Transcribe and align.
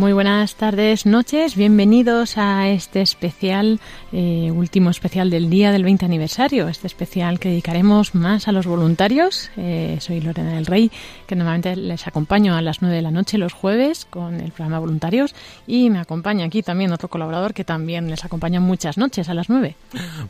Muy 0.00 0.14
buenas 0.14 0.54
tardes, 0.54 1.04
noches, 1.04 1.56
bienvenidos 1.56 2.38
a 2.38 2.70
este 2.70 3.02
especial, 3.02 3.80
eh, 4.12 4.50
último 4.50 4.88
especial 4.88 5.28
del 5.28 5.50
día 5.50 5.72
del 5.72 5.84
20 5.84 6.06
aniversario, 6.06 6.68
este 6.68 6.86
especial 6.86 7.38
que 7.38 7.50
dedicaremos 7.50 8.14
más 8.14 8.48
a 8.48 8.52
los 8.52 8.66
voluntarios. 8.66 9.50
Eh, 9.58 9.98
soy 10.00 10.22
Lorena 10.22 10.54
del 10.54 10.64
Rey, 10.64 10.90
que 11.26 11.36
normalmente 11.36 11.76
les 11.76 12.06
acompaño 12.06 12.56
a 12.56 12.62
las 12.62 12.80
9 12.80 12.96
de 12.96 13.02
la 13.02 13.10
noche 13.10 13.36
los 13.36 13.52
jueves 13.52 14.06
con 14.08 14.40
el 14.40 14.52
programa 14.52 14.78
Voluntarios 14.78 15.34
y 15.66 15.90
me 15.90 15.98
acompaña 15.98 16.46
aquí 16.46 16.62
también 16.62 16.92
otro 16.92 17.08
colaborador 17.08 17.52
que 17.52 17.64
también 17.64 18.08
les 18.08 18.24
acompaña 18.24 18.58
muchas 18.58 18.96
noches 18.96 19.28
a 19.28 19.34
las 19.34 19.50
9. 19.50 19.76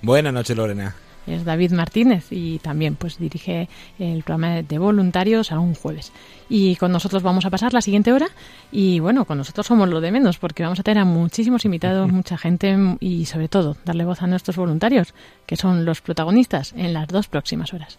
Buenas 0.02 0.32
noches, 0.32 0.56
Lorena 0.56 0.96
es 1.26 1.44
David 1.44 1.72
Martínez 1.72 2.26
y 2.30 2.58
también 2.58 2.96
pues 2.96 3.18
dirige 3.18 3.68
el 3.98 4.22
programa 4.22 4.62
de 4.62 4.78
voluntarios 4.78 5.52
a 5.52 5.60
un 5.60 5.74
jueves. 5.74 6.12
Y 6.48 6.76
con 6.76 6.92
nosotros 6.92 7.22
vamos 7.22 7.46
a 7.46 7.50
pasar 7.50 7.72
la 7.72 7.80
siguiente 7.80 8.12
hora 8.12 8.28
y 8.72 9.00
bueno, 9.00 9.24
con 9.24 9.38
nosotros 9.38 9.66
somos 9.66 9.88
lo 9.88 10.00
de 10.00 10.10
menos 10.10 10.38
porque 10.38 10.62
vamos 10.62 10.80
a 10.80 10.82
tener 10.82 11.02
a 11.02 11.04
muchísimos 11.04 11.64
invitados, 11.64 12.10
mucha 12.10 12.36
gente 12.36 12.76
y 13.00 13.26
sobre 13.26 13.48
todo 13.48 13.76
darle 13.84 14.04
voz 14.04 14.22
a 14.22 14.26
nuestros 14.26 14.56
voluntarios, 14.56 15.14
que 15.46 15.56
son 15.56 15.84
los 15.84 16.00
protagonistas 16.00 16.72
en 16.76 16.92
las 16.92 17.08
dos 17.08 17.28
próximas 17.28 17.72
horas. 17.72 17.98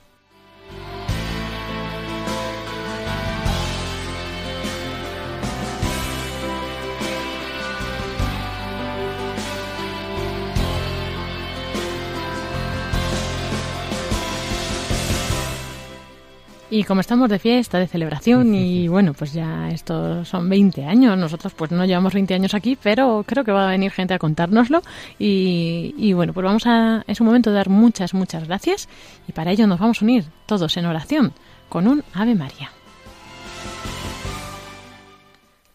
Y 16.73 16.85
como 16.85 17.01
estamos 17.01 17.29
de 17.29 17.37
fiesta, 17.37 17.79
de 17.79 17.87
celebración 17.87 18.55
y 18.55 18.87
bueno, 18.87 19.13
pues 19.13 19.33
ya 19.33 19.69
estos 19.69 20.27
son 20.27 20.49
20 20.49 20.85
años, 20.85 21.17
nosotros 21.17 21.53
pues 21.53 21.69
no 21.69 21.83
llevamos 21.83 22.13
20 22.13 22.33
años 22.33 22.53
aquí, 22.53 22.77
pero 22.81 23.25
creo 23.27 23.43
que 23.43 23.51
va 23.51 23.67
a 23.67 23.71
venir 23.71 23.91
gente 23.91 24.13
a 24.13 24.19
contárnoslo 24.19 24.81
y, 25.19 25.93
y 25.97 26.13
bueno, 26.13 26.31
pues 26.31 26.45
vamos 26.45 26.65
a, 26.65 27.03
es 27.07 27.19
un 27.19 27.27
momento 27.27 27.49
de 27.49 27.57
dar 27.57 27.67
muchas, 27.67 28.13
muchas 28.13 28.47
gracias 28.47 28.87
y 29.27 29.33
para 29.33 29.51
ello 29.51 29.67
nos 29.67 29.79
vamos 29.79 30.01
a 30.01 30.05
unir 30.05 30.23
todos 30.45 30.77
en 30.77 30.85
oración 30.85 31.33
con 31.67 31.87
un 31.87 32.05
Ave 32.13 32.35
María. 32.35 32.71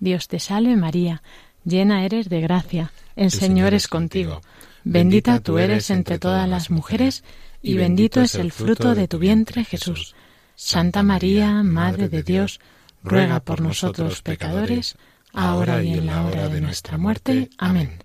Dios 0.01 0.29
te 0.29 0.39
salve 0.39 0.77
María, 0.77 1.23
llena 1.63 2.07
eres 2.07 2.31
de 2.31 2.41
gracia, 2.41 2.91
el, 3.17 3.31
Señor, 3.31 3.75
es 3.75 3.87
contigo. 3.87 4.41
Bendita 4.83 5.41
tú 5.41 5.59
eres 5.59 5.91
entre 5.91 6.19
todas 6.19 6.49
las 6.49 6.71
mujeres 6.71 7.23
y 7.61 7.75
bendito 7.75 8.23
es 8.23 8.35
el 8.37 8.51
fruto 8.51 8.95
de 8.95 9.09
tu 9.09 9.19
vientre 9.19 9.63
Jesús. 9.65 10.15
Santa 10.57 11.03
María, 11.03 11.63
Madre 11.63 12.09
de 12.09 12.23
Dios, 12.23 12.61
ruega 13.05 13.41
por 13.41 13.61
nosotros 13.61 14.23
pecadores, 14.23 14.97
ahora 15.35 15.83
y 15.83 15.93
en 15.93 16.07
la 16.07 16.25
hora 16.25 16.49
de 16.49 16.63
nuestra 16.63 16.97
muerte. 16.97 17.51
Amén. 17.59 17.99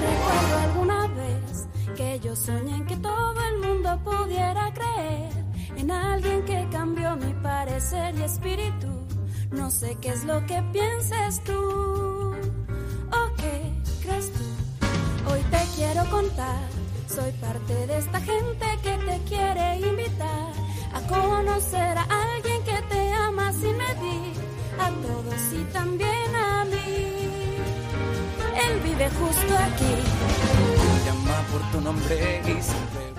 Recuerdo 0.00 0.58
alguna 0.62 1.08
vez 1.08 1.66
que 1.96 2.20
yo 2.20 2.36
soñé 2.36 2.84
que 2.86 2.96
todo 2.98 3.34
el 3.50 3.58
mundo 3.58 4.00
pudiera 4.04 4.72
creer 4.72 5.32
en 5.76 5.90
alguien 5.90 6.44
que 6.44 6.68
cambió 6.70 7.16
mi 7.16 7.34
parecer 7.42 8.14
y 8.16 8.22
espíritu. 8.22 9.01
No 9.52 9.70
sé 9.70 9.96
qué 10.00 10.08
es 10.08 10.24
lo 10.24 10.44
que 10.46 10.62
pienses 10.72 11.44
tú. 11.44 11.82
Hoy 15.30 15.40
te 15.50 15.58
quiero 15.76 16.04
contar, 16.10 16.68
soy 17.06 17.30
parte 17.32 17.86
de 17.86 17.98
esta 17.98 18.20
gente 18.20 18.66
que 18.82 18.96
te 18.98 19.20
quiere 19.28 19.78
invitar 19.78 20.52
a 20.92 21.00
conocer 21.08 21.96
a 21.96 22.04
alguien 22.34 22.62
que 22.64 22.82
te 22.90 23.12
ama 23.12 23.52
sin 23.52 23.76
medir, 23.76 24.34
a 24.78 24.88
todos 24.90 25.52
y 25.52 25.64
también 25.72 26.36
a 26.36 26.64
mí. 26.64 27.56
Él 28.66 28.80
vive 28.84 29.08
justo 29.10 29.54
aquí. 29.56 29.94
Llama 31.06 31.42
por 31.52 31.70
tu 31.70 31.80
nombre 31.80 32.40
y 32.42 32.62
siempre 32.62 33.12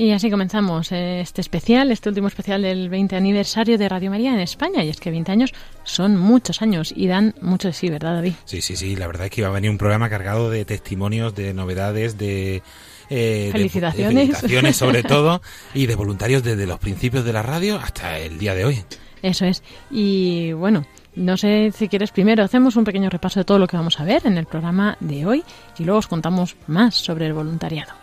y 0.00 0.12
así 0.12 0.30
comenzamos 0.30 0.92
este 0.92 1.42
especial, 1.42 1.92
este 1.92 2.08
último 2.08 2.28
especial 2.28 2.62
del 2.62 2.88
20 2.88 3.16
aniversario 3.16 3.76
de 3.76 3.86
Radio 3.86 4.10
María 4.10 4.32
en 4.32 4.40
España. 4.40 4.82
Y 4.82 4.88
es 4.88 4.98
que 4.98 5.10
20 5.10 5.30
años 5.30 5.52
son 5.84 6.16
muchos 6.16 6.62
años 6.62 6.90
y 6.96 7.06
dan 7.06 7.34
mucho 7.42 7.68
de 7.68 7.74
sí, 7.74 7.90
¿verdad, 7.90 8.14
David? 8.14 8.32
Sí, 8.46 8.62
sí, 8.62 8.76
sí. 8.76 8.96
La 8.96 9.06
verdad 9.06 9.26
es 9.26 9.30
que 9.30 9.42
iba 9.42 9.48
a 9.48 9.52
venir 9.52 9.70
un 9.70 9.76
programa 9.76 10.08
cargado 10.08 10.48
de 10.48 10.64
testimonios, 10.64 11.34
de 11.34 11.52
novedades, 11.52 12.16
de... 12.16 12.62
Eh, 13.10 13.50
felicitaciones. 13.52 14.28
felicitaciones 14.28 14.76
sobre 14.78 15.02
todo 15.02 15.42
y 15.74 15.84
de 15.84 15.96
voluntarios 15.96 16.42
desde 16.42 16.66
los 16.66 16.78
principios 16.78 17.22
de 17.26 17.34
la 17.34 17.42
radio 17.42 17.76
hasta 17.76 18.18
el 18.20 18.38
día 18.38 18.54
de 18.54 18.64
hoy. 18.64 18.82
Eso 19.20 19.44
es. 19.44 19.62
Y 19.90 20.52
bueno, 20.52 20.86
no 21.14 21.36
sé 21.36 21.72
si 21.76 21.88
quieres 21.88 22.10
primero 22.10 22.42
hacemos 22.42 22.74
un 22.76 22.84
pequeño 22.84 23.10
repaso 23.10 23.40
de 23.40 23.44
todo 23.44 23.58
lo 23.58 23.66
que 23.66 23.76
vamos 23.76 24.00
a 24.00 24.04
ver 24.04 24.26
en 24.26 24.38
el 24.38 24.46
programa 24.46 24.96
de 25.00 25.26
hoy 25.26 25.44
y 25.78 25.84
luego 25.84 25.98
os 25.98 26.06
contamos 26.06 26.56
más 26.68 26.94
sobre 26.94 27.26
el 27.26 27.34
voluntariado. 27.34 27.99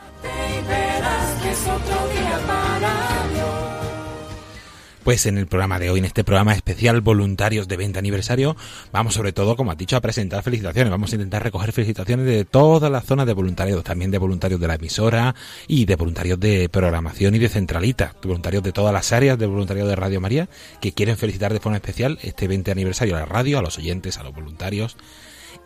Pues 5.07 5.25
en 5.25 5.37
el 5.37 5.47
programa 5.47 5.79
de 5.79 5.89
hoy, 5.89 5.99
en 5.99 6.05
este 6.05 6.25
programa 6.25 6.53
especial 6.53 6.99
Voluntarios 6.99 7.69
de 7.69 7.77
20 7.77 7.97
aniversario, 7.97 8.57
vamos 8.91 9.13
sobre 9.13 9.31
todo, 9.31 9.55
como 9.55 9.71
ha 9.71 9.75
dicho, 9.75 9.95
a 9.95 10.01
presentar 10.01 10.43
felicitaciones. 10.43 10.91
Vamos 10.91 11.13
a 11.13 11.15
intentar 11.15 11.41
recoger 11.41 11.71
felicitaciones 11.71 12.25
de 12.25 12.43
toda 12.43 12.89
la 12.89 12.99
zona 12.99 13.25
de 13.25 13.31
voluntarios, 13.31 13.81
también 13.85 14.11
de 14.11 14.17
voluntarios 14.17 14.59
de 14.59 14.67
la 14.67 14.75
emisora 14.75 15.33
y 15.65 15.85
de 15.85 15.95
voluntarios 15.95 16.41
de 16.41 16.67
programación 16.67 17.35
y 17.35 17.39
de 17.39 17.47
centralita, 17.47 18.15
voluntarios 18.21 18.63
de 18.63 18.73
todas 18.73 18.93
las 18.93 19.13
áreas 19.13 19.39
de 19.39 19.45
voluntariado 19.45 19.87
de 19.87 19.95
Radio 19.95 20.19
María 20.19 20.49
que 20.81 20.91
quieren 20.91 21.15
felicitar 21.15 21.53
de 21.53 21.61
forma 21.61 21.77
especial 21.77 22.19
este 22.21 22.49
20 22.49 22.69
aniversario 22.71 23.15
a 23.15 23.19
la 23.19 23.25
radio, 23.25 23.59
a 23.59 23.61
los 23.61 23.77
oyentes, 23.77 24.17
a 24.17 24.23
los 24.23 24.35
voluntarios. 24.35 24.97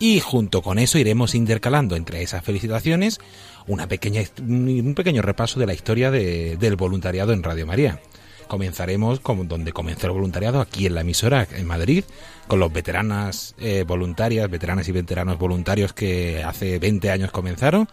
Y 0.02 0.20
junto 0.20 0.64
con 0.64 0.80
eso 0.80 0.98
iremos 0.98 1.36
intercalando 1.36 1.96
entre 1.96 2.24
esas 2.24 2.44
felicitaciones 2.44 3.20
una 3.68 3.88
pequeña, 3.88 4.24
un 4.40 4.96
pequeño 4.96 5.22
repaso 5.22 5.60
de 5.60 5.68
la 5.68 5.76
historia 5.76 6.10
del 6.10 6.76
voluntariado 6.76 7.34
en 7.34 7.44
Radio 7.44 7.68
María 7.68 8.02
comenzaremos 8.48 9.20
como 9.22 9.46
donde 9.46 9.72
comenzó 9.72 10.08
el 10.08 10.14
voluntariado, 10.14 10.60
aquí 10.60 10.88
en 10.88 10.96
la 10.96 11.02
emisora, 11.02 11.48
en 11.56 11.66
Madrid, 11.66 12.04
con 12.48 12.60
los 12.60 12.74
veteranas 12.74 13.56
eh, 13.60 13.86
voluntarias, 13.88 14.50
veteranas 14.50 14.90
y 14.90 14.92
veteranos 14.92 15.38
voluntarios 15.38 15.94
que 15.94 16.44
hace 16.44 16.78
20 16.78 17.12
años 17.12 17.32
comenzaron. 17.32 17.88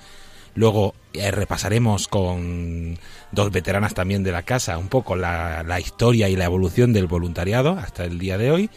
Luego 0.57 0.97
eh, 1.13 1.31
repasaremos 1.31 2.09
con 2.09 2.99
dos 3.31 3.53
veteranas 3.53 3.95
también 3.95 4.25
de 4.25 4.33
la 4.33 4.43
casa 4.43 4.79
un 4.79 4.89
poco 4.89 5.15
la 5.15 5.79
historia 5.79 6.29
y 6.29 6.35
la 6.35 6.47
evolución 6.47 6.93
del 6.93 7.07
voluntariado 7.07 7.79
hasta 7.79 8.05
el 8.05 8.19
día 8.19 8.37
de 8.37 8.51
hoy. 8.51 8.71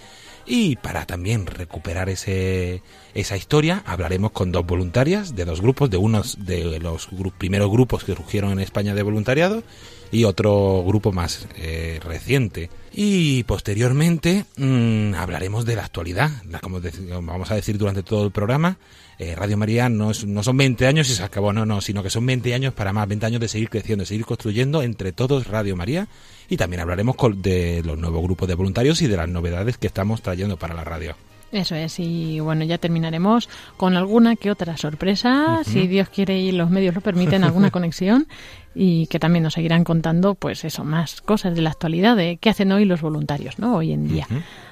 Y 0.53 0.75
para 0.75 1.05
también 1.05 1.45
recuperar 1.45 2.09
ese, 2.09 2.83
esa 3.13 3.37
historia, 3.37 3.83
hablaremos 3.85 4.31
con 4.31 4.51
dos 4.51 4.65
voluntarias 4.65 5.33
de 5.33 5.45
dos 5.45 5.61
grupos, 5.61 5.89
de 5.89 5.95
unos 5.95 6.45
de 6.45 6.77
los 6.77 7.07
primeros 7.37 7.71
grupos 7.71 8.03
que 8.03 8.13
surgieron 8.13 8.51
en 8.51 8.59
España 8.59 8.93
de 8.93 9.01
voluntariado 9.01 9.63
y 10.11 10.25
otro 10.25 10.83
grupo 10.85 11.13
más 11.13 11.47
eh, 11.55 12.01
reciente. 12.03 12.69
Y 12.91 13.43
posteriormente 13.43 14.43
mm, 14.57 15.13
hablaremos 15.13 15.63
de 15.63 15.77
la 15.77 15.85
actualidad, 15.85 16.29
como 16.61 16.81
vamos 17.21 17.49
a 17.49 17.55
decir 17.55 17.77
durante 17.77 18.03
todo 18.03 18.25
el 18.25 18.31
programa. 18.31 18.77
Eh, 19.19 19.35
Radio 19.35 19.55
María 19.55 19.87
no, 19.87 20.11
no 20.25 20.43
son 20.43 20.57
20 20.57 20.85
años 20.85 21.09
y 21.09 21.13
se 21.13 21.23
acabó, 21.23 21.53
no, 21.53 21.65
no, 21.65 21.79
sino 21.79 22.03
que 22.03 22.09
son 22.09 22.25
20 22.25 22.53
años 22.53 22.73
para 22.73 22.91
más, 22.91 23.07
20 23.07 23.25
años 23.25 23.39
de 23.39 23.47
seguir 23.47 23.69
creciendo, 23.69 24.01
de 24.01 24.07
seguir 24.07 24.25
construyendo 24.25 24.81
entre 24.81 25.13
todos 25.13 25.47
Radio 25.47 25.77
María. 25.77 26.09
Y 26.51 26.57
también 26.57 26.81
hablaremos 26.81 27.15
de 27.37 27.81
los 27.85 27.97
nuevos 27.97 28.21
grupos 28.21 28.45
de 28.45 28.55
voluntarios 28.55 29.01
y 29.01 29.07
de 29.07 29.15
las 29.15 29.29
novedades 29.29 29.77
que 29.77 29.87
estamos 29.87 30.21
trayendo 30.21 30.57
para 30.57 30.73
la 30.73 30.83
radio. 30.83 31.15
Eso 31.53 31.75
es, 31.75 31.97
y 31.97 32.41
bueno, 32.41 32.65
ya 32.65 32.77
terminaremos 32.77 33.47
con 33.77 33.95
alguna 33.95 34.35
que 34.35 34.51
otra 34.51 34.75
sorpresa, 34.75 35.61
si 35.63 35.87
Dios 35.87 36.09
quiere 36.09 36.39
y 36.39 36.51
los 36.51 36.69
medios 36.69 36.93
lo 36.93 36.99
permiten, 36.99 37.45
alguna 37.45 37.71
conexión 37.71 38.27
y 38.75 39.07
que 39.07 39.17
también 39.17 39.43
nos 39.43 39.53
seguirán 39.53 39.85
contando, 39.85 40.35
pues 40.35 40.65
eso, 40.65 40.83
más 40.83 41.21
cosas 41.21 41.55
de 41.55 41.61
la 41.61 41.69
actualidad, 41.69 42.17
de 42.17 42.35
qué 42.35 42.49
hacen 42.49 42.73
hoy 42.73 42.83
los 42.83 42.99
voluntarios, 42.99 43.57
¿no? 43.57 43.77
Hoy 43.77 43.93
en 43.93 44.09
día. 44.09 44.27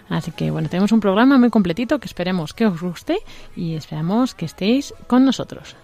Así 0.10 0.32
que 0.32 0.52
bueno, 0.52 0.68
tenemos 0.68 0.92
un 0.92 1.00
programa 1.00 1.38
muy 1.38 1.50
completito 1.50 2.00
que 2.00 2.08
esperemos 2.08 2.54
que 2.54 2.66
os 2.66 2.82
guste 2.82 3.20
y 3.56 3.76
esperamos 3.76 4.36
que 4.36 4.44
estéis 4.44 4.94
con 5.08 5.24
nosotros. 5.24 5.78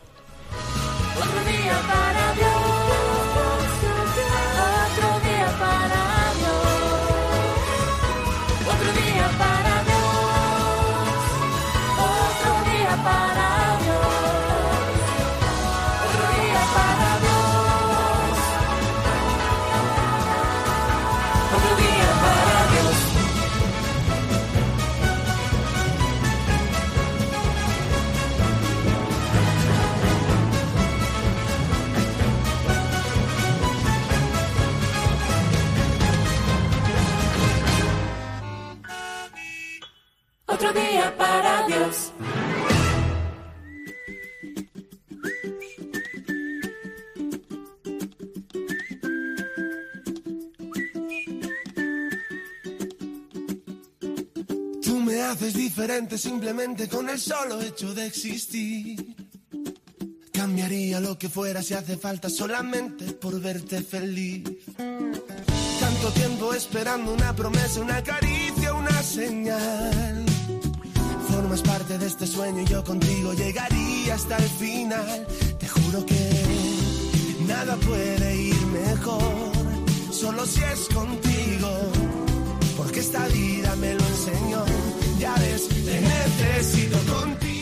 María 40.48 41.16
para 41.18 41.68
Dios. 41.68 42.12
Tú 54.84 55.00
me 55.00 55.22
haces 55.22 55.54
diferente 55.54 56.18
simplemente 56.18 56.90
con 56.90 57.10
el 57.10 57.20
solo 57.20 57.62
hecho 57.62 57.94
de 57.94 58.08
existir. 58.08 59.16
Cambiaría 60.34 61.00
lo 61.00 61.18
que 61.18 61.30
fuera 61.30 61.64
si 61.64 61.74
hace 61.74 61.96
falta 61.96 62.30
solamente 62.30 63.14
por 63.14 63.40
verte 63.40 63.82
feliz. 63.82 64.44
Tanto 66.06 66.20
tiempo 66.20 66.54
esperando 66.54 67.14
una 67.14 67.34
promesa, 67.34 67.82
una 67.82 68.04
caricia, 68.04 68.74
una 68.74 69.02
señal. 69.02 70.24
Formas 71.32 71.64
parte 71.64 71.98
de 71.98 72.06
este 72.06 72.28
sueño 72.28 72.62
y 72.62 72.66
yo 72.66 72.84
contigo 72.84 73.34
llegaría 73.34 74.14
hasta 74.14 74.38
el 74.38 74.44
final. 74.44 75.26
Te 75.58 75.68
juro 75.68 76.06
que 76.06 76.32
nada 77.48 77.76
puede 77.78 78.36
ir 78.36 78.68
mejor, 78.68 79.52
solo 80.12 80.46
si 80.46 80.62
es 80.62 80.88
contigo. 80.94 81.70
Porque 82.78 83.00
esta 83.00 83.28
vida 83.30 83.76
me 83.78 83.96
lo 83.96 84.06
enseñó. 84.06 84.64
Ya 85.18 85.34
ves, 85.34 85.68
te 85.70 86.02
necesito 86.02 87.00
contigo. 87.12 87.55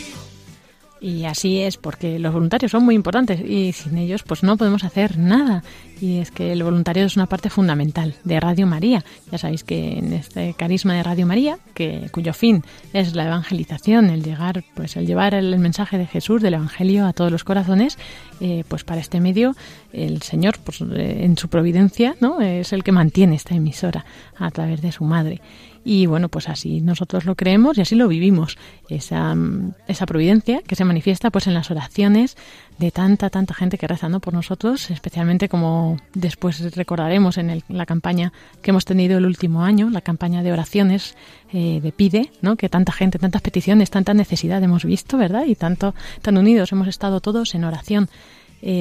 Y 1.03 1.25
así 1.25 1.59
es, 1.59 1.75
porque 1.75 2.17
los 2.17 2.31
voluntarios 2.31 2.71
son 2.71 2.85
muy 2.85 2.95
importantes 2.95 3.41
y 3.41 3.73
sin 3.73 3.97
ellos 3.97 4.23
pues 4.23 4.41
no 4.41 4.55
podemos 4.55 4.85
hacer 4.85 5.17
nada. 5.17 5.61
Y 5.99 6.19
es 6.19 6.31
que 6.31 6.53
el 6.53 6.63
voluntario 6.63 7.03
es 7.03 7.17
una 7.17 7.25
parte 7.25 7.49
fundamental 7.49 8.15
de 8.23 8.39
Radio 8.39 8.67
María. 8.67 9.03
Ya 9.29 9.37
sabéis 9.37 9.65
que 9.65 9.97
en 9.97 10.13
este 10.13 10.53
carisma 10.53 10.93
de 10.93 11.03
Radio 11.03 11.25
María, 11.25 11.57
que 11.73 12.07
cuyo 12.13 12.31
fin 12.31 12.63
es 12.93 13.15
la 13.15 13.25
evangelización, 13.25 14.09
el 14.09 14.23
llegar, 14.23 14.63
pues 14.75 14.95
el 14.95 15.05
llevar 15.05 15.33
el 15.33 15.59
mensaje 15.59 15.97
de 15.97 16.07
Jesús, 16.07 16.41
del 16.41 16.53
Evangelio 16.53 17.05
a 17.05 17.11
todos 17.11 17.33
los 17.33 17.43
corazones, 17.43 17.97
eh, 18.39 18.63
pues 18.69 18.85
para 18.85 19.01
este 19.01 19.19
medio 19.19 19.57
el 19.91 20.21
Señor, 20.21 20.57
pues 20.63 20.79
eh, 20.79 21.25
en 21.25 21.37
su 21.37 21.49
providencia, 21.49 22.15
no, 22.21 22.39
es 22.39 22.71
el 22.71 22.81
que 22.81 22.93
mantiene 22.93 23.35
esta 23.35 23.55
emisora 23.55 24.05
a 24.37 24.51
través 24.51 24.81
de 24.81 24.93
su 24.93 25.03
madre. 25.03 25.41
Y 25.85 26.05
bueno, 26.05 26.29
pues 26.29 26.47
así 26.47 26.79
nosotros 26.81 27.25
lo 27.25 27.35
creemos 27.35 27.77
y 27.77 27.81
así 27.81 27.95
lo 27.95 28.07
vivimos. 28.07 28.57
Esa, 28.89 29.35
mm, 29.35 29.73
esa 29.87 30.05
providencia 30.05 30.61
que 30.65 30.75
se 30.75 30.85
manifiesta 30.85 31.29
pues 31.29 31.47
en 31.47 31.53
las 31.53 31.71
oraciones 31.71 32.37
de 32.79 32.89
tanta, 32.91 33.29
tanta 33.29 33.53
gente 33.53 33.77
que 33.77 33.87
rezando 33.87 34.19
por 34.19 34.33
nosotros, 34.33 34.89
especialmente 34.91 35.49
como 35.49 35.97
después 36.13 36.75
recordaremos 36.75 37.37
en 37.37 37.49
el- 37.49 37.63
la 37.67 37.85
campaña 37.85 38.31
que 38.61 38.71
hemos 38.71 38.85
tenido 38.85 39.17
el 39.17 39.25
último 39.25 39.63
año, 39.63 39.89
la 39.89 40.01
campaña 40.01 40.41
de 40.41 40.51
oraciones 40.53 41.15
eh, 41.51 41.81
de 41.83 41.91
Pide, 41.91 42.31
¿no? 42.41 42.55
que 42.55 42.69
tanta 42.69 42.91
gente, 42.91 43.19
tantas 43.19 43.41
peticiones, 43.41 43.91
tanta 43.91 44.13
necesidad 44.13 44.63
hemos 44.63 44.85
visto, 44.85 45.17
¿verdad? 45.17 45.43
Y 45.45 45.55
tanto, 45.55 45.93
tan 46.21 46.37
unidos 46.37 46.71
hemos 46.71 46.87
estado 46.87 47.19
todos 47.21 47.53
en 47.55 47.63
oración. 47.63 48.09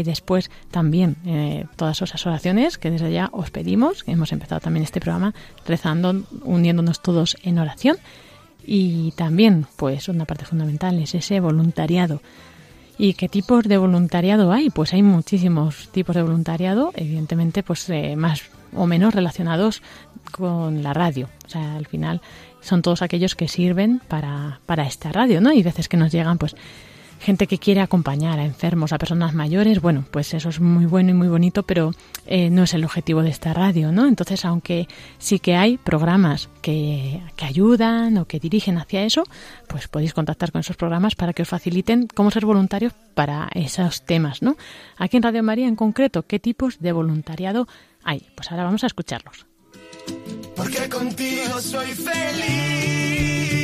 Después 0.05 0.51
también 0.71 1.17
eh, 1.27 1.67
todas 1.77 2.01
esas 2.01 2.25
oraciones 2.27 2.79
que 2.79 2.91
desde 2.91 3.13
ya 3.13 3.29
os 3.33 3.51
pedimos, 3.51 4.05
hemos 4.07 4.33
empezado 4.33 4.61
también 4.61 4.85
este 4.85 5.01
programa 5.01 5.35
rezando, 5.67 6.23
uniéndonos 6.45 7.03
todos 7.03 7.37
en 7.43 7.59
oración. 7.59 7.97
Y 8.65 9.13
también, 9.13 9.67
pues 9.77 10.09
una 10.09 10.25
parte 10.25 10.45
fundamental 10.45 10.99
es 11.01 11.15
ese 11.15 11.41
voluntariado. 11.41 12.23
¿Y 12.99 13.15
qué 13.15 13.29
tipos 13.29 13.65
de 13.65 13.79
voluntariado 13.79 14.53
hay? 14.53 14.71
Pues 14.71 14.93
hay 14.93 15.03
muchísimos 15.03 15.89
tipos 15.91 16.15
de 16.15 16.23
voluntariado, 16.23 16.93
evidentemente, 16.95 17.63
pues 17.63 17.89
eh, 17.91 18.15
más 18.17 18.43
o 18.75 18.87
menos 18.87 19.15
relacionados 19.15 19.83
con 20.31 20.83
la 20.83 20.95
radio. 20.95 21.29
O 21.47 21.49
sea, 21.49 21.77
al 21.77 21.87
final 21.87 22.21
son 22.61 22.83
todos 22.83 23.03
aquellos 23.03 23.35
que 23.35 23.49
sirven 23.49 24.01
para, 24.09 24.61
para 24.67 24.87
esta 24.87 25.11
radio, 25.11 25.41
¿no? 25.41 25.53
Y 25.53 25.63
veces 25.63 25.89
que 25.89 25.97
nos 25.97 26.13
llegan, 26.13 26.39
pues, 26.39 26.55
gente 27.23 27.47
que 27.47 27.59
quiere 27.59 27.81
acompañar 27.81 28.39
a 28.39 28.45
enfermos, 28.45 28.93
a 28.93 28.99
personas 28.99 29.33
mayores, 29.33 29.81
bueno, 29.81 30.05
pues 30.11 30.35
eso 30.35 30.49
es 30.49 30.61
muy 30.61 30.87
bueno 30.87 31.11
y 31.11 31.15
muy 31.15 31.29
bonito, 31.29 31.63
pero 31.63 31.93
eh, 32.27 32.51
no 32.51 32.65
es 32.65 32.75
el 32.75 32.85
objetivo 32.85 33.23
de 33.23 33.31
esta 33.31 33.55
radio, 33.55 33.93
¿no? 33.93 34.07
Entonces, 34.07 34.45
aunque 34.45 34.89
sí 35.19 35.39
que 35.39 35.55
hay 35.55 35.79
programas 35.79 36.51
que, 36.61 37.23
que 37.37 37.45
ayudan 37.45 38.19
o 38.19 38.27
que 38.27 38.41
dirigen 38.41 38.77
hacia 38.77 39.05
eso, 39.05 39.25
pues 39.69 39.89
podéis 39.89 40.15
contactar 40.15 40.53
con 40.53 40.61
esos 40.61 40.77
programas 40.77 41.15
para 41.15 41.33
que 41.33 41.43
os 41.43 41.49
faciliten 41.49 42.09
cómo 42.13 42.31
ser 42.31 42.45
voluntarios 42.45 42.93
para 43.15 43.49
esos 43.55 44.03
temas, 44.03 44.43
¿no? 44.43 44.57
Aquí 44.99 45.17
en 45.17 45.23
Radio 45.23 45.43
María, 45.43 45.69
en 45.69 45.77
concreto, 45.77 46.25
¿qué 46.25 46.39
tipos 46.39 46.81
de 46.81 46.93
voluntariado 46.93 47.69
hay? 48.03 48.27
Pues 48.35 48.51
ahora 48.51 48.65
vamos 48.65 48.83
a 48.85 48.89
escucharlos. 48.89 49.47
Porque 50.57 50.89
contigo 50.89 51.61
soy 51.61 51.93
feliz. 51.93 53.62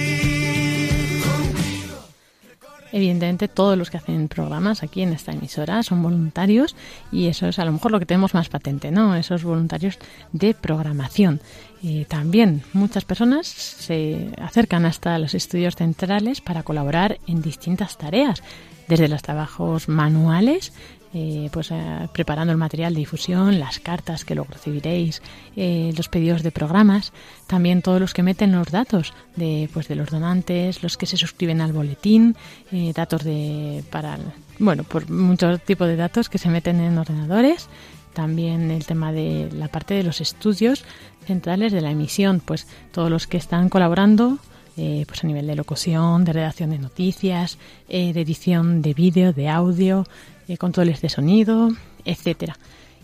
Evidentemente 2.93 3.49
todos 3.49 3.77
los 3.77 3.91
que 3.91 3.99
hacen 3.99 4.29
programas 4.29 4.83
aquí 4.83 5.03
en 5.03 5.13
esta 5.13 5.33
emisora 5.33 5.83
son 5.83 6.03
voluntarios 6.03 6.75
y 7.13 7.27
eso 7.27 7.47
es 7.47 7.59
a 7.59 7.65
lo 7.65 7.73
mejor 7.73 7.93
lo 7.93 7.99
que 7.99 8.07
tenemos 8.07 8.35
más 8.35 8.49
patente, 8.49 8.91
¿no? 8.91 9.15
Esos 9.15 9.45
voluntarios 9.45 9.99
de 10.33 10.55
programación. 10.55 11.41
Eh, 11.83 12.07
también 12.09 12.63
muchas 12.73 13.05
personas 13.05 13.47
se 13.47 14.31
acercan 14.41 14.85
hasta 14.85 15.19
los 15.19 15.35
estudios 15.35 15.77
centrales 15.77 16.41
para 16.41 16.63
colaborar 16.63 17.19
en 17.27 17.43
distintas 17.43 17.99
tareas, 17.99 18.43
desde 18.89 19.09
los 19.09 19.23
trabajos 19.23 19.89
manuales, 19.89 20.73
eh, 21.15 21.49
pues 21.53 21.71
eh, 21.71 22.09
preparando 22.13 22.53
el 22.53 22.59
material 22.59 22.95
de 22.95 23.01
difusión, 23.01 23.59
las 23.59 23.79
cartas 23.79 24.25
que 24.25 24.35
luego 24.35 24.53
recibiréis, 24.53 25.23
eh, 25.57 25.93
los 25.97 26.09
pedidos 26.09 26.43
de 26.43 26.51
programas, 26.51 27.13
también 27.47 27.83
todos 27.83 28.01
los 28.01 28.15
que 28.15 28.23
meten 28.23 28.53
los 28.53 28.71
datos 28.71 29.15
de, 29.37 29.69
pues 29.73 29.89
de 29.89 29.95
los 29.95 30.11
donantes, 30.11 30.83
los 30.83 30.97
que 30.97 31.07
se 31.07 31.17
suscriben 31.17 31.61
al 31.61 31.73
boletín, 31.73 32.37
eh, 32.73 32.93
datos 32.95 33.25
de 33.25 33.83
para 33.91 34.19
bueno, 34.59 34.85
por 34.85 35.09
muchos 35.09 35.61
tipos 35.63 35.87
de 35.87 35.97
datos 35.97 36.29
que 36.29 36.39
se 36.39 36.49
meten 36.49 36.81
en 36.81 36.99
ordenadores, 36.99 37.69
también 38.13 38.71
el 38.71 38.85
tema 38.85 39.13
de 39.13 39.49
la 39.53 39.69
parte 39.69 39.95
de 39.95 40.03
los 40.03 40.21
estudios 40.21 40.85
centrales 41.27 41.73
de 41.73 41.81
la 41.81 41.91
emisión, 41.91 42.43
pues 42.45 42.67
todos 42.91 43.11
los 43.11 43.27
que 43.27 43.37
están 43.37 43.69
colaborando 43.69 44.39
eh, 44.81 45.05
pues 45.09 45.25
a 45.25 45.27
nivel 45.27 45.47
de 45.49 45.57
locución, 45.57 46.25
de 46.25 46.33
redacción 46.33 46.71
de 46.71 46.79
noticias, 46.79 47.59
eh, 47.89 48.13
de 48.13 48.21
edición 48.21 48.81
de 48.81 48.95
vídeo, 48.95 49.33
de 49.33 49.49
audio, 49.49 50.07
eh, 50.49 50.57
controles 50.57 51.01
de 51.01 51.09
sonido, 51.09 51.71
etcétera. 52.05 52.57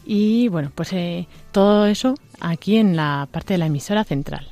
Y 0.04 0.48
bueno, 0.48 0.70
pues 0.74 0.92
eh, 0.92 1.26
todo 1.52 1.86
eso 1.86 2.14
aquí 2.40 2.76
en 2.76 2.96
la 2.96 3.28
parte 3.30 3.54
de 3.54 3.58
la 3.58 3.66
emisora 3.66 4.04
central. 4.04 4.50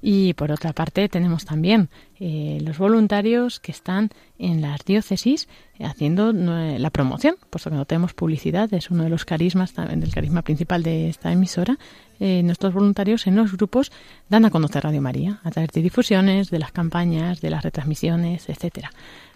Y 0.00 0.34
por 0.34 0.52
otra 0.52 0.72
parte 0.72 1.08
tenemos 1.08 1.44
también 1.44 1.88
eh, 2.20 2.60
los 2.62 2.78
voluntarios 2.78 3.58
que 3.58 3.72
están 3.72 4.10
en 4.38 4.62
las 4.62 4.84
diócesis 4.84 5.48
haciendo 5.80 6.30
eh, 6.30 6.78
la 6.78 6.90
promoción, 6.90 7.34
puesto 7.50 7.70
que 7.70 7.76
no 7.76 7.84
tenemos 7.84 8.14
publicidad, 8.14 8.72
es 8.72 8.92
uno 8.92 9.02
de 9.02 9.10
los 9.10 9.24
carismas, 9.24 9.74
del 9.74 10.12
carisma 10.12 10.42
principal 10.42 10.84
de 10.84 11.08
esta 11.08 11.32
emisora. 11.32 11.78
Nuestros 12.20 12.74
voluntarios 12.74 13.28
en 13.28 13.36
los 13.36 13.52
grupos 13.56 13.92
dan 14.28 14.44
a 14.44 14.50
conocer 14.50 14.82
Radio 14.82 15.00
María 15.00 15.38
a 15.44 15.52
través 15.52 15.70
de 15.70 15.82
difusiones, 15.82 16.50
de 16.50 16.58
las 16.58 16.72
campañas, 16.72 17.40
de 17.40 17.50
las 17.50 17.62
retransmisiones, 17.62 18.48
etcétera. 18.48 18.90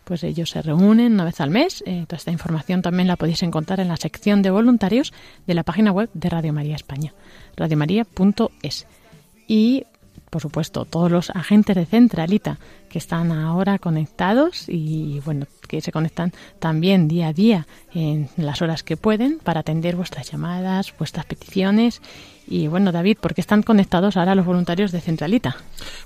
Pues 0.04 0.24
ellos 0.24 0.50
se 0.50 0.62
reúnen 0.62 1.14
una 1.14 1.24
vez 1.24 1.40
al 1.40 1.50
mes. 1.50 1.82
eh, 1.86 2.04
toda 2.06 2.16
esta 2.16 2.30
información 2.30 2.82
también 2.82 3.08
la 3.08 3.16
podéis 3.16 3.42
encontrar 3.42 3.80
en 3.80 3.88
la 3.88 3.96
sección 3.96 4.42
de 4.42 4.50
voluntarios 4.50 5.12
de 5.46 5.54
la 5.54 5.62
página 5.62 5.92
web 5.92 6.10
de 6.14 6.28
Radio 6.28 6.52
María 6.52 6.76
España, 6.76 7.14
radiomaria.es. 7.56 8.86
Y 9.46 9.84
por 10.32 10.40
supuesto, 10.40 10.86
todos 10.86 11.10
los 11.10 11.28
agentes 11.28 11.76
de 11.76 11.84
Centralita 11.84 12.58
que 12.88 12.96
están 12.96 13.32
ahora 13.32 13.78
conectados 13.78 14.66
y 14.66 15.20
bueno, 15.26 15.46
que 15.68 15.82
se 15.82 15.92
conectan 15.92 16.32
también 16.58 17.06
día 17.06 17.28
a 17.28 17.32
día 17.34 17.66
en 17.92 18.30
las 18.38 18.62
horas 18.62 18.82
que 18.82 18.96
pueden 18.96 19.40
para 19.40 19.60
atender 19.60 19.94
vuestras 19.94 20.30
llamadas, 20.30 20.94
vuestras 20.98 21.26
peticiones. 21.26 22.00
Y 22.46 22.66
bueno, 22.66 22.92
David, 22.92 23.18
¿por 23.20 23.34
qué 23.34 23.40
están 23.40 23.62
conectados 23.62 24.16
ahora 24.16 24.34
los 24.34 24.46
voluntarios 24.46 24.92
de 24.92 25.00
Centralita? 25.00 25.56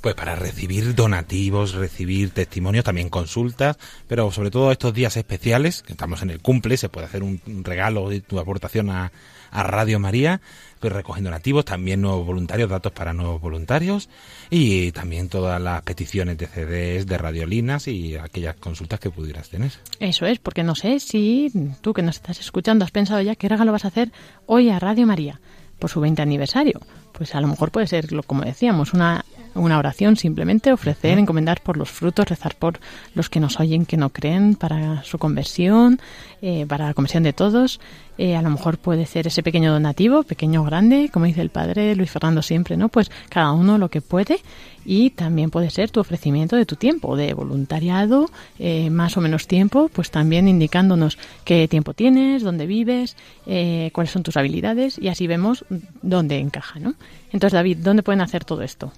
Pues 0.00 0.14
para 0.14 0.36
recibir 0.36 0.94
donativos, 0.94 1.74
recibir 1.74 2.30
testimonios, 2.30 2.84
también 2.84 3.08
consultas, 3.08 3.78
pero 4.06 4.30
sobre 4.30 4.50
todo 4.50 4.70
estos 4.70 4.94
días 4.94 5.16
especiales, 5.16 5.82
que 5.82 5.92
estamos 5.92 6.22
en 6.22 6.30
el 6.30 6.40
cumple, 6.40 6.76
se 6.76 6.88
puede 6.88 7.06
hacer 7.06 7.22
un 7.22 7.40
regalo 7.64 8.08
de 8.08 8.20
tu 8.20 8.38
aportación 8.38 8.90
a, 8.90 9.12
a 9.50 9.62
Radio 9.62 9.98
María, 9.98 10.40
pues 10.80 10.92
recogiendo 10.92 11.30
donativos, 11.30 11.64
también 11.64 12.02
nuevos 12.02 12.26
voluntarios, 12.26 12.68
datos 12.68 12.92
para 12.92 13.12
nuevos 13.12 13.40
voluntarios 13.40 14.08
y 14.50 14.92
también 14.92 15.28
todas 15.28 15.60
las 15.60 15.82
peticiones 15.82 16.36
de 16.38 16.46
CDs, 16.46 17.06
de 17.06 17.18
radiolinas 17.18 17.88
y 17.88 18.16
aquellas 18.16 18.56
consultas 18.56 19.00
que 19.00 19.10
pudieras 19.10 19.48
tener. 19.48 19.72
Eso 19.98 20.26
es, 20.26 20.38
porque 20.38 20.62
no 20.62 20.74
sé 20.74 21.00
si 21.00 21.50
tú 21.80 21.94
que 21.94 22.02
nos 22.02 22.16
estás 22.16 22.38
escuchando 22.40 22.84
has 22.84 22.90
pensado 22.90 23.20
ya 23.22 23.34
qué 23.34 23.48
regalo 23.48 23.72
vas 23.72 23.84
a 23.84 23.88
hacer 23.88 24.12
hoy 24.46 24.68
a 24.68 24.78
Radio 24.78 25.06
María 25.06 25.40
por 25.86 25.92
su 25.92 26.00
20 26.00 26.20
aniversario. 26.20 26.80
Pues 27.12 27.36
a 27.36 27.40
lo 27.40 27.46
mejor 27.46 27.70
puede 27.70 27.86
ser, 27.86 28.10
lo- 28.10 28.24
como 28.24 28.42
decíamos, 28.42 28.92
una, 28.92 29.24
una 29.54 29.78
oración 29.78 30.16
simplemente, 30.16 30.72
ofrecer, 30.72 31.16
encomendar 31.16 31.60
por 31.60 31.76
los 31.76 31.88
frutos, 31.90 32.28
rezar 32.28 32.56
por 32.56 32.80
los 33.14 33.28
que 33.30 33.38
nos 33.38 33.60
oyen, 33.60 33.86
que 33.86 33.96
no 33.96 34.10
creen, 34.10 34.56
para 34.56 35.04
su 35.04 35.16
conversión, 35.18 36.00
eh, 36.42 36.66
para 36.68 36.86
la 36.88 36.94
conversión 36.94 37.22
de 37.22 37.32
todos. 37.32 37.78
Eh, 38.18 38.36
a 38.36 38.42
lo 38.42 38.50
mejor 38.50 38.78
puede 38.78 39.06
ser 39.06 39.26
ese 39.26 39.42
pequeño 39.42 39.72
donativo, 39.72 40.22
pequeño 40.22 40.62
o 40.62 40.64
grande, 40.64 41.10
como 41.12 41.26
dice 41.26 41.42
el 41.42 41.50
padre 41.50 41.94
Luis 41.96 42.10
Fernando 42.10 42.42
siempre, 42.42 42.76
¿no? 42.76 42.88
Pues 42.88 43.10
cada 43.28 43.52
uno 43.52 43.78
lo 43.78 43.90
que 43.90 44.00
puede 44.00 44.40
y 44.86 45.10
también 45.10 45.50
puede 45.50 45.68
ser 45.70 45.90
tu 45.90 46.00
ofrecimiento 46.00 46.56
de 46.56 46.64
tu 46.64 46.76
tiempo, 46.76 47.16
de 47.16 47.34
voluntariado, 47.34 48.30
eh, 48.58 48.88
más 48.88 49.16
o 49.16 49.20
menos 49.20 49.48
tiempo, 49.48 49.90
pues 49.92 50.10
también 50.10 50.48
indicándonos 50.48 51.18
qué 51.44 51.66
tiempo 51.68 51.92
tienes, 51.92 52.42
dónde 52.42 52.66
vives, 52.66 53.16
eh, 53.46 53.90
cuáles 53.92 54.12
son 54.12 54.22
tus 54.22 54.36
habilidades 54.36 54.96
y 54.98 55.08
así 55.08 55.26
vemos 55.26 55.64
dónde 56.02 56.38
encaja, 56.38 56.78
¿no? 56.78 56.94
Entonces, 57.32 57.52
David, 57.52 57.78
¿dónde 57.78 58.02
pueden 58.02 58.20
hacer 58.20 58.44
todo 58.44 58.62
esto? 58.62 58.92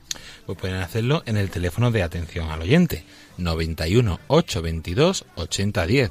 Pues 0.47 0.59
pueden 0.59 0.77
hacerlo 0.77 1.23
en 1.27 1.39
el 1.39 1.51
teléfono 1.51 1.91
de 1.91 2.03
atención 2.03 2.51
al 2.51 2.61
oyente, 2.61 3.05
91 3.39 4.21
822 4.29 5.25
8010 5.37 6.11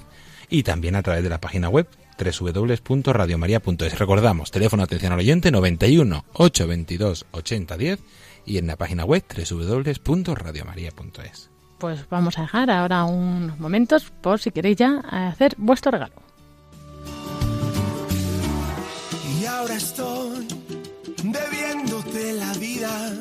y 0.50 0.64
también 0.64 0.96
a 0.96 1.04
través 1.04 1.24
de 1.24 1.30
la 1.30 1.40
página 1.40 1.70
web 1.70 1.88
www.radiomaria.es. 2.18 4.00
Recordamos, 4.00 4.52
teléfono 4.52 4.84
atención 4.84 5.14
al 5.14 5.20
oyente 5.20 5.52
91 5.52 6.26
822 6.34 7.26
8010 7.32 8.00
y 8.46 8.58
en 8.58 8.68
la 8.68 8.76
página 8.76 9.06
web 9.06 9.24
www.radiomaria.es. 9.28 11.50
Pues 11.78 12.10
vamos 12.10 12.38
a 12.40 12.42
dejar 12.42 12.70
ahora 12.72 13.06
unos 13.06 13.58
momentos 13.60 14.12
por 14.22 14.40
si 14.40 14.52
queréis 14.52 14.78
ya 14.78 15.00
hacer 15.10 15.54
vuestro 15.58 15.92
regalo. 15.92 16.16
Y 19.40 19.46
ahora 19.46 19.76
estoy 19.76 20.48
debiéndote 21.24 22.34
la 22.34 22.52
vida. 22.54 23.14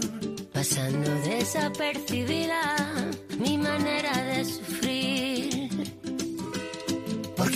Pasando 0.53 1.11
desapercibida 1.21 2.75
mi 3.39 3.59
manera 3.59 4.17
de 4.23 4.45
sufrir. 4.45 4.66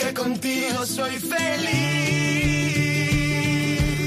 Porque 0.00 0.14
contigo 0.14 0.86
soy 0.86 1.18
feliz. 1.18 1.42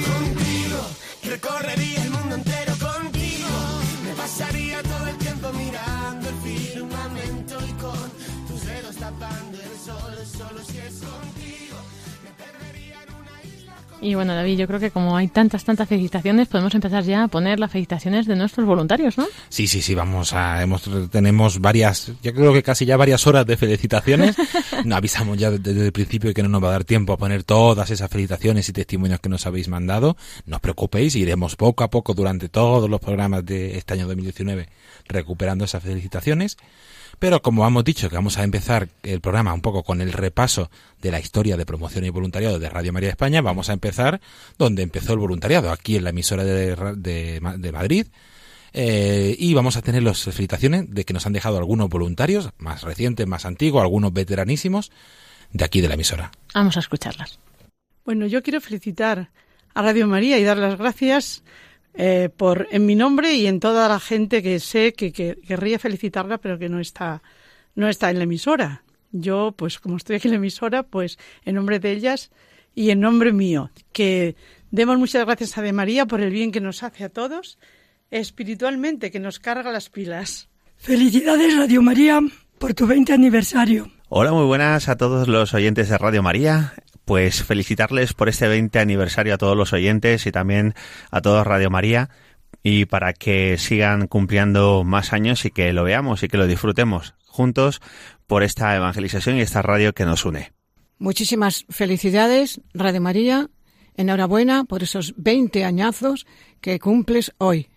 Contigo 0.08 0.90
recorrería 1.24 2.04
el 2.04 2.10
mundo 2.10 2.36
entero 2.36 2.74
contigo. 2.80 3.50
Me 4.04 4.14
pasaría 4.16 4.82
todo 4.82 5.08
el 5.08 5.18
tiempo 5.18 5.54
mirando 5.54 6.30
el 6.30 6.36
firmamento 6.42 7.60
y 7.68 7.74
con 7.74 8.12
tus 8.48 8.66
dedos 8.66 8.96
tapando 8.96 9.60
el 9.62 9.78
sol, 9.86 10.18
solo 10.36 10.64
si 10.66 10.80
es 10.80 10.96
contigo. 10.96 11.43
Y 14.04 14.16
bueno, 14.16 14.36
David, 14.36 14.58
yo 14.58 14.68
creo 14.68 14.82
que 14.82 14.92
como 14.92 15.16
hay 15.16 15.30
tantas, 15.30 15.64
tantas 15.64 15.88
felicitaciones, 15.88 16.50
podemos 16.50 16.76
empezar 16.76 17.06
ya 17.06 17.24
a 17.24 17.28
poner 17.30 17.58
las 17.58 17.72
felicitaciones 17.72 18.26
de 18.28 18.36
nuestros 18.36 18.68
voluntarios, 18.68 19.18
¿no? 19.18 19.26
Sí, 19.48 19.66
sí, 19.66 19.82
sí, 19.82 19.96
vamos 19.96 20.34
a, 20.34 20.62
hemos, 20.62 20.90
tenemos 21.10 21.62
varias, 21.62 22.12
yo 22.22 22.34
creo 22.34 22.52
que 22.52 22.64
casi 22.64 22.86
ya 22.86 22.98
varias 22.98 23.26
horas 23.26 23.46
de 23.46 23.58
felicitaciones. 23.58 24.36
No 24.86 24.98
avisamos 24.98 25.38
ya 25.38 25.50
desde 25.50 25.86
el 25.86 25.92
principio 25.94 26.34
que 26.34 26.44
no 26.44 26.50
nos 26.50 26.62
va 26.62 26.68
a 26.68 26.72
dar 26.72 26.84
tiempo 26.84 27.14
a 27.14 27.18
poner 27.18 27.44
todas 27.44 27.90
esas 27.90 28.10
felicitaciones 28.10 28.68
y 28.68 28.74
testimonios 28.74 29.22
que 29.22 29.30
nos 29.30 29.46
habéis 29.46 29.70
mandado. 29.70 30.18
No 30.46 30.58
os 30.58 30.62
preocupéis, 30.62 31.16
iremos 31.16 31.56
poco 31.56 31.86
a 31.86 31.90
poco 31.90 32.14
durante 32.14 32.50
todos 32.50 32.90
los 32.90 33.00
programas 33.00 33.46
de 33.46 33.78
este 33.78 33.94
año 33.94 34.08
2019 34.08 34.68
recuperando 35.08 35.66
esas 35.66 35.84
felicitaciones. 35.84 36.58
Pero 37.20 37.42
como 37.42 37.66
hemos 37.66 37.84
dicho 37.84 38.10
que 38.10 38.16
vamos 38.16 38.38
a 38.38 38.44
empezar 38.44 38.90
el 39.04 39.22
programa 39.22 39.54
un 39.54 39.62
poco 39.62 39.84
con 39.84 40.02
el 40.02 40.12
repaso 40.12 40.70
de 41.02 41.12
la 41.12 41.20
historia 41.20 41.58
de 41.58 41.66
promoción 41.66 42.06
y 42.06 42.10
voluntariado 42.10 42.60
de 42.60 42.70
Radio 42.70 42.94
María 42.94 43.10
España, 43.10 43.42
vamos 43.42 43.70
a 43.70 43.74
empezar 43.74 44.20
donde 44.58 44.84
empezó 44.84 45.14
el 45.14 45.20
voluntariado, 45.20 45.72
aquí 45.72 45.96
en 45.96 46.04
la 46.04 46.10
emisora 46.10 46.44
de, 46.44 46.76
de 46.96 47.72
Madrid. 47.72 48.08
Eh, 48.76 49.36
y 49.38 49.54
vamos 49.54 49.78
a 49.78 49.84
tener 49.84 50.02
las 50.02 50.24
felicitaciones 50.24 50.90
de 50.90 51.06
que 51.06 51.14
nos 51.14 51.28
han 51.28 51.34
dejado 51.34 51.58
algunos 51.58 51.90
voluntarios, 51.90 52.50
más 52.58 52.82
recientes, 52.82 53.28
más 53.28 53.46
antiguos, 53.46 53.84
algunos 53.84 54.12
veteranísimos, 54.12 54.92
de 55.52 55.64
aquí 55.64 55.80
de 55.80 55.88
la 55.88 55.94
emisora. 55.94 56.32
Vamos 56.56 56.76
a 56.76 56.80
escucharlas. 56.80 57.40
Bueno, 58.04 58.26
yo 58.26 58.42
quiero 58.42 58.60
felicitar 58.60 59.30
a 59.76 59.82
Radio 59.82 60.08
María 60.08 60.40
y 60.40 60.44
dar 60.44 60.58
las 60.58 60.78
gracias 60.78 61.44
eh, 61.94 62.30
por 62.36 62.68
en 62.72 62.86
mi 62.86 62.96
nombre 62.96 63.34
y 63.34 63.48
en 63.48 63.60
toda 63.60 63.88
la 63.88 64.00
gente 64.00 64.42
que 64.42 64.60
sé 64.60 64.94
que, 64.94 65.12
que 65.12 65.38
querría 65.48 65.80
felicitarla, 65.80 66.38
pero 66.38 66.58
que 66.58 66.70
no 66.70 66.80
está 66.80 67.22
no 67.76 67.90
está 67.90 68.10
en 68.10 68.18
la 68.18 68.24
emisora. 68.24 68.84
Yo, 69.12 69.54
pues 69.56 69.80
como 69.80 69.98
estoy 69.98 70.16
aquí 70.16 70.28
en 70.28 70.34
la 70.34 70.38
emisora, 70.38 70.84
pues 70.84 71.18
en 71.46 71.56
nombre 71.56 71.80
de 71.80 71.92
ellas 71.92 72.32
y 72.76 72.90
en 72.90 73.00
nombre 73.00 73.32
mío, 73.32 73.70
que 73.92 74.36
demos 74.72 74.98
muchas 74.98 75.26
gracias 75.26 75.58
a 75.58 75.62
De 75.62 75.74
María 75.74 76.06
por 76.08 76.22
el 76.22 76.32
bien 76.32 76.52
que 76.52 76.62
nos 76.62 76.82
hace 76.82 77.04
a 77.04 77.10
todos, 77.10 77.60
espiritualmente, 78.10 79.12
que 79.12 79.20
nos 79.20 79.40
carga 79.40 79.72
las 79.72 79.90
pilas. 79.90 80.50
Felicidades 80.78 81.56
Radio 81.56 81.82
María 81.82 82.20
por 82.58 82.74
tu 82.74 82.88
20 82.88 83.14
aniversario. 83.14 83.92
Hola, 84.10 84.32
muy 84.32 84.46
buenas 84.46 84.90
a 84.90 84.98
todos 84.98 85.28
los 85.28 85.54
oyentes 85.54 85.90
de 85.90 85.98
Radio 85.98 86.24
María. 86.24 86.74
Pues 87.06 87.44
felicitarles 87.44 88.14
por 88.14 88.30
este 88.30 88.48
20 88.48 88.80
aniversario 88.80 89.34
a 89.34 89.38
todos 89.38 89.58
los 89.58 89.74
oyentes 89.74 90.26
y 90.26 90.32
también 90.32 90.74
a 91.12 91.22
todos 91.22 91.46
Radio 91.46 91.70
María 91.70 92.10
y 92.64 92.86
para 92.86 93.14
que 93.14 93.58
sigan 93.58 94.08
cumpliendo 94.08 94.84
más 94.84 95.12
años 95.12 95.46
y 95.46 95.52
que 95.52 95.74
lo 95.74 95.84
veamos 95.84 96.24
y 96.24 96.30
que 96.30 96.38
lo 96.38 96.48
disfrutemos 96.48 97.14
juntos 97.26 97.82
por 98.28 98.44
esta 98.44 98.76
evangelización 98.76 99.38
y 99.38 99.42
esta 99.42 99.62
radio 99.62 99.94
que 99.94 100.06
nos 100.06 100.24
une. 100.26 100.54
Muchísimas 100.98 101.66
felicidades, 101.70 102.62
Radio 102.74 103.02
María. 103.02 103.50
Enhorabuena 103.96 104.64
por 104.64 104.82
esos 104.82 105.14
20 105.18 105.66
añazos 105.66 106.26
que 106.62 106.80
cumples 106.80 107.34
hoy. 107.38 107.68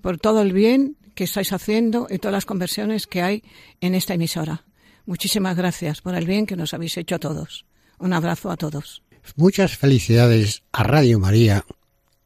Por 0.00 0.18
todo 0.18 0.42
el 0.42 0.52
bien 0.52 0.96
que 1.14 1.24
estáis 1.24 1.52
haciendo 1.52 2.06
y 2.08 2.18
todas 2.18 2.32
las 2.32 2.46
conversiones 2.46 3.06
que 3.06 3.22
hay 3.22 3.42
en 3.80 3.94
esta 3.94 4.14
emisora. 4.14 4.64
Muchísimas 5.06 5.56
gracias 5.56 6.00
por 6.00 6.14
el 6.14 6.26
bien 6.26 6.46
que 6.46 6.56
nos 6.56 6.72
habéis 6.72 6.96
hecho 6.96 7.16
a 7.16 7.18
todos. 7.18 7.66
Un 8.04 8.12
abrazo 8.12 8.50
a 8.50 8.58
todos. 8.58 9.02
Muchas 9.34 9.78
felicidades 9.78 10.62
a 10.72 10.82
Radio 10.82 11.18
María 11.18 11.64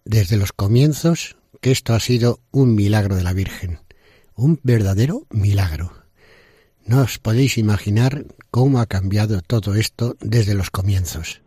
desde 0.05 0.37
los 0.37 0.51
comienzos, 0.51 1.37
que 1.61 1.71
esto 1.71 1.95
ha 1.95 2.01
sido 2.01 2.41
un 2.51 2.75
milagro 2.75 3.15
de 3.15 3.23
la 3.23 3.33
Virgen. 3.33 3.79
Un 4.35 4.59
verdadero 4.65 5.29
milagro. 5.31 5.93
No 6.85 7.03
os 7.03 7.21
podéis 7.21 7.59
imaginar 7.59 8.25
cómo 8.51 8.81
ha 8.81 8.87
cambiado 8.87 9.41
todo 9.41 9.77
esto 9.77 10.17
desde 10.19 10.55
los 10.55 10.73
comienzos. 10.73 11.43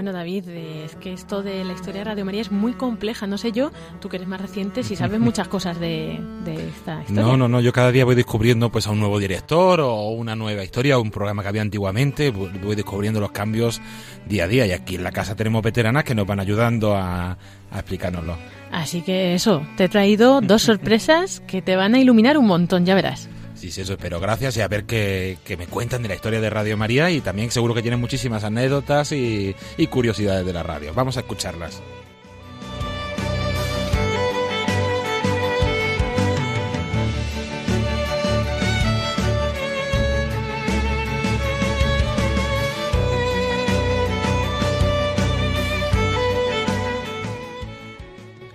Bueno, 0.00 0.12
David, 0.12 0.48
es 0.48 0.96
que 0.96 1.12
esto 1.12 1.42
de 1.42 1.62
la 1.62 1.74
historia 1.74 1.98
de 1.98 2.04
Radio 2.04 2.24
María 2.24 2.40
es 2.40 2.50
muy 2.50 2.72
compleja. 2.72 3.26
No 3.26 3.36
sé 3.36 3.52
yo, 3.52 3.70
tú 4.00 4.08
que 4.08 4.16
eres 4.16 4.26
más 4.26 4.40
reciente, 4.40 4.82
si 4.82 4.96
sabes 4.96 5.20
muchas 5.20 5.46
cosas 5.46 5.78
de, 5.78 6.18
de 6.42 6.68
esta 6.68 7.02
historia. 7.02 7.22
No, 7.22 7.36
no, 7.36 7.48
no, 7.48 7.60
yo 7.60 7.70
cada 7.70 7.92
día 7.92 8.06
voy 8.06 8.14
descubriendo 8.14 8.72
pues 8.72 8.86
a 8.86 8.92
un 8.92 8.98
nuevo 8.98 9.18
director 9.18 9.78
o 9.80 10.08
una 10.08 10.34
nueva 10.34 10.64
historia, 10.64 10.98
un 10.98 11.10
programa 11.10 11.42
que 11.42 11.48
había 11.48 11.60
antiguamente, 11.60 12.30
voy 12.30 12.48
voy 12.62 12.76
descubriendo 12.76 13.20
los 13.20 13.30
cambios 13.30 13.82
día 14.26 14.44
a 14.44 14.48
día 14.48 14.66
y 14.66 14.72
aquí 14.72 14.94
en 14.94 15.04
la 15.04 15.12
casa 15.12 15.36
tenemos 15.36 15.62
veteranas 15.62 16.04
que 16.04 16.14
nos 16.14 16.26
van 16.26 16.40
ayudando 16.40 16.96
a, 16.96 17.32
a 17.70 17.78
explicárnoslo. 17.78 18.38
Así 18.72 19.02
que 19.02 19.34
eso, 19.34 19.66
te 19.76 19.84
he 19.84 19.88
traído 19.90 20.40
dos 20.40 20.62
sorpresas 20.62 21.40
que 21.40 21.60
te 21.60 21.76
van 21.76 21.94
a 21.94 21.98
iluminar 21.98 22.38
un 22.38 22.46
montón, 22.46 22.86
ya 22.86 22.94
verás. 22.94 23.28
Sí, 23.60 23.70
sí, 23.70 23.82
eso 23.82 23.92
espero. 23.92 24.20
Gracias 24.20 24.56
y 24.56 24.62
a 24.62 24.68
ver 24.68 24.84
qué, 24.84 25.36
me 25.58 25.66
cuentan 25.66 26.02
de 26.02 26.08
la 26.08 26.14
historia 26.14 26.40
de 26.40 26.48
Radio 26.48 26.78
María 26.78 27.10
y 27.10 27.20
también 27.20 27.50
seguro 27.50 27.74
que 27.74 27.82
tienen 27.82 28.00
muchísimas 28.00 28.42
anécdotas 28.42 29.12
y, 29.12 29.54
y 29.76 29.86
curiosidades 29.88 30.46
de 30.46 30.52
la 30.54 30.62
radio. 30.62 30.94
Vamos 30.94 31.18
a 31.18 31.20
escucharlas. 31.20 31.82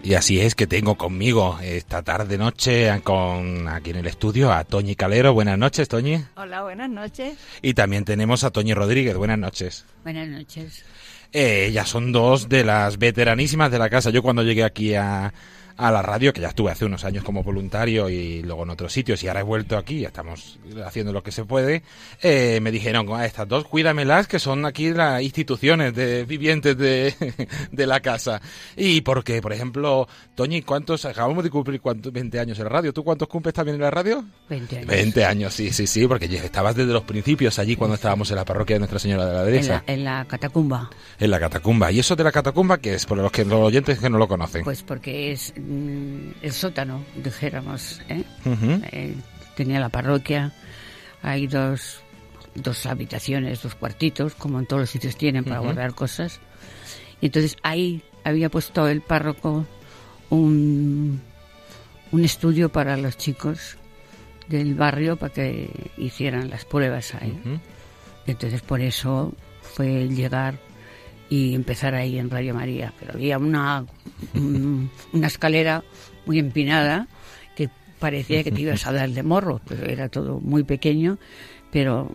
Y 0.05 0.13
así 0.13 0.39
es 0.39 0.53
que 0.53 0.67
tengo 0.67 1.00
conmigo 1.00 1.57
esta 1.63 2.03
tarde 2.03 2.38
noche 2.38 3.01
con 3.03 3.67
aquí 3.67 3.89
en 3.89 3.95
el 3.95 4.05
estudio 4.05 4.53
a 4.53 4.63
Toñi 4.63 4.95
Calero. 4.95 5.33
Buenas 5.33 5.57
noches, 5.57 5.88
Toñi. 5.88 6.24
Hola, 6.35 6.62
buenas 6.62 6.91
noches. 6.91 7.39
Y 7.63 7.74
también 7.74 8.05
tenemos 8.05 8.43
a 8.43 8.51
Toñi 8.51 8.75
Rodríguez. 8.75 9.17
Buenas 9.17 9.39
noches. 9.39 9.83
Buenas 10.03 10.27
noches. 10.27 10.85
Eh, 11.33 11.65
ellas 11.69 11.89
son 11.89 12.12
dos 12.12 12.47
de 12.50 12.63
las 12.63 13.00
veteranísimas 13.00 13.71
de 13.71 13.79
la 13.79 13.89
casa. 13.89 14.12
Yo 14.12 14.21
cuando 14.21 14.43
llegué 14.43 14.63
aquí 14.63 14.93
a, 14.93 15.33
a 15.77 15.91
la 15.91 16.01
radio, 16.01 16.32
que 16.32 16.41
ya 16.41 16.50
estuve 16.50 16.72
hace 16.72 16.86
unos 16.86 17.03
años 17.03 17.24
como 17.24 17.44
voluntario 17.44 18.10
y 18.10 18.41
luego 18.41 18.63
en 18.63 18.70
otros 18.70 18.94
sitios 18.94 19.22
y 19.24 19.27
ahora 19.27 19.41
he 19.41 19.44
vuelto 19.44 19.77
aquí, 19.77 20.05
estamos 20.05 20.60
haciendo 20.86 21.12
lo 21.12 21.22
que 21.22 21.32
se 21.32 21.44
puede, 21.44 21.84
eh, 22.22 22.60
me 22.62 22.72
dijeron, 22.72 23.08
a 23.13 23.25
estas 23.25 23.48
dos 23.48 23.65
cuídamelas 23.65 24.27
que 24.27 24.39
son 24.39 24.65
aquí 24.65 24.91
las 24.91 25.22
instituciones 25.22 25.94
de 25.94 26.24
vivientes 26.25 26.77
de, 26.77 27.13
de 27.72 27.88
la 27.88 28.00
casa. 28.00 28.41
Y 28.77 29.01
porque, 29.01 29.41
por 29.41 29.53
ejemplo, 29.53 30.08
Toñi, 30.36 30.62
¿cuántos, 30.62 31.05
acabamos 31.05 31.44
de 31.44 31.50
cumplir 31.50 31.82
cuántos, 31.82 32.12
20 32.12 32.39
años 32.39 32.58
en 32.60 32.65
la 32.65 32.70
radio? 32.70 32.94
¿Tú 32.94 33.03
cuántos 33.03 33.27
cumples 33.27 33.53
también 33.53 33.75
en 33.75 33.82
la 33.82 33.91
radio? 33.91 34.24
20 34.50 34.77
años. 34.77 34.88
20 34.88 35.25
años, 35.25 35.53
sí, 35.53 35.72
sí, 35.72 35.88
sí, 35.88 36.08
porque 36.08 36.25
estabas 36.25 36.75
desde 36.75 36.94
los 36.94 37.03
principios 37.03 37.60
allí 37.60 37.75
cuando 37.75 37.96
estábamos 37.96 38.29
en 38.29 38.38
la 38.38 38.46
parroquia 38.46 38.75
de 38.75 38.79
Nuestra 38.79 39.00
Señora 39.00 39.25
de 39.25 39.34
la 39.34 39.39
En 39.39 39.46
Derecha. 39.46 39.84
la, 39.86 39.94
en 39.94 40.03
la 40.03 40.25
catacumba. 40.25 40.89
En 41.20 41.32
la 41.32 41.39
catacumba. 41.39 41.91
¿Y 41.91 42.00
eso 42.00 42.15
de 42.15 42.24
la 42.24 42.32
catacumba 42.32 42.77
que 42.77 42.94
es? 42.94 43.05
Por 43.05 43.17
los, 43.17 43.32
que, 43.32 43.44
los 43.44 43.60
oyentes 43.60 44.00
que 44.00 44.10
no 44.10 44.17
lo 44.17 44.27
conocen. 44.27 44.63
Pues 44.63 44.84
porque 44.84 45.32
es 45.32 45.53
el 46.41 46.51
sótano, 46.51 47.03
dijéramos. 47.24 48.01
¿eh? 48.10 48.24
Eh, 48.91 49.15
tenía 49.55 49.79
la 49.79 49.89
parroquia, 49.89 50.53
hay 51.22 51.48
dos, 51.48 52.01
dos 52.55 52.86
habitaciones, 52.86 53.62
dos 53.62 53.75
cuartitos, 53.75 54.36
como 54.36 54.60
en 54.60 54.65
todos 54.65 54.81
los 54.81 54.89
sitios 54.89 55.17
tienen 55.17 55.43
para 55.43 55.60
guardar 55.60 55.93
cosas. 55.93 56.39
Y 57.22 57.27
entonces 57.27 57.57
ahí 57.63 58.03
había 58.24 58.50
puesto 58.50 58.88
el 58.88 59.01
párroco 59.01 59.65
un, 60.29 61.22
un 62.12 62.24
estudio 62.24 62.69
para 62.69 62.98
los 62.98 63.17
chicos 63.17 63.77
del 64.48 64.75
barrio 64.75 65.15
para 65.15 65.34
que 65.34 65.91
hicieran 65.98 66.50
las 66.50 66.65
pruebas 66.65 67.15
ahí. 67.15 67.39
Entonces 68.27 68.62
por 68.62 68.81
eso 68.81 69.34
fue 69.62 70.03
el 70.03 70.15
llegar 70.15 70.60
y 71.29 71.55
empezar 71.55 71.96
ahí 71.96 72.17
en 72.20 72.29
Radio 72.29 72.53
María. 72.53 72.94
Pero 73.00 73.13
había 73.13 73.38
una, 73.38 73.86
un- 74.34 74.89
una 75.13 75.27
escalera 75.27 75.84
muy 76.25 76.39
empinada 76.39 77.08
que 77.55 77.70
parecía 78.00 78.44
que 78.44 78.51
te 78.51 78.62
ibas 78.62 78.86
a 78.88 78.91
dar 78.94 79.10
de 79.10 79.24
morro, 79.24 79.62
pero 79.67 79.86
era 79.86 80.10
todo 80.10 80.39
muy 80.39 80.63
pequeño, 80.63 81.17
pero, 81.72 82.12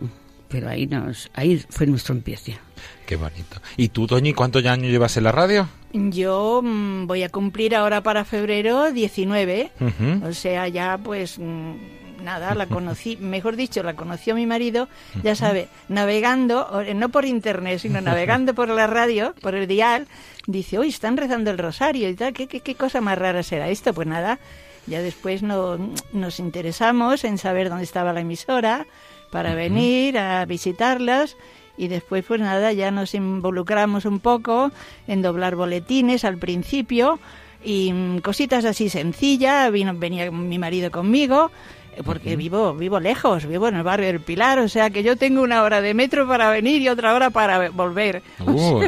pero 0.47 0.69
ahí, 0.69 0.87
nos, 0.87 1.29
ahí 1.33 1.63
fue 1.69 1.87
nuestro 1.87 2.13
empiece. 2.15 2.57
Qué 3.05 3.15
bonito. 3.15 3.61
¿Y 3.77 3.89
tú, 3.89 4.07
Toñi, 4.07 4.33
cuántos 4.33 4.65
años 4.65 4.89
llevas 4.91 5.17
en 5.17 5.25
la 5.25 5.31
radio? 5.31 5.67
Yo 5.93 6.61
mm, 6.63 7.07
voy 7.07 7.23
a 7.23 7.29
cumplir 7.29 7.75
ahora 7.75 8.01
para 8.01 8.23
febrero 8.23 8.91
19. 8.91 9.71
Ujú. 9.79 10.25
O 10.27 10.33
sea, 10.33 10.67
ya 10.69 10.97
pues 11.03 11.37
mm, 11.37 11.73
nada, 12.21 12.55
la 12.55 12.67
conocí, 12.67 13.17
mejor 13.21 13.55
dicho, 13.55 13.83
la 13.83 13.95
conoció 13.95 14.35
mi 14.35 14.45
marido, 14.45 14.87
ya 15.23 15.35
sabe, 15.35 15.67
navegando, 15.89 16.67
o- 16.71 16.83
no 16.93 17.09
por 17.09 17.25
internet, 17.25 17.79
sino 17.79 18.01
navegando 18.01 18.53
por 18.53 18.69
la 18.69 18.87
radio, 18.87 19.33
por 19.41 19.55
el 19.55 19.67
dial, 19.67 20.07
dice, 20.47 20.79
uy, 20.79 20.89
están 20.89 21.17
rezando 21.17 21.51
el 21.51 21.57
rosario 21.57 22.09
y 22.09 22.15
tal, 22.15 22.33
¿qué, 22.33 22.47
qué, 22.47 22.61
qué 22.61 22.75
cosa 22.75 23.01
más 23.01 23.17
rara 23.17 23.43
será 23.43 23.69
esto? 23.69 23.93
Pues 23.93 24.07
nada, 24.07 24.39
ya 24.87 25.01
después 25.01 25.43
no, 25.43 25.77
nos 26.13 26.39
interesamos 26.39 27.23
en 27.23 27.37
saber 27.37 27.69
dónde 27.69 27.83
estaba 27.83 28.13
la 28.13 28.21
emisora 28.21 28.85
para 29.31 29.53
venir 29.55 30.17
a 30.17 30.43
visitarlas 30.45 31.37
y 31.77 31.87
después 31.87 32.25
pues 32.27 32.41
nada, 32.41 32.73
ya 32.73 32.91
nos 32.91 33.13
involucramos 33.15 34.05
un 34.05 34.19
poco 34.19 34.71
en 35.07 35.21
doblar 35.21 35.55
boletines 35.55 36.25
al 36.25 36.37
principio 36.37 37.19
y 37.63 37.93
mm, 37.93 38.17
cositas 38.19 38.65
así 38.65 38.89
sencillas, 38.89 39.71
vino, 39.71 39.93
venía 39.95 40.29
mi 40.31 40.59
marido 40.59 40.91
conmigo 40.91 41.49
eh, 41.49 41.80
porque 42.03 42.35
vivo 42.35 42.73
vivo 42.73 42.99
lejos, 42.99 43.45
vivo 43.45 43.67
en 43.67 43.75
el 43.75 43.83
barrio 43.83 44.07
del 44.07 44.21
Pilar, 44.21 44.59
o 44.59 44.69
sea 44.69 44.89
que 44.89 45.03
yo 45.03 45.15
tengo 45.15 45.41
una 45.41 45.63
hora 45.63 45.81
de 45.81 45.93
metro 45.93 46.27
para 46.27 46.49
venir 46.49 46.81
y 46.81 46.89
otra 46.89 47.13
hora 47.13 47.29
para 47.29 47.69
volver. 47.69 48.23
Uh, 48.39 48.83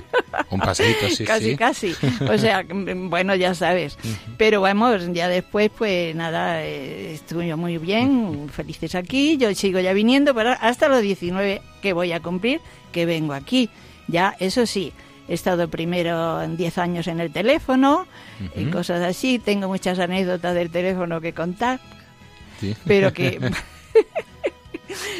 un 0.49 0.59
paseíto, 0.59 1.09
sí, 1.09 1.23
casi, 1.25 1.51
sí. 1.51 1.55
casi. 1.55 1.95
O 2.29 2.37
sea, 2.37 2.63
mm, 2.69 3.09
bueno, 3.09 3.35
ya 3.35 3.53
sabes. 3.53 3.97
Pero 4.37 4.61
vamos, 4.61 5.01
ya 5.13 5.27
después, 5.27 5.71
pues 5.77 6.15
nada, 6.15 6.63
eh, 6.63 7.13
estuve 7.13 7.55
muy 7.55 7.77
bien, 7.77 8.49
felices 8.49 8.95
aquí. 8.95 9.37
Yo 9.37 9.53
sigo 9.53 9.79
ya 9.79 9.93
viniendo, 9.93 10.33
pero 10.33 10.55
hasta 10.59 10.87
los 10.87 11.01
19 11.01 11.61
que 11.81 11.93
voy 11.93 12.11
a 12.11 12.19
cumplir, 12.19 12.61
que 12.91 13.05
vengo 13.05 13.33
aquí. 13.33 13.69
Ya, 14.07 14.35
eso 14.39 14.65
sí, 14.65 14.93
he 15.27 15.33
estado 15.33 15.69
primero 15.69 16.41
en 16.41 16.57
10 16.57 16.77
años 16.77 17.07
en 17.07 17.19
el 17.19 17.31
teléfono 17.31 18.05
y 18.55 18.65
cosas 18.65 19.01
así. 19.03 19.39
Tengo 19.39 19.67
muchas 19.67 19.99
anécdotas 19.99 20.55
del 20.55 20.69
teléfono 20.69 21.21
que 21.21 21.33
contar, 21.33 21.79
Sí. 22.73 22.75
pero 22.85 23.11
que. 23.13 23.39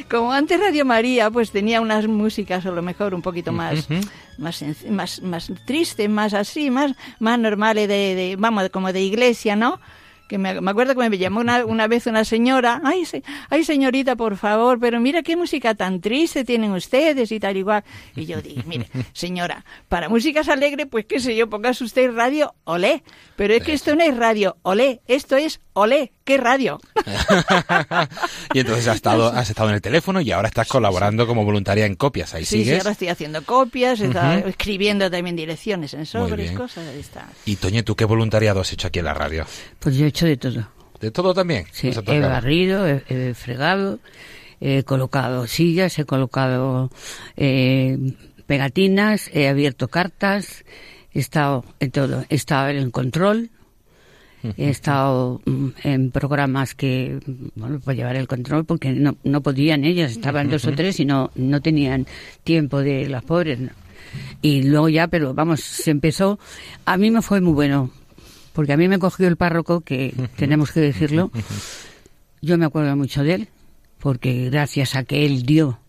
Como 0.10 0.32
antes 0.32 0.60
Radio 0.60 0.86
María, 0.86 1.32
pues 1.32 1.50
tenía 1.52 1.82
unas 1.82 2.08
músicas 2.08 2.66
a 2.66 2.72
lo 2.72 2.82
mejor 2.84 3.16
un 3.16 3.22
poquito 3.24 3.52
más 3.52 3.90
Ujú. 3.90 4.02
más, 4.38 4.64
más, 4.90 5.22
más 5.24 5.52
triste, 5.66 6.08
más 6.10 6.34
así, 6.36 6.70
más, 6.70 6.92
más 7.20 7.40
normales 7.40 7.88
de, 7.88 8.14
de, 8.14 8.36
vamos, 8.38 8.70
como 8.70 8.94
de 8.94 9.02
iglesia, 9.02 9.56
¿no? 9.56 9.80
Que 10.28 10.38
me, 10.38 10.62
me 10.62 10.72
acuerdo 10.72 10.96
que 10.96 11.10
me 11.10 11.18
llamó 11.18 11.40
una, 11.42 11.66
una 11.66 11.88
vez 11.88 12.06
una 12.08 12.24
señora, 12.24 12.82
ay, 12.84 13.06
se- 13.06 13.24
ay 13.50 13.64
señorita, 13.64 14.16
por 14.16 14.38
favor, 14.38 14.80
pero 14.80 15.00
mira 15.00 15.22
qué 15.24 15.36
música 15.36 15.74
tan 15.76 16.02
triste 16.02 16.46
tienen 16.46 16.72
ustedes 16.72 17.32
y 17.32 17.40
tal 17.40 17.58
igual. 17.58 17.84
Y 18.16 18.26
yo 18.26 18.42
dije, 18.42 18.62
mire, 18.68 18.88
señora, 19.14 19.66
para 19.90 20.08
músicas 20.08 20.50
alegres, 20.50 20.88
pues 20.90 21.06
qué 21.06 21.20
sé 21.20 21.36
yo, 21.36 21.50
pongas 21.50 21.82
usted 21.82 22.12
radio, 22.14 22.54
olé. 22.64 23.04
Pero 23.36 23.54
es 23.56 23.64
que 23.64 23.74
esto 23.74 23.96
no 23.96 24.04
es 24.04 24.16
radio, 24.16 24.56
olé, 24.62 25.02
esto 25.08 25.36
es 25.36 25.60
olé, 25.74 26.12
¿qué 26.24 26.38
radio? 26.38 26.80
y 28.54 28.60
entonces 28.60 28.88
has 28.88 28.96
estado, 28.96 29.28
has 29.28 29.50
estado 29.50 29.70
en 29.70 29.76
el 29.76 29.82
teléfono 29.82 30.22
y 30.22 30.32
ahora 30.32 30.48
estás 30.48 30.68
colaborando 30.68 31.28
como 31.28 31.44
voluntaria 31.46 31.86
en 31.86 31.96
copias. 31.96 32.34
Ahí 32.34 32.46
Sí, 32.46 32.58
sí, 32.60 32.64
sigues. 32.66 32.80
ahora 32.80 32.92
estoy 32.92 33.08
haciendo 33.10 33.44
copias, 33.44 34.00
he 34.02 34.06
estado 34.06 34.40
Ujú. 34.40 34.48
escribiendo 34.50 35.10
también 35.10 35.36
direcciones 35.36 35.94
en 35.94 36.06
sobres, 36.06 36.52
cosas, 36.52 36.88
ahí 36.88 37.00
está. 37.00 37.28
Y 37.46 37.56
Toño, 37.58 37.84
¿tú 37.84 37.96
qué 37.96 38.06
voluntariado 38.06 38.62
has 38.62 38.72
hecho 38.74 38.88
aquí 38.88 39.00
en 39.00 39.06
la 39.06 39.14
radio? 39.14 39.46
Pues 39.80 39.96
yo 39.96 40.06
he 40.06 40.10
hecho 40.10 40.26
de 40.26 40.38
todo. 40.38 40.68
¿De 41.00 41.12
todo 41.12 41.34
también? 41.34 41.66
Sí, 41.72 41.92
he 42.08 42.20
barrido, 42.22 42.88
he, 42.88 43.04
he 43.10 43.34
fregado, 43.34 44.00
he 44.62 44.84
colocado 44.84 45.48
sillas, 45.48 46.00
he 46.00 46.06
colocado 46.06 46.90
eh, 47.36 47.98
pegatinas, 48.48 49.30
he 49.34 49.50
abierto 49.50 49.90
cartas, 49.90 50.64
he 51.12 51.20
estado 51.20 51.66
en 51.82 51.92
todo. 51.92 52.24
He 52.30 52.36
estado 52.36 52.70
en 52.70 52.78
el 52.78 52.92
control, 52.92 53.50
he 54.58 54.70
estado 54.70 55.42
mm, 55.46 55.68
en 55.84 56.12
programas 56.12 56.76
que, 56.76 57.20
bueno, 57.56 57.80
para 57.80 57.96
llevar 57.96 58.16
el 58.16 58.28
control 58.28 58.66
porque 58.66 58.92
no, 58.92 59.16
no 59.24 59.42
podían 59.42 59.84
ellas, 59.84 60.12
estaban 60.12 60.50
dos 60.50 60.66
o 60.66 60.72
tres 60.74 61.00
y 61.00 61.06
no, 61.06 61.32
no 61.36 61.62
tenían 61.62 62.06
tiempo 62.44 62.80
de 62.80 63.08
las 63.08 63.24
pobres. 63.24 63.60
Y 64.42 64.64
luego 64.64 64.90
ya, 64.90 65.08
pero 65.08 65.34
vamos, 65.34 65.62
se 65.62 65.92
empezó. 65.92 66.40
A 66.86 66.98
mí 66.98 67.12
me 67.12 67.22
fue 67.22 67.42
muy 67.42 67.54
bueno, 67.54 67.92
porque 68.54 68.74
a 68.74 68.78
mí 68.78 68.88
me 68.88 69.00
cogió 69.00 69.28
el 69.28 69.38
párroco, 69.38 69.82
que 69.82 70.14
tenemos 70.36 70.72
que 70.72 70.82
decirlo. 70.82 71.32
Yo 72.42 72.58
me 72.58 72.66
acuerdo 72.66 72.96
mucho 72.96 73.24
de 73.24 73.34
él, 73.36 73.48
porque 74.00 74.50
gracias 74.50 74.96
a 74.96 75.04
que 75.04 75.26
él 75.26 75.44
dio 75.44 75.80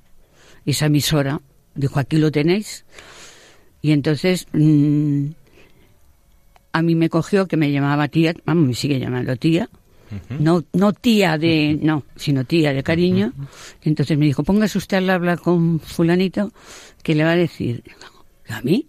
esa 0.65 0.87
emisora, 0.87 1.41
dijo, 1.75 1.99
aquí 1.99 2.17
lo 2.17 2.31
tenéis. 2.31 2.85
Y 3.83 3.93
entonces 3.93 4.47
mm, 4.53 5.27
a 6.75 6.83
mí 6.83 6.97
me 6.97 7.09
cogió 7.09 7.47
que 7.47 7.57
me 7.57 7.71
llamaba 7.71 8.09
tía, 8.09 8.35
vamos, 8.45 8.67
me 8.67 8.75
sigue 8.75 8.99
llamando 8.99 9.37
tía, 9.37 9.71
no, 10.41 10.65
no 10.73 10.93
tía 10.93 11.39
de, 11.39 11.79
no, 11.81 12.03
sino 12.17 12.45
tía 12.45 12.73
de 12.73 12.83
cariño. 12.83 13.33
Entonces 13.83 14.19
me 14.19 14.27
dijo, 14.27 14.43
póngase 14.43 14.79
usted 14.79 14.97
al 14.97 15.09
hablar 15.09 15.39
con 15.39 15.79
fulanito, 15.79 16.53
que 17.05 17.15
le 17.15 17.23
va 17.23 17.31
a 17.31 17.37
decir, 17.37 17.85
¿a 18.49 18.61
mí? 18.63 18.89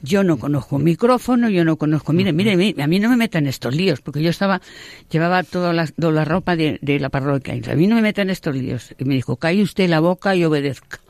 Yo 0.00 0.24
no 0.24 0.38
conozco 0.38 0.76
un 0.76 0.84
micrófono, 0.84 1.50
yo 1.50 1.66
no 1.66 1.76
conozco, 1.76 2.14
mire, 2.14 2.32
mire, 2.32 2.82
a 2.82 2.86
mí 2.86 2.98
no 2.98 3.10
me 3.10 3.16
metan 3.18 3.46
estos 3.46 3.74
líos, 3.74 4.00
porque 4.00 4.22
yo 4.22 4.30
estaba, 4.30 4.62
llevaba 5.10 5.42
toda 5.42 5.74
la, 5.74 5.86
toda 5.86 6.12
la 6.12 6.24
ropa 6.24 6.56
de, 6.56 6.78
de 6.80 6.98
la 6.98 7.10
parroquia, 7.10 7.60
a 7.70 7.74
mí 7.74 7.86
no 7.86 7.96
me 7.96 8.02
metan 8.02 8.30
estos 8.30 8.56
líos. 8.56 8.94
Y 8.98 9.04
me 9.04 9.14
dijo, 9.14 9.36
calle 9.36 9.62
usted 9.62 9.86
la 9.90 10.00
boca 10.00 10.34
y 10.34 10.44
obedezca. 10.44 11.00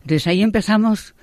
Entonces 0.00 0.26
ahí 0.26 0.40
empezamos 0.40 1.14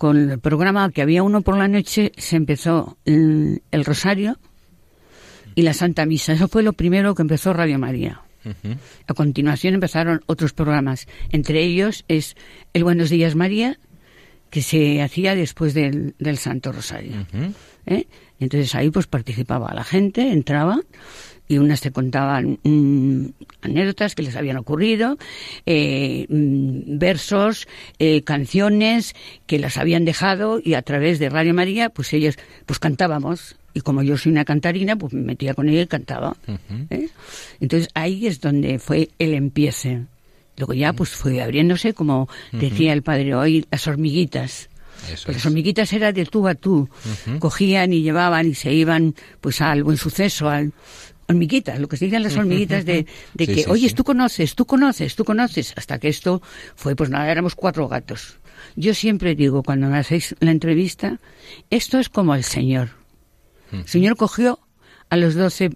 con 0.00 0.30
el 0.30 0.38
programa 0.38 0.90
que 0.92 1.02
había 1.02 1.22
uno 1.22 1.42
por 1.42 1.58
la 1.58 1.68
noche, 1.68 2.12
se 2.16 2.36
empezó 2.36 2.96
mm, 3.04 3.56
el 3.70 3.84
Rosario 3.84 4.38
y 5.54 5.60
la 5.60 5.74
Santa 5.74 6.06
Misa. 6.06 6.32
Eso 6.32 6.48
fue 6.48 6.62
lo 6.62 6.72
primero 6.72 7.14
que 7.14 7.20
empezó 7.20 7.52
Radio 7.52 7.78
María. 7.78 8.22
A 9.06 9.12
continuación 9.12 9.74
empezaron 9.74 10.22
otros 10.24 10.54
programas. 10.54 11.06
Entre 11.32 11.62
ellos 11.62 12.06
es 12.08 12.34
el 12.72 12.82
Buenos 12.82 13.10
Días 13.10 13.34
María, 13.34 13.78
que 14.48 14.62
se 14.62 15.02
hacía 15.02 15.34
después 15.34 15.74
del, 15.74 16.14
del 16.18 16.38
Santo 16.38 16.72
Rosario. 16.72 17.26
¿eh? 17.84 18.06
Entonces 18.38 18.74
ahí 18.74 18.88
pues 18.88 19.06
participaba 19.06 19.74
la 19.74 19.84
gente, 19.84 20.32
entraba 20.32 20.80
y 21.50 21.58
unas 21.58 21.80
te 21.80 21.90
contaban 21.90 22.60
mm, 22.62 23.26
anécdotas 23.62 24.14
que 24.14 24.22
les 24.22 24.36
habían 24.36 24.56
ocurrido, 24.56 25.18
eh, 25.66 26.24
mm, 26.28 26.96
versos, 26.96 27.66
eh, 27.98 28.22
canciones 28.22 29.16
que 29.48 29.58
las 29.58 29.76
habían 29.76 30.04
dejado 30.04 30.60
y 30.62 30.74
a 30.74 30.82
través 30.82 31.18
de 31.18 31.28
Radio 31.28 31.52
María 31.52 31.88
pues 31.90 32.12
ellos 32.12 32.38
pues 32.66 32.78
cantábamos 32.78 33.56
y 33.74 33.80
como 33.80 34.04
yo 34.04 34.16
soy 34.16 34.30
una 34.30 34.44
cantarina 34.44 34.94
pues 34.94 35.12
me 35.12 35.22
metía 35.22 35.54
con 35.54 35.68
ella 35.68 35.82
y 35.82 35.86
cantaba. 35.88 36.36
¿eh? 36.88 37.08
Entonces 37.58 37.88
ahí 37.94 38.28
es 38.28 38.40
donde 38.40 38.78
fue 38.78 39.08
el 39.18 39.34
empiece. 39.34 40.04
Luego 40.56 40.74
ya 40.74 40.92
pues 40.92 41.10
fue 41.10 41.42
abriéndose, 41.42 41.94
como 41.94 42.28
decía 42.52 42.92
el 42.92 43.02
padre 43.02 43.34
hoy, 43.34 43.66
las 43.72 43.88
hormiguitas. 43.88 44.68
Pues 45.00 45.26
es. 45.26 45.28
las 45.28 45.46
hormiguitas 45.46 45.92
era 45.92 46.12
de 46.12 46.26
tú 46.26 46.46
a 46.46 46.54
tú. 46.54 46.88
Cogían 47.38 47.92
y 47.92 48.02
llevaban 48.02 48.46
y 48.46 48.54
se 48.54 48.72
iban 48.72 49.14
pues 49.40 49.60
al 49.62 49.82
buen 49.82 49.96
suceso, 49.96 50.48
al 50.48 50.72
hormiguitas, 51.30 51.78
lo 51.80 51.88
que 51.88 51.96
se 51.96 52.04
dicen 52.06 52.22
las 52.22 52.36
hormiguitas 52.36 52.84
de, 52.84 53.06
de 53.34 53.46
Sí, 53.46 53.54
que, 53.54 53.62
sí, 53.62 53.70
oye, 53.70 53.88
sí. 53.88 53.94
tú 53.94 54.04
conoces, 54.04 54.54
tú 54.54 54.66
conoces, 54.66 55.16
tú 55.16 55.24
conoces, 55.24 55.72
hasta 55.76 55.98
que 55.98 56.08
esto 56.08 56.42
fue, 56.76 56.94
pues 56.96 57.10
nada, 57.10 57.30
éramos 57.30 57.54
cuatro 57.54 57.88
gatos. 57.88 58.38
Yo 58.76 58.94
siempre 58.94 59.34
digo, 59.34 59.62
cuando 59.62 59.88
me 59.88 59.98
hacéis 59.98 60.34
la 60.40 60.50
entrevista, 60.50 61.18
esto 61.70 61.98
es 61.98 62.08
como 62.08 62.34
el 62.34 62.44
Señor. 62.44 62.90
El 63.72 63.86
Señor 63.86 64.16
cogió 64.16 64.58
a 65.08 65.16
los 65.16 65.34
doce, 65.34 65.70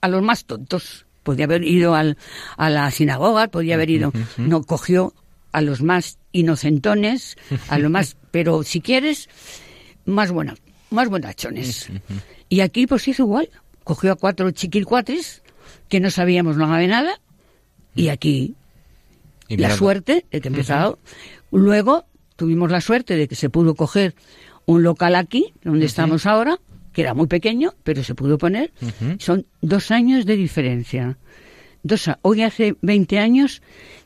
a 0.00 0.08
los 0.08 0.22
más 0.22 0.44
tontos. 0.44 1.06
Podía 1.22 1.44
haber 1.46 1.64
ido 1.64 1.94
al, 1.94 2.16
a 2.56 2.70
la 2.70 2.90
sinagoga, 2.90 3.48
podía 3.48 3.74
haber 3.74 3.90
ido. 3.90 4.12
No, 4.36 4.62
cogió 4.62 5.12
a 5.52 5.60
los 5.60 5.82
más 5.82 6.18
inocentones, 6.32 7.36
a 7.68 7.78
los 7.78 7.90
más, 7.90 8.16
pero 8.30 8.62
si 8.62 8.80
quieres, 8.80 9.28
más 10.04 10.30
buena, 10.30 10.54
más 10.90 11.08
buenachones. 11.08 11.88
Y 12.48 12.60
aquí 12.60 12.86
pues 12.86 13.08
hizo 13.08 13.24
igual. 13.24 13.48
Cogió 13.88 14.12
a 14.12 14.16
cuatro 14.16 14.50
chiquilcuatres 14.50 15.42
que 15.88 15.98
no 15.98 16.10
sabíamos 16.10 16.58
nada 16.58 16.76
de 16.76 16.88
nada. 16.88 17.20
Y 17.94 18.08
aquí 18.08 18.54
Y 19.48 19.56
la 19.56 19.74
suerte 19.74 20.26
de 20.30 20.42
que 20.42 20.48
empezado. 20.48 20.98
Luego 21.50 22.04
tuvimos 22.36 22.70
la 22.70 22.82
suerte 22.82 23.16
de 23.16 23.26
que 23.28 23.34
se 23.34 23.48
pudo 23.48 23.74
coger 23.74 24.14
un 24.66 24.82
local 24.82 25.14
aquí, 25.14 25.54
donde 25.64 25.86
estamos 25.86 26.26
ahora, 26.26 26.60
que 26.92 27.00
era 27.00 27.14
muy 27.14 27.28
pequeño, 27.28 27.72
pero 27.82 28.04
se 28.04 28.14
pudo 28.14 28.36
poner. 28.36 28.74
Son 29.20 29.46
dos 29.62 29.90
años 29.90 30.26
de 30.26 30.36
diferencia. 30.36 31.16
Dos, 31.82 32.10
hoy 32.20 32.42
hace 32.42 32.76
20 32.82 33.18
años 33.18 33.62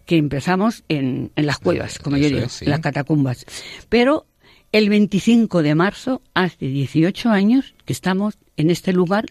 que 0.07 0.17
empezamos 0.17 0.85
en, 0.89 1.33
en 1.35 1.47
las 1.47 1.59
cuevas, 1.59 1.99
como 1.99 2.19
yo 2.19 2.29
digo, 2.29 2.47
es, 2.47 2.53
sí. 2.53 2.67
las 2.67 2.79
catacumbas. 2.79 3.47
Pero 3.89 4.27
el 4.71 4.89
25 4.89 5.65
de 5.65 5.75
marzo, 5.75 6.23
hace 6.35 6.67
18 6.67 7.31
años 7.31 7.75
que 7.85 7.93
estamos 7.93 8.39
en 8.63 8.71
este 8.71 8.93
lugar 8.93 9.27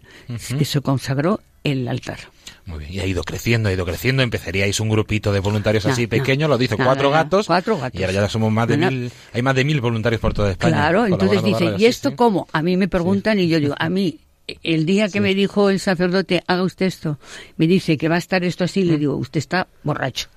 que 0.58 0.66
se 0.66 0.82
consagró 0.82 1.40
el 1.64 1.88
altar. 1.88 2.20
Muy 2.66 2.80
bien, 2.80 2.94
y 2.94 3.00
ha 3.00 3.06
ido 3.08 3.24
creciendo, 3.24 3.70
ha 3.70 3.74
ido 3.74 3.86
creciendo. 3.86 4.22
Empezaríais 4.22 4.80
un 4.80 4.90
grupito 4.90 5.34
de 5.34 5.40
voluntarios 5.40 5.86
No, 5.86 5.92
así 5.92 6.04
no. 6.04 6.10
pequeño, 6.10 6.48
lo 6.48 6.58
dice, 6.58 6.78
No, 6.78 6.86
cuatro 6.86 7.10
gatos. 7.10 7.48
cuatro 7.48 7.78
gatos. 7.78 8.00
Y 8.00 8.04
ahora 8.04 8.14
ya 8.14 8.30
somos 8.30 8.52
más 8.52 8.68
de 8.68 8.78
mil, 8.78 9.12
hay 9.34 9.42
más 9.42 9.56
de 9.56 9.64
mil 9.66 9.82
voluntarios 9.82 10.22
por 10.22 10.34
toda 10.34 10.52
España. 10.52 10.74
Claro, 10.76 11.06
entonces 11.08 11.44
dice, 11.44 11.74
¿y 11.78 11.86
esto 11.86 12.10
sí, 12.12 12.16
cómo? 12.16 12.48
A 12.52 12.62
mí 12.62 12.78
me 12.78 12.88
preguntan 12.88 13.40
y 13.40 13.48
yo 13.48 13.60
digo, 13.60 13.76
a 13.78 13.90
mí, 13.90 14.20
el 14.64 14.86
día 14.86 15.10
que 15.10 15.22
me 15.22 15.34
dijo 15.34 15.70
el 15.70 15.80
sacerdote, 15.80 16.44
haga 16.46 16.64
usted 16.64 16.86
esto, 16.86 17.18
me 17.58 17.68
dice 17.68 17.98
que 17.98 18.10
va 18.10 18.16
a 18.16 18.20
estar 18.20 18.44
esto 18.44 18.64
así, 18.64 18.84
le 18.84 18.98
digo, 18.98 19.16
usted 19.16 19.40
está 19.40 19.68
borracho. 19.84 20.28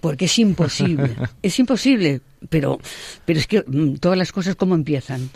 Porque 0.00 0.26
es 0.26 0.38
imposible, 0.38 1.16
es 1.42 1.58
imposible, 1.58 2.20
pero, 2.48 2.78
pero 3.24 3.38
es 3.40 3.46
que 3.46 3.64
mm, 3.66 3.94
todas 3.96 4.16
las 4.16 4.30
cosas 4.30 4.54
como 4.54 4.74
empiezan, 4.74 5.30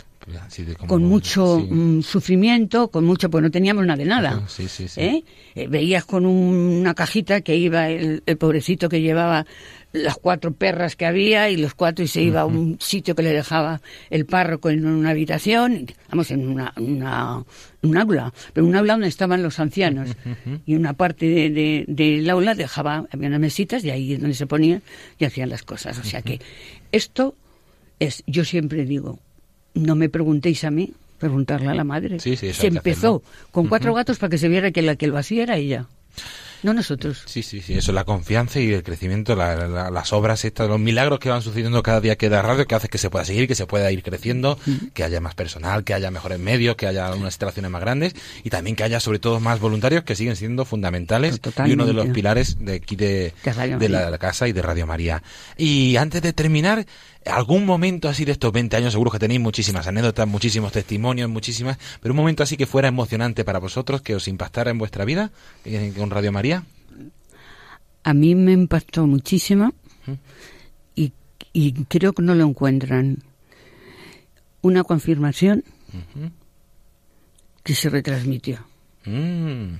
Así 0.45 0.63
de 0.63 0.75
como- 0.75 0.87
con 0.87 1.03
mucho 1.03 1.59
sí. 1.59 1.73
mm, 1.73 2.01
sufrimiento, 2.01 2.89
con 2.89 3.05
mucho, 3.05 3.29
pues 3.29 3.41
no 3.41 3.51
teníamos 3.51 3.85
nada 3.85 3.97
de 3.97 4.05
nada. 4.05 4.43
Sí, 4.47 4.67
sí, 4.67 4.87
sí. 4.87 5.01
¿eh? 5.01 5.23
Eh, 5.55 5.67
Veías 5.67 6.05
con 6.05 6.25
un- 6.25 6.55
una 6.81 6.93
cajita 6.93 7.41
que 7.41 7.55
iba 7.55 7.89
el, 7.89 8.23
el 8.25 8.37
pobrecito 8.37 8.89
que 8.89 9.01
llevaba 9.01 9.45
las 9.91 10.15
cuatro 10.15 10.53
perras 10.53 10.95
que 10.95 11.05
había 11.05 11.49
y 11.51 11.57
los 11.57 11.75
cuatro 11.75 12.03
y 12.03 12.07
se 12.07 12.21
iba 12.23 12.41
a 12.41 12.45
un 12.45 12.77
sitio 12.79 13.13
que 13.15 13.21
le 13.21 13.31
dejaba 13.31 13.79
el 14.09 14.25
párroco 14.25 14.69
en 14.71 14.85
una 14.87 15.11
habitación, 15.11 15.85
vamos, 16.09 16.31
en 16.31 16.47
una, 16.47 16.73
una- 16.77 17.43
un 17.83 17.97
aula, 17.97 18.33
pero 18.53 18.65
un 18.65 18.75
aula 18.75 18.93
donde 18.93 19.07
estaban 19.09 19.43
los 19.43 19.59
ancianos. 19.59 20.09
Y 20.65 20.73
una 20.75 20.93
parte 20.93 21.27
de- 21.27 21.49
de- 21.51 21.85
del 21.87 22.27
aula 22.29 22.55
dejaba, 22.55 23.05
había 23.11 23.27
unas 23.27 23.39
mesitas 23.41 23.83
y 23.83 23.91
ahí 23.91 24.13
es 24.13 24.19
donde 24.21 24.35
se 24.35 24.47
ponían 24.47 24.81
y 25.19 25.25
hacían 25.25 25.49
las 25.49 25.61
cosas. 25.63 25.99
O 25.99 26.03
sea 26.03 26.21
que 26.23 26.39
esto 26.91 27.35
es, 27.99 28.23
yo 28.25 28.45
siempre 28.45 28.85
digo, 28.85 29.19
no 29.73 29.95
me 29.95 30.09
preguntéis 30.09 30.63
a 30.63 30.71
mí, 30.71 30.93
preguntarle 31.19 31.69
a 31.69 31.73
la 31.73 31.83
madre. 31.83 32.19
Sí, 32.19 32.35
sí, 32.35 32.53
se 32.53 32.67
empezó 32.67 33.23
con 33.51 33.67
cuatro 33.67 33.93
gatos 33.93 34.17
para 34.19 34.29
que 34.31 34.37
se 34.37 34.47
viera 34.49 34.71
que 34.71 34.81
la 34.81 34.95
que 34.95 35.07
lo 35.07 35.17
hacía 35.17 35.43
era 35.43 35.57
ella, 35.57 35.85
no 36.63 36.73
nosotros. 36.73 37.23
Sí, 37.25 37.43
sí, 37.43 37.61
sí, 37.61 37.73
eso, 37.73 37.91
la 37.91 38.05
confianza 38.05 38.57
y 38.61 38.71
el 38.71 38.83
crecimiento, 38.83 39.35
la- 39.35 39.67
la- 39.67 39.91
las 39.91 40.13
obras, 40.13 40.45
estas, 40.45 40.69
los 40.69 40.79
milagros 40.79 41.19
que 41.19 41.27
van 41.27 41.41
sucediendo 41.41 41.83
cada 41.83 41.99
día 41.99 42.15
que 42.15 42.29
da 42.29 42.41
radio, 42.41 42.65
que 42.65 42.75
hace 42.75 42.87
que 42.87 42.97
se 42.97 43.09
pueda 43.09 43.25
seguir, 43.25 43.49
que 43.49 43.55
se 43.55 43.65
pueda 43.67 43.91
ir 43.91 44.01
creciendo, 44.01 44.57
que 44.93 45.03
haya 45.03 45.19
más 45.19 45.35
personal, 45.35 45.83
que 45.83 45.93
haya 45.93 46.09
mejores 46.09 46.39
medios, 46.39 46.77
que 46.77 46.87
haya 46.87 47.09
unas 47.13 47.33
instalaciones 47.33 47.69
más 47.69 47.81
grandes 47.81 48.15
y 48.45 48.49
también 48.49 48.77
que 48.77 48.83
haya 48.85 49.01
sobre 49.01 49.19
todo 49.19 49.41
más 49.41 49.59
voluntarios 49.59 50.03
que 50.05 50.15
siguen 50.15 50.37
siendo 50.37 50.63
fundamentales 50.63 51.41
y 51.65 51.73
uno 51.73 51.85
de 51.85 51.93
los 51.93 52.07
pilares 52.07 52.55
de 52.59 52.75
aquí 52.75 52.95
de, 52.95 53.33
De 53.43 53.53
Radio 53.53 53.77
de 53.77 53.89
la, 53.89 53.97
María. 53.97 54.11
la 54.11 54.17
casa 54.17 54.47
y 54.47 54.53
de 54.53 54.61
Radio 54.61 54.87
María. 54.87 55.21
Y 55.57 55.97
antes 55.97 56.21
de 56.21 56.31
terminar, 56.31 56.85
algún 57.25 57.65
momento 57.65 58.09
así 58.09 58.25
de 58.25 58.31
estos 58.33 58.51
20 58.51 58.75
años, 58.77 58.91
seguro 58.93 59.11
que 59.11 59.19
tenéis 59.19 59.39
muchísimas 59.39 59.87
anécdotas, 59.87 60.27
muchísimos 60.27 60.71
testimonios, 60.71 61.29
muchísimas, 61.29 61.77
pero 62.01 62.13
un 62.13 62.17
momento 62.17 62.43
así 62.43 62.57
que 62.57 62.65
fuera 62.65 62.87
emocionante 62.87 63.43
para 63.45 63.59
vosotros, 63.59 64.01
que 64.01 64.15
os 64.15 64.27
impactara 64.27 64.71
en 64.71 64.77
vuestra 64.77 65.05
vida 65.05 65.31
eh, 65.65 65.93
con 65.97 66.09
Radio 66.09 66.31
María. 66.31 66.63
A 68.03 68.13
mí 68.13 68.35
me 68.35 68.51
impactó 68.51 69.07
muchísimo 69.07 69.73
y, 70.95 71.13
y 71.53 71.71
creo 71.85 72.13
que 72.13 72.21
no 72.21 72.35
lo 72.35 72.45
encuentran. 72.45 73.19
Una 74.61 74.83
confirmación 74.83 75.63
que 77.63 77.75
se 77.75 77.89
retransmitió 77.89 78.65
Mm. 79.05 79.75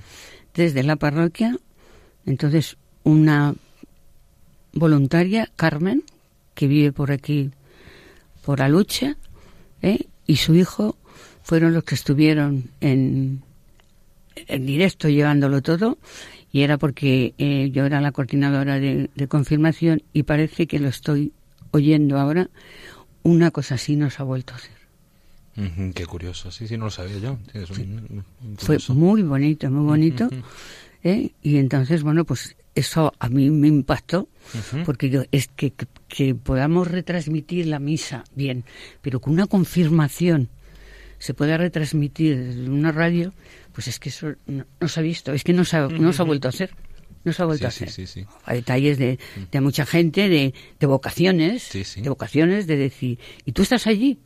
desde 0.54 0.82
la 0.82 0.96
parroquia. 0.96 1.56
Entonces, 2.26 2.76
una 3.02 3.54
voluntaria, 4.72 5.50
Carmen, 5.56 6.04
que 6.54 6.66
vive 6.68 6.92
por 6.92 7.10
aquí, 7.12 7.50
por 8.44 8.62
Aluche, 8.62 9.16
¿eh? 9.82 10.06
y 10.26 10.36
su 10.36 10.54
hijo 10.54 10.96
fueron 11.42 11.72
los 11.74 11.84
que 11.84 11.94
estuvieron 11.94 12.70
en, 12.80 13.42
en 14.36 14.66
directo 14.66 15.08
llevándolo 15.08 15.62
todo 15.62 15.98
y 16.52 16.62
era 16.62 16.78
porque 16.78 17.34
eh, 17.38 17.70
yo 17.72 17.84
era 17.84 18.00
la 18.00 18.12
coordinadora 18.12 18.78
de, 18.78 19.10
de 19.14 19.28
confirmación 19.28 20.02
y 20.12 20.22
parece 20.22 20.66
que 20.66 20.78
lo 20.78 20.88
estoy 20.88 21.32
oyendo 21.72 22.18
ahora. 22.18 22.48
Una 23.24 23.50
cosa 23.50 23.74
así 23.76 23.96
nos 23.96 24.20
ha 24.20 24.22
vuelto 24.24 24.52
a 24.54 24.56
hacer. 24.56 24.74
Qué 25.94 26.04
curioso, 26.06 26.50
sí, 26.50 26.66
sí, 26.66 26.76
no 26.76 26.86
lo 26.86 26.90
sabía 26.90 27.18
yo. 27.18 27.38
Sí, 27.52 27.58
es 27.58 27.70
un- 27.70 28.24
un 28.44 28.56
Fue 28.56 28.76
muy 28.94 29.22
bonito, 29.22 29.70
muy 29.70 29.84
bonito. 29.86 30.28
¿eh? 31.04 31.30
Y 31.42 31.56
entonces, 31.58 32.02
bueno, 32.02 32.24
pues 32.24 32.56
eso 32.74 33.12
a 33.18 33.28
mí 33.28 33.50
me 33.50 33.68
impactó, 33.68 34.28
porque 34.84 35.10
yo, 35.10 35.22
es 35.32 35.48
que, 35.48 35.70
que, 35.72 35.86
que 36.08 36.34
podamos 36.34 36.88
retransmitir 36.88 37.66
la 37.66 37.78
misa 37.78 38.24
bien, 38.34 38.64
pero 39.02 39.20
con 39.20 39.32
una 39.32 39.46
confirmación 39.46 40.48
se 41.18 41.34
pueda 41.34 41.56
retransmitir 41.56 42.32
en 42.34 42.70
una 42.70 42.92
radio, 42.92 43.32
pues 43.72 43.88
es 43.88 43.98
que 43.98 44.08
eso 44.10 44.34
no, 44.46 44.66
no 44.80 44.88
se 44.88 45.00
ha 45.00 45.02
visto, 45.02 45.32
es 45.32 45.44
que 45.44 45.52
no 45.52 45.64
se 45.64 45.76
ha, 45.76 45.88
no 45.88 46.12
se 46.12 46.22
ha 46.22 46.24
vuelto 46.24 46.48
a 46.48 46.50
hacer. 46.50 46.70
No 47.24 47.32
se 47.32 47.40
ha 47.42 47.46
vuelto 47.46 47.62
Sí, 47.62 47.84
a 47.84 47.86
hacer. 47.86 47.90
sí, 47.90 48.06
sí. 48.06 48.26
Hay 48.44 48.56
detalles 48.58 48.98
de, 48.98 49.18
de 49.50 49.60
mucha 49.62 49.86
gente, 49.86 50.28
de, 50.28 50.52
de 50.78 50.86
vocaciones, 50.86 51.70
de 51.72 52.08
vocaciones, 52.10 52.66
de 52.66 52.76
decir, 52.76 53.18
¿y 53.46 53.52
tú 53.52 53.62
estás 53.62 53.86
allí? 53.86 54.18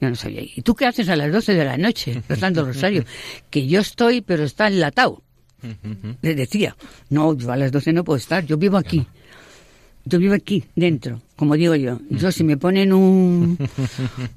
Yo 0.00 0.08
no 0.08 0.16
sabía. 0.16 0.40
¿Y 0.42 0.62
tú 0.62 0.74
qué 0.74 0.86
haces 0.86 1.08
a 1.10 1.14
las 1.14 1.30
12 1.30 1.54
de 1.54 1.64
la 1.64 1.76
noche 1.76 2.22
rezando 2.28 2.62
el 2.62 2.66
rosario? 2.68 3.04
Que 3.50 3.68
yo 3.68 3.78
estoy, 3.80 4.20
pero 4.20 4.42
está 4.42 4.66
enlatado. 4.66 5.22
Le 6.22 6.34
decía, 6.34 6.76
no, 7.10 7.36
yo 7.36 7.50
a 7.52 7.56
las 7.56 7.72
12 7.72 7.92
no 7.92 8.04
puedo 8.04 8.16
estar, 8.18 8.44
yo 8.46 8.56
vivo 8.56 8.76
aquí. 8.76 9.06
Yo 10.04 10.18
vivo 10.18 10.34
aquí, 10.34 10.64
dentro, 10.74 11.20
como 11.36 11.56
digo 11.56 11.74
yo. 11.76 12.00
Yo 12.08 12.32
si 12.32 12.42
me 12.44 12.56
ponen 12.56 12.92
un, 12.92 13.58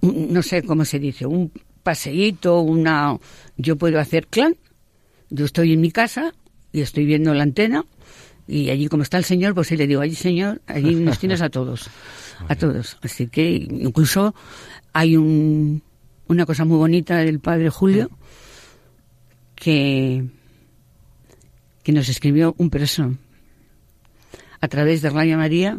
un- 0.01 0.33
no 0.33 0.41
sé 0.43 0.61
cómo 0.63 0.83
se 0.85 0.99
dice, 0.99 1.25
un 1.25 1.51
paseíto, 1.83 2.59
una... 2.61 3.17
Yo 3.57 3.77
puedo 3.77 3.99
hacer 3.99 4.27
clan, 4.27 4.55
yo 5.29 5.45
estoy 5.45 5.73
en 5.73 5.81
mi 5.81 5.91
casa 5.91 6.33
y 6.73 6.81
estoy 6.81 7.05
viendo 7.05 7.33
la 7.33 7.43
antena 7.43 7.85
y 8.45 8.69
allí 8.71 8.87
como 8.87 9.03
está 9.03 9.17
el 9.17 9.23
Señor, 9.23 9.53
pues 9.55 9.67
sí 9.67 9.77
le 9.77 9.87
digo, 9.87 10.01
allí 10.01 10.15
Señor, 10.15 10.61
allí 10.67 10.95
nos 10.95 11.17
tienes 11.17 11.41
a 11.41 11.49
todos, 11.49 11.89
a 12.49 12.55
todos. 12.55 12.97
Así 13.01 13.27
que 13.27 13.49
incluso 13.51 14.35
hay 14.91 15.15
un, 15.15 15.81
una 16.27 16.45
cosa 16.45 16.65
muy 16.65 16.77
bonita 16.77 17.17
del 17.17 17.39
Padre 17.39 17.69
Julio 17.69 18.09
que, 19.55 20.25
que 21.83 21.91
nos 21.91 22.09
escribió 22.09 22.55
un 22.57 22.69
preso 22.69 23.13
a 24.61 24.67
través 24.67 25.01
de 25.01 25.09
Radio 25.09 25.37
María, 25.37 25.77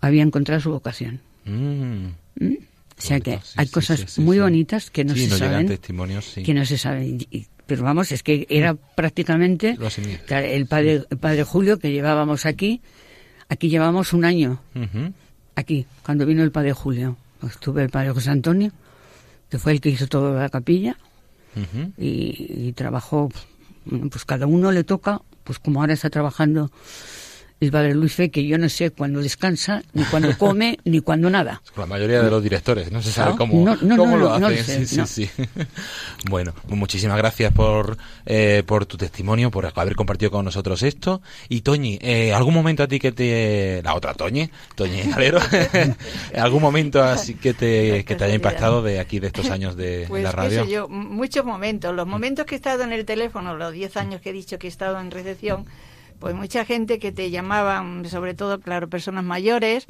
había 0.00 0.22
encontrado 0.22 0.60
su 0.60 0.70
vocación. 0.70 1.20
Mm. 1.44 2.06
¿Mm? 2.40 2.54
O 2.96 3.00
sea 3.02 3.20
que 3.20 3.38
sí, 3.42 3.54
hay 3.56 3.66
sí, 3.66 3.72
cosas 3.72 4.04
sí, 4.06 4.20
muy 4.20 4.38
bonitas 4.38 4.90
que 4.90 5.04
no 5.04 5.14
se 5.14 5.20
llegan 5.22 5.38
saben. 5.38 5.66
testimonios, 5.66 6.24
sí. 6.24 6.42
Que 6.42 6.54
no 6.54 6.64
se 6.64 6.78
saben. 6.78 7.18
Y- 7.30 7.46
pero 7.66 7.82
vamos, 7.82 8.12
es 8.12 8.22
que 8.22 8.46
era 8.50 8.74
prácticamente 8.74 9.76
Lo 9.78 9.86
asimila. 9.86 10.18
claro, 10.26 10.46
el 10.46 10.66
padre, 10.66 11.04
el 11.08 11.16
padre 11.18 11.44
Julio 11.44 11.78
que 11.78 11.90
llevábamos 11.92 12.44
aquí. 12.44 12.82
Aquí 13.48 13.68
llevamos 13.70 14.12
un 14.12 14.24
año. 14.26 14.60
Aquí, 15.54 15.86
cuando 16.04 16.26
vino 16.26 16.42
el 16.42 16.50
padre 16.52 16.72
Julio. 16.72 17.16
Estuve 17.46 17.82
el 17.84 17.90
padre 17.90 18.10
José 18.10 18.30
Antonio, 18.30 18.70
que 19.50 19.58
fue 19.58 19.72
el 19.72 19.80
que 19.80 19.90
hizo 19.90 20.06
toda 20.08 20.40
la 20.42 20.48
capilla 20.50 20.96
y 21.98 22.72
trabajó. 22.72 23.30
Pues 24.10 24.24
cada 24.24 24.46
uno 24.46 24.72
le 24.72 24.84
toca, 24.84 25.22
pues 25.44 25.58
como 25.58 25.80
ahora 25.80 25.92
está 25.92 26.10
trabajando 26.10 26.70
Luis 27.64 27.72
Valer 27.72 27.96
Luis 27.96 28.12
Fe, 28.12 28.30
que 28.30 28.46
yo 28.46 28.58
no 28.58 28.68
sé 28.68 28.90
cuándo 28.90 29.20
descansa, 29.20 29.82
ni 29.94 30.04
cuándo 30.04 30.28
come, 30.38 30.78
ni 30.84 31.00
cuándo 31.00 31.30
nada. 31.30 31.62
La 31.76 31.86
mayoría 31.86 32.22
de 32.22 32.30
los 32.30 32.42
directores, 32.42 32.92
no 32.92 33.00
se 33.00 33.10
sabe 33.10 33.36
cómo, 33.38 33.64
cómo 33.96 34.18
lo 34.18 34.34
hacen. 34.34 34.86
sí, 34.86 35.06
sí, 35.06 35.26
sí. 35.26 35.30
bueno, 36.28 36.52
pues 36.66 36.78
muchísimas 36.78 37.16
gracias 37.16 37.54
por, 37.54 37.96
eh, 38.26 38.62
por 38.66 38.84
tu 38.84 38.98
testimonio, 38.98 39.50
por 39.50 39.72
haber 39.74 39.96
compartido 39.96 40.30
con 40.30 40.44
nosotros 40.44 40.82
esto. 40.82 41.22
Y 41.48 41.62
Toñi, 41.62 41.98
eh, 42.02 42.34
¿algún 42.34 42.52
momento 42.52 42.82
a 42.82 42.86
ti 42.86 42.98
que 42.98 43.12
te... 43.12 43.80
La 43.82 43.94
otra 43.94 44.12
Toñi, 44.12 44.50
Toñi 44.74 45.02
Galero, 45.10 45.40
¿algún 46.36 46.60
momento 46.60 47.02
así 47.02 47.34
que 47.34 47.54
te, 47.54 48.04
que 48.04 48.14
te 48.14 48.24
haya 48.24 48.34
impactado 48.34 48.82
de 48.82 49.00
aquí, 49.00 49.20
de 49.20 49.28
estos 49.28 49.48
años 49.48 49.74
de 49.74 50.04
pues, 50.06 50.22
la 50.22 50.32
radio? 50.32 50.66
yo, 50.66 50.86
muchos 50.88 51.46
momentos. 51.46 51.94
Los 51.94 52.06
momentos 52.06 52.44
que 52.44 52.56
he 52.56 52.58
estado 52.58 52.84
en 52.84 52.92
el 52.92 53.06
teléfono, 53.06 53.56
los 53.56 53.72
10 53.72 53.96
años 53.96 54.20
que 54.20 54.30
he 54.30 54.34
dicho 54.34 54.58
que 54.58 54.66
he 54.66 54.70
estado 54.70 55.00
en 55.00 55.10
recepción, 55.10 55.64
pues 56.24 56.34
mucha 56.34 56.64
gente 56.64 56.98
que 56.98 57.12
te 57.12 57.30
llamaban, 57.30 58.06
sobre 58.06 58.32
todo, 58.32 58.58
claro, 58.58 58.88
personas 58.88 59.24
mayores, 59.24 59.84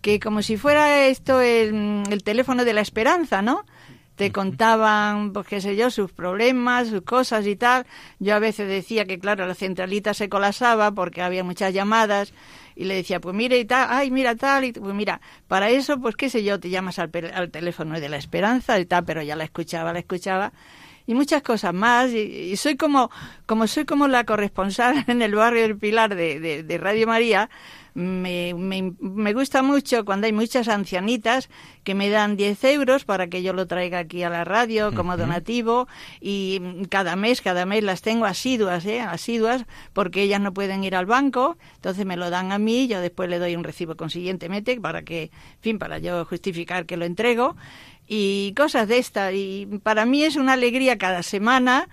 que 0.00 0.18
como 0.18 0.40
si 0.40 0.56
fuera 0.56 1.04
esto 1.08 1.42
el, 1.42 2.04
el 2.10 2.24
teléfono 2.24 2.64
de 2.64 2.72
la 2.72 2.80
esperanza, 2.80 3.42
¿no? 3.42 3.66
te 4.16 4.32
contaban, 4.32 5.34
pues 5.34 5.46
qué 5.46 5.60
sé 5.60 5.76
yo, 5.76 5.90
sus 5.90 6.10
problemas, 6.10 6.88
sus 6.88 7.02
cosas 7.02 7.46
y 7.46 7.54
tal. 7.56 7.84
Yo 8.18 8.34
a 8.34 8.38
veces 8.38 8.66
decía 8.66 9.04
que, 9.04 9.18
claro, 9.18 9.46
la 9.46 9.54
centralita 9.54 10.14
se 10.14 10.30
colapsaba 10.30 10.90
porque 10.92 11.20
había 11.20 11.44
muchas 11.44 11.74
llamadas 11.74 12.32
y 12.74 12.84
le 12.84 12.94
decía, 12.94 13.20
pues 13.20 13.36
mire 13.36 13.58
y 13.58 13.66
tal, 13.66 13.86
ay, 13.90 14.10
mira 14.10 14.36
tal, 14.36 14.64
y 14.64 14.72
pues 14.72 14.94
mira, 14.94 15.20
para 15.48 15.68
eso, 15.68 16.00
pues 16.00 16.16
qué 16.16 16.30
sé 16.30 16.42
yo, 16.44 16.58
te 16.58 16.70
llamas 16.70 16.98
al, 16.98 17.10
al 17.34 17.50
teléfono 17.50 18.00
de 18.00 18.08
la 18.08 18.16
esperanza 18.16 18.80
y 18.80 18.86
tal, 18.86 19.04
pero 19.04 19.20
ya 19.20 19.36
la 19.36 19.44
escuchaba, 19.44 19.92
la 19.92 19.98
escuchaba 19.98 20.54
y 21.06 21.14
muchas 21.14 21.42
cosas 21.42 21.74
más. 21.74 22.10
Y, 22.12 22.56
soy 22.56 22.76
como, 22.76 23.10
como 23.46 23.66
soy 23.66 23.84
como 23.84 24.08
la 24.08 24.24
corresponsal 24.24 25.04
en 25.08 25.22
el 25.22 25.34
barrio 25.34 25.62
del 25.62 25.76
Pilar 25.76 26.14
de, 26.14 26.62
de, 26.62 26.78
Radio 26.78 27.06
María. 27.06 27.50
Me, 27.96 28.54
me, 28.54 28.92
me, 28.98 29.32
gusta 29.32 29.62
mucho 29.62 30.04
cuando 30.04 30.26
hay 30.26 30.32
muchas 30.32 30.66
ancianitas 30.66 31.48
que 31.84 31.94
me 31.94 32.10
dan 32.10 32.36
10 32.36 32.64
euros 32.64 33.04
para 33.04 33.28
que 33.28 33.40
yo 33.44 33.52
lo 33.52 33.68
traiga 33.68 34.00
aquí 34.00 34.24
a 34.24 34.30
la 34.30 34.42
radio 34.42 34.92
como 34.92 35.16
donativo 35.16 35.86
y 36.20 36.60
cada 36.88 37.14
mes, 37.14 37.40
cada 37.40 37.66
mes 37.66 37.84
las 37.84 38.02
tengo 38.02 38.24
asiduas, 38.24 38.84
¿eh? 38.86 39.00
asiduas, 39.00 39.64
porque 39.92 40.22
ellas 40.22 40.40
no 40.40 40.52
pueden 40.52 40.82
ir 40.82 40.96
al 40.96 41.06
banco, 41.06 41.56
entonces 41.76 42.04
me 42.04 42.16
lo 42.16 42.30
dan 42.30 42.50
a 42.50 42.58
mí, 42.58 42.88
yo 42.88 43.00
después 43.00 43.30
le 43.30 43.38
doy 43.38 43.54
un 43.54 43.62
recibo 43.62 43.94
consiguientemente 43.96 44.80
para 44.80 45.02
que, 45.02 45.24
en 45.24 45.60
fin, 45.60 45.78
para 45.78 45.98
yo 45.98 46.24
justificar 46.24 46.86
que 46.86 46.96
lo 46.96 47.04
entrego 47.04 47.54
y 48.06 48.52
cosas 48.56 48.88
de 48.88 48.98
estas. 48.98 49.32
Y 49.34 49.66
para 49.82 50.04
mí 50.06 50.24
es 50.24 50.36
una 50.36 50.54
alegría 50.54 50.98
cada 50.98 51.22
semana 51.22 51.88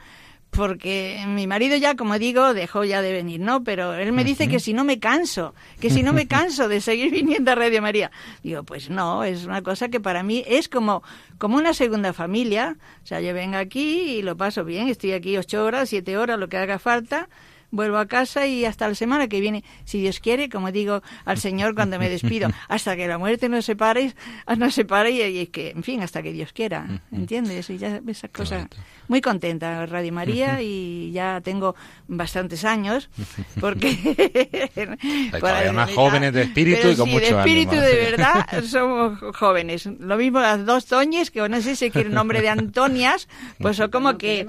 porque 0.52 1.24
mi 1.28 1.48
marido 1.48 1.78
ya, 1.78 1.96
como 1.96 2.20
digo, 2.20 2.54
dejó 2.54 2.84
ya 2.84 3.02
de 3.02 3.14
venir, 3.14 3.40
¿no? 3.40 3.64
Pero 3.64 3.94
él 3.94 4.12
me 4.12 4.26
dice 4.26 4.50
que 4.50 4.60
si 4.60 4.74
no 4.74 4.84
me 4.84 5.00
canso, 5.00 5.56
que 5.80 5.90
si 5.90 6.04
no 6.04 6.12
me 6.12 6.28
canso 6.28 6.68
de 6.68 6.82
seguir 6.82 7.10
viniendo 7.10 7.52
a 7.52 7.56
Radio 7.56 7.82
María. 7.82 8.12
Digo, 8.44 8.64
pues 8.64 8.90
no, 8.90 9.24
es 9.24 9.46
una 9.46 9.62
cosa 9.62 9.88
que 9.88 10.02
para 10.02 10.24
mí 10.24 10.44
es 10.46 10.68
como, 10.68 11.04
como 11.38 11.58
una 11.58 11.74
segunda 11.74 12.12
familia. 12.12 12.76
O 13.02 13.08
sea, 13.08 13.22
yo 13.22 13.34
vengo 13.34 13.58
aquí 13.58 14.18
y 14.18 14.22
lo 14.24 14.36
paso 14.36 14.66
bien, 14.66 14.90
estoy 14.90 15.14
aquí 15.14 15.38
ocho 15.38 15.64
horas, 15.64 15.88
siete 15.88 16.18
horas, 16.18 16.38
lo 16.38 16.50
que 16.50 16.58
haga 16.58 16.80
falta 16.80 17.30
vuelvo 17.72 17.98
a 17.98 18.06
casa 18.06 18.46
y 18.46 18.66
hasta 18.66 18.88
la 18.88 18.96
semana 18.96 19.28
que 19.28 19.40
viene, 19.40 19.64
si 19.86 20.02
Dios 20.02 20.20
quiere, 20.20 20.50
como 20.50 20.72
digo 20.72 21.02
al 21.26 21.38
Señor 21.38 21.74
cuando 21.74 21.98
me 21.98 22.10
despido, 22.10 22.50
hasta 22.68 22.96
que 22.96 23.08
la 23.08 23.18
muerte 23.18 23.50
nos 23.50 23.66
separe, 23.66 24.14
nos 24.58 24.74
separe 24.74 25.12
y, 25.12 25.40
y 25.40 25.48
que, 25.48 25.72
en 25.72 25.84
fin, 25.84 26.02
hasta 26.02 26.22
que 26.22 26.32
Dios 26.34 26.54
quiera, 26.54 27.02
¿entiendes? 27.12 27.70
Y 27.70 27.78
ya 27.78 28.02
esas 28.08 28.30
cosas. 28.30 28.68
Muy 29.08 29.22
contenta, 29.22 29.86
Radio 29.86 30.14
María, 30.14 30.62
y 30.62 31.12
ya 31.12 31.42
tengo 31.42 31.76
bastantes 32.08 32.66
años, 32.66 33.10
porque... 33.60 34.98
para 35.42 35.72
más 35.72 35.92
jóvenes 35.92 36.34
de 36.34 36.44
espíritu 36.44 36.90
y 36.90 36.96
con 36.96 37.10
mucho 37.10 37.26
de 37.26 37.40
espíritu 37.40 37.76
de 37.76 37.96
verdad 37.96 38.46
somos 38.66 39.20
jóvenes. 39.36 39.86
Lo 39.86 40.18
mismo 40.18 40.40
las 40.40 40.66
dos 40.66 40.86
Toñes, 40.86 41.32
que 41.32 41.48
no 41.48 41.62
sé 41.62 41.76
si 41.76 41.90
quiere 41.92 42.10
el 42.10 42.16
nombre 42.16 42.42
de 42.42 42.50
Antonias, 42.50 43.28
pues 43.60 43.78
son 43.78 43.90
como 43.90 44.18
que... 44.18 44.48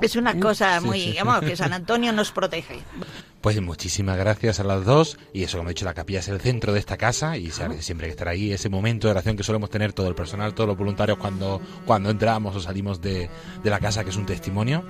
Es 0.00 0.16
una 0.16 0.38
cosa 0.38 0.80
muy, 0.80 1.00
digamos, 1.00 1.40
que 1.40 1.56
San 1.56 1.72
Antonio 1.72 2.12
nos 2.12 2.32
protege. 2.32 2.80
Pues 3.40 3.60
muchísimas 3.60 4.18
gracias 4.18 4.60
a 4.60 4.64
las 4.64 4.84
dos. 4.84 5.18
Y 5.32 5.44
eso, 5.44 5.58
como 5.58 5.70
he 5.70 5.72
dicho, 5.72 5.84
la 5.84 5.94
capilla 5.94 6.20
es 6.20 6.28
el 6.28 6.40
centro 6.40 6.72
de 6.72 6.78
esta 6.78 6.96
casa 6.96 7.36
y 7.36 7.50
siempre 7.50 8.06
que 8.06 8.10
estar 8.10 8.28
ahí, 8.28 8.52
ese 8.52 8.68
momento 8.68 9.06
de 9.06 9.12
oración 9.12 9.36
que 9.36 9.42
solemos 9.42 9.70
tener 9.70 9.92
todo 9.92 10.08
el 10.08 10.14
personal, 10.14 10.54
todos 10.54 10.68
los 10.68 10.76
voluntarios 10.76 11.18
cuando, 11.18 11.60
cuando 11.86 12.10
entramos 12.10 12.54
o 12.56 12.60
salimos 12.60 13.00
de, 13.00 13.30
de 13.62 13.70
la 13.70 13.80
casa, 13.80 14.04
que 14.04 14.10
es 14.10 14.16
un 14.16 14.26
testimonio. 14.26 14.84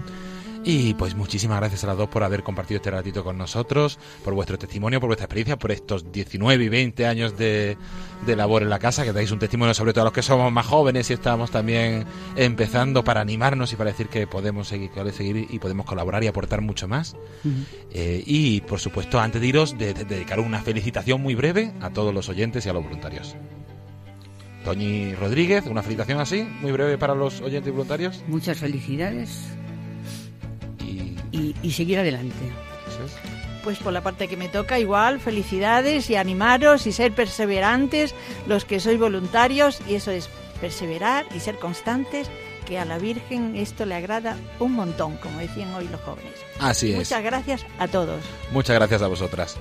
Y 0.62 0.92
pues 0.94 1.14
muchísimas 1.14 1.58
gracias 1.58 1.84
a 1.84 1.86
las 1.86 1.96
dos 1.96 2.08
por 2.08 2.22
haber 2.22 2.42
compartido 2.42 2.76
este 2.76 2.90
ratito 2.90 3.24
con 3.24 3.38
nosotros, 3.38 3.98
por 4.22 4.34
vuestro 4.34 4.58
testimonio, 4.58 5.00
por 5.00 5.08
vuestra 5.08 5.24
experiencia, 5.24 5.58
por 5.58 5.72
estos 5.72 6.12
19 6.12 6.64
y 6.64 6.68
20 6.68 7.06
años 7.06 7.38
de, 7.38 7.78
labor 8.26 8.62
en 8.62 8.68
la 8.68 8.78
casa, 8.78 9.04
que 9.04 9.12
dais 9.12 9.30
un 9.30 9.38
testimonio 9.38 9.72
sobre 9.72 9.92
todo 9.92 10.02
a 10.02 10.04
los 10.04 10.12
que 10.12 10.22
somos 10.22 10.52
más 10.52 10.66
jóvenes 10.66 11.08
y 11.10 11.14
estamos 11.14 11.50
también 11.50 12.04
empezando 12.36 13.02
para 13.02 13.22
animarnos 13.22 13.72
y 13.72 13.76
para 13.76 13.90
decir 13.90 14.08
que 14.08 14.26
podemos 14.26 14.68
seguir, 14.68 14.90
seguir 15.12 15.46
y 15.48 15.58
podemos 15.58 15.86
colaborar 15.86 16.22
y 16.24 16.26
aportar 16.26 16.60
mucho 16.60 16.86
más. 16.86 17.16
Eh, 17.90 18.22
y 18.26 18.60
por 18.60 18.80
supuesto, 18.80 19.18
antes 19.18 19.40
de 19.40 19.46
iros, 19.46 19.78
de, 19.78 19.94
dedicar 19.94 20.40
una 20.40 20.60
felicitación 20.60 21.22
muy 21.22 21.34
breve 21.34 21.72
a 21.80 21.90
todos 21.90 22.12
los 22.12 22.28
oyentes 22.28 22.66
y 22.66 22.68
a 22.68 22.74
los 22.74 22.84
voluntarios. 22.84 23.34
Toñi 24.64 25.14
Rodríguez, 25.14 25.64
una 25.64 25.82
felicitación 25.82 26.20
así, 26.20 26.42
muy 26.60 26.70
breve 26.70 26.98
para 26.98 27.14
los 27.14 27.40
oyentes 27.40 27.68
y 27.68 27.70
voluntarios. 27.70 28.22
Muchas 28.28 28.58
felicidades 28.58 29.48
y, 31.32 31.70
seguir 31.72 31.98
adelante. 31.98 32.34
Pues 33.62 33.78
por 33.78 33.92
la 33.92 34.02
parte 34.02 34.28
que 34.28 34.36
me 34.36 34.48
toca, 34.48 34.78
igual, 34.78 35.20
felicidades 35.20 36.08
y 36.10 36.16
animaros 36.16 36.86
y 36.86 36.92
ser 36.92 37.12
perseverantes 37.12 38.14
los 38.46 38.64
que 38.64 38.80
sois 38.80 38.98
voluntarios, 38.98 39.80
y 39.86 39.94
eso 39.94 40.10
es 40.10 40.28
perseverar 40.60 41.26
y 41.34 41.40
ser 41.40 41.58
constantes, 41.58 42.30
que 42.66 42.78
a 42.78 42.84
la 42.84 42.98
Virgen 42.98 43.56
esto 43.56 43.84
le 43.84 43.96
agrada 43.96 44.36
un 44.60 44.72
montón, 44.72 45.16
como 45.16 45.40
decían 45.40 45.74
hoy 45.74 45.88
los 45.88 46.00
jóvenes. 46.00 46.34
Así 46.58 46.92
es. 46.92 46.98
Muchas 46.98 47.22
gracias 47.22 47.66
a 47.78 47.88
todos. 47.88 48.22
Muchas 48.52 48.76
gracias 48.76 49.02
a 49.02 49.08
vosotras. 49.08 49.58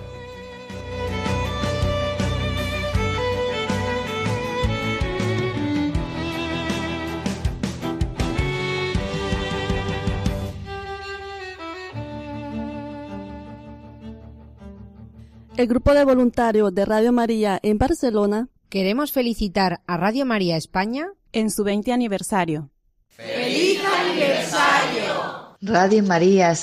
El 15.60 15.68
grupo 15.68 15.94
de 15.94 16.06
voluntarios 16.06 16.74
de 16.74 16.86
Radio 16.86 17.12
María 17.12 17.60
en 17.62 17.78
Barcelona 17.78 18.48
queremos 18.70 19.12
felicitar 19.12 19.82
a 19.88 19.98
Radio 19.98 20.26
María 20.26 20.56
España 20.56 21.10
en 21.34 21.52
su 21.52 21.66
20 21.66 21.92
aniversario. 21.92 22.70
¡Feliz 23.10 23.82
aniversario! 23.84 25.58
Radio 25.60 26.02
María 26.04 26.54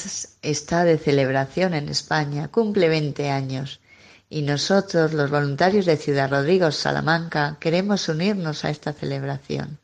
está 0.40 0.84
de 0.84 0.96
celebración 0.96 1.74
en 1.74 1.90
España, 1.90 2.48
cumple 2.48 2.88
20 2.88 3.28
años. 3.28 3.82
Y 4.30 4.40
nosotros, 4.40 5.12
los 5.12 5.30
voluntarios 5.30 5.84
de 5.84 5.98
Ciudad 5.98 6.30
Rodrigo, 6.30 6.72
Salamanca, 6.72 7.58
queremos 7.60 8.08
unirnos 8.08 8.64
a 8.64 8.70
esta 8.70 8.94
celebración. 8.94 9.78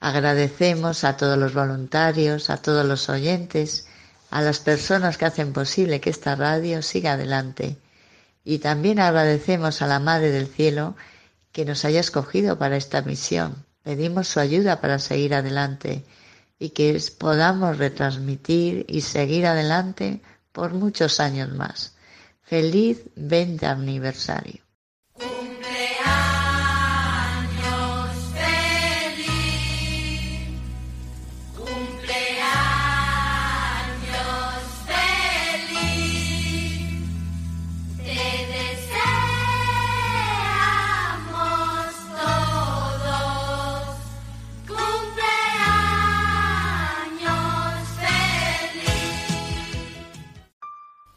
Agradecemos 0.00 1.02
a 1.04 1.16
todos 1.16 1.38
los 1.38 1.54
voluntarios, 1.54 2.50
a 2.50 2.58
todos 2.58 2.84
los 2.84 3.08
oyentes, 3.08 3.86
a 4.30 4.42
las 4.42 4.58
personas 4.58 5.16
que 5.16 5.24
hacen 5.24 5.54
posible 5.54 6.02
que 6.02 6.10
esta 6.10 6.36
radio 6.36 6.82
siga 6.82 7.14
adelante 7.14 7.78
y 8.48 8.60
también 8.60 8.98
agradecemos 8.98 9.82
a 9.82 9.86
la 9.86 10.00
Madre 10.00 10.30
del 10.30 10.46
Cielo 10.46 10.96
que 11.52 11.66
nos 11.66 11.84
haya 11.84 12.00
escogido 12.00 12.58
para 12.58 12.78
esta 12.78 13.02
misión. 13.02 13.66
Pedimos 13.82 14.26
su 14.26 14.40
ayuda 14.40 14.80
para 14.80 14.98
seguir 14.98 15.34
adelante 15.34 16.02
y 16.58 16.70
que 16.70 16.98
podamos 17.18 17.76
retransmitir 17.76 18.86
y 18.88 19.02
seguir 19.02 19.44
adelante 19.44 20.22
por 20.50 20.72
muchos 20.72 21.20
años 21.20 21.52
más. 21.52 21.94
Feliz 22.40 23.02
20 23.16 23.66
aniversario. 23.66 24.67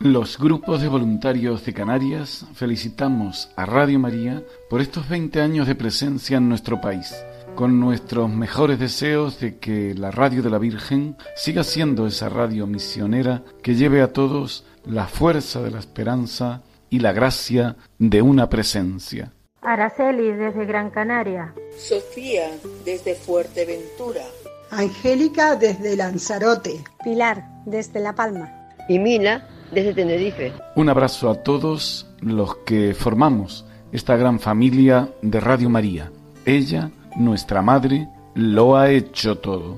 Los 0.03 0.39
grupos 0.39 0.81
de 0.81 0.87
voluntarios 0.87 1.63
de 1.63 1.75
Canarias 1.75 2.47
felicitamos 2.55 3.51
a 3.55 3.67
Radio 3.67 3.99
María 3.99 4.41
por 4.67 4.81
estos 4.81 5.07
20 5.07 5.39
años 5.39 5.67
de 5.67 5.75
presencia 5.75 6.37
en 6.37 6.49
nuestro 6.49 6.81
país, 6.81 7.23
con 7.53 7.79
nuestros 7.79 8.27
mejores 8.27 8.79
deseos 8.79 9.39
de 9.39 9.59
que 9.59 9.93
la 9.93 10.09
Radio 10.09 10.41
de 10.41 10.49
la 10.49 10.57
Virgen 10.57 11.17
siga 11.35 11.63
siendo 11.63 12.07
esa 12.07 12.29
radio 12.29 12.65
misionera 12.65 13.43
que 13.61 13.75
lleve 13.75 14.01
a 14.01 14.11
todos 14.11 14.65
la 14.85 15.05
fuerza 15.05 15.61
de 15.61 15.69
la 15.69 15.77
esperanza 15.77 16.63
y 16.89 16.97
la 16.97 17.13
gracia 17.13 17.75
de 17.99 18.23
una 18.23 18.49
presencia. 18.49 19.31
Araceli 19.61 20.31
desde 20.31 20.65
Gran 20.65 20.89
Canaria. 20.89 21.53
Sofía 21.77 22.49
desde 22.83 23.13
Fuerteventura. 23.13 24.23
Angélica 24.71 25.55
desde 25.55 25.95
Lanzarote. 25.95 26.83
Pilar 27.03 27.45
desde 27.67 27.99
La 27.99 28.15
Palma. 28.15 28.51
Y 28.89 28.97
Mina 28.97 29.47
desde. 29.71 30.53
Un 30.75 30.89
abrazo 30.89 31.29
a 31.29 31.35
todos 31.43 32.07
los 32.21 32.55
que 32.57 32.93
formamos 32.93 33.65
esta 33.91 34.15
gran 34.15 34.39
familia 34.39 35.09
de 35.21 35.39
Radio 35.39 35.69
María. 35.69 36.11
Ella, 36.45 36.91
nuestra 37.15 37.61
madre, 37.61 38.07
lo 38.35 38.77
ha 38.77 38.89
hecho 38.89 39.37
todo. 39.37 39.77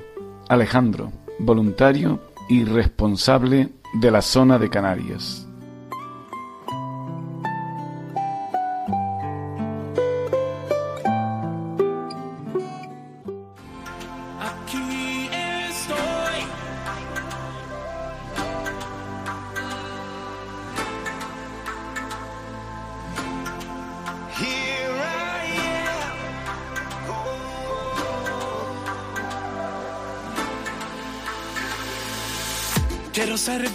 Alejandro, 0.49 1.11
voluntario 1.39 2.19
y 2.49 2.63
responsable 2.63 3.69
de 3.93 4.11
la 4.11 4.21
zona 4.21 4.59
de 4.59 4.69
Canarias. 4.69 5.47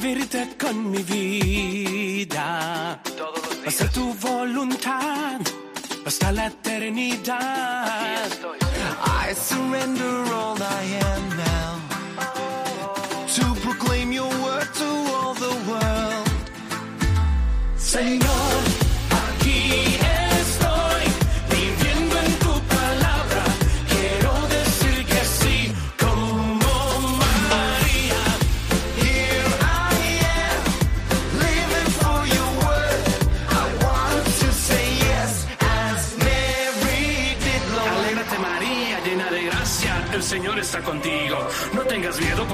Servirte 0.09 0.57
con 0.59 0.91
mi 0.91 1.03
vida. 1.03 2.99
Hacer 3.67 3.91
tu 3.91 4.15
voluntad 4.15 5.41
hasta 6.07 6.33
la 6.33 6.47
eternidad. 6.47 7.88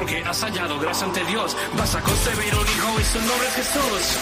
Porque 0.05 0.23
has 0.23 0.43
hallado 0.43 0.79
gracia 0.79 1.07
ante 1.07 1.25
Dios. 1.25 1.57
Vas 1.79 1.95
a 1.95 2.01
concebir 2.01 2.55
un 2.55 2.67
hijo 2.67 3.01
y 3.01 3.05
su 3.05 3.19
nombre 3.21 3.49
es 3.49 3.55
Jesús. 3.55 4.19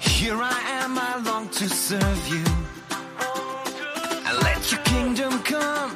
Here 0.00 0.36
I 0.36 0.82
am, 0.82 0.96
I 0.96 1.24
long 1.24 1.48
to 1.48 1.68
serve 1.68 2.28
you. 2.30 2.44
And 4.26 4.42
let 4.44 4.70
your 4.70 4.80
kingdom 4.84 5.42
come, 5.42 5.92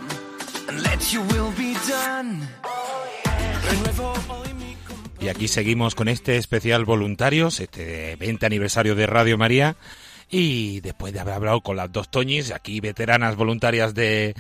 and 0.69 0.83
let 0.83 1.13
your 1.13 1.23
will 1.27 1.53
be 1.57 1.75
done. 1.89 2.49
Renuevo 3.71 4.13
hoy 4.29 4.55
mi 4.55 4.77
Y 5.25 5.29
aquí 5.29 5.47
seguimos 5.47 5.95
con 5.95 6.09
este 6.09 6.37
especial 6.37 6.85
voluntarios, 6.85 7.61
este 7.61 8.17
20 8.17 8.45
aniversario 8.47 8.97
de 8.97 9.07
Radio 9.07 9.39
María. 9.39 9.77
Y 10.31 10.81
después 10.81 11.13
de 11.13 11.21
haber 11.21 11.35
hablado 11.35 11.61
con 11.61 11.77
las 11.77 11.93
dos 11.93 12.11
Toñis, 12.11 12.51
aquí 12.51 12.81
veteranas 12.81 13.37
voluntarias 13.37 13.95
de, 13.95 14.35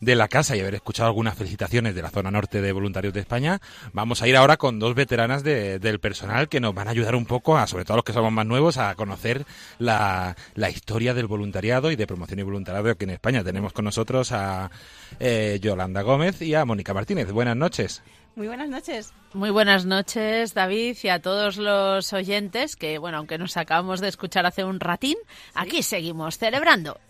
de 0.00 0.14
la 0.14 0.28
casa 0.28 0.56
y 0.56 0.60
haber 0.60 0.74
escuchado 0.76 1.08
algunas 1.08 1.36
felicitaciones 1.36 1.94
de 1.94 2.02
la 2.02 2.10
zona 2.10 2.30
norte 2.30 2.60
de 2.62 2.72
voluntarios 2.72 3.12
de 3.14 3.20
España, 3.20 3.60
vamos 3.92 4.22
a 4.22 4.28
ir 4.28 4.36
ahora 4.36 4.56
con 4.56 4.78
dos 4.78 4.94
veteranas 4.94 5.42
de- 5.42 5.78
del 5.78 5.98
personal 6.00 6.48
que 6.48 6.60
nos 6.60 6.74
van 6.74 6.86
a 6.88 6.92
ayudar 6.92 7.14
un 7.16 7.26
poco, 7.26 7.58
a, 7.58 7.66
sobre 7.66 7.84
todo 7.84 7.96
los 7.96 8.04
que 8.04 8.12
somos 8.12 8.30
más 8.32 8.46
nuevos, 8.46 8.76
a 8.78 8.94
conocer 8.94 9.44
la, 9.78 10.36
la 10.54 10.70
historia 10.70 11.14
del 11.14 11.26
voluntariado 11.26 11.90
y 11.90 11.96
de 11.96 12.06
promoción 12.06 12.38
y 12.38 12.42
voluntariado 12.42 12.90
aquí 12.90 13.04
en 13.04 13.10
España. 13.10 13.42
Tenemos 13.42 13.72
con 13.72 13.84
nosotros 13.84 14.30
a 14.32 14.70
eh, 15.18 15.58
Yolanda 15.60 16.02
Gómez 16.02 16.40
y 16.42 16.54
a 16.54 16.64
Mónica 16.64 16.94
Martínez. 16.94 17.30
Buenas 17.32 17.56
noches. 17.56 18.02
Muy 18.36 18.46
buenas 18.46 18.68
noches. 18.68 19.12
Muy 19.34 19.50
buenas 19.50 19.84
noches, 19.84 20.54
David, 20.54 20.96
y 21.02 21.08
a 21.08 21.20
todos 21.20 21.56
los 21.56 22.12
oyentes 22.12 22.76
que, 22.76 22.98
bueno, 22.98 23.18
aunque 23.18 23.36
nos 23.36 23.56
acabamos 23.56 24.00
de 24.00 24.06
escuchar 24.08 24.46
hace 24.46 24.62
un 24.62 24.78
ratín, 24.78 25.16
aquí 25.54 25.82
seguimos 25.82 26.38
celebrando. 26.38 27.00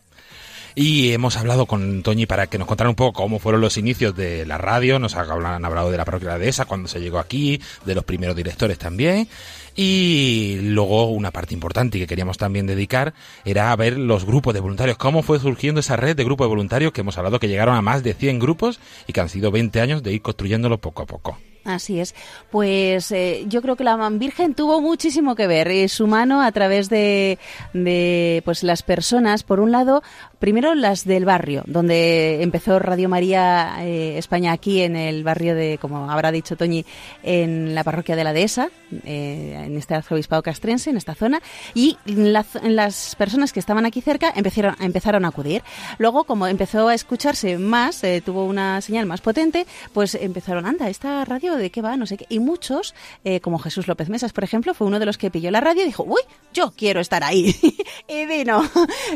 Y 0.80 1.12
hemos 1.12 1.36
hablado 1.36 1.66
con 1.66 2.04
Toñi 2.04 2.26
para 2.26 2.46
que 2.46 2.56
nos 2.56 2.68
contara 2.68 2.88
un 2.88 2.94
poco 2.94 3.12
cómo 3.12 3.40
fueron 3.40 3.60
los 3.60 3.76
inicios 3.78 4.14
de 4.14 4.46
la 4.46 4.58
radio. 4.58 5.00
Nos 5.00 5.16
han 5.16 5.28
hablado, 5.64 5.90
de 5.90 5.96
la 5.96 6.04
parroquia 6.04 6.34
de 6.34 6.38
dehesa, 6.38 6.66
cuando 6.66 6.86
se 6.86 7.00
llegó 7.00 7.18
aquí, 7.18 7.60
de 7.84 7.96
los 7.96 8.04
primeros 8.04 8.36
directores 8.36 8.78
también. 8.78 9.26
Y 9.74 10.58
luego 10.62 11.06
una 11.10 11.32
parte 11.32 11.52
importante 11.52 11.98
que 11.98 12.06
queríamos 12.06 12.38
también 12.38 12.68
dedicar 12.68 13.12
era 13.44 13.72
a 13.72 13.76
ver 13.76 13.98
los 13.98 14.24
grupos 14.24 14.54
de 14.54 14.60
voluntarios, 14.60 14.98
cómo 14.98 15.24
fue 15.24 15.40
surgiendo 15.40 15.80
esa 15.80 15.96
red 15.96 16.14
de 16.14 16.22
grupos 16.22 16.44
de 16.44 16.50
voluntarios 16.50 16.92
que 16.92 17.00
hemos 17.00 17.18
hablado 17.18 17.40
que 17.40 17.48
llegaron 17.48 17.74
a 17.74 17.82
más 17.82 18.04
de 18.04 18.14
100 18.14 18.38
grupos 18.38 18.78
y 19.08 19.12
que 19.12 19.20
han 19.20 19.28
sido 19.28 19.50
20 19.50 19.80
años 19.80 20.04
de 20.04 20.12
ir 20.12 20.22
construyéndolo 20.22 20.78
poco 20.78 21.02
a 21.02 21.06
poco. 21.06 21.38
Así 21.68 22.00
es. 22.00 22.14
Pues 22.50 23.12
eh, 23.12 23.44
yo 23.46 23.60
creo 23.60 23.76
que 23.76 23.84
la 23.84 23.96
Virgen 24.10 24.54
tuvo 24.54 24.80
muchísimo 24.80 25.34
que 25.34 25.46
ver. 25.46 25.68
eh, 25.68 25.88
su 25.88 26.06
mano 26.06 26.40
a 26.40 26.50
través 26.50 26.88
de, 26.88 27.38
de 27.74 28.42
pues 28.44 28.62
las 28.62 28.82
personas, 28.82 29.42
por 29.42 29.60
un 29.60 29.70
lado, 29.70 30.02
primero 30.38 30.74
las 30.74 31.04
del 31.04 31.24
barrio, 31.24 31.62
donde 31.66 32.42
empezó 32.42 32.78
Radio 32.78 33.08
María 33.08 33.76
eh, 33.80 34.18
España 34.18 34.52
aquí 34.52 34.82
en 34.82 34.96
el 34.96 35.24
barrio 35.24 35.54
de, 35.54 35.78
como 35.80 36.10
habrá 36.10 36.30
dicho 36.32 36.56
Toñi, 36.56 36.84
en 37.22 37.74
la 37.74 37.84
parroquia 37.84 38.16
de 38.16 38.24
la 38.24 38.32
Dehesa, 38.32 38.70
eh, 39.04 39.62
en 39.66 39.76
este 39.76 39.94
arzobispado 39.94 40.42
castrense, 40.42 40.90
en 40.90 40.96
esta 40.96 41.14
zona, 41.14 41.40
y 41.74 41.96
la- 42.06 42.44
las 42.62 43.14
personas 43.16 43.52
que 43.52 43.60
estaban 43.60 43.84
aquí 43.86 44.00
cerca 44.00 44.32
empezaron, 44.34 44.76
empezaron 44.80 45.24
a 45.24 45.28
acudir. 45.28 45.62
Luego, 45.98 46.24
como 46.24 46.46
empezó 46.46 46.88
a 46.88 46.94
escucharse 46.94 47.58
más, 47.58 48.02
eh, 48.04 48.22
tuvo 48.24 48.44
una 48.44 48.80
señal 48.80 49.06
más 49.06 49.20
potente, 49.20 49.66
pues 49.92 50.14
empezaron, 50.14 50.66
anda, 50.66 50.88
esta 50.88 51.24
radio 51.24 51.56
de 51.56 51.70
qué 51.70 51.82
va, 51.82 51.96
no 51.96 52.06
sé 52.06 52.16
qué. 52.16 52.26
Y 52.28 52.38
muchos, 52.38 52.94
eh, 53.24 53.40
como 53.40 53.58
Jesús 53.58 53.88
López 53.88 54.08
Mesas, 54.08 54.32
por 54.32 54.44
ejemplo, 54.44 54.74
fue 54.74 54.86
uno 54.86 54.98
de 54.98 55.06
los 55.06 55.18
que 55.18 55.30
pilló 55.30 55.50
la 55.50 55.60
radio 55.60 55.82
y 55.82 55.86
dijo, 55.86 56.04
uy, 56.04 56.20
yo 56.54 56.72
quiero 56.76 57.00
estar 57.00 57.24
ahí. 57.24 57.54
y 58.08 58.26
vino. 58.26 58.62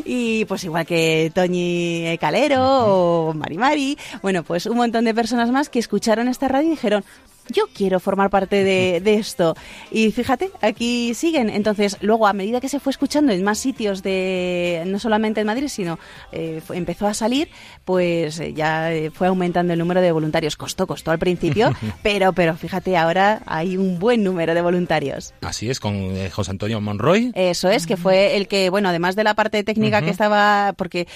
y 0.05 0.45
pues 0.45 0.63
igual 0.65 0.85
que 0.85 1.12
Toñi 1.33 2.17
Calero 2.19 2.61
o 2.63 3.33
Mari 3.33 3.57
Mari, 3.57 3.97
bueno, 4.21 4.43
pues 4.43 4.65
un 4.65 4.77
montón 4.77 5.05
de 5.05 5.13
personas 5.13 5.51
más 5.51 5.69
que 5.69 5.79
escucharon 5.79 6.27
esta 6.27 6.47
radio 6.47 6.67
y 6.67 6.71
dijeron, 6.71 7.03
yo 7.49 7.67
quiero 7.73 7.99
formar 7.99 8.29
parte 8.29 8.63
de, 8.63 9.01
de 9.01 9.15
esto. 9.15 9.55
Y 9.91 10.11
fíjate, 10.11 10.51
aquí 10.61 11.13
siguen. 11.13 11.49
Entonces, 11.49 11.97
luego, 12.01 12.27
a 12.27 12.33
medida 12.33 12.61
que 12.61 12.69
se 12.69 12.79
fue 12.79 12.91
escuchando 12.91 13.31
en 13.31 13.43
más 13.43 13.59
sitios 13.59 14.03
de, 14.03 14.83
no 14.85 14.99
solamente 14.99 15.41
en 15.41 15.47
Madrid, 15.47 15.67
sino 15.67 15.99
eh, 16.31 16.61
empezó 16.73 17.07
a 17.07 17.13
salir, 17.13 17.49
pues 17.85 18.39
eh, 18.39 18.53
ya 18.53 18.93
eh, 18.93 19.11
fue 19.11 19.27
aumentando 19.27 19.73
el 19.73 19.79
número 19.79 20.01
de 20.01 20.11
voluntarios. 20.11 20.55
Costó, 20.55 20.87
costó 20.87 21.11
al 21.11 21.19
principio, 21.19 21.73
pero, 22.03 22.33
pero 22.33 22.55
fíjate, 22.55 22.97
ahora 22.97 23.41
hay 23.45 23.77
un 23.77 23.99
buen 23.99 24.23
número 24.23 24.53
de 24.53 24.61
voluntarios. 24.61 25.33
Así 25.41 25.69
es, 25.69 25.79
con 25.79 26.29
José 26.29 26.51
Antonio 26.51 26.79
Monroy. 26.81 27.31
Eso 27.35 27.69
es, 27.69 27.87
que 27.87 27.97
fue 27.97 28.37
el 28.37 28.47
que, 28.47 28.69
bueno, 28.69 28.89
además 28.89 29.15
de 29.15 29.23
la 29.23 29.33
parte 29.33 29.63
técnica 29.63 30.01
que 30.01 30.09
estaba, 30.09 30.73
porque, 30.77 31.07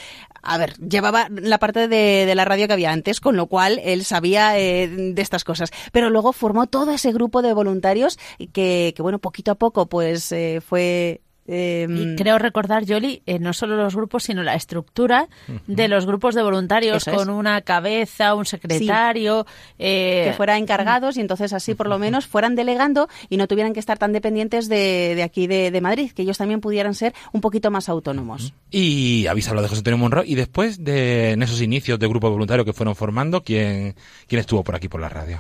a 0.41 0.57
ver, 0.57 0.75
llevaba 0.77 1.27
la 1.29 1.57
parte 1.59 1.88
de, 1.88 2.25
de 2.25 2.35
la 2.35 2.45
radio 2.45 2.67
que 2.67 2.73
había 2.73 2.91
antes, 2.91 3.19
con 3.19 3.35
lo 3.35 3.47
cual 3.47 3.79
él 3.83 4.05
sabía 4.05 4.57
eh, 4.57 4.88
de 4.88 5.21
estas 5.21 5.43
cosas. 5.43 5.71
Pero 5.91 6.09
luego 6.09 6.33
formó 6.33 6.67
todo 6.67 6.91
ese 6.91 7.11
grupo 7.11 7.41
de 7.41 7.53
voluntarios 7.53 8.17
que, 8.53 8.93
que 8.95 9.01
bueno, 9.01 9.19
poquito 9.19 9.51
a 9.51 9.55
poco, 9.55 9.88
pues 9.88 10.31
eh, 10.31 10.61
fue... 10.65 11.21
eh, 11.47 11.87
Y 11.89 12.15
creo 12.15 12.37
recordar, 12.37 12.85
Yoli, 12.85 13.21
eh, 13.25 13.39
no 13.39 13.53
solo 13.53 13.75
los 13.77 13.95
grupos, 13.95 14.23
sino 14.23 14.43
la 14.43 14.55
estructura 14.55 15.27
de 15.65 15.87
los 15.87 16.05
grupos 16.05 16.35
de 16.35 16.43
voluntarios, 16.43 17.07
es. 17.07 17.13
con 17.13 17.29
una 17.29 17.61
cabeza, 17.61 18.35
un 18.35 18.45
secretario. 18.45 19.45
eh, 19.79 20.25
que 20.27 20.33
fuera 20.33 20.57
encargados 20.57 21.17
y 21.17 21.21
entonces 21.21 21.53
así 21.53 21.73
por 21.75 21.87
lo 21.87 21.97
menos 21.99 22.27
fueran 22.27 22.55
delegando 22.55 23.07
y 23.29 23.37
no 23.37 23.47
tuvieran 23.47 23.73
que 23.73 23.79
estar 23.79 23.97
tan 23.97 24.11
dependientes 24.13 24.67
de, 24.69 25.13
de 25.15 25.23
aquí 25.23 25.47
de, 25.47 25.71
de 25.71 25.81
Madrid, 25.81 26.11
que 26.11 26.23
ellos 26.23 26.37
también 26.37 26.61
pudieran 26.61 26.93
ser 26.93 27.13
un 27.31 27.41
poquito 27.41 27.71
más 27.71 27.89
autónomos. 27.89 28.53
Y 28.71 29.25
habéis 29.27 29.47
hablado 29.47 29.63
de 29.63 29.69
José 29.69 29.79
Antonio 29.79 29.97
Monroy. 29.97 30.29
Y 30.31 30.35
después 30.35 30.83
de 30.83 31.31
en 31.31 31.43
esos 31.43 31.61
inicios 31.61 31.99
de 31.99 32.07
grupo 32.07 32.29
voluntario 32.29 32.65
que 32.65 32.73
fueron 32.73 32.95
formando, 32.95 33.43
¿quién, 33.43 33.95
quién 34.27 34.39
estuvo 34.39 34.63
por 34.63 34.75
aquí 34.75 34.87
por 34.89 34.99
la 35.01 35.09
radio? 35.09 35.39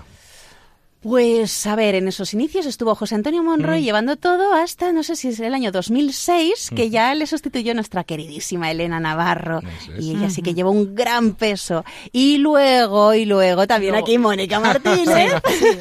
Pues 1.01 1.65
a 1.67 1.75
ver, 1.75 1.93
en 1.95 2.07
esos 2.07 2.33
inicios 2.33 2.65
estuvo 2.65 2.95
José 2.95 3.15
Antonio 3.15 3.43
Monroy 3.43 3.81
llevando 3.83 4.15
todo 4.15 4.53
hasta, 4.53 4.91
no 4.91 5.03
sé 5.03 5.15
si 5.15 5.27
es 5.29 5.39
el 5.39 5.53
año 5.53 5.71
2006, 5.71 6.71
que 6.75 6.89
ya 6.89 7.13
le 7.13 7.27
sustituyó 7.27 7.73
nuestra 7.75 8.03
queridísima 8.03 8.71
Elena 8.71 8.99
Navarro. 8.99 9.61
Y 9.99 10.15
ella 10.15 10.29
sí 10.31 10.41
que 10.41 10.55
llevó 10.55 10.71
un 10.71 10.95
gran 10.95 11.35
peso. 11.35 11.85
Y 12.11 12.39
luego, 12.39 13.13
y 13.13 13.25
luego 13.25 13.67
también 13.67 13.91
Luego- 13.93 14.07
aquí 14.07 14.17
Mónica 14.17 14.59
Martínez. 14.59 15.33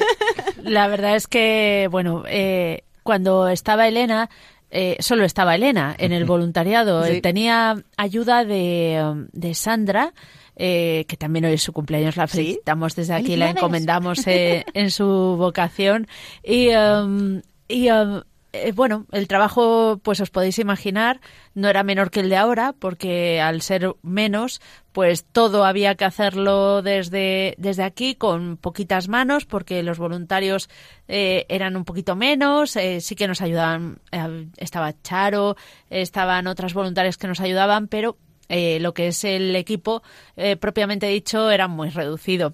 La 0.63 0.87
verdad 0.87 1.15
es 1.15 1.27
que, 1.27 1.87
bueno, 1.91 2.23
eh, 2.27 2.83
cuando 3.03 3.47
estaba 3.47 3.87
Elena, 3.87 4.29
eh, 4.69 4.97
solo 4.99 5.23
estaba 5.25 5.55
Elena 5.55 5.95
en 5.97 6.11
el 6.13 6.25
voluntariado. 6.25 7.03
Sí. 7.05 7.21
Tenía 7.21 7.83
ayuda 7.97 8.45
de, 8.45 9.25
de 9.31 9.55
Sandra, 9.55 10.13
eh, 10.57 11.05
que 11.07 11.17
también 11.17 11.45
hoy 11.45 11.53
es 11.53 11.63
su 11.63 11.71
cumpleaños, 11.71 12.17
la 12.17 12.27
felicitamos 12.27 12.95
desde 12.95 13.13
aquí, 13.13 13.35
la 13.35 13.51
encomendamos 13.51 14.25
eh, 14.27 14.65
en 14.73 14.91
su 14.91 15.05
vocación. 15.37 16.07
Y, 16.43 16.69
um, 16.75 17.41
y 17.67 17.89
um, 17.89 18.21
eh, 18.53 18.71
bueno, 18.71 19.05
el 19.11 19.27
trabajo, 19.27 19.99
pues 20.03 20.19
os 20.19 20.29
podéis 20.29 20.57
imaginar, 20.59 21.19
no 21.53 21.69
era 21.69 21.83
menor 21.83 22.11
que 22.11 22.21
el 22.21 22.29
de 22.29 22.37
ahora, 22.37 22.73
porque 22.73 23.41
al 23.41 23.61
ser 23.61 23.93
menos, 24.01 24.61
pues 24.93 25.25
todo 25.25 25.65
había 25.65 25.95
que 25.95 26.05
hacerlo 26.05 26.81
desde, 26.81 27.55
desde 27.57 27.83
aquí 27.83 28.15
con 28.15 28.57
poquitas 28.57 29.09
manos, 29.09 29.45
porque 29.45 29.83
los 29.83 29.99
voluntarios 29.99 30.69
eh, 31.07 31.45
eran 31.49 31.75
un 31.75 31.85
poquito 31.85 32.15
menos, 32.15 32.75
eh, 32.75 33.01
sí 33.01 33.15
que 33.15 33.27
nos 33.27 33.41
ayudaban, 33.41 33.99
eh, 34.11 34.47
estaba 34.57 34.93
Charo, 35.03 35.55
estaban 35.89 36.47
otras 36.47 36.73
voluntarias 36.73 37.17
que 37.17 37.27
nos 37.27 37.41
ayudaban, 37.41 37.87
pero 37.87 38.17
eh, 38.49 38.79
lo 38.79 38.93
que 38.93 39.07
es 39.07 39.23
el 39.23 39.55
equipo 39.55 40.03
eh, 40.35 40.55
propiamente 40.55 41.07
dicho 41.07 41.49
era 41.51 41.67
muy 41.67 41.89
reducido 41.89 42.53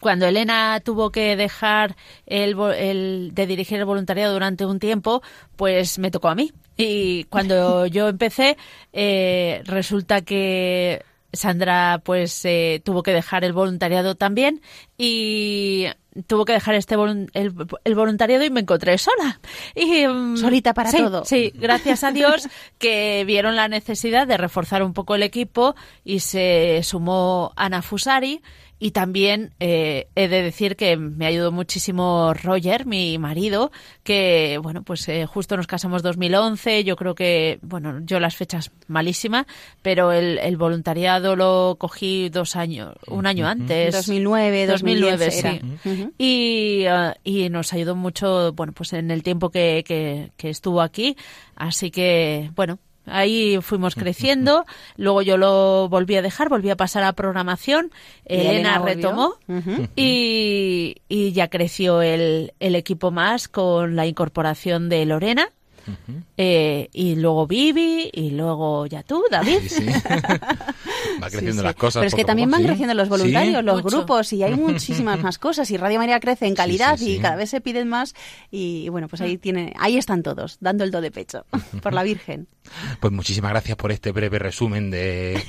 cuando 0.00 0.26
Elena 0.26 0.80
tuvo 0.84 1.10
que 1.10 1.36
dejar 1.36 1.96
el, 2.26 2.58
el 2.76 3.30
de 3.34 3.46
dirigir 3.46 3.78
el 3.78 3.84
voluntariado 3.84 4.32
durante 4.32 4.64
un 4.64 4.78
tiempo, 4.78 5.22
pues 5.56 5.98
me 5.98 6.10
tocó 6.10 6.28
a 6.28 6.34
mí. 6.34 6.52
Y 6.76 7.24
cuando 7.24 7.86
yo 7.86 8.08
empecé, 8.08 8.56
eh, 8.92 9.62
resulta 9.64 10.20
que 10.22 11.02
Sandra 11.32 12.00
pues 12.04 12.44
eh, 12.44 12.80
tuvo 12.84 13.02
que 13.02 13.12
dejar 13.12 13.44
el 13.44 13.52
voluntariado 13.52 14.14
también 14.14 14.62
y 14.96 15.86
tuvo 16.26 16.44
que 16.44 16.52
dejar 16.52 16.74
este 16.74 16.96
volun- 16.96 17.30
el, 17.34 17.52
el 17.84 17.94
voluntariado 17.94 18.44
y 18.44 18.50
me 18.50 18.60
encontré 18.60 18.98
sola. 18.98 19.40
Y, 19.74 20.06
mm, 20.06 20.36
Solita 20.36 20.74
para 20.74 20.90
sí, 20.90 20.96
todo. 20.98 21.24
Sí, 21.24 21.52
gracias 21.54 22.02
a 22.02 22.10
Dios 22.12 22.48
que 22.78 23.24
vieron 23.26 23.56
la 23.56 23.68
necesidad 23.68 24.26
de 24.26 24.36
reforzar 24.36 24.82
un 24.82 24.94
poco 24.94 25.14
el 25.14 25.22
equipo 25.22 25.76
y 26.04 26.20
se 26.20 26.80
sumó 26.82 27.52
Ana 27.56 27.82
Fusari. 27.82 28.42
Y 28.78 28.92
también 28.92 29.52
eh, 29.58 30.08
he 30.14 30.28
de 30.28 30.42
decir 30.42 30.76
que 30.76 30.96
me 30.96 31.26
ayudó 31.26 31.50
muchísimo 31.50 32.32
Roger, 32.34 32.86
mi 32.86 33.18
marido, 33.18 33.72
que, 34.04 34.58
bueno, 34.62 34.82
pues 34.82 35.08
eh, 35.08 35.26
justo 35.26 35.56
nos 35.56 35.66
casamos 35.66 36.02
2011. 36.02 36.84
Yo 36.84 36.96
creo 36.96 37.14
que, 37.14 37.58
bueno, 37.62 38.00
yo 38.04 38.20
las 38.20 38.36
fechas 38.36 38.70
malísima, 38.86 39.46
pero 39.82 40.12
el, 40.12 40.38
el 40.38 40.56
voluntariado 40.56 41.34
lo 41.34 41.76
cogí 41.78 42.28
dos 42.28 42.54
años, 42.54 42.94
un 43.08 43.26
año 43.26 43.48
antes. 43.48 43.94
2009, 43.94 44.66
2009, 44.66 45.16
2010 45.16 45.44
era. 45.44 45.52
sí. 45.82 46.08
Y, 46.16 46.84
eh, 46.86 47.14
y 47.24 47.48
nos 47.48 47.72
ayudó 47.72 47.96
mucho, 47.96 48.52
bueno, 48.52 48.72
pues 48.72 48.92
en 48.92 49.10
el 49.10 49.22
tiempo 49.22 49.50
que, 49.50 49.82
que, 49.86 50.30
que 50.36 50.50
estuvo 50.50 50.82
aquí. 50.82 51.16
Así 51.56 51.90
que, 51.90 52.52
bueno, 52.54 52.78
ahí 53.10 53.58
fuimos 53.62 53.94
creciendo. 53.94 54.64
Luego 54.96 55.22
yo 55.22 55.36
lo 55.36 55.88
volví 55.88 56.16
a 56.16 56.22
dejar, 56.22 56.48
volví 56.48 56.70
a 56.70 56.76
pasar 56.76 57.02
a 57.04 57.12
programación. 57.12 57.90
Elena, 58.24 58.78
retomó 58.78 59.34
y, 59.96 60.96
y 61.08 61.32
ya 61.32 61.48
creció 61.48 62.02
el, 62.02 62.52
el 62.60 62.74
equipo 62.74 63.10
más 63.10 63.48
con 63.48 63.96
la 63.96 64.06
incorporación 64.06 64.88
de 64.88 65.04
Lorena. 65.06 65.50
eh, 66.36 66.90
y 66.92 67.14
luego 67.16 67.46
Vivi 67.46 68.10
y 68.12 68.30
luego 68.32 68.84
ya 68.86 69.02
tú, 69.02 69.24
David. 69.30 69.60
Sí, 69.68 69.68
sí. 69.68 69.86
Va 71.22 71.30
creciendo 71.30 71.52
Sí, 71.52 71.58
sí. 71.58 71.64
las 71.64 71.74
cosas. 71.76 72.00
Pero 72.00 72.08
es 72.08 72.14
que 72.14 72.24
también 72.26 72.50
van 72.50 72.60
sí. 72.60 72.66
creciendo 72.66 72.92
los 72.94 73.08
voluntarios, 73.08 73.56
Sí. 73.56 73.62
los 73.62 73.82
Mucho. 73.82 73.96
grupos 73.96 74.32
y 74.34 74.42
hay 74.42 74.54
muchísimas 74.54 75.18
más 75.22 75.38
cosas 75.38 75.70
y 75.70 75.78
Radio 75.78 75.98
María 75.98 76.20
crece 76.20 76.46
en 76.46 76.54
calidad 76.54 76.98
sí, 76.98 77.04
sí. 77.06 77.10
y 77.14 77.18
cada 77.20 77.36
vez 77.36 77.48
se 77.48 77.62
piden 77.62 77.88
más 77.88 78.14
y 78.50 78.90
bueno, 78.90 79.08
pues 79.08 79.22
ahí 79.22 79.38
tiene 79.38 79.72
ahí 79.78 79.96
están 79.96 80.22
todos 80.22 80.58
dando 80.60 80.84
el 80.84 80.90
do 80.90 81.00
de 81.00 81.10
pecho 81.10 81.46
por 81.82 81.94
la 81.94 82.02
Virgen. 82.02 82.48
Pues 83.00 83.12
muchísimas 83.12 83.50
gracias 83.52 83.76
por 83.76 83.92
este 83.92 84.12
breve 84.12 84.38
resumen 84.38 84.90
de, 84.90 85.40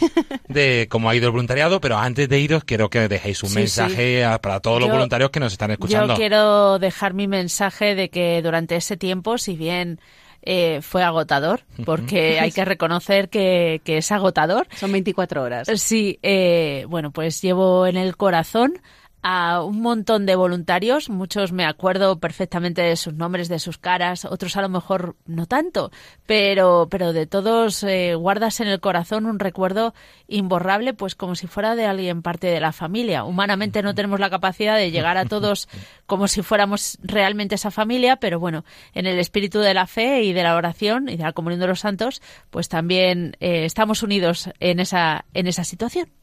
de 0.48 0.88
cómo 0.90 1.10
ha 1.10 1.16
ido 1.16 1.26
el 1.28 1.32
voluntariado, 1.32 1.80
pero 1.82 1.98
antes 1.98 2.30
de 2.30 2.40
iros 2.40 2.64
quiero 2.64 2.90
que 2.90 3.08
dejéis 3.08 3.44
un 3.44 3.50
Sí, 3.50 3.56
mensaje 3.56 4.24
a- 4.26 4.40
para 4.40 4.60
todos 4.60 4.80
los 4.82 4.90
voluntarios 4.90 5.30
que 5.30 5.40
nos 5.40 5.52
están 5.54 5.72
escuchando. 5.72 6.14
Yo 6.14 6.18
quiero 6.18 6.80
dejar 6.80 7.14
mi 7.14 7.28
mensaje 7.28 7.96
de 7.96 8.10
que 8.10 8.42
durante 8.42 8.76
ese 8.76 8.98
tiempo, 8.98 9.38
si 9.38 9.56
bien 9.56 10.00
eh, 10.42 10.80
fue 10.82 11.04
agotador, 11.04 11.62
porque 11.86 12.40
hay 12.40 12.52
que 12.52 12.64
reconocer 12.66 13.30
que, 13.30 13.82
que 13.84 13.98
es 13.98 14.12
agotador. 14.12 14.68
Son 14.76 14.92
24 14.92 15.44
horas. 15.44 15.68
Sí, 15.76 16.18
eh, 16.24 16.86
bueno, 16.88 17.12
pues 17.12 17.42
llevo 17.42 17.86
en 17.88 17.98
el 17.98 18.16
corazón 18.16 18.80
a 19.22 19.64
un 19.64 19.82
montón 19.82 20.26
de 20.26 20.36
voluntarios, 20.36 21.10
muchos 21.10 21.52
me 21.52 21.66
acuerdo 21.66 22.20
perfectamente 22.20 22.82
de 22.82 22.96
sus 22.96 23.14
nombres, 23.14 23.50
de 23.50 23.60
sus 23.60 23.78
caras, 23.78 24.26
otros 24.26 24.56
a 24.56 24.62
lo 24.62 24.70
mejor 24.70 25.16
no 25.26 25.46
tanto, 25.46 25.92
pero, 26.26 26.88
pero 26.90 27.12
de 27.12 27.28
todos 27.28 27.84
eh, 27.84 28.16
guardas 28.16 28.62
en 28.62 28.68
el 28.68 28.80
corazón 28.80 29.26
un 29.26 29.40
recuerdo 29.40 29.94
imborrable, 30.28 30.94
pues 30.94 31.16
como 31.16 31.36
si 31.36 31.48
fuera 31.48 31.76
de 31.76 31.86
alguien 31.86 32.22
parte 32.22 32.48
de 32.48 32.62
la 32.62 32.72
familia. 32.72 33.26
Humanamente 33.26 33.82
no 33.82 33.94
tenemos 33.94 34.20
la 34.20 34.30
capacidad 34.30 34.78
de 34.78 34.92
llegar 34.92 35.18
a 35.18 35.26
todos 35.26 35.68
como 36.06 36.28
si 36.28 36.42
fuéramos 36.42 36.98
realmente 37.02 37.56
esa 37.56 37.72
familia, 37.72 38.16
pero 38.18 38.40
bueno, 38.40 38.64
en 38.94 39.06
el 39.06 39.20
espíritu 39.20 39.60
de 39.60 39.74
la 39.74 39.88
fe 39.88 40.24
y 40.24 40.34
de 40.34 40.44
la 40.44 40.56
oración 40.56 41.10
y 41.10 41.18
de 41.18 41.24
la 41.24 41.34
comunión 41.34 41.60
de 41.60 41.68
los 41.68 41.82
santos, 41.82 42.22
pues 42.50 42.70
también 42.70 43.36
eh, 43.40 43.66
estamos 43.66 44.02
unidos 44.02 44.50
en 44.60 44.80
esa, 44.80 45.26
en 45.34 45.48
esa 45.48 45.64
situación. 45.64 46.19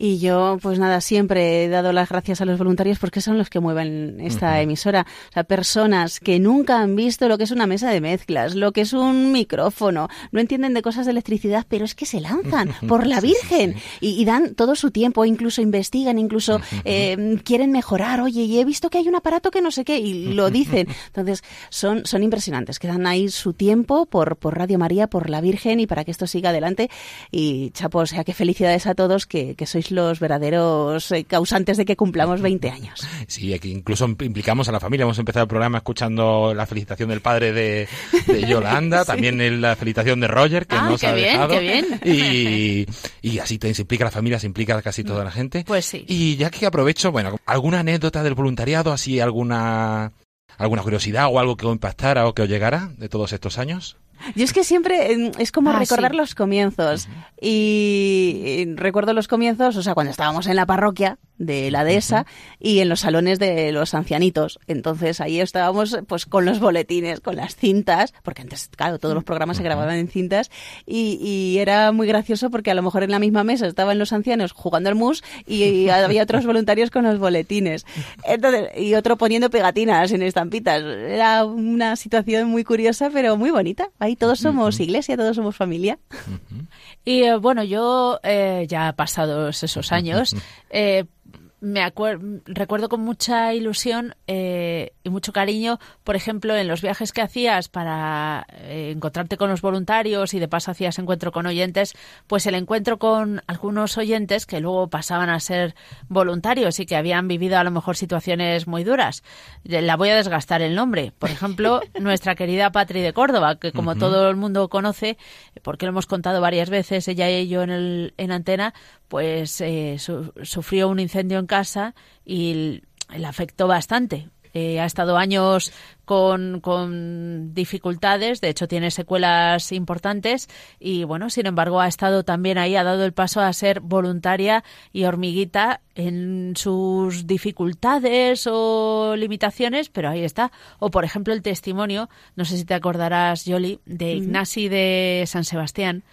Y 0.00 0.20
yo, 0.20 0.58
pues 0.62 0.78
nada, 0.78 1.00
siempre 1.00 1.64
he 1.64 1.68
dado 1.68 1.92
las 1.92 2.08
gracias 2.08 2.40
a 2.40 2.44
los 2.44 2.56
voluntarios 2.56 3.00
porque 3.00 3.20
son 3.20 3.36
los 3.36 3.50
que 3.50 3.58
mueven 3.58 4.20
esta 4.20 4.62
emisora. 4.62 5.04
O 5.30 5.32
sea, 5.32 5.42
personas 5.42 6.20
que 6.20 6.38
nunca 6.38 6.80
han 6.80 6.94
visto 6.94 7.26
lo 7.26 7.36
que 7.36 7.42
es 7.42 7.50
una 7.50 7.66
mesa 7.66 7.90
de 7.90 8.00
mezclas, 8.00 8.54
lo 8.54 8.70
que 8.70 8.82
es 8.82 8.92
un 8.92 9.32
micrófono, 9.32 10.08
no 10.30 10.38
entienden 10.38 10.72
de 10.72 10.82
cosas 10.82 11.04
de 11.04 11.10
electricidad, 11.10 11.66
pero 11.68 11.84
es 11.84 11.96
que 11.96 12.06
se 12.06 12.20
lanzan 12.20 12.72
por 12.86 13.08
la 13.08 13.20
Virgen 13.20 13.74
Y, 14.00 14.10
y 14.10 14.24
dan 14.24 14.54
todo 14.54 14.76
su 14.76 14.92
tiempo, 14.92 15.24
incluso 15.24 15.62
investigan, 15.62 16.16
incluso 16.20 16.60
eh, 16.84 17.36
quieren 17.42 17.72
mejorar. 17.72 18.20
Oye, 18.20 18.42
y 18.42 18.60
he 18.60 18.64
visto 18.64 18.90
que 18.90 18.98
hay 18.98 19.08
un 19.08 19.16
aparato 19.16 19.50
que 19.50 19.60
no 19.60 19.72
sé 19.72 19.84
qué, 19.84 19.98
y 19.98 20.32
lo 20.32 20.50
dicen. 20.50 20.86
Entonces, 21.08 21.42
son, 21.70 22.06
son 22.06 22.22
impresionantes, 22.22 22.78
que 22.78 22.86
dan 22.86 23.04
ahí 23.08 23.30
su 23.30 23.52
tiempo 23.52 24.06
por, 24.06 24.36
por 24.36 24.56
Radio 24.56 24.78
María, 24.78 25.08
por 25.08 25.28
la 25.28 25.40
Virgen 25.40 25.80
y 25.80 25.88
para 25.88 26.04
que 26.04 26.12
esto 26.12 26.28
siga 26.28 26.50
adelante. 26.50 26.88
Y 27.32 27.70
chapo, 27.70 27.98
o 27.98 28.06
sea, 28.06 28.22
qué 28.22 28.32
felicidades 28.32 28.86
a 28.86 28.94
todos 28.94 29.26
que, 29.26 29.56
que 29.56 29.66
sois 29.66 29.87
los 29.90 30.20
verdaderos 30.20 31.10
eh, 31.12 31.24
causantes 31.24 31.76
de 31.76 31.84
que 31.84 31.96
cumplamos 31.96 32.40
20 32.40 32.70
años. 32.70 33.06
Sí, 33.26 33.52
aquí 33.54 33.70
incluso 33.72 34.04
implicamos 34.06 34.68
a 34.68 34.72
la 34.72 34.80
familia. 34.80 35.04
Hemos 35.04 35.18
empezado 35.18 35.44
el 35.44 35.48
programa 35.48 35.78
escuchando 35.78 36.52
la 36.54 36.66
felicitación 36.66 37.08
del 37.10 37.20
padre 37.20 37.52
de, 37.52 37.88
de 38.26 38.40
Yolanda, 38.48 39.04
también 39.04 39.60
la 39.60 39.76
felicitación 39.76 40.20
de 40.20 40.28
Roger, 40.28 40.66
que 40.66 40.76
Ah, 40.76 40.88
nos 40.88 41.00
qué 41.00 41.06
ha 41.06 41.14
bien, 41.14 41.32
dejado. 41.32 41.48
qué 41.54 41.60
bien. 41.60 41.86
Y, 42.04 42.86
y 43.22 43.38
así 43.38 43.58
te- 43.58 43.72
se 43.74 43.82
implica 43.82 44.04
la 44.04 44.10
familia, 44.10 44.38
se 44.38 44.46
implica 44.46 44.80
casi 44.82 45.04
toda 45.04 45.24
la 45.24 45.30
gente. 45.30 45.64
Pues 45.66 45.84
sí. 45.84 46.04
Y 46.08 46.36
ya 46.36 46.50
que 46.50 46.66
aprovecho, 46.66 47.12
bueno, 47.12 47.36
¿alguna 47.46 47.80
anécdota 47.80 48.22
del 48.22 48.34
voluntariado, 48.34 48.92
así 48.92 49.20
alguna 49.20 50.12
alguna 50.56 50.82
curiosidad 50.82 51.28
o 51.30 51.38
algo 51.38 51.56
que 51.56 51.66
os 51.66 51.72
impactara 51.72 52.26
o 52.26 52.34
que 52.34 52.42
os 52.42 52.48
llegara 52.48 52.90
de 52.96 53.08
todos 53.08 53.32
estos 53.32 53.58
años? 53.58 53.96
Yo 54.34 54.44
es 54.44 54.52
que 54.52 54.64
siempre 54.64 55.12
eh, 55.12 55.32
es 55.38 55.52
como 55.52 55.70
Ah, 55.70 55.78
recordar 55.78 56.12
sí. 56.12 56.16
los 56.16 56.34
comienzos. 56.34 57.08
Y, 57.40 58.42
y 58.44 58.74
recuerdo 58.74 59.12
los 59.12 59.28
comienzos, 59.28 59.76
o 59.76 59.82
sea, 59.82 59.94
cuando 59.94 60.10
estábamos 60.10 60.46
en 60.46 60.56
la 60.56 60.66
parroquia 60.66 61.18
de 61.38 61.70
la 61.70 61.84
dehesa 61.84 62.26
y 62.58 62.80
en 62.80 62.88
los 62.88 62.98
salones 63.00 63.38
de 63.38 63.70
los 63.70 63.94
ancianitos. 63.94 64.58
Entonces 64.66 65.20
ahí 65.20 65.40
estábamos 65.40 65.96
pues 66.08 66.26
con 66.26 66.44
los 66.44 66.58
boletines, 66.58 67.20
con 67.20 67.36
las 67.36 67.54
cintas, 67.54 68.12
porque 68.24 68.42
antes, 68.42 68.68
claro, 68.76 68.98
todos 68.98 69.14
los 69.14 69.22
programas 69.22 69.56
se 69.58 69.62
grababan 69.62 69.94
en 69.98 70.08
cintas 70.08 70.50
y, 70.84 71.16
y 71.22 71.58
era 71.58 71.92
muy 71.92 72.08
gracioso 72.08 72.50
porque 72.50 72.72
a 72.72 72.74
lo 72.74 72.82
mejor 72.82 73.04
en 73.04 73.12
la 73.12 73.20
misma 73.20 73.44
mesa 73.44 73.68
estaban 73.68 74.00
los 74.00 74.12
ancianos 74.12 74.50
jugando 74.50 74.88
al 74.88 74.96
mus 74.96 75.22
y 75.46 75.88
había 75.90 76.24
otros 76.24 76.44
voluntarios 76.44 76.90
con 76.90 77.04
los 77.04 77.20
boletines. 77.20 77.86
Entonces, 78.24 78.70
y 78.76 78.94
otro 78.94 79.16
poniendo 79.16 79.48
pegatinas 79.48 80.10
en 80.10 80.22
estampitas. 80.22 80.82
Era 80.82 81.44
una 81.44 81.94
situación 81.94 82.48
muy 82.48 82.64
curiosa, 82.64 83.10
pero 83.12 83.36
muy 83.36 83.50
bonita. 83.50 83.90
Ahí 84.00 84.07
todos 84.16 84.40
somos 84.40 84.80
iglesia, 84.80 85.16
todos 85.16 85.36
somos 85.36 85.56
familia. 85.56 85.98
Y 87.04 87.22
eh, 87.22 87.36
bueno, 87.36 87.64
yo 87.64 88.20
eh, 88.22 88.66
ya 88.68 88.92
pasados 88.92 89.62
esos 89.62 89.92
años, 89.92 90.36
eh, 90.68 91.06
me 91.60 91.80
acuer- 91.84 92.42
recuerdo 92.46 92.88
con 92.88 93.00
mucha 93.00 93.52
ilusión 93.52 94.14
eh, 94.26 94.92
y 95.02 95.10
mucho 95.10 95.32
cariño, 95.32 95.78
por 96.04 96.14
ejemplo, 96.14 96.54
en 96.56 96.68
los 96.68 96.82
viajes 96.82 97.12
que 97.12 97.20
hacías 97.20 97.68
para 97.68 98.46
eh, 98.52 98.92
encontrarte 98.94 99.36
con 99.36 99.50
los 99.50 99.60
voluntarios 99.60 100.34
y 100.34 100.38
de 100.38 100.46
paso 100.46 100.70
hacías 100.70 100.98
encuentro 101.00 101.32
con 101.32 101.46
oyentes, 101.46 101.94
pues 102.28 102.46
el 102.46 102.54
encuentro 102.54 102.98
con 102.98 103.42
algunos 103.48 103.98
oyentes 103.98 104.46
que 104.46 104.60
luego 104.60 104.88
pasaban 104.88 105.30
a 105.30 105.40
ser 105.40 105.74
voluntarios 106.08 106.78
y 106.80 106.86
que 106.86 106.94
habían 106.96 107.26
vivido 107.28 107.58
a 107.58 107.64
lo 107.64 107.70
mejor 107.72 107.96
situaciones 107.96 108.66
muy 108.68 108.84
duras. 108.84 109.24
La 109.64 109.96
voy 109.96 110.10
a 110.10 110.16
desgastar 110.16 110.62
el 110.62 110.74
nombre. 110.76 111.12
Por 111.18 111.30
ejemplo, 111.30 111.80
nuestra 112.00 112.34
querida 112.36 112.70
Patri 112.70 113.00
de 113.00 113.12
Córdoba, 113.12 113.56
que 113.58 113.72
como 113.72 113.96
todo 113.96 114.30
el 114.30 114.36
mundo 114.36 114.68
conoce, 114.68 115.18
porque 115.62 115.86
lo 115.86 115.90
hemos 115.90 116.06
contado 116.06 116.40
varias 116.40 116.70
veces, 116.70 117.08
ella 117.08 117.28
y 117.30 117.48
yo 117.48 117.62
en, 117.62 117.70
el, 117.70 118.14
en 118.16 118.30
antena, 118.30 118.74
pues 119.08 119.60
eh, 119.60 119.96
su- 119.98 120.32
sufrió 120.42 120.88
un 120.88 121.00
incendio 121.00 121.38
en 121.38 121.47
casa 121.48 121.96
y 122.24 122.82
le 123.10 123.26
afectó 123.26 123.66
bastante. 123.66 124.28
Eh, 124.54 124.80
ha 124.80 124.86
estado 124.86 125.16
años 125.18 125.72
con, 126.04 126.60
con, 126.60 127.52
dificultades, 127.54 128.40
de 128.40 128.48
hecho 128.48 128.66
tiene 128.66 128.90
secuelas 128.90 129.72
importantes 129.72 130.48
y 130.80 131.04
bueno, 131.04 131.28
sin 131.28 131.46
embargo 131.46 131.80
ha 131.80 131.88
estado 131.88 132.24
también 132.24 132.56
ahí, 132.56 132.74
ha 132.74 132.82
dado 132.82 133.04
el 133.04 133.12
paso 133.12 133.40
a 133.40 133.52
ser 133.52 133.80
voluntaria 133.80 134.64
y 134.92 135.04
hormiguita 135.04 135.82
en 135.94 136.54
sus 136.56 137.26
dificultades 137.26 138.48
o 138.50 139.16
limitaciones, 139.16 139.90
pero 139.90 140.08
ahí 140.08 140.24
está. 140.24 140.50
O 140.78 140.90
por 140.90 141.04
ejemplo 141.04 141.34
el 141.34 141.42
testimonio, 141.42 142.08
no 142.34 142.44
sé 142.44 142.56
si 142.56 142.64
te 142.64 142.74
acordarás, 142.74 143.44
Yoli, 143.44 143.80
de 143.84 144.14
Ignasi 144.14 144.68
de 144.68 145.24
San 145.26 145.44
Sebastián 145.44 146.04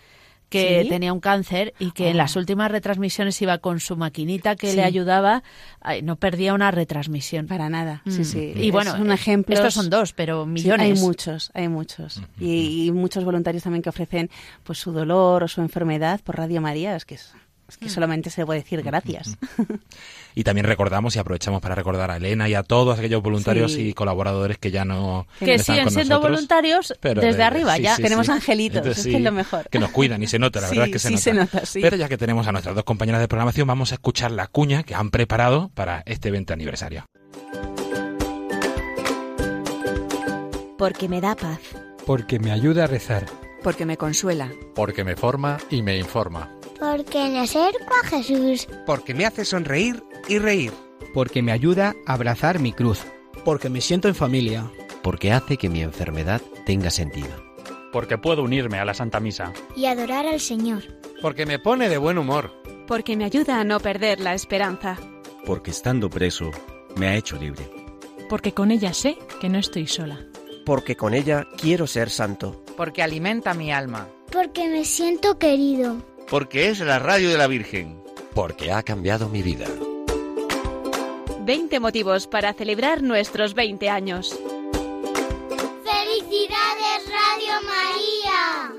que 0.49 0.85
tenía 0.89 1.13
un 1.13 1.19
cáncer 1.19 1.73
y 1.79 1.91
que 1.91 2.09
en 2.09 2.17
las 2.17 2.35
ah. 2.35 2.39
últimas 2.39 2.71
retransmisiones 2.71 3.41
iba 3.41 3.57
con 3.57 3.79
su 3.79 3.95
maquinita 3.97 4.55
que 4.55 4.73
le 4.73 4.83
ayudaba, 4.83 5.43
no 6.03 6.15
perdía 6.15 6.53
una 6.53 6.71
retransmisión. 6.71 7.47
Para 7.47 7.69
nada, 7.69 8.01
sí, 8.07 8.21
mm. 8.21 8.25
sí. 8.25 8.53
Y 8.55 8.71
bueno, 8.71 8.95
un 8.99 9.11
ejemplo. 9.11 9.55
Estos 9.55 9.73
son 9.73 9.89
dos, 9.89 10.13
pero 10.13 10.45
millones. 10.45 10.85
hay 10.85 11.03
muchos, 11.03 11.51
hay 11.53 11.67
muchos. 11.67 12.21
y, 12.39 12.85
y, 12.85 12.91
muchos 12.91 13.23
voluntarios 13.23 13.63
también 13.63 13.81
que 13.81 13.89
ofrecen 13.89 14.29
pues 14.63 14.79
su 14.79 14.91
dolor 14.91 15.43
o 15.43 15.47
su 15.47 15.61
enfermedad 15.61 16.21
por 16.23 16.37
Radio 16.37 16.61
María, 16.61 16.95
es 16.95 17.05
que 17.05 17.15
es 17.15 17.33
es 17.67 17.77
que 17.77 17.89
solamente 17.89 18.29
se 18.29 18.45
puede 18.45 18.61
decir 18.61 18.81
gracias. 18.81 19.37
Y 20.37 20.43
también 20.43 20.65
recordamos 20.65 21.15
y 21.15 21.19
aprovechamos 21.19 21.61
para 21.61 21.75
recordar 21.75 22.11
a 22.11 22.17
Elena 22.17 22.49
y 22.49 22.55
a 22.55 22.63
todos 22.63 22.99
aquellos 22.99 23.23
voluntarios 23.23 23.77
y 23.77 23.93
colaboradores 23.93 24.57
que 24.57 24.69
ya 24.69 24.83
no. 24.83 25.27
Que 25.39 25.59
siguen 25.59 25.89
siendo 25.89 26.19
voluntarios 26.19 26.93
desde 27.01 27.41
arriba, 27.41 27.77
ya 27.77 27.95
tenemos 27.95 28.27
angelitos, 28.27 28.85
es 28.85 29.03
que 29.05 29.15
es 29.15 29.21
lo 29.21 29.31
mejor. 29.31 29.69
Que 29.69 29.79
nos 29.79 29.91
cuidan 29.91 30.21
y 30.21 30.27
se 30.27 30.37
nota, 30.37 30.59
la 30.59 30.69
verdad 30.69 30.89
que 30.91 30.99
se 30.99 31.09
nota. 31.09 31.21
Se 31.21 31.33
nota 31.33 31.61
Pero 31.73 31.95
ya 31.95 32.09
que 32.09 32.17
tenemos 32.17 32.47
a 32.47 32.51
nuestras 32.51 32.75
dos 32.75 32.83
compañeras 32.83 33.21
de 33.21 33.29
programación, 33.29 33.65
vamos 33.65 33.93
a 33.93 33.95
escuchar 33.95 34.31
la 34.31 34.47
cuña 34.47 34.83
que 34.83 34.93
han 34.93 35.09
preparado 35.09 35.71
para 35.73 36.03
este 36.05 36.31
20 36.31 36.51
aniversario. 36.51 37.05
Porque 40.77 41.07
me 41.07 41.21
da 41.21 41.35
paz. 41.35 41.61
Porque 42.05 42.39
me 42.39 42.51
ayuda 42.51 42.83
a 42.83 42.87
rezar. 42.87 43.25
Porque 43.63 43.85
me 43.85 43.95
consuela. 43.95 44.51
Porque 44.75 45.05
me 45.05 45.15
forma 45.15 45.57
y 45.69 45.81
me 45.81 45.97
informa. 45.97 46.51
Porque 46.79 47.29
me 47.29 47.39
acerco 47.39 47.93
a 48.03 48.07
Jesús. 48.07 48.67
Porque 48.85 49.13
me 49.13 49.25
hace 49.25 49.45
sonreír 49.45 50.03
y 50.27 50.39
reír. 50.39 50.73
Porque 51.13 51.41
me 51.41 51.51
ayuda 51.51 51.95
a 52.05 52.13
abrazar 52.13 52.59
mi 52.59 52.73
cruz. 52.73 53.01
Porque 53.45 53.69
me 53.69 53.81
siento 53.81 54.07
en 54.07 54.15
familia. 54.15 54.69
Porque 55.01 55.31
hace 55.31 55.57
que 55.57 55.69
mi 55.69 55.81
enfermedad 55.81 56.41
tenga 56.65 56.89
sentido. 56.89 57.29
Porque 57.93 58.17
puedo 58.17 58.43
unirme 58.43 58.79
a 58.79 58.85
la 58.85 58.93
Santa 58.93 59.19
Misa. 59.19 59.53
Y 59.75 59.85
adorar 59.85 60.25
al 60.25 60.41
Señor. 60.41 60.83
Porque 61.21 61.45
me 61.45 61.59
pone 61.59 61.87
de 61.87 61.97
buen 61.97 62.17
humor. 62.17 62.51
Porque 62.87 63.15
me 63.15 63.23
ayuda 63.23 63.59
a 63.59 63.63
no 63.63 63.79
perder 63.79 64.19
la 64.19 64.33
esperanza. 64.33 64.97
Porque 65.45 65.71
estando 65.71 66.09
preso, 66.09 66.51
me 66.97 67.07
ha 67.07 67.15
hecho 67.15 67.37
libre. 67.37 67.69
Porque 68.27 68.53
con 68.53 68.71
ella 68.71 68.93
sé 68.93 69.17
que 69.39 69.47
no 69.47 69.59
estoy 69.59 69.87
sola. 69.87 70.25
Porque 70.65 70.97
con 70.97 71.13
ella 71.13 71.47
quiero 71.57 71.87
ser 71.87 72.09
santo. 72.09 72.63
Porque 72.75 73.01
alimenta 73.01 73.53
mi 73.53 73.71
alma. 73.71 74.09
Porque 74.31 74.67
me 74.67 74.83
siento 74.83 75.37
querido 75.37 76.14
porque 76.29 76.69
es 76.69 76.79
la 76.79 76.99
radio 76.99 77.29
de 77.29 77.37
la 77.37 77.47
Virgen. 77.47 78.01
Porque 78.33 78.71
ha 78.71 78.83
cambiado 78.83 79.29
mi 79.29 79.41
vida. 79.41 79.67
20 81.41 81.79
motivos 81.79 82.27
para 82.27 82.53
celebrar 82.53 83.03
nuestros 83.03 83.53
20 83.53 83.89
años. 83.89 84.37
¡Felicidades 85.83 87.03
Radio 87.05 87.53
María! 87.67 88.73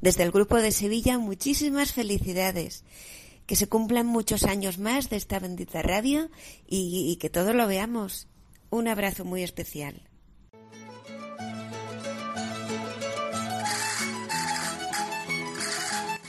Desde 0.00 0.22
el 0.22 0.30
Grupo 0.30 0.56
de 0.56 0.72
Sevilla, 0.72 1.18
muchísimas 1.18 1.92
felicidades. 1.92 2.84
Que 3.46 3.56
se 3.56 3.68
cumplan 3.68 4.06
muchos 4.06 4.44
años 4.44 4.78
más 4.78 5.10
de 5.10 5.16
esta 5.16 5.38
bendita 5.38 5.82
radio 5.82 6.30
y, 6.66 7.10
y 7.10 7.16
que 7.16 7.30
todos 7.30 7.54
lo 7.54 7.66
veamos. 7.66 8.26
Un 8.70 8.88
abrazo 8.88 9.24
muy 9.24 9.42
especial. 9.42 10.07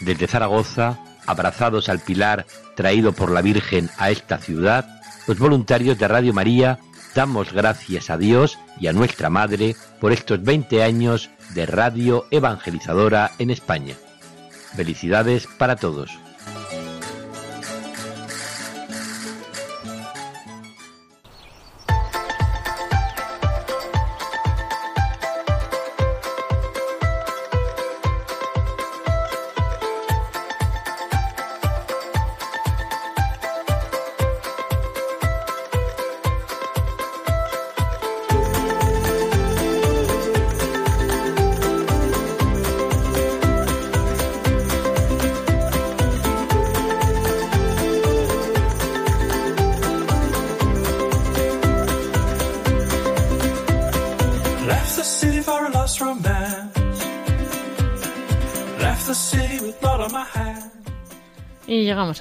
Desde 0.02 0.28
Zaragoza, 0.28 1.00
abrazados 1.26 1.90
al 1.90 2.00
pilar 2.00 2.46
traído 2.76 3.14
por 3.14 3.32
la 3.32 3.42
Virgen 3.42 3.90
a 3.98 4.10
esta 4.10 4.38
ciudad, 4.38 5.02
los 5.28 5.38
voluntarios 5.38 5.98
de 5.98 6.08
Radio 6.08 6.34
María 6.34 6.80
damos 7.16 7.54
gracias 7.54 8.10
a 8.10 8.18
Dios 8.18 8.58
y 8.80 8.88
a 8.88 8.94
nuestra 8.94 9.30
Madre 9.30 9.76
por 10.00 10.12
estos 10.12 10.42
20 10.44 10.84
años 10.84 11.30
de 11.54 11.66
radio 11.66 12.26
evangelizadora 12.32 13.32
en 13.40 13.50
España. 13.50 13.96
Felicidades 14.76 15.48
para 15.48 15.76
todos. 15.76 16.18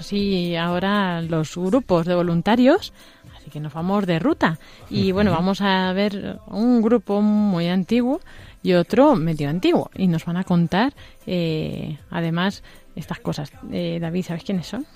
Así 0.08 0.56
ahora 0.56 1.20
los 1.20 1.54
grupos 1.54 2.06
de 2.06 2.14
voluntarios, 2.14 2.94
así 3.36 3.50
que 3.50 3.60
nos 3.60 3.74
vamos 3.74 4.06
de 4.06 4.18
ruta. 4.18 4.58
Y 4.88 5.12
bueno, 5.12 5.32
vamos 5.32 5.60
a 5.60 5.92
ver 5.92 6.38
un 6.46 6.80
grupo 6.80 7.20
muy 7.20 7.68
antiguo 7.68 8.22
y 8.62 8.72
otro 8.72 9.16
medio 9.16 9.50
antiguo. 9.50 9.90
Y 9.94 10.06
nos 10.06 10.24
van 10.24 10.38
a 10.38 10.44
contar, 10.44 10.94
eh, 11.26 11.98
además, 12.10 12.62
estas 12.96 13.20
cosas. 13.20 13.52
Eh, 13.70 13.98
David, 14.00 14.24
¿sabes 14.24 14.44
quiénes 14.44 14.66
son? 14.66 14.86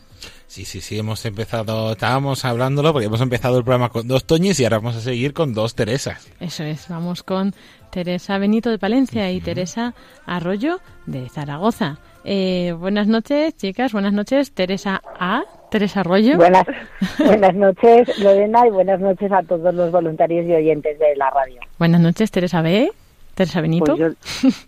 Sí, 0.47 0.65
sí, 0.65 0.81
sí, 0.81 0.99
hemos 0.99 1.27
empezado, 1.27 1.93
estábamos 1.93 2.47
hablándolo 2.47 2.93
porque 2.93 3.07
hemos 3.07 3.21
empezado 3.21 3.59
el 3.59 3.65
programa 3.65 3.91
con 3.91 4.09
dos 4.09 4.25
Toñis 4.25 4.61
y 4.61 4.65
ahora 4.65 4.79
vamos 4.79 4.97
a 4.97 5.01
seguir 5.01 5.35
con 5.35 5.53
dos 5.53 5.75
Teresas. 5.75 6.27
Eso 6.41 6.63
es, 6.63 6.89
vamos 6.89 7.23
con 7.23 7.55
Teresa 7.91 8.39
Benito 8.39 8.71
de 8.71 8.79
Palencia 8.79 9.31
y 9.31 9.43
Teresa 9.43 9.95
Arroyo 10.25 10.81
de 11.05 11.29
Zaragoza. 11.29 11.99
Eh, 12.25 12.75
buenas 12.79 13.09
noches, 13.09 13.57
chicas, 13.57 13.93
buenas 13.93 14.13
noches, 14.13 14.53
Teresa 14.53 15.03
A. 15.19 15.43
Teresa 15.71 16.01
Arroyo. 16.01 16.37
Buenas, 16.37 16.67
buenas 17.19 17.55
noches, 17.55 18.19
Lorena, 18.19 18.67
y 18.67 18.71
buenas 18.71 19.01
noches 19.01 19.33
a 19.33 19.43
todos 19.43 19.75
los 19.75 19.91
voluntarios 19.91 20.47
y 20.47 20.53
oyentes 20.53 20.99
de 20.99 21.17
la 21.17 21.31
radio. 21.31 21.61
Buenas 21.79 22.01
noches, 22.01 22.31
Teresa 22.31 22.63
B. 22.63 22.91
Teresa 23.35 23.61
Benito. 23.63 23.97
Pues 23.97 24.17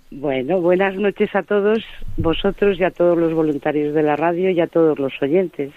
bueno, 0.10 0.60
buenas 0.60 0.96
noches 0.96 1.28
a 1.34 1.42
todos 1.42 1.84
vosotros 2.16 2.80
y 2.80 2.84
a 2.84 2.90
todos 2.90 3.18
los 3.18 3.34
voluntarios 3.34 3.94
de 3.94 4.02
la 4.02 4.16
radio 4.16 4.50
y 4.50 4.60
a 4.60 4.66
todos 4.66 4.98
los 4.98 5.12
oyentes. 5.20 5.72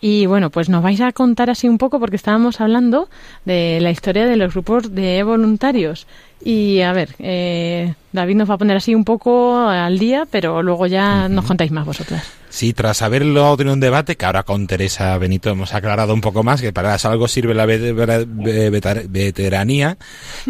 Y 0.00 0.26
bueno, 0.26 0.50
pues 0.50 0.68
nos 0.68 0.82
vais 0.82 1.00
a 1.00 1.10
contar 1.12 1.50
así 1.50 1.68
un 1.68 1.78
poco 1.78 1.98
porque 1.98 2.16
estábamos 2.16 2.60
hablando 2.60 3.08
de 3.44 3.80
la 3.80 3.90
historia 3.90 4.26
de 4.26 4.36
los 4.36 4.52
grupos 4.52 4.94
de 4.94 5.22
voluntarios. 5.24 6.06
Y 6.44 6.80
a 6.82 6.92
ver, 6.92 7.14
eh, 7.18 7.94
David 8.12 8.36
nos 8.36 8.48
va 8.48 8.54
a 8.54 8.58
poner 8.58 8.76
así 8.76 8.94
un 8.94 9.04
poco 9.04 9.58
al 9.58 9.98
día, 9.98 10.26
pero 10.30 10.62
luego 10.62 10.86
ya 10.86 11.28
nos 11.28 11.44
contáis 11.44 11.70
más 11.70 11.84
vosotras. 11.84 12.24
Sí, 12.50 12.72
tras 12.72 13.02
haberlo 13.02 13.54
tenido 13.56 13.74
un 13.74 13.80
debate, 13.80 14.16
que 14.16 14.24
ahora 14.24 14.42
con 14.42 14.66
Teresa 14.66 15.18
Benito 15.18 15.50
hemos 15.50 15.74
aclarado 15.74 16.14
un 16.14 16.22
poco 16.22 16.42
más, 16.42 16.62
que 16.62 16.72
para 16.72 16.94
algo 16.94 17.28
sirve 17.28 17.52
la 17.54 17.66
veteranía. 17.66 19.98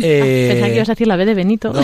Eh, 0.00 0.46
Pensaba 0.50 0.68
que 0.68 0.76
ibas 0.76 0.88
a 0.88 0.92
decir 0.92 1.08
la 1.08 1.16
B 1.16 1.26
de 1.26 1.34
Benito. 1.34 1.72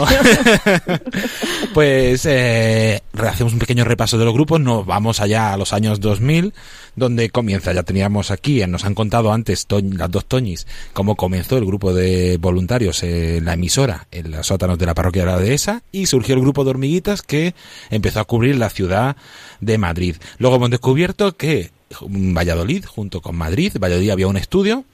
pues 1.74 2.24
eh, 2.26 3.02
hacemos 3.18 3.52
un 3.52 3.58
pequeño 3.58 3.84
repaso 3.84 4.16
de 4.16 4.24
los 4.24 4.34
grupos, 4.34 4.60
nos 4.60 4.86
vamos 4.86 5.20
allá 5.20 5.52
a 5.52 5.56
los 5.56 5.72
años 5.72 5.98
2000, 5.98 6.54
donde 6.94 7.30
comienza, 7.30 7.72
ya 7.72 7.82
teníamos 7.82 8.30
aquí, 8.30 8.62
eh, 8.62 8.68
nos 8.68 8.84
han 8.84 8.94
contado 8.94 9.32
antes 9.32 9.66
las 9.68 10.10
dos 10.10 10.26
Toñis, 10.26 10.68
cómo 10.92 11.16
comenzó 11.16 11.58
el 11.58 11.66
grupo 11.66 11.92
de 11.92 12.38
voluntarios 12.40 13.02
en 13.02 13.44
la 13.44 13.54
emisora, 13.54 13.93
en 14.10 14.30
los 14.30 14.46
sótanos 14.46 14.78
de 14.78 14.86
la 14.86 14.94
parroquia 14.94 15.24
de 15.24 15.30
la 15.32 15.38
Dehesa, 15.38 15.82
y 15.92 16.06
surgió 16.06 16.34
el 16.34 16.40
grupo 16.40 16.64
de 16.64 16.70
hormiguitas 16.70 17.22
que 17.22 17.54
empezó 17.90 18.20
a 18.20 18.24
cubrir 18.24 18.56
la 18.56 18.70
ciudad 18.70 19.16
de 19.60 19.78
Madrid. 19.78 20.16
Luego 20.38 20.56
hemos 20.56 20.70
descubierto 20.70 21.36
que 21.36 21.70
Valladolid, 22.00 22.84
junto 22.84 23.20
con 23.20 23.36
Madrid, 23.36 23.72
Valladolid 23.78 24.10
había 24.10 24.26
un 24.26 24.36
estudio 24.36 24.84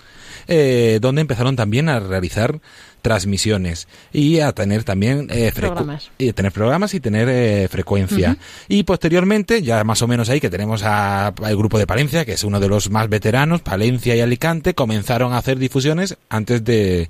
eh, 0.48 0.98
donde 1.00 1.20
empezaron 1.20 1.56
también 1.56 1.88
a 1.88 2.00
realizar 2.00 2.60
transmisiones 3.00 3.88
y 4.12 4.40
a 4.40 4.52
tener 4.52 4.84
también 4.84 5.28
eh, 5.30 5.52
programas. 5.54 6.10
y 6.18 6.32
tener 6.32 6.52
programas 6.52 6.94
y 6.94 7.00
tener 7.00 7.28
eh, 7.28 7.68
frecuencia. 7.68 8.36
Y 8.68 8.82
posteriormente 8.84 9.62
ya 9.62 9.82
más 9.84 10.02
o 10.02 10.06
menos 10.08 10.28
ahí 10.28 10.40
que 10.40 10.50
tenemos 10.50 10.82
a- 10.82 11.28
al 11.28 11.56
grupo 11.56 11.78
de 11.78 11.86
Palencia 11.86 12.24
que 12.24 12.32
es 12.32 12.44
uno 12.44 12.60
de 12.60 12.68
los 12.68 12.90
más 12.90 13.08
veteranos 13.08 13.62
Palencia 13.62 14.14
y 14.16 14.20
Alicante 14.20 14.74
comenzaron 14.74 15.32
a 15.32 15.38
hacer 15.38 15.58
difusiones 15.58 16.16
antes 16.28 16.64
de, 16.64 17.08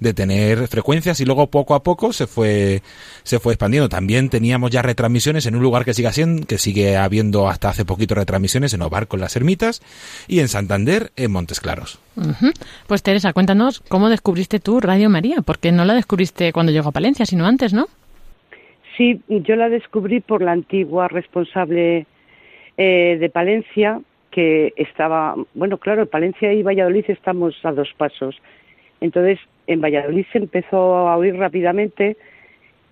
de 0.00 0.14
tener 0.14 0.68
frecuencias 0.68 1.20
y 1.20 1.24
luego 1.24 1.48
poco 1.50 1.74
a 1.74 1.82
poco 1.82 2.12
se 2.12 2.26
fue 2.26 2.82
se 3.22 3.38
fue 3.38 3.54
expandiendo. 3.54 3.88
También 3.88 4.28
teníamos 4.30 4.70
ya 4.70 4.82
retransmisiones 4.82 5.46
en 5.46 5.56
un 5.56 5.62
lugar 5.62 5.84
que 5.84 5.94
sigue 5.94 6.12
siendo 6.12 6.46
que 6.46 6.58
sigue 6.58 6.96
habiendo 6.96 7.48
hasta 7.48 7.70
hace 7.70 7.84
poquito 7.84 8.14
retransmisiones 8.14 8.72
en 8.74 8.82
Ovar 8.82 9.08
con 9.08 9.20
las 9.20 9.34
Ermitas 9.36 9.82
y 10.28 10.40
en 10.40 10.48
Santander 10.48 11.12
en 11.16 11.30
Montes 11.32 11.60
Claros 11.60 11.98
Pues 12.86 13.02
Teresa, 13.02 13.32
cuéntanos 13.32 13.80
cómo 13.88 14.08
descubriste 14.08 14.60
tú 14.60 14.80
Radio 14.80 15.10
María, 15.10 15.36
porque 15.44 15.72
no 15.72 15.84
la 15.84 15.94
descubriste 15.94 16.52
cuando 16.52 16.72
llegó 16.72 16.90
a 16.90 16.92
Palencia, 16.92 17.26
sino 17.26 17.46
antes, 17.46 17.72
¿no? 17.72 17.86
Sí, 18.96 19.20
yo 19.28 19.56
la 19.56 19.68
descubrí 19.68 20.20
por 20.20 20.42
la 20.42 20.52
antigua 20.52 21.08
responsable 21.08 22.06
eh, 22.76 23.16
de 23.18 23.28
Palencia, 23.28 24.00
que 24.30 24.72
estaba, 24.76 25.34
bueno, 25.54 25.78
claro, 25.78 26.06
Palencia 26.06 26.52
y 26.52 26.62
Valladolid 26.62 27.04
estamos 27.08 27.54
a 27.64 27.72
dos 27.72 27.92
pasos. 27.96 28.36
Entonces, 29.00 29.38
en 29.66 29.80
Valladolid 29.80 30.26
se 30.32 30.38
empezó 30.38 31.08
a 31.08 31.16
oír 31.16 31.36
rápidamente 31.36 32.16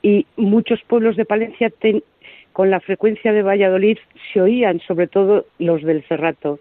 y 0.02 0.26
muchos 0.36 0.80
pueblos 0.82 1.16
de 1.16 1.24
Palencia 1.24 1.72
con 2.52 2.70
la 2.70 2.80
frecuencia 2.80 3.32
de 3.32 3.42
Valladolid 3.42 3.98
se 4.32 4.40
oían, 4.40 4.80
sobre 4.80 5.06
todo 5.06 5.46
los 5.58 5.82
del 5.82 6.02
Cerrato. 6.04 6.60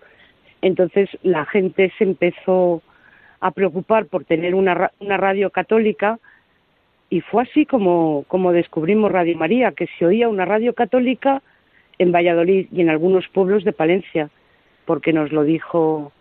Entonces, 0.62 1.10
la 1.24 1.46
gente 1.46 1.92
se 1.98 2.04
empezó 2.04 2.82
a 3.40 3.52
preocupar 3.52 4.06
por 4.06 4.24
tener 4.26 4.54
una, 4.56 4.92
una 5.00 5.18
radio 5.18 5.50
católica 5.50 6.20
y 7.10 7.22
fue 7.22 7.44
así 7.44 7.66
como, 7.66 8.24
como 8.28 8.54
descubrimos 8.54 9.12
Radio 9.12 9.38
María, 9.38 9.74
que 9.74 9.88
se 10.00 10.06
oía 10.06 10.30
una 10.30 10.46
radio 10.46 10.74
católica 10.74 11.42
en 12.00 12.12
Valladolid 12.12 12.68
y 12.72 12.82
en 12.82 12.90
algunos 12.90 13.28
pueblos 13.28 13.64
de 13.64 13.74
Palencia, 13.74 14.30
porque 14.86 15.12
nos 15.12 15.32
lo 15.32 15.44
dijo 15.44 16.12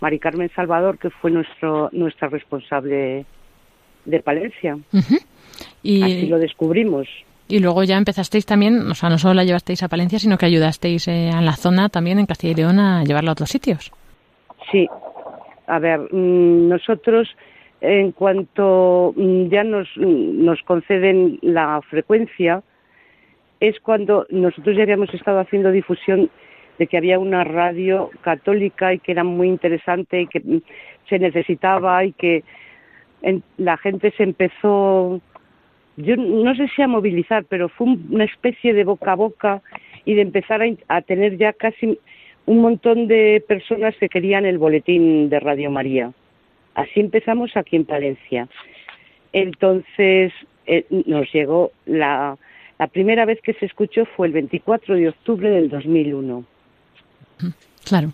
Mari 0.00 0.18
Carmen 0.18 0.50
Salvador, 0.54 0.98
que 0.98 1.10
fue 1.10 1.30
nuestro, 1.30 1.88
nuestra 1.92 2.28
responsable 2.28 3.24
de 4.04 4.20
Palencia. 4.20 4.78
Y, 5.82 6.02
Así 6.02 6.26
lo 6.26 6.38
descubrimos. 6.38 7.06
Y 7.50 7.58
luego 7.58 7.82
ya 7.84 7.96
empezasteis 7.96 8.46
también, 8.46 8.90
o 8.90 8.94
sea, 8.94 9.08
no 9.08 9.18
solo 9.18 9.34
la 9.34 9.44
llevasteis 9.44 9.82
a 9.82 9.88
Palencia, 9.88 10.18
sino 10.18 10.38
que 10.38 10.46
ayudasteis 10.46 11.08
eh, 11.08 11.30
a 11.30 11.40
la 11.40 11.52
zona 11.52 11.88
también 11.88 12.18
en 12.18 12.26
Castilla 12.26 12.52
y 12.52 12.56
León 12.56 12.78
a 12.78 13.04
llevarla 13.04 13.30
a 13.30 13.32
otros 13.32 13.50
sitios. 13.50 13.92
Sí, 14.70 14.86
a 15.66 15.78
ver, 15.78 16.00
mm, 16.12 16.68
nosotros 16.68 17.28
en 17.80 18.12
cuanto 18.12 19.12
mm, 19.16 19.48
ya 19.48 19.64
nos, 19.64 19.88
mm, 19.96 20.44
nos 20.44 20.62
conceden 20.62 21.38
la 21.42 21.80
frecuencia, 21.88 22.62
es 23.58 23.78
cuando 23.80 24.26
nosotros 24.30 24.76
ya 24.76 24.84
habíamos 24.84 25.12
estado 25.12 25.40
haciendo 25.40 25.70
difusión 25.70 26.30
de 26.78 26.86
que 26.86 26.96
había 26.96 27.18
una 27.18 27.44
radio 27.44 28.10
católica 28.22 28.94
y 28.94 28.98
que 29.00 29.12
era 29.12 29.22
muy 29.22 29.48
interesante 29.48 30.22
y 30.22 30.26
que 30.26 30.62
se 31.08 31.18
necesitaba 31.18 32.04
y 32.04 32.12
que 32.12 32.42
la 33.58 33.76
gente 33.76 34.12
se 34.16 34.22
empezó, 34.22 35.20
yo 35.96 36.16
no 36.16 36.54
sé 36.54 36.68
si 36.74 36.82
a 36.82 36.88
movilizar, 36.88 37.44
pero 37.44 37.68
fue 37.68 37.86
un- 37.88 38.06
una 38.10 38.24
especie 38.24 38.72
de 38.72 38.84
boca 38.84 39.12
a 39.12 39.16
boca 39.16 39.62
y 40.04 40.14
de 40.14 40.22
empezar 40.22 40.62
a, 40.62 40.66
a 40.88 41.02
tener 41.02 41.36
ya 41.36 41.52
casi 41.52 41.98
un 42.46 42.58
montón 42.60 43.06
de 43.06 43.44
personas 43.46 43.94
que 43.96 44.08
querían 44.08 44.46
el 44.46 44.58
boletín 44.58 45.28
de 45.28 45.40
Radio 45.40 45.70
María. 45.70 46.12
Así 46.74 47.00
empezamos 47.00 47.56
aquí 47.56 47.76
en 47.76 47.84
Palencia. 47.84 48.48
Entonces 49.32 50.32
eh, 50.66 50.84
nos 51.06 51.32
llegó 51.32 51.72
la, 51.86 52.36
la 52.78 52.86
primera 52.88 53.24
vez 53.24 53.40
que 53.42 53.54
se 53.54 53.66
escuchó 53.66 54.04
fue 54.16 54.26
el 54.26 54.32
24 54.32 54.94
de 54.94 55.08
octubre 55.10 55.48
del 55.50 55.68
2001. 55.68 56.44
Claro. 57.84 58.12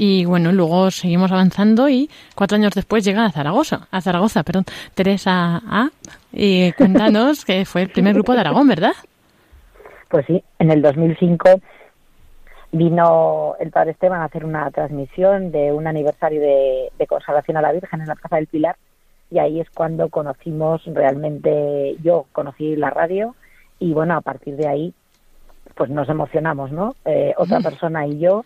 Y 0.00 0.24
bueno, 0.26 0.52
luego 0.52 0.92
seguimos 0.92 1.32
avanzando 1.32 1.88
y 1.88 2.08
cuatro 2.36 2.54
años 2.54 2.72
después 2.72 3.04
llega 3.04 3.24
a 3.24 3.32
Zaragoza, 3.32 3.88
a 3.90 4.00
Zaragoza, 4.00 4.44
perdón, 4.44 4.64
Teresa 4.94 5.60
A. 5.66 5.88
Y 6.32 6.70
cuéntanos 6.74 7.44
que 7.44 7.64
fue 7.64 7.82
el 7.82 7.88
primer 7.88 8.14
grupo 8.14 8.32
de 8.32 8.38
Aragón, 8.38 8.68
¿verdad? 8.68 8.92
Pues 10.08 10.24
sí, 10.26 10.40
en 10.60 10.70
el 10.70 10.82
2005 10.82 11.60
vino 12.70 13.56
el 13.58 13.72
padre 13.72 13.90
Esteban 13.90 14.20
a 14.20 14.26
hacer 14.26 14.44
una 14.44 14.70
transmisión 14.70 15.50
de 15.50 15.72
un 15.72 15.88
aniversario 15.88 16.42
de, 16.42 16.92
de 16.96 17.06
consagración 17.08 17.56
a 17.56 17.62
la 17.62 17.72
Virgen 17.72 18.00
en 18.00 18.06
la 18.06 18.14
Plaza 18.14 18.36
del 18.36 18.46
Pilar 18.46 18.76
y 19.32 19.40
ahí 19.40 19.58
es 19.58 19.68
cuando 19.70 20.10
conocimos 20.10 20.80
realmente, 20.86 21.96
yo 22.04 22.26
conocí 22.30 22.76
la 22.76 22.90
radio 22.90 23.34
y 23.80 23.94
bueno, 23.94 24.16
a 24.16 24.20
partir 24.20 24.54
de 24.54 24.68
ahí 24.68 24.94
pues 25.74 25.90
nos 25.90 26.08
emocionamos, 26.08 26.70
¿no? 26.70 26.94
Eh, 27.04 27.34
otra 27.36 27.58
persona 27.58 28.06
y 28.06 28.20
yo 28.20 28.44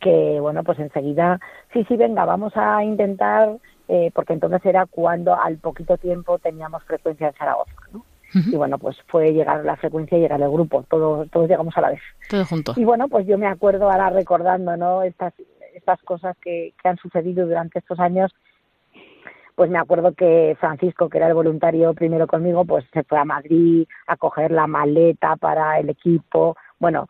que 0.00 0.38
bueno, 0.40 0.62
pues 0.64 0.78
enseguida, 0.78 1.40
sí, 1.72 1.84
sí, 1.88 1.96
venga, 1.96 2.24
vamos 2.24 2.52
a 2.56 2.84
intentar, 2.84 3.56
eh, 3.88 4.10
porque 4.14 4.34
entonces 4.34 4.64
era 4.64 4.86
cuando 4.86 5.34
al 5.34 5.58
poquito 5.58 5.96
tiempo 5.96 6.38
teníamos 6.38 6.82
frecuencia 6.84 7.28
en 7.28 7.34
Zaragoza, 7.34 7.74
¿no? 7.92 8.04
Y 8.34 8.56
bueno, 8.56 8.78
pues 8.78 8.96
fue 9.06 9.32
llegar 9.32 9.64
la 9.64 9.76
frecuencia 9.76 10.18
y 10.18 10.22
llegar 10.22 10.40
el 10.40 10.50
grupo, 10.50 10.84
todos, 10.90 11.30
todos 11.30 11.48
llegamos 11.48 11.76
a 11.76 11.80
la 11.80 11.90
vez. 11.90 12.00
Todo 12.28 12.44
junto. 12.44 12.72
Y 12.76 12.84
bueno, 12.84 13.08
pues 13.08 13.26
yo 13.28 13.38
me 13.38 13.46
acuerdo 13.46 13.88
ahora 13.88 14.10
recordando, 14.10 14.76
¿no? 14.76 15.02
Estas, 15.04 15.32
estas 15.72 16.02
cosas 16.02 16.36
que, 16.38 16.74
que 16.82 16.88
han 16.88 16.96
sucedido 16.96 17.46
durante 17.46 17.78
estos 17.78 18.00
años. 18.00 18.34
Pues 19.54 19.70
me 19.70 19.78
acuerdo 19.78 20.14
que 20.14 20.56
Francisco, 20.58 21.08
que 21.08 21.18
era 21.18 21.28
el 21.28 21.34
voluntario 21.34 21.94
primero 21.94 22.26
conmigo, 22.26 22.64
pues 22.64 22.84
se 22.92 23.04
fue 23.04 23.18
a 23.18 23.24
Madrid 23.24 23.86
a 24.08 24.16
coger 24.16 24.50
la 24.50 24.66
maleta 24.66 25.36
para 25.36 25.78
el 25.78 25.90
equipo. 25.90 26.56
Bueno, 26.80 27.06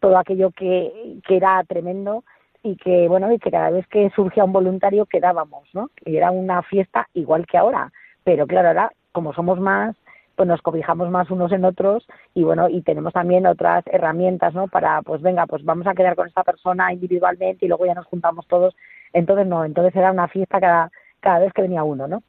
todo 0.00 0.18
aquello 0.18 0.50
que, 0.50 1.18
que 1.26 1.36
era 1.36 1.62
tremendo 1.64 2.24
y 2.62 2.76
que, 2.76 3.08
bueno, 3.08 3.32
y 3.32 3.38
que 3.38 3.50
cada 3.50 3.70
vez 3.70 3.86
que 3.88 4.10
surgía 4.10 4.44
un 4.44 4.52
voluntario 4.52 5.06
quedábamos, 5.06 5.68
¿no? 5.72 5.90
Y 6.04 6.16
era 6.16 6.30
una 6.30 6.62
fiesta 6.62 7.08
igual 7.14 7.46
que 7.46 7.58
ahora. 7.58 7.92
Pero 8.24 8.46
claro, 8.46 8.68
ahora, 8.68 8.92
como 9.10 9.32
somos 9.34 9.58
más, 9.58 9.96
pues 10.36 10.48
nos 10.48 10.62
cobijamos 10.62 11.10
más 11.10 11.30
unos 11.30 11.52
en 11.52 11.64
otros 11.64 12.06
y 12.34 12.42
bueno, 12.44 12.68
y 12.68 12.82
tenemos 12.82 13.12
también 13.12 13.46
otras 13.46 13.84
herramientas, 13.86 14.54
¿no? 14.54 14.68
Para, 14.68 15.02
pues 15.02 15.20
venga, 15.22 15.46
pues 15.46 15.64
vamos 15.64 15.86
a 15.86 15.94
quedar 15.94 16.14
con 16.14 16.28
esta 16.28 16.44
persona 16.44 16.92
individualmente 16.92 17.64
y 17.64 17.68
luego 17.68 17.86
ya 17.86 17.94
nos 17.94 18.06
juntamos 18.06 18.46
todos. 18.46 18.74
Entonces 19.12 19.46
no, 19.46 19.64
entonces 19.64 19.94
era 19.94 20.12
una 20.12 20.28
fiesta 20.28 20.60
cada, 20.60 20.90
cada 21.20 21.40
vez 21.40 21.52
que 21.52 21.62
venía 21.62 21.82
uno, 21.82 22.06
¿no? 22.08 22.22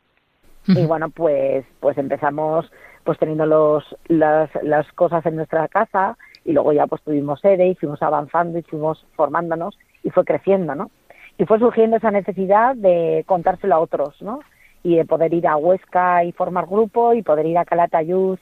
Y 0.65 0.85
bueno, 0.85 1.09
pues, 1.09 1.65
pues 1.81 1.97
empezamos 1.97 2.71
pues 3.03 3.19
teniendo 3.19 3.45
los, 3.45 3.83
las, 4.07 4.49
las 4.63 4.89
cosas 4.93 5.25
en 5.25 5.35
nuestra 5.35 5.67
casa 5.67 6.17
y 6.45 6.53
luego 6.53 6.73
ya 6.73 6.87
pues 6.87 7.01
tuvimos 7.01 7.39
sede 7.39 7.67
y 7.67 7.75
fuimos 7.75 8.01
avanzando 8.01 8.57
y 8.59 8.63
fuimos 8.63 9.05
formándonos 9.15 9.77
y 10.03 10.09
fue 10.09 10.25
creciendo, 10.25 10.75
¿no? 10.75 10.91
Y 11.37 11.45
fue 11.45 11.59
surgiendo 11.59 11.97
esa 11.97 12.11
necesidad 12.11 12.75
de 12.75 13.23
contárselo 13.25 13.75
a 13.75 13.79
otros, 13.79 14.21
¿no? 14.21 14.39
y 14.83 14.97
de 14.97 15.05
poder 15.05 15.33
ir 15.33 15.47
a 15.47 15.55
Huesca 15.55 16.23
y 16.25 16.33
formar 16.33 16.67
grupo 16.67 17.13
y 17.13 17.23
poder 17.23 17.45
ir 17.45 17.57
a 17.57 17.65
Calatayud 17.65 18.37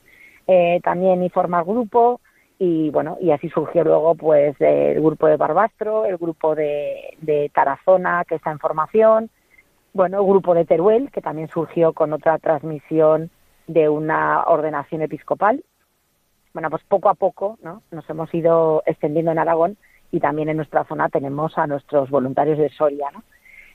eh, 0.47 0.81
también 0.83 1.23
y 1.23 1.29
formar 1.29 1.63
grupo 1.63 2.19
y 2.57 2.89
bueno 2.89 3.17
y 3.21 3.31
así 3.31 3.47
surgió 3.49 3.83
luego 3.83 4.15
pues 4.15 4.59
el 4.59 4.99
grupo 5.01 5.27
de 5.27 5.37
Barbastro 5.37 6.05
el 6.05 6.17
grupo 6.17 6.55
de, 6.55 7.15
de 7.21 7.49
Tarazona 7.53 8.25
que 8.27 8.35
está 8.35 8.51
en 8.51 8.59
formación 8.59 9.29
bueno 9.93 10.19
el 10.19 10.27
grupo 10.27 10.55
de 10.55 10.65
Teruel 10.65 11.11
que 11.11 11.21
también 11.21 11.47
surgió 11.49 11.93
con 11.93 12.11
otra 12.11 12.39
transmisión 12.39 13.29
de 13.67 13.87
una 13.87 14.43
ordenación 14.43 15.03
episcopal 15.03 15.63
bueno 16.53 16.69
pues 16.69 16.83
poco 16.87 17.09
a 17.09 17.15
poco 17.15 17.57
no 17.63 17.81
nos 17.91 18.09
hemos 18.09 18.33
ido 18.33 18.83
extendiendo 18.85 19.31
en 19.31 19.39
Aragón 19.39 19.77
y 20.11 20.19
también 20.19 20.49
en 20.49 20.57
nuestra 20.57 20.83
zona 20.85 21.09
tenemos 21.09 21.57
a 21.57 21.67
nuestros 21.67 22.09
voluntarios 22.09 22.57
de 22.57 22.69
Soria 22.69 23.09
no 23.11 23.23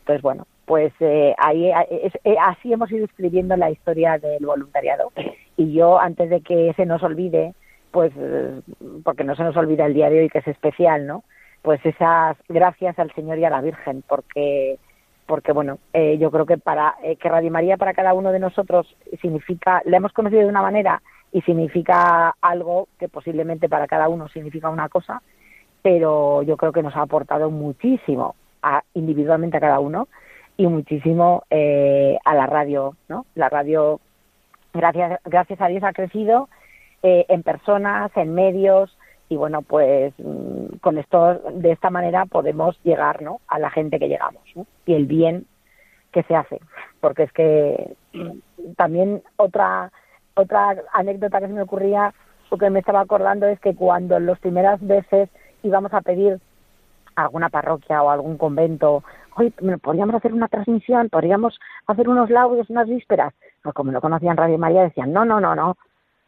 entonces 0.01 0.22
bueno 0.22 0.47
pues 0.66 0.93
eh, 1.01 1.35
ahí 1.39 1.70
es, 1.91 2.12
eh, 2.24 2.37
así 2.41 2.72
hemos 2.72 2.91
ido 2.91 3.05
escribiendo 3.05 3.57
la 3.57 3.70
historia 3.70 4.18
del 4.18 4.45
voluntariado. 4.45 5.12
Y 5.57 5.72
yo 5.72 5.99
antes 5.99 6.29
de 6.29 6.41
que 6.43 6.74
se 6.77 6.85
nos 6.85 7.03
olvide 7.03 7.55
pues 7.93 8.12
eh, 8.16 8.61
porque 9.05 9.24
no 9.24 9.37
se 9.37 9.45
nos 9.45 9.57
olvida 9.57 9.87
el 9.87 9.95
día 9.95 10.11
de 10.11 10.20
hoy 10.20 10.29
que 10.29 10.41
es 10.41 10.49
especial 10.49 11.07
no 11.07 11.24
pues 11.62 11.81
esas 11.87 12.37
gracias 12.49 12.99
al 12.99 13.12
Señor 13.14 13.39
y 13.39 13.45
a 13.45 13.51
la 13.51 13.62
Virgen 13.62 14.03
porque 14.07 14.79
porque 15.24 15.53
bueno 15.53 15.79
eh, 15.95 16.18
yo 16.18 16.31
creo 16.31 16.47
que 16.47 16.59
para 16.59 16.97
que 17.18 17.29
Radio 17.29 17.51
María 17.51 17.77
para 17.77 17.95
cada 17.95 18.12
uno 18.12 18.33
de 18.33 18.41
nosotros 18.41 18.95
significa 19.22 19.81
la 19.87 19.97
hemos 19.97 20.12
conocido 20.12 20.43
de 20.43 20.49
una 20.49 20.62
manera 20.62 21.01
y 21.37 21.43
significa 21.43 22.34
algo 22.41 22.89
que 22.99 23.09
posiblemente 23.09 23.68
para 23.68 23.87
cada 23.87 24.09
uno 24.09 24.26
significa 24.28 24.70
una 24.70 24.89
cosa 24.89 25.20
pero 25.87 26.43
yo 26.43 26.57
creo 26.57 26.72
que 26.72 26.82
nos 26.82 26.97
ha 26.97 27.03
aportado 27.03 27.49
muchísimo 27.49 28.34
a, 28.61 28.82
individualmente 28.95 29.59
a 29.59 29.61
cada 29.61 29.78
uno 29.78 30.09
y 30.57 30.66
muchísimo 30.66 31.45
eh, 31.49 32.18
a 32.24 32.34
la 32.34 32.47
radio, 32.49 32.97
¿no? 33.09 33.24
La 33.37 33.49
radio, 33.49 34.01
gracias, 34.74 35.20
gracias 35.24 35.61
a 35.61 35.68
Dios, 35.68 35.84
ha 35.84 35.93
crecido 35.93 36.49
eh, 37.05 37.26
en 37.28 37.45
personas, 37.45 38.11
en 38.16 38.34
medios, 38.34 38.99
y 39.28 39.37
bueno, 39.37 39.62
pues 39.62 40.12
mmm, 40.18 40.78
con 40.80 40.99
esto, 40.99 41.34
de 41.53 41.70
esta 41.70 41.91
manera 41.91 42.26
podemos 42.26 42.76
llegar, 42.82 43.22
¿no? 43.22 43.41
A 43.47 43.61
la 43.61 43.70
gente 43.70 44.01
que 44.01 44.09
llegamos. 44.09 44.43
Y 44.87 44.93
el 44.93 45.07
bien 45.07 45.47
que 46.11 46.24
se 46.24 46.34
hace, 46.34 46.59
porque 47.01 47.22
es 47.22 47.32
que 47.32 47.95
mm, 48.12 48.72
también 48.76 49.22
otra 49.37 49.93
otra 50.37 50.76
anécdota 50.93 51.41
que 51.41 51.49
se 51.49 51.53
me 51.53 51.62
ocurría 51.62 52.12
o 52.51 52.59
que 52.59 52.70
me 52.70 52.80
estaba 52.80 53.01
acordando 53.01 53.47
es 53.47 53.59
que 53.61 53.74
cuando 53.74 54.20
las 54.20 54.39
primeras 54.39 54.84
veces 54.87 55.28
íbamos 55.62 55.93
a 55.93 56.03
pedir 56.03 56.39
a 57.16 57.22
alguna 57.22 57.49
parroquia 57.49 58.03
o 58.03 58.11
algún 58.11 58.37
convento, 58.37 59.03
oye, 59.37 59.51
podríamos 59.82 60.14
hacer 60.14 60.32
una 60.32 60.49
transmisión, 60.49 61.09
podríamos 61.09 61.59
hacer 61.87 62.09
unos 62.09 62.30
laudios, 62.30 62.70
unas 62.70 62.87
vísperas. 62.87 63.34
Pues 63.62 63.74
como 63.74 63.91
no 63.91 64.01
conocían 64.01 64.37
Radio 64.37 64.59
María, 64.59 64.82
decían, 64.82 65.12
no, 65.12 65.24
no, 65.24 65.41
no, 65.41 65.55
no. 65.55 65.76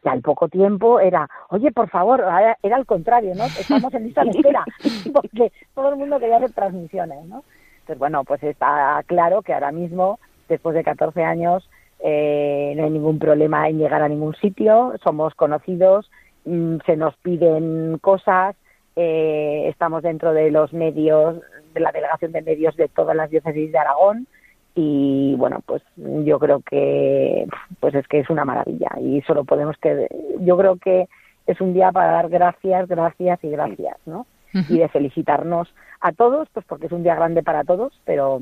Y 0.02 0.08
al 0.08 0.22
poco 0.22 0.48
tiempo 0.48 1.00
era, 1.00 1.28
oye, 1.50 1.70
por 1.72 1.88
favor, 1.88 2.24
era 2.62 2.76
al 2.76 2.86
contrario, 2.86 3.34
¿no? 3.34 3.44
Estamos 3.44 3.92
en 3.94 4.04
lista 4.04 4.24
de 4.24 4.30
espera, 4.30 4.64
porque 5.12 5.52
todo 5.74 5.90
el 5.90 5.96
mundo 5.96 6.18
quería 6.18 6.36
hacer 6.36 6.52
transmisiones, 6.52 7.24
¿no? 7.26 7.44
Entonces, 7.80 7.98
bueno, 7.98 8.24
pues 8.24 8.42
está 8.42 9.02
claro 9.06 9.42
que 9.42 9.54
ahora 9.54 9.72
mismo, 9.72 10.18
después 10.48 10.74
de 10.74 10.84
14 10.84 11.22
años, 11.24 11.68
eh, 12.00 12.74
no 12.76 12.84
hay 12.84 12.90
ningún 12.90 13.18
problema 13.18 13.68
en 13.68 13.78
llegar 13.78 14.02
a 14.02 14.08
ningún 14.08 14.34
sitio, 14.36 14.94
somos 15.02 15.34
conocidos, 15.34 16.10
mm, 16.44 16.78
se 16.86 16.96
nos 16.96 17.16
piden 17.16 17.98
cosas, 17.98 18.56
eh, 18.96 19.66
estamos 19.68 20.02
dentro 20.02 20.32
de 20.32 20.50
los 20.50 20.72
medios, 20.72 21.40
de 21.74 21.80
la 21.80 21.92
delegación 21.92 22.32
de 22.32 22.42
medios 22.42 22.76
de 22.76 22.88
todas 22.88 23.16
las 23.16 23.30
diócesis 23.30 23.70
de 23.70 23.78
Aragón 23.78 24.26
y 24.74 25.34
bueno, 25.36 25.60
pues 25.66 25.82
yo 25.96 26.38
creo 26.38 26.60
que 26.60 27.46
pues 27.80 27.94
es 27.94 28.06
que 28.06 28.20
es 28.20 28.30
una 28.30 28.44
maravilla 28.44 28.90
y 29.00 29.20
solo 29.22 29.44
podemos 29.44 29.76
que 29.78 30.08
yo 30.40 30.56
creo 30.56 30.76
que 30.76 31.08
es 31.46 31.60
un 31.60 31.74
día 31.74 31.90
para 31.90 32.12
dar 32.12 32.28
gracias, 32.28 32.86
gracias 32.86 33.42
y 33.42 33.50
gracias, 33.50 33.96
¿no? 34.06 34.26
Y 34.68 34.78
de 34.78 34.88
felicitarnos 34.88 35.72
a 36.00 36.12
todos, 36.12 36.48
pues 36.52 36.64
porque 36.66 36.86
es 36.86 36.92
un 36.92 37.02
día 37.02 37.14
grande 37.14 37.42
para 37.42 37.64
todos, 37.64 37.92
pero 38.04 38.40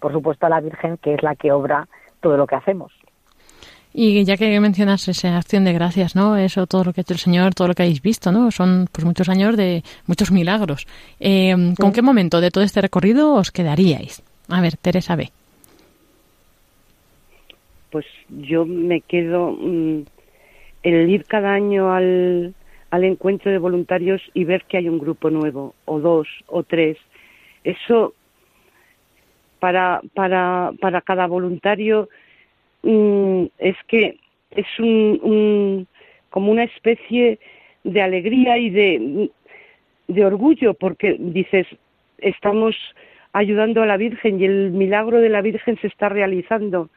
por 0.00 0.12
supuesto 0.12 0.46
a 0.46 0.50
la 0.50 0.60
Virgen 0.60 0.96
que 0.98 1.14
es 1.14 1.22
la 1.22 1.34
que 1.34 1.52
obra 1.52 1.88
todo 2.20 2.36
lo 2.36 2.46
que 2.46 2.56
hacemos. 2.56 2.92
Y 3.98 4.24
ya 4.24 4.36
que 4.36 4.60
mencionas 4.60 5.08
esa 5.08 5.38
acción 5.38 5.64
de 5.64 5.72
gracias, 5.72 6.14
¿no? 6.14 6.36
Eso, 6.36 6.66
todo 6.66 6.84
lo 6.84 6.92
que 6.92 7.00
ha 7.00 7.02
hecho 7.02 7.14
el 7.14 7.18
Señor, 7.18 7.54
todo 7.54 7.68
lo 7.68 7.74
que 7.74 7.82
habéis 7.82 8.02
visto, 8.02 8.30
¿no? 8.30 8.50
Son 8.50 8.86
pues 8.92 9.06
muchos 9.06 9.30
años 9.30 9.56
de 9.56 9.82
muchos 10.06 10.30
milagros. 10.30 10.86
Eh, 11.18 11.54
¿Con 11.80 11.92
qué 11.92 12.02
momento 12.02 12.42
de 12.42 12.50
todo 12.50 12.62
este 12.62 12.82
recorrido 12.82 13.32
os 13.32 13.50
quedaríais? 13.50 14.22
A 14.50 14.60
ver, 14.60 14.76
Teresa 14.76 15.16
B. 15.16 15.30
Pues 17.90 18.04
yo 18.28 18.66
me 18.66 19.00
quedo 19.00 19.52
mm, 19.52 20.02
el 20.82 21.08
ir 21.08 21.24
cada 21.24 21.54
año 21.54 21.90
al, 21.90 22.54
al 22.90 23.04
encuentro 23.04 23.50
de 23.50 23.56
voluntarios 23.56 24.20
y 24.34 24.44
ver 24.44 24.64
que 24.64 24.76
hay 24.76 24.90
un 24.90 24.98
grupo 24.98 25.30
nuevo, 25.30 25.74
o 25.86 26.00
dos, 26.00 26.28
o 26.48 26.62
tres. 26.64 26.98
Eso 27.64 28.12
para, 29.58 30.00
para, 30.14 30.72
para 30.80 31.00
cada 31.00 31.26
voluntario 31.26 32.08
mm, 32.82 33.44
es 33.58 33.76
que 33.88 34.18
es 34.50 34.66
un, 34.78 35.86
como 36.30 36.50
una 36.50 36.64
especie 36.64 37.38
de 37.84 38.02
alegría 38.02 38.58
y 38.58 38.70
de, 38.70 39.30
de 40.08 40.24
orgullo, 40.24 40.74
porque 40.74 41.16
dices, 41.18 41.66
estamos 42.18 42.74
ayudando 43.32 43.82
a 43.82 43.86
la 43.86 43.96
Virgen 43.96 44.40
y 44.40 44.44
el 44.44 44.70
milagro 44.70 45.20
de 45.20 45.28
la 45.28 45.42
Virgen 45.42 45.78
se 45.80 45.86
está 45.88 46.08
realizando. 46.08 46.88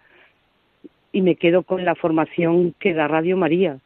Y 1.12 1.22
me 1.22 1.36
quedo 1.36 1.64
con 1.64 1.86
la 1.86 1.96
formación 1.96 2.76
que 2.80 2.94
da 2.94 3.08
Radio 3.08 3.36
María, 3.36 3.80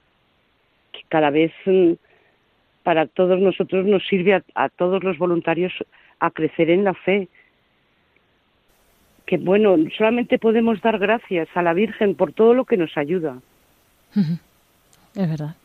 que 0.92 1.02
cada 1.08 1.30
vez 1.30 1.52
mm, 1.66 1.94
para 2.84 3.08
todos 3.08 3.40
nosotros 3.40 3.86
nos 3.86 4.06
sirve 4.06 4.42
a 4.56 4.70
todos 4.70 5.04
los 5.04 5.18
voluntarios 5.18 5.74
a 6.20 6.32
crecer 6.32 6.70
en 6.70 6.84
la 6.84 6.94
fe, 6.94 7.28
que 9.26 9.38
bueno, 9.38 9.78
solamente 9.98 10.38
podemos 10.40 10.82
dar 10.82 11.00
gracias 11.00 11.48
a 11.56 11.62
la 11.62 11.74
Virgen 11.74 12.16
por 12.16 12.34
todo 12.34 12.54
lo 12.54 12.66
que 12.66 12.78
nos 12.78 12.98
ayuda. 12.98 13.38
Es 14.16 15.30
verdad. 15.30 15.56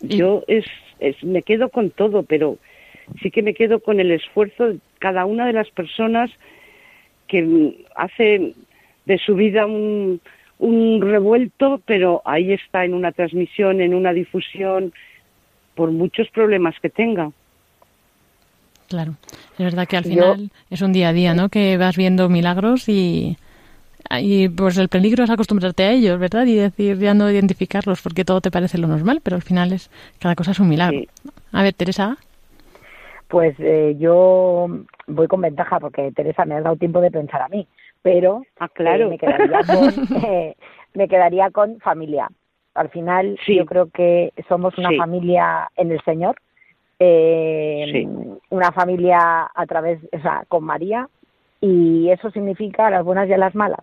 Yo 0.00 0.42
es, 0.48 0.64
es, 0.98 1.22
me 1.22 1.42
quedo 1.42 1.68
con 1.68 1.90
todo, 1.90 2.22
pero 2.24 2.58
sí 3.22 3.30
que 3.30 3.42
me 3.42 3.54
quedo 3.54 3.80
con 3.80 4.00
el 4.00 4.10
esfuerzo 4.10 4.68
de 4.68 4.78
cada 4.98 5.24
una 5.24 5.46
de 5.46 5.52
las 5.52 5.70
personas 5.70 6.30
que 7.28 7.84
hace 7.94 8.54
de 9.04 9.18
su 9.18 9.34
vida 9.34 9.66
un, 9.66 10.20
un 10.58 11.00
revuelto, 11.00 11.80
pero 11.86 12.22
ahí 12.24 12.52
está 12.52 12.84
en 12.84 12.94
una 12.94 13.12
transmisión, 13.12 13.80
en 13.80 13.94
una 13.94 14.12
difusión, 14.12 14.92
por 15.74 15.90
muchos 15.90 16.28
problemas 16.30 16.78
que 16.80 16.90
tenga. 16.90 17.32
Claro, 18.92 19.14
es 19.58 19.64
verdad 19.64 19.88
que 19.88 19.96
al 19.96 20.04
final 20.04 20.50
es 20.68 20.82
un 20.82 20.92
día 20.92 21.08
a 21.08 21.12
día, 21.14 21.32
¿no? 21.32 21.48
Que 21.48 21.78
vas 21.78 21.96
viendo 21.96 22.28
milagros 22.28 22.90
y, 22.90 23.38
y 24.20 24.50
pues 24.50 24.76
el 24.76 24.90
peligro 24.90 25.24
es 25.24 25.30
acostumbrarte 25.30 25.84
a 25.84 25.92
ellos, 25.92 26.18
¿verdad? 26.18 26.44
Y 26.44 26.56
decir, 26.56 26.98
ya 26.98 27.14
no 27.14 27.30
identificarlos 27.30 28.02
porque 28.02 28.26
todo 28.26 28.42
te 28.42 28.50
parece 28.50 28.76
lo 28.76 28.86
normal, 28.86 29.20
pero 29.22 29.36
al 29.36 29.42
final 29.42 29.72
es 29.72 29.90
cada 30.18 30.34
cosa 30.34 30.50
es 30.50 30.60
un 30.60 30.68
milagro. 30.68 31.00
A 31.52 31.62
ver, 31.62 31.72
Teresa. 31.72 32.18
Pues 33.28 33.54
eh, 33.60 33.96
yo 33.98 34.68
voy 35.06 35.26
con 35.26 35.40
ventaja 35.40 35.80
porque 35.80 36.12
Teresa 36.12 36.44
me 36.44 36.56
ha 36.56 36.60
dado 36.60 36.76
tiempo 36.76 37.00
de 37.00 37.10
pensar 37.10 37.40
a 37.40 37.48
mí, 37.48 37.66
pero 38.02 38.44
ah, 38.60 38.68
claro. 38.68 39.06
Eh, 39.06 39.08
me, 39.08 39.18
quedaría 39.18 39.60
con, 39.64 40.22
eh, 40.22 40.54
me 40.92 41.08
quedaría 41.08 41.50
con 41.50 41.80
familia. 41.80 42.28
Al 42.74 42.90
final 42.90 43.38
yo 43.46 43.64
creo 43.64 43.88
que 43.88 44.34
somos 44.50 44.76
una 44.76 44.90
familia 44.98 45.70
en 45.76 45.92
el 45.92 46.00
Señor 46.02 46.36
eh, 47.04 48.06
una 48.50 48.70
familia 48.72 49.50
a 49.54 49.66
través, 49.66 49.98
o 50.12 50.20
sea, 50.20 50.44
con 50.48 50.64
María, 50.64 51.08
y 51.60 52.10
eso 52.10 52.30
significa 52.30 52.90
las 52.90 53.04
buenas 53.04 53.28
y 53.28 53.36
las 53.36 53.54
malas. 53.54 53.80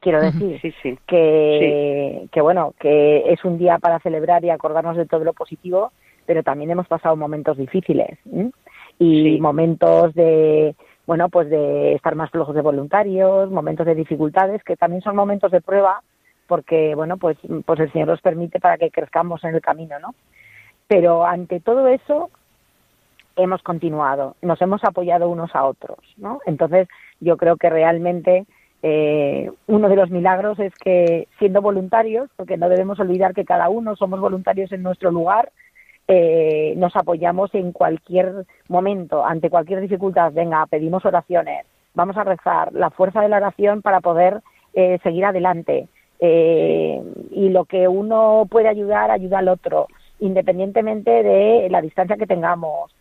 Quiero 0.00 0.20
decir 0.20 0.98
Que, 1.06 2.26
que, 2.32 2.40
bueno, 2.40 2.74
que 2.80 3.32
es 3.32 3.44
un 3.44 3.56
día 3.58 3.78
para 3.78 4.00
celebrar 4.00 4.44
y 4.44 4.50
acordarnos 4.50 4.96
de 4.96 5.06
todo 5.06 5.22
lo 5.24 5.32
positivo, 5.32 5.92
pero 6.26 6.42
también 6.42 6.70
hemos 6.70 6.88
pasado 6.88 7.14
momentos 7.16 7.56
difíciles 7.56 8.18
y 8.98 9.40
momentos 9.40 10.14
de, 10.14 10.74
bueno, 11.06 11.28
pues 11.28 11.50
de 11.50 11.94
estar 11.94 12.14
más 12.14 12.30
flojos 12.30 12.54
de 12.54 12.62
voluntarios, 12.62 13.50
momentos 13.50 13.86
de 13.86 13.94
dificultades, 13.94 14.62
que 14.64 14.76
también 14.76 15.02
son 15.02 15.16
momentos 15.16 15.50
de 15.52 15.60
prueba, 15.60 16.02
porque, 16.46 16.94
bueno, 16.94 17.16
pues, 17.16 17.36
pues 17.64 17.80
el 17.80 17.92
Señor 17.92 18.08
nos 18.08 18.20
permite 18.20 18.60
para 18.60 18.78
que 18.78 18.90
crezcamos 18.90 19.42
en 19.44 19.54
el 19.54 19.60
camino, 19.60 19.98
¿no? 20.00 20.14
Pero 20.92 21.24
ante 21.24 21.58
todo 21.58 21.88
eso 21.88 22.28
hemos 23.36 23.62
continuado, 23.62 24.36
nos 24.42 24.60
hemos 24.60 24.84
apoyado 24.84 25.30
unos 25.30 25.56
a 25.56 25.64
otros, 25.64 25.96
¿no? 26.18 26.40
Entonces 26.44 26.86
yo 27.18 27.38
creo 27.38 27.56
que 27.56 27.70
realmente 27.70 28.44
eh, 28.82 29.50
uno 29.68 29.88
de 29.88 29.96
los 29.96 30.10
milagros 30.10 30.58
es 30.58 30.74
que 30.74 31.28
siendo 31.38 31.62
voluntarios, 31.62 32.28
porque 32.36 32.58
no 32.58 32.68
debemos 32.68 33.00
olvidar 33.00 33.32
que 33.32 33.46
cada 33.46 33.70
uno 33.70 33.96
somos 33.96 34.20
voluntarios 34.20 34.70
en 34.70 34.82
nuestro 34.82 35.10
lugar, 35.10 35.50
eh, 36.08 36.74
nos 36.76 36.94
apoyamos 36.94 37.54
en 37.54 37.72
cualquier 37.72 38.44
momento, 38.68 39.24
ante 39.24 39.48
cualquier 39.48 39.80
dificultad, 39.80 40.30
venga, 40.34 40.66
pedimos 40.66 41.06
oraciones, 41.06 41.64
vamos 41.94 42.18
a 42.18 42.24
rezar, 42.24 42.70
la 42.74 42.90
fuerza 42.90 43.22
de 43.22 43.30
la 43.30 43.38
oración 43.38 43.80
para 43.80 44.02
poder 44.02 44.42
eh, 44.74 44.98
seguir 45.02 45.24
adelante. 45.24 45.88
y 46.20 47.48
lo 47.48 47.64
que 47.64 47.88
uno 47.88 48.46
puede 48.50 48.68
ayudar, 48.68 49.10
ayuda 49.10 49.38
al 49.38 49.48
otro 49.48 49.88
independientemente 50.22 51.10
de 51.22 51.68
la 51.68 51.82
distancia 51.82 52.16
que 52.16 52.26
tengamos. 52.26 52.94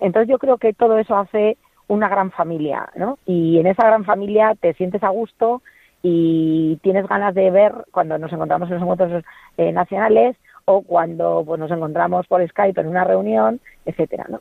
Entonces 0.00 0.28
yo 0.28 0.38
creo 0.38 0.58
que 0.58 0.74
todo 0.74 0.98
eso 0.98 1.16
hace 1.16 1.56
una 1.88 2.08
gran 2.08 2.30
familia, 2.30 2.90
¿no? 2.94 3.18
Y 3.24 3.58
en 3.58 3.66
esa 3.66 3.86
gran 3.86 4.04
familia 4.04 4.54
te 4.54 4.74
sientes 4.74 5.02
a 5.02 5.08
gusto 5.08 5.62
y 6.02 6.76
tienes 6.82 7.08
ganas 7.08 7.34
de 7.34 7.50
ver 7.50 7.72
cuando 7.90 8.18
nos 8.18 8.32
encontramos 8.32 8.68
en 8.68 8.74
los 8.74 8.82
encuentros 8.82 9.24
eh, 9.56 9.72
nacionales 9.72 10.36
o 10.66 10.82
cuando 10.82 11.42
pues, 11.46 11.58
nos 11.58 11.70
encontramos 11.70 12.26
por 12.26 12.46
Skype 12.46 12.80
en 12.80 12.88
una 12.88 13.04
reunión, 13.04 13.60
etcétera, 13.86 14.26
¿no? 14.28 14.40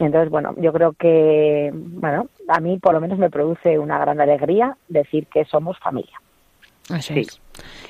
Entonces, 0.00 0.28
bueno, 0.28 0.56
yo 0.56 0.72
creo 0.72 0.92
que, 0.94 1.70
bueno, 1.72 2.26
a 2.48 2.58
mí 2.58 2.80
por 2.80 2.94
lo 2.94 3.00
menos 3.00 3.20
me 3.20 3.30
produce 3.30 3.78
una 3.78 3.96
gran 3.96 4.20
alegría 4.20 4.76
decir 4.88 5.28
que 5.28 5.44
somos 5.44 5.78
familia 5.78 6.18
sí. 7.00 7.22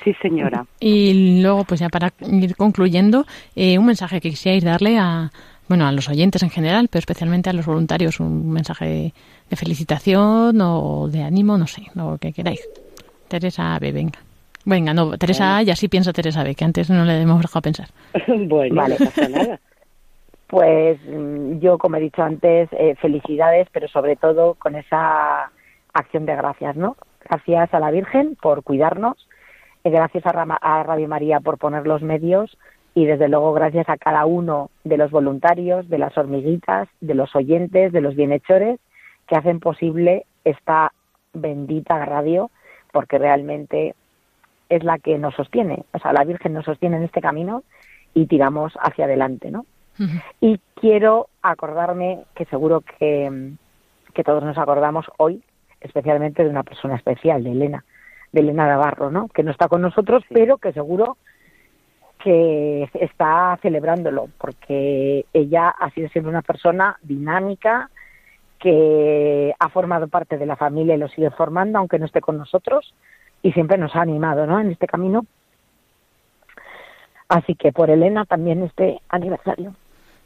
Sí, 0.03 0.13
señora. 0.21 0.65
Y 0.79 1.41
luego, 1.41 1.63
pues 1.63 1.79
ya 1.79 1.89
para 1.89 2.11
ir 2.19 2.55
concluyendo, 2.55 3.25
eh, 3.55 3.77
un 3.77 3.85
mensaje 3.85 4.19
que 4.19 4.29
quisierais 4.29 4.63
darle 4.63 4.97
a, 4.97 5.31
bueno, 5.67 5.87
a 5.87 5.91
los 5.91 6.09
oyentes 6.09 6.43
en 6.43 6.49
general, 6.49 6.89
pero 6.89 6.99
especialmente 6.99 7.49
a 7.49 7.53
los 7.53 7.65
voluntarios, 7.65 8.19
un 8.19 8.51
mensaje 8.51 9.13
de 9.49 9.55
felicitación 9.55 10.59
o 10.61 11.07
de 11.09 11.23
ánimo, 11.23 11.57
no 11.57 11.67
sé, 11.67 11.83
lo 11.95 12.17
que 12.17 12.33
queráis. 12.33 12.67
Teresa 13.27 13.77
B, 13.79 13.91
venga. 13.91 14.19
Venga, 14.65 14.93
no, 14.93 15.17
Teresa 15.17 15.57
A, 15.57 15.63
y 15.63 15.71
así 15.71 15.87
piensa 15.87 16.13
Teresa 16.13 16.43
B, 16.43 16.55
que 16.55 16.63
antes 16.63 16.89
no 16.89 17.03
le 17.03 17.21
hemos 17.21 17.41
dejado 17.41 17.61
pensar. 17.61 17.87
bueno, 18.47 18.75
vale. 18.75 18.95
pasa 18.97 19.27
nada. 19.27 19.59
Pues 20.47 20.99
mm, 21.07 21.59
yo, 21.59 21.77
como 21.77 21.97
he 21.97 21.99
dicho 21.99 22.21
antes, 22.21 22.69
eh, 22.73 22.95
felicidades, 23.01 23.67
pero 23.71 23.87
sobre 23.87 24.15
todo 24.15 24.53
con 24.53 24.75
esa 24.75 25.51
acción 25.93 26.25
de 26.25 26.35
gracias, 26.35 26.75
¿no? 26.75 26.95
Gracias 27.29 27.73
a 27.73 27.79
la 27.79 27.91
Virgen 27.91 28.35
por 28.41 28.63
cuidarnos, 28.63 29.27
gracias 29.83 30.25
a, 30.25 30.83
Radio 30.83 31.07
María 31.07 31.39
por 31.39 31.57
poner 31.57 31.87
los 31.87 32.01
medios 32.01 32.57
y 32.95 33.05
desde 33.05 33.27
luego 33.27 33.53
gracias 33.53 33.89
a 33.89 33.97
cada 33.97 34.25
uno 34.25 34.69
de 34.83 34.97
los 34.97 35.11
voluntarios, 35.11 35.89
de 35.89 35.97
las 35.97 36.17
hormiguitas, 36.17 36.87
de 37.01 37.15
los 37.15 37.35
oyentes, 37.35 37.91
de 37.91 38.01
los 38.01 38.15
bienhechores 38.15 38.79
que 39.27 39.35
hacen 39.35 39.59
posible 39.59 40.25
esta 40.43 40.91
bendita 41.33 42.05
radio, 42.05 42.51
porque 42.91 43.17
realmente 43.17 43.95
es 44.69 44.83
la 44.83 44.99
que 44.99 45.17
nos 45.17 45.33
sostiene, 45.35 45.85
o 45.93 45.99
sea, 45.99 46.13
la 46.13 46.23
Virgen 46.23 46.53
nos 46.53 46.65
sostiene 46.65 46.97
en 46.97 47.03
este 47.03 47.21
camino 47.21 47.63
y 48.13 48.27
tiramos 48.27 48.73
hacia 48.79 49.05
adelante, 49.05 49.51
¿no? 49.51 49.65
Y 50.39 50.59
quiero 50.75 51.27
acordarme, 51.43 52.23
que 52.33 52.45
seguro 52.45 52.81
que, 52.81 53.51
que 54.13 54.23
todos 54.23 54.43
nos 54.43 54.57
acordamos 54.57 55.05
hoy, 55.17 55.43
especialmente 55.83 56.43
de 56.43 56.49
una 56.49 56.63
persona 56.63 56.95
especial, 56.95 57.43
de 57.43 57.51
Elena, 57.51 57.83
de 58.31 58.41
Elena 58.41 58.67
Navarro, 58.67 59.11
¿no? 59.11 59.27
Que 59.27 59.43
no 59.43 59.51
está 59.51 59.67
con 59.67 59.81
nosotros, 59.81 60.23
pero 60.29 60.57
que 60.57 60.73
seguro 60.73 61.17
que 62.23 62.89
está 62.93 63.59
celebrándolo, 63.61 64.29
porque 64.37 65.25
ella 65.33 65.69
ha 65.69 65.89
sido 65.91 66.07
siempre 66.09 66.29
una 66.29 66.41
persona 66.41 66.97
dinámica, 67.01 67.89
que 68.59 69.53
ha 69.59 69.67
formado 69.67 70.07
parte 70.07 70.37
de 70.37 70.45
la 70.45 70.55
familia 70.55 70.95
y 70.95 70.97
lo 70.97 71.09
sigue 71.09 71.31
formando, 71.31 71.79
aunque 71.79 71.99
no 71.99 72.05
esté 72.05 72.21
con 72.21 72.37
nosotros, 72.37 72.93
y 73.41 73.51
siempre 73.51 73.77
nos 73.77 73.93
ha 73.93 74.01
animado 74.01 74.47
¿no? 74.47 74.57
en 74.57 74.71
este 74.71 74.87
camino. 74.87 75.25
Así 77.27 77.55
que 77.55 77.73
por 77.73 77.89
Elena 77.89 78.23
también 78.23 78.63
este 78.63 79.01
aniversario. 79.09 79.75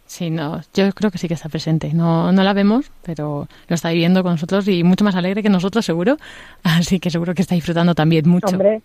Sí, 0.07 0.29
no, 0.29 0.61
yo 0.73 0.89
creo 0.93 1.11
que 1.11 1.17
sí 1.17 1.27
que 1.27 1.33
está 1.33 1.49
presente. 1.49 1.93
No, 1.93 2.31
no 2.31 2.43
la 2.43 2.53
vemos, 2.53 2.91
pero 3.05 3.47
lo 3.67 3.75
está 3.75 3.91
viviendo 3.91 4.23
con 4.23 4.31
nosotros 4.31 4.67
y 4.69 4.83
mucho 4.83 5.03
más 5.03 5.15
alegre 5.15 5.43
que 5.43 5.49
nosotros, 5.49 5.85
seguro. 5.85 6.17
Así 6.63 6.99
que 6.99 7.09
seguro 7.09 7.33
que 7.33 7.41
está 7.41 7.55
disfrutando 7.55 7.93
también 7.93 8.27
mucho. 8.27 8.55
Hombre, 8.55 8.81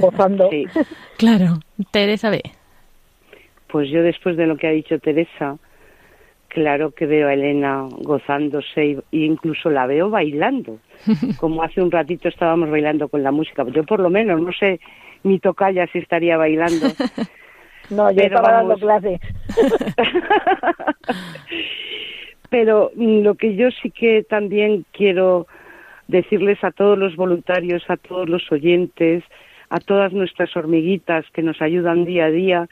gozando. 0.00 0.48
sí. 0.50 0.64
Claro. 1.18 1.58
Teresa 1.90 2.30
B. 2.30 2.42
Pues 3.68 3.90
yo 3.90 4.02
después 4.02 4.36
de 4.36 4.46
lo 4.46 4.56
que 4.56 4.66
ha 4.68 4.70
dicho 4.70 4.98
Teresa, 4.98 5.56
claro 6.48 6.92
que 6.92 7.06
veo 7.06 7.28
a 7.28 7.34
Elena 7.34 7.86
gozándose 8.02 8.98
e 9.10 9.18
incluso 9.18 9.70
la 9.70 9.86
veo 9.86 10.10
bailando. 10.10 10.78
Como 11.38 11.62
hace 11.62 11.80
un 11.82 11.90
ratito 11.90 12.28
estábamos 12.28 12.70
bailando 12.70 13.08
con 13.08 13.22
la 13.22 13.32
música. 13.32 13.64
Yo 13.72 13.84
por 13.84 14.00
lo 14.00 14.10
menos, 14.10 14.40
no 14.40 14.52
sé, 14.52 14.80
mi 15.24 15.38
tocaya 15.38 15.86
si 15.92 15.98
estaría 15.98 16.36
bailando. 16.36 16.88
No, 17.92 18.10
yo 18.10 18.22
estaba 18.22 18.52
dando 18.52 18.76
clase. 18.76 19.20
Pero 22.50 22.90
mm, 22.94 23.20
lo 23.20 23.34
que 23.34 23.54
yo 23.54 23.70
sí 23.70 23.90
que 23.90 24.22
también 24.22 24.84
quiero 24.92 25.46
decirles 26.08 26.62
a 26.64 26.70
todos 26.70 26.98
los 26.98 27.16
voluntarios, 27.16 27.84
a 27.88 27.96
todos 27.96 28.28
los 28.28 28.50
oyentes, 28.50 29.24
a 29.70 29.80
todas 29.80 30.12
nuestras 30.12 30.54
hormiguitas 30.56 31.24
que 31.32 31.42
nos 31.42 31.62
ayudan 31.62 32.04
día 32.04 32.26
a 32.26 32.30
día, 32.30 32.68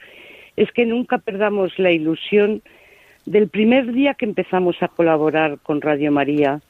es 0.55 0.71
que 0.71 0.85
nunca 0.85 1.17
perdamos 1.17 1.77
la 1.79 1.91
ilusión 1.91 2.61
del 3.25 3.49
primer 3.49 3.91
día 3.91 4.13
que 4.13 4.25
empezamos 4.25 4.75
a 4.81 4.87
colaborar 4.87 5.57
con 5.63 5.81
Radio 5.81 6.11
María 6.11 6.61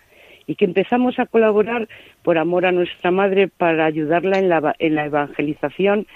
y 0.48 0.56
que 0.56 0.66
empezamos 0.66 1.20
a 1.20 1.26
colaborar 1.26 1.88
por 2.24 2.38
amor 2.38 2.66
a 2.66 2.72
nuestra 2.72 3.12
madre 3.12 3.48
para 3.48 3.86
ayudarla 3.86 4.40
en 4.40 4.50
la, 4.50 4.76
en 4.80 4.96
la 4.96 5.06
evangelización, 5.06 6.08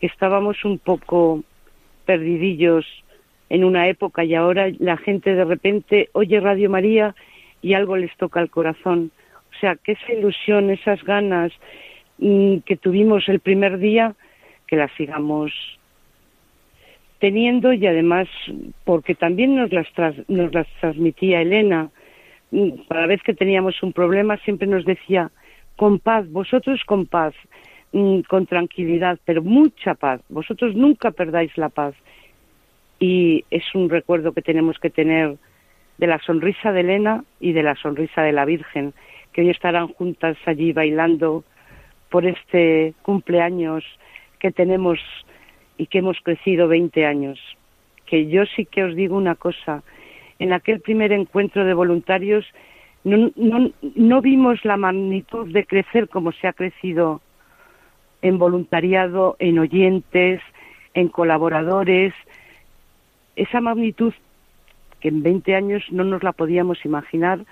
que 0.00 0.06
estábamos 0.06 0.64
un 0.64 0.78
poco 0.78 1.42
perdidillos 2.10 2.84
en 3.50 3.62
una 3.62 3.86
época 3.86 4.24
y 4.24 4.34
ahora 4.34 4.68
la 4.80 4.96
gente 4.96 5.32
de 5.32 5.44
repente 5.44 6.08
oye 6.12 6.40
Radio 6.40 6.68
María 6.68 7.14
y 7.62 7.74
algo 7.74 7.96
les 7.96 8.12
toca 8.16 8.40
el 8.40 8.50
corazón. 8.50 9.12
O 9.52 9.60
sea, 9.60 9.76
que 9.76 9.92
esa 9.92 10.12
ilusión, 10.12 10.70
esas 10.70 11.04
ganas 11.04 11.52
mm, 12.18 12.58
que 12.66 12.76
tuvimos 12.76 13.28
el 13.28 13.38
primer 13.38 13.78
día, 13.78 14.14
que 14.66 14.74
las 14.74 14.90
sigamos 14.96 15.52
teniendo 17.20 17.72
y 17.72 17.86
además 17.86 18.26
porque 18.84 19.14
también 19.14 19.54
nos 19.54 19.70
las, 19.70 19.86
nos 20.26 20.52
las 20.52 20.66
transmitía 20.80 21.42
Elena. 21.42 21.90
Mm, 22.50 22.70
cada 22.88 23.06
vez 23.06 23.22
que 23.22 23.34
teníamos 23.34 23.80
un 23.84 23.92
problema 23.92 24.36
siempre 24.38 24.66
nos 24.66 24.84
decía, 24.84 25.30
con 25.76 26.00
paz, 26.00 26.28
vosotros 26.28 26.82
con 26.84 27.06
paz. 27.06 27.34
Mm, 27.92 28.20
con 28.20 28.46
tranquilidad, 28.46 29.18
pero 29.24 29.42
mucha 29.42 29.94
paz. 29.94 30.20
Vosotros 30.28 30.76
nunca 30.76 31.10
perdáis 31.10 31.56
la 31.58 31.70
paz. 31.70 31.94
Y 33.00 33.44
es 33.50 33.64
un 33.74 33.90
recuerdo 33.90 34.32
que 34.32 34.42
tenemos 34.42 34.78
que 34.78 34.90
tener 34.90 35.36
de 35.98 36.06
la 36.06 36.20
sonrisa 36.20 36.70
de 36.70 36.80
Elena 36.80 37.24
y 37.40 37.52
de 37.52 37.64
la 37.64 37.74
sonrisa 37.74 38.22
de 38.22 38.30
la 38.30 38.44
Virgen, 38.44 38.94
que 39.32 39.40
hoy 39.40 39.50
estarán 39.50 39.88
juntas 39.88 40.36
allí 40.46 40.72
bailando 40.72 41.42
por 42.10 42.26
este 42.26 42.94
cumpleaños 43.02 43.84
que 44.38 44.52
tenemos 44.52 45.00
y 45.76 45.86
que 45.86 45.98
hemos 45.98 46.18
crecido 46.22 46.68
20 46.68 47.06
años. 47.06 47.40
Que 48.06 48.28
yo 48.28 48.44
sí 48.54 48.66
que 48.66 48.84
os 48.84 48.94
digo 48.94 49.16
una 49.16 49.34
cosa, 49.34 49.82
en 50.38 50.52
aquel 50.52 50.80
primer 50.80 51.10
encuentro 51.10 51.64
de 51.64 51.74
voluntarios 51.74 52.46
no, 53.02 53.32
no, 53.34 53.70
no 53.96 54.20
vimos 54.20 54.64
la 54.64 54.76
magnitud 54.76 55.52
de 55.52 55.64
crecer 55.64 56.08
como 56.08 56.30
se 56.32 56.46
ha 56.46 56.52
crecido 56.52 57.20
en 58.22 58.38
voluntariado, 58.38 59.36
en 59.38 59.58
oyentes, 59.58 60.40
en 60.94 61.08
colaboradores, 61.08 62.12
esa 63.36 63.60
magnitud 63.60 64.12
que 65.00 65.08
en 65.08 65.22
20 65.22 65.54
años 65.54 65.82
no 65.90 66.04
nos 66.04 66.22
la 66.22 66.32
podíamos 66.32 66.84
imaginar, 66.84 67.44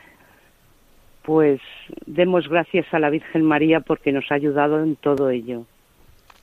pues 1.23 1.61
demos 2.07 2.49
gracias 2.49 2.87
a 2.93 2.99
la 2.99 3.11
Virgen 3.11 3.43
María 3.43 3.81
porque 3.81 4.12
nos 4.12 4.31
ha 4.31 4.35
ayudado 4.35 4.83
en 4.83 4.97
todo 4.97 5.31
ello. 5.31 5.64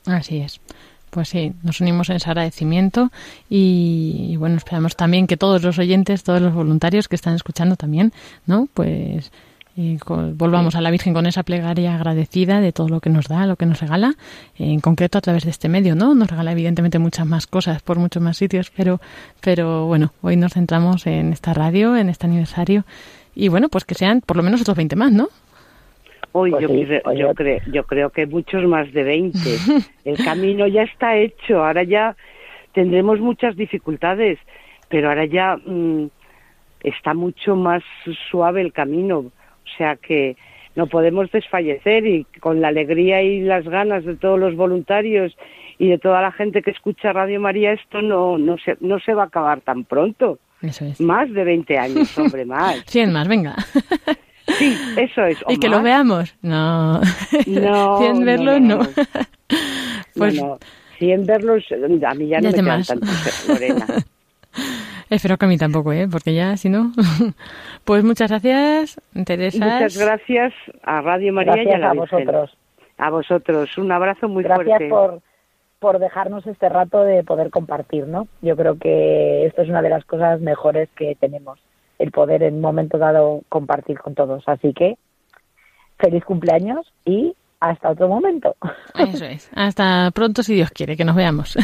Así 0.06 0.40
es. 0.42 0.60
Pues 1.10 1.30
sí, 1.30 1.54
nos 1.64 1.80
unimos 1.80 2.10
en 2.10 2.18
ese 2.18 2.30
agradecimiento 2.30 3.10
y, 3.50 4.36
bueno, 4.38 4.58
esperamos 4.58 4.96
también 4.96 5.28
que 5.28 5.38
todos 5.38 5.64
los 5.64 5.80
oyentes, 5.80 6.24
todos 6.24 6.42
los 6.42 6.54
voluntarios 6.54 7.08
que 7.08 7.16
están 7.16 7.36
escuchando 7.36 7.78
también, 7.78 8.12
¿no? 8.46 8.68
Pues 8.74 9.32
y 9.78 9.98
volvamos 10.08 10.76
a 10.76 10.82
la 10.82 10.90
Virgen 10.90 11.14
con 11.14 11.26
esa 11.26 11.44
plegaria 11.44 11.96
agradecida 11.96 12.62
de 12.62 12.72
todo 12.72 12.88
lo 12.88 13.02
que 13.02 13.10
nos 13.10 13.28
da, 13.28 13.46
lo 13.46 13.58
que 13.58 13.66
nos 13.66 13.82
regala, 13.82 14.14
en 14.58 14.80
concreto 14.80 15.18
a 15.18 15.22
través 15.22 15.44
de 15.44 15.50
este 15.50 15.68
medio, 15.68 15.96
¿no? 15.96 16.16
Nos 16.16 16.30
regala 16.30 16.54
evidentemente 16.54 16.98
muchas 16.98 17.26
más 17.28 17.46
cosas 17.46 17.84
por 17.84 18.00
muchos 18.00 18.24
más 18.24 18.38
sitios, 18.38 18.72
pero, 18.72 19.02
pero 19.42 19.86
bueno, 19.86 20.14
hoy 20.22 20.38
nos 20.38 20.54
centramos 20.54 21.06
en 21.08 21.34
esta 21.34 21.54
radio, 21.54 21.98
en 21.98 22.08
este 22.08 22.26
aniversario, 22.26 22.86
y 23.36 23.50
bueno, 23.50 23.68
pues 23.68 23.84
que 23.84 23.96
sean 23.96 24.22
por 24.22 24.38
lo 24.38 24.44
menos 24.44 24.62
otros 24.62 24.78
20 24.78 24.96
más, 24.96 25.12
¿no? 25.12 25.28
Hoy 26.32 26.52
yo, 26.52 26.70
yo, 27.14 27.34
creo, 27.34 27.60
yo 27.72 27.84
creo 27.84 28.10
que 28.10 28.26
muchos 28.26 28.64
más 28.66 28.92
de 28.94 29.04
20. 29.04 29.40
El 30.06 30.18
camino 30.18 30.68
ya 30.68 30.84
está 30.84 31.18
hecho, 31.18 31.66
ahora 31.66 31.84
ya 31.84 32.16
tendremos 32.74 33.20
muchas 33.20 33.58
dificultades, 33.58 34.40
pero 34.90 35.10
ahora 35.10 35.26
ya 35.26 35.58
mm, 35.58 36.08
está 36.82 37.14
mucho 37.14 37.56
más 37.56 37.84
suave 38.30 38.62
el 38.62 38.72
camino 38.72 39.32
o 39.66 39.78
sea 39.78 39.96
que 39.96 40.38
no 40.76 40.88
podemos 40.88 41.32
desfallecer 41.32 42.06
y 42.06 42.26
con 42.40 42.62
la 42.62 42.68
alegría 42.68 43.22
y 43.22 43.42
las 43.42 43.66
ganas 43.66 44.04
de 44.06 44.16
todos 44.16 44.40
los 44.40 44.56
voluntarios 44.56 45.36
y 45.78 45.88
de 45.90 45.98
toda 45.98 46.22
la 46.22 46.32
gente 46.32 46.62
que 46.62 46.72
escucha 46.72 47.14
Radio 47.14 47.40
María, 47.40 47.74
esto 47.74 48.02
no, 48.02 48.38
no, 48.38 48.58
se, 48.58 48.78
no 48.82 49.00
se 49.00 49.14
va 49.14 49.24
a 49.24 49.28
acabar 49.28 49.62
tan 49.62 49.84
pronto. 49.84 50.40
Eso 50.62 50.86
es. 50.86 51.00
Más 51.00 51.32
de 51.32 51.44
20 51.44 51.78
años, 51.78 52.18
hombre, 52.18 52.46
más. 52.46 52.84
100 52.86 53.12
más, 53.12 53.28
venga. 53.28 53.56
Sí, 54.60 54.78
eso 54.96 55.24
es. 55.24 55.40
y 55.50 55.58
que 55.58 55.68
lo 55.68 55.82
veamos. 55.82 56.36
No. 56.44 57.02
No. 57.48 57.98
100 58.00 58.26
verlos, 58.26 58.62
no. 58.62 58.78
no. 58.78 58.88
pues, 60.16 60.36
no, 60.36 60.60
100 61.00 61.26
verlos, 61.26 61.64
a 61.72 62.14
mí 62.14 62.28
ya 62.28 62.42
no 62.42 62.52
me 62.52 62.54
quedan 62.54 62.84
tantos, 62.84 63.50
Lorena. 63.50 63.88
Espero 65.16 65.38
que 65.38 65.46
a 65.46 65.48
mí 65.48 65.58
tampoco, 65.58 65.94
¿eh? 65.94 66.10
Porque 66.12 66.34
ya, 66.34 66.58
si 66.58 66.68
no. 66.68 66.92
pues 67.86 68.04
muchas 68.04 68.30
gracias, 68.30 69.00
Teresa. 69.26 69.64
Muchas 69.64 69.98
gracias 69.98 70.54
a 70.84 71.00
Radio 71.00 71.32
María 71.32 71.54
gracias 71.54 71.72
y 71.72 71.76
a 71.76 71.80
la 71.80 71.92
a 71.92 71.94
vosotros. 71.94 72.58
A 72.98 73.10
vosotros. 73.10 73.78
Un 73.78 73.94
abrazo 73.94 74.28
muy 74.28 74.44
gracias 74.44 74.66
fuerte. 74.66 74.88
Gracias 74.88 74.90
por, 74.90 75.22
por 75.80 76.00
dejarnos 76.00 76.46
este 76.48 76.68
rato 76.68 77.04
de 77.04 77.24
poder 77.24 77.50
compartir, 77.50 78.08
¿no? 78.08 78.28
Yo 78.42 78.58
creo 78.58 78.78
que 78.78 79.46
esto 79.46 79.62
es 79.62 79.70
una 79.70 79.82
de 79.82 79.90
las 79.90 80.04
cosas 80.04 80.42
mejores 80.42 80.90
que 80.98 81.16
tenemos, 81.16 81.60
el 81.98 82.12
poder 82.12 82.44
en 82.44 82.56
un 82.56 82.62
momento 82.62 82.98
dado 82.98 83.42
compartir 83.48 84.00
con 84.00 84.16
todos. 84.16 84.44
Así 84.48 84.74
que, 84.74 84.98
feliz 85.98 86.26
cumpleaños 86.26 86.92
y 87.06 87.38
hasta 87.60 87.92
otro 87.92 88.08
momento. 88.08 88.56
Eso 88.96 89.26
es. 89.26 89.50
Hasta 89.56 90.12
pronto, 90.12 90.44
si 90.44 90.56
Dios 90.56 90.72
quiere, 90.72 90.96
que 90.96 91.06
nos 91.06 91.16
veamos. 91.16 91.58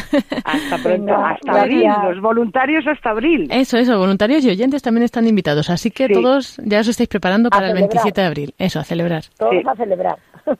Hasta 0.44 0.78
pronto, 0.82 1.14
hasta 1.14 1.62
abril. 1.62 1.90
Los 2.04 2.20
voluntarios 2.20 2.84
hasta 2.86 3.10
abril. 3.10 3.48
Eso, 3.50 3.76
eso. 3.78 3.98
Voluntarios 3.98 4.44
y 4.44 4.50
oyentes 4.50 4.82
también 4.82 5.04
están 5.04 5.26
invitados. 5.26 5.70
Así 5.70 5.90
que 5.90 6.06
sí. 6.06 6.12
todos 6.12 6.56
ya 6.64 6.80
os 6.80 6.88
estáis 6.88 7.08
preparando 7.08 7.50
para 7.50 7.68
el 7.68 7.74
27 7.74 8.20
de 8.20 8.26
abril. 8.26 8.54
Eso, 8.58 8.80
a 8.80 8.84
celebrar. 8.84 9.22
Todos 9.38 9.52
sí. 9.52 9.62
a 9.66 9.74
celebrar. 9.76 10.16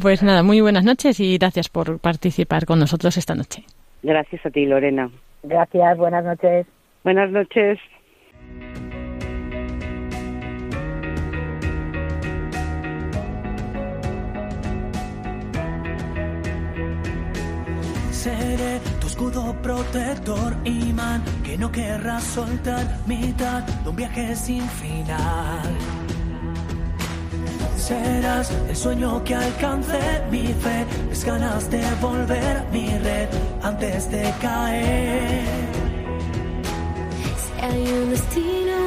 Pues 0.00 0.22
nada, 0.22 0.42
muy 0.42 0.60
buenas 0.60 0.84
noches 0.84 1.20
y 1.20 1.36
gracias 1.36 1.68
por 1.68 2.00
participar 2.00 2.64
con 2.64 2.78
nosotros 2.78 3.16
esta 3.18 3.34
noche. 3.34 3.62
Gracias 4.02 4.44
a 4.44 4.50
ti, 4.50 4.64
Lorena. 4.64 5.10
Gracias, 5.42 5.98
buenas 5.98 6.24
noches. 6.24 6.66
Buenas 7.04 7.30
noches. 7.30 7.78
Seré 18.22 18.80
tu 19.00 19.06
escudo 19.08 19.52
protector, 19.62 20.56
imán 20.64 21.24
que 21.42 21.58
no 21.58 21.72
querrás 21.72 22.22
soltar, 22.22 22.84
mitad 23.04 23.62
de 23.62 23.88
un 23.88 23.96
viaje 23.96 24.36
sin 24.36 24.62
final. 24.80 25.68
serás 27.76 28.48
el 28.68 28.76
sueño 28.76 29.24
que 29.24 29.34
alcance 29.34 29.98
mi 30.30 30.46
fe. 30.64 30.86
Es 31.10 31.24
ganas 31.24 31.68
de 31.68 31.82
volver 32.00 32.64
mi 32.72 32.86
red 33.06 33.28
antes 33.60 34.08
de 34.14 34.22
caer. 34.40 35.44
Si 37.42 37.52
hay 37.66 37.82
un 38.02 38.10
destino, 38.10 38.78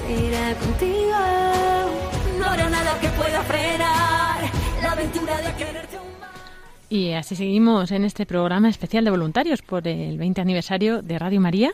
será 0.00 0.46
contigo. 0.64 1.20
No 2.38 2.44
habrá 2.44 2.68
nada 2.68 2.92
que 3.00 3.08
pueda 3.08 3.40
frenar 3.52 4.38
la 4.82 4.92
aventura 4.92 5.36
de 5.46 5.54
quererte 5.54 6.07
y 6.90 7.12
así 7.12 7.36
seguimos 7.36 7.90
en 7.90 8.04
este 8.04 8.24
programa 8.24 8.68
especial 8.68 9.04
de 9.04 9.10
voluntarios 9.10 9.60
por 9.60 9.86
el 9.86 10.16
20 10.16 10.40
aniversario 10.40 11.02
de 11.02 11.18
Radio 11.18 11.40
María. 11.40 11.70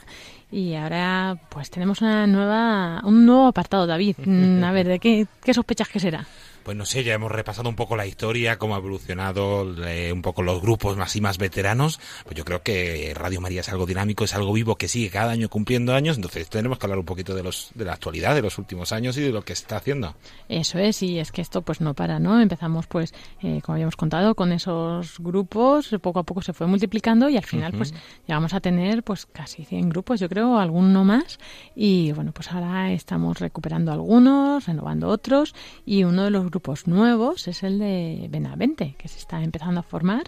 Y 0.51 0.75
ahora 0.75 1.39
pues 1.51 1.71
tenemos 1.71 2.01
una 2.01 2.27
nueva, 2.27 3.01
un 3.05 3.25
nuevo 3.25 3.47
apartado, 3.47 3.87
David. 3.87 4.17
A 4.65 4.73
ver, 4.73 4.89
¿de 4.89 4.99
qué, 4.99 5.27
qué 5.43 5.55
sospechas 5.55 5.89
que 5.89 6.01
será? 6.01 6.27
Pues 6.65 6.79
no 6.79 6.87
sé, 6.87 7.05
ya 7.05 7.13
hemos 7.13 7.31
repasado 7.31 7.69
un 7.69 7.77
poco 7.77 7.95
la 7.95 8.07
historia, 8.07 8.59
cómo 8.59 8.75
ha 8.75 8.79
evolucionado 8.79 9.85
eh, 9.85 10.11
un 10.13 10.23
poco 10.23 10.43
los 10.43 10.63
grupos 10.63 10.97
más 10.97 11.15
y 11.15 11.21
más 11.21 11.37
veteranos. 11.37 12.01
Pues 12.25 12.37
yo 12.37 12.45
creo 12.47 12.63
que 12.63 13.13
Radio 13.15 13.43
María 13.43 13.61
es 13.61 13.69
algo 13.69 13.85
dinámico, 13.85 14.25
es 14.25 14.35
algo 14.35 14.51
vivo 14.55 14.77
que 14.77 14.89
sigue 14.89 15.11
cada 15.11 15.33
año 15.33 15.51
cumpliendo 15.51 15.95
años. 15.95 16.17
Entonces 16.17 16.49
tenemos 16.49 16.79
que 16.79 16.87
hablar 16.87 16.99
un 16.99 17.05
poquito 17.05 17.35
de 17.35 17.43
los 17.43 17.71
de 17.75 17.85
la 17.85 17.93
actualidad, 17.93 18.35
de 18.35 18.41
los 18.41 18.57
últimos 18.57 18.93
años 18.93 19.19
y 19.19 19.21
de 19.21 19.31
lo 19.31 19.45
que 19.45 19.55
se 19.55 19.63
está 19.63 19.77
haciendo. 19.77 20.15
Eso 20.49 20.79
es, 20.79 21.03
y 21.03 21.19
es 21.19 21.33
que 21.33 21.43
esto 21.43 21.61
pues 21.61 21.83
no 21.83 21.93
para, 21.93 22.19
¿no? 22.19 22.41
Empezamos 22.41 22.87
pues, 22.87 23.13
eh, 23.43 23.61
como 23.63 23.75
habíamos 23.75 23.97
contado, 23.97 24.35
con 24.35 24.51
esos 24.51 25.19
grupos, 25.19 25.91
poco 26.01 26.21
a 26.21 26.23
poco 26.23 26.41
se 26.41 26.55
fue 26.55 26.67
multiplicando 26.67 27.29
y 27.29 27.37
al 27.37 27.45
final 27.45 27.73
pues 27.73 27.93
llegamos 28.27 28.55
a 28.55 28.61
tener 28.61 29.03
pues 29.03 29.27
casi 29.27 29.67
100 29.67 29.91
grupos, 29.91 30.19
yo 30.19 30.31
creo, 30.31 30.59
alguno 30.59 31.05
más. 31.05 31.39
Y 31.77 32.13
bueno, 32.13 32.33
pues 32.33 32.51
ahora 32.51 32.91
estamos 32.91 33.39
recuperando 33.39 33.93
algunos, 33.93 34.65
renovando 34.65 35.09
otros 35.09 35.55
y 35.85 36.05
uno 36.05 36.25
de 36.25 36.31
los 36.31 36.54
grupos 36.55 36.87
nuevos 36.87 37.49
es 37.49 37.65
el 37.65 37.81
de 37.81 38.29
Benavente, 38.31 38.95
que 38.97 39.09
se 39.09 39.19
está 39.19 39.43
empezando 39.43 39.81
a 39.81 39.83
formar. 39.83 40.23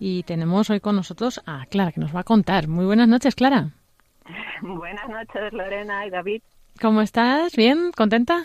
Y 0.00 0.24
tenemos 0.24 0.70
hoy 0.70 0.80
con 0.80 0.96
nosotros 0.96 1.40
a 1.46 1.66
Clara, 1.66 1.92
que 1.92 2.00
nos 2.00 2.12
va 2.14 2.20
a 2.20 2.24
contar. 2.24 2.66
Muy 2.66 2.84
buenas 2.84 3.06
noches, 3.06 3.36
Clara. 3.36 3.70
Buenas 4.60 5.08
noches, 5.08 5.52
Lorena 5.52 6.04
y 6.04 6.10
David. 6.10 6.42
¿Cómo 6.80 7.00
estás? 7.00 7.54
¿Bien? 7.54 7.92
¿Contenta? 7.96 8.42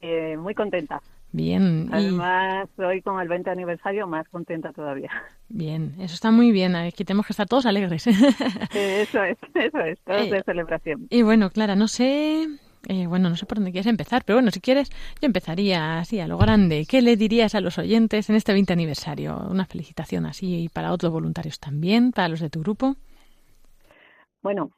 Eh, 0.00 0.36
muy 0.36 0.52
contenta. 0.52 1.00
Bien. 1.30 1.88
Además, 1.92 2.68
hoy 2.76 3.00
con 3.02 3.20
el 3.20 3.28
20 3.28 3.48
aniversario, 3.50 4.08
más 4.08 4.28
contenta 4.28 4.72
todavía. 4.72 5.12
Bien, 5.48 5.94
eso 6.00 6.14
está 6.14 6.32
muy 6.32 6.50
bien. 6.50 6.74
Aquí 6.74 7.04
tenemos 7.04 7.26
que 7.26 7.34
estar 7.34 7.46
todos 7.46 7.66
alegres. 7.66 8.06
eso 8.74 9.22
es, 9.22 9.38
eso 9.54 9.78
es, 9.78 10.00
todos 10.00 10.30
de 10.30 10.42
celebración. 10.44 11.06
Y 11.10 11.22
bueno, 11.22 11.50
Clara, 11.50 11.76
no 11.76 11.88
sé 11.88 12.48
eh, 12.88 13.06
bueno, 13.06 13.28
no 13.28 13.36
sé 13.36 13.46
por 13.46 13.58
dónde 13.58 13.72
quieres 13.72 13.86
empezar, 13.86 14.22
pero 14.24 14.36
bueno, 14.36 14.50
si 14.50 14.60
quieres, 14.60 14.90
yo 15.20 15.26
empezaría 15.26 15.98
así, 15.98 16.20
a 16.20 16.26
lo 16.26 16.38
grande. 16.38 16.84
¿Qué 16.88 17.02
le 17.02 17.16
dirías 17.16 17.54
a 17.54 17.60
los 17.60 17.78
oyentes 17.78 18.28
en 18.28 18.36
este 18.36 18.52
20 18.52 18.72
aniversario? 18.72 19.38
Una 19.48 19.66
felicitación 19.66 20.26
así 20.26 20.64
y 20.64 20.68
para 20.68 20.92
otros 20.92 21.12
voluntarios 21.12 21.60
también, 21.60 22.12
para 22.12 22.28
los 22.28 22.40
de 22.40 22.50
tu 22.50 22.60
grupo. 22.60 22.96
Bueno, 24.42 24.72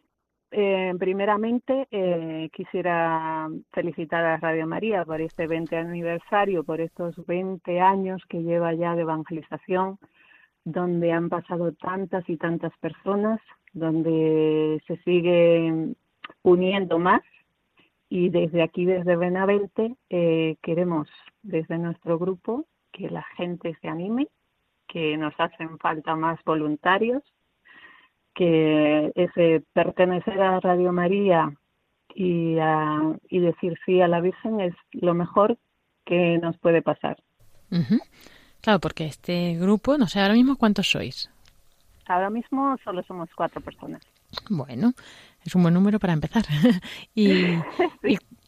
eh, 0.50 0.92
primeramente 0.98 1.88
eh, 1.90 2.50
quisiera 2.52 3.48
felicitar 3.72 4.24
a 4.24 4.36
Radio 4.36 4.66
María 4.66 5.04
por 5.04 5.20
este 5.20 5.46
20 5.46 5.76
aniversario, 5.76 6.62
por 6.62 6.80
estos 6.80 7.16
20 7.26 7.80
años 7.80 8.22
que 8.28 8.42
lleva 8.42 8.74
ya 8.74 8.94
de 8.94 9.02
evangelización, 9.02 9.98
donde 10.64 11.12
han 11.12 11.28
pasado 11.28 11.72
tantas 11.72 12.28
y 12.28 12.36
tantas 12.36 12.72
personas, 12.78 13.40
donde 13.72 14.80
se 14.86 14.96
sigue 14.98 15.94
uniendo 16.42 16.98
más 16.98 17.22
y 18.14 18.28
desde 18.28 18.62
aquí, 18.62 18.84
desde 18.84 19.16
Benavente, 19.16 19.96
eh, 20.08 20.54
queremos 20.62 21.08
desde 21.42 21.78
nuestro 21.78 22.16
grupo 22.16 22.64
que 22.92 23.10
la 23.10 23.24
gente 23.36 23.76
se 23.80 23.88
anime, 23.88 24.28
que 24.86 25.16
nos 25.16 25.34
hacen 25.36 25.80
falta 25.80 26.14
más 26.14 26.38
voluntarios, 26.44 27.24
que 28.32 29.10
ese 29.16 29.64
pertenecer 29.72 30.40
a 30.40 30.60
Radio 30.60 30.92
María 30.92 31.52
y, 32.14 32.56
y 33.30 33.40
decir 33.40 33.76
sí 33.84 34.00
a 34.00 34.06
la 34.06 34.20
Virgen 34.20 34.60
es 34.60 34.76
lo 34.92 35.14
mejor 35.14 35.58
que 36.04 36.38
nos 36.38 36.56
puede 36.58 36.82
pasar. 36.82 37.16
Claro, 38.60 38.78
porque 38.78 39.06
este 39.06 39.56
grupo, 39.56 39.98
no 39.98 40.06
sé, 40.06 40.20
ahora 40.20 40.34
mismo 40.34 40.54
cuántos 40.54 40.88
sois. 40.88 41.32
Ahora 42.06 42.30
mismo 42.30 42.76
solo 42.84 43.02
somos 43.02 43.28
cuatro 43.34 43.60
personas. 43.60 44.02
Bueno, 44.50 44.92
es 45.44 45.54
un 45.54 45.62
buen 45.62 45.74
número 45.74 45.98
para 45.98 46.12
empezar. 46.12 46.44
y, 47.14 47.58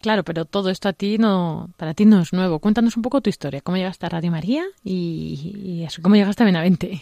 claro, 0.01 0.25
pero 0.25 0.45
todo 0.45 0.71
esto 0.71 0.89
a 0.89 0.93
ti 0.93 1.19
no, 1.19 1.69
para 1.77 1.95
ti 1.95 2.07
no 2.07 2.21
es 2.21 2.33
nuevo. 2.33 2.59
Cuéntanos 2.59 2.97
un 2.97 3.03
poco 3.03 3.21
tu 3.21 3.31
historia, 3.31 3.61
cómo 3.61 3.77
llegaste 3.77 4.07
a 4.07 4.11
Radio 4.11 4.31
María 4.31 4.65
y, 4.83 5.85
eso, 5.87 6.03
cómo 6.03 6.15
llegaste 6.15 6.43
a 6.43 6.47
Benavente. 6.47 7.01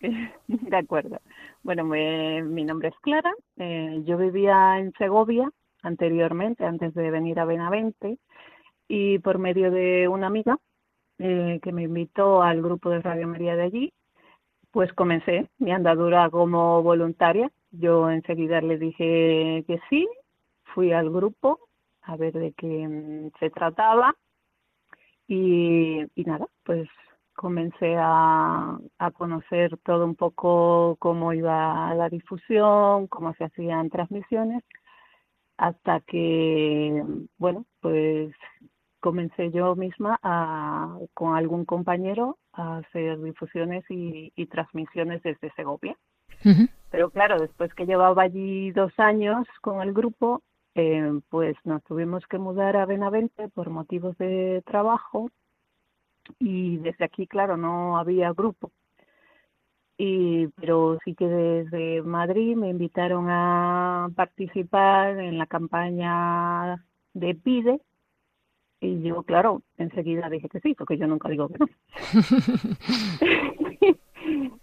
De 0.48 0.76
acuerdo. 0.76 1.20
Bueno, 1.62 1.84
mi 1.84 2.64
nombre 2.64 2.88
es 2.88 2.94
Clara. 3.00 3.32
Eh, 3.56 4.02
yo 4.04 4.18
vivía 4.18 4.78
en 4.78 4.92
Segovia 4.98 5.48
anteriormente, 5.82 6.64
antes 6.64 6.94
de 6.94 7.10
venir 7.10 7.40
a 7.40 7.44
Benavente, 7.44 8.18
y 8.88 9.18
por 9.18 9.38
medio 9.38 9.70
de 9.70 10.08
una 10.08 10.26
amiga 10.26 10.58
eh, 11.18 11.60
que 11.62 11.72
me 11.72 11.84
invitó 11.84 12.42
al 12.42 12.62
grupo 12.62 12.90
de 12.90 13.00
Radio 13.00 13.26
María 13.28 13.56
de 13.56 13.62
allí, 13.62 13.92
pues 14.70 14.92
comencé 14.92 15.48
mi 15.58 15.72
andadura 15.72 16.28
como 16.30 16.82
voluntaria 16.82 17.50
yo 17.72 18.10
enseguida 18.10 18.60
le 18.60 18.78
dije 18.78 19.64
que 19.66 19.80
sí, 19.90 20.08
fui 20.74 20.92
al 20.92 21.10
grupo 21.10 21.58
a 22.02 22.16
ver 22.16 22.32
de 22.34 22.52
qué 22.52 22.88
mm, 22.88 23.30
se 23.38 23.50
trataba 23.50 24.14
y, 25.26 26.04
nada, 26.16 26.46
pues 26.64 26.88
comencé 27.34 27.96
a, 27.96 28.78
a, 28.98 29.10
conocer 29.12 29.78
todo 29.78 30.04
un 30.04 30.14
poco 30.14 30.96
cómo 30.98 31.32
iba 31.32 31.94
la 31.94 32.08
difusión, 32.08 33.06
cómo 33.06 33.32
se 33.34 33.44
hacían 33.44 33.88
transmisiones, 33.88 34.62
hasta 35.56 36.00
que, 36.00 37.02
bueno, 37.38 37.64
pues 37.80 38.34
comencé 39.00 39.50
yo 39.50 39.74
misma 39.74 40.18
a, 40.22 40.96
con 41.14 41.36
algún 41.36 41.64
compañero 41.64 42.38
a 42.52 42.78
hacer 42.78 43.20
difusiones 43.20 43.84
y, 43.88 44.30
transmisiones 44.46 45.22
desde 45.22 45.52
Segovia. 45.54 45.96
Pero 46.92 47.10
claro, 47.10 47.40
después 47.40 47.72
que 47.74 47.86
llevaba 47.86 48.22
allí 48.22 48.70
dos 48.70 48.92
años 48.98 49.48
con 49.62 49.80
el 49.80 49.94
grupo, 49.94 50.42
eh, 50.74 51.20
pues 51.30 51.56
nos 51.64 51.82
tuvimos 51.84 52.26
que 52.26 52.36
mudar 52.36 52.76
a 52.76 52.84
Benavente 52.84 53.48
por 53.48 53.70
motivos 53.70 54.16
de 54.18 54.62
trabajo 54.66 55.30
y 56.38 56.76
desde 56.76 57.06
aquí, 57.06 57.26
claro, 57.26 57.56
no 57.56 57.96
había 57.96 58.30
grupo. 58.32 58.70
Y, 59.96 60.48
pero 60.48 60.98
sí 61.02 61.14
que 61.14 61.26
desde 61.26 62.02
Madrid 62.02 62.56
me 62.56 62.68
invitaron 62.68 63.26
a 63.30 64.10
participar 64.14 65.18
en 65.18 65.38
la 65.38 65.46
campaña 65.46 66.84
de 67.14 67.34
PIDE 67.34 67.80
y 68.80 69.00
yo, 69.00 69.22
claro, 69.22 69.62
enseguida 69.78 70.28
dije 70.28 70.50
que 70.50 70.60
sí, 70.60 70.74
porque 70.74 70.98
yo 70.98 71.06
nunca 71.06 71.30
digo 71.30 71.48
que 71.48 71.58
no. 71.58 71.68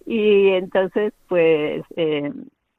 y 0.10 0.48
entonces 0.56 1.14
pues 1.28 1.84
eh, 1.96 2.34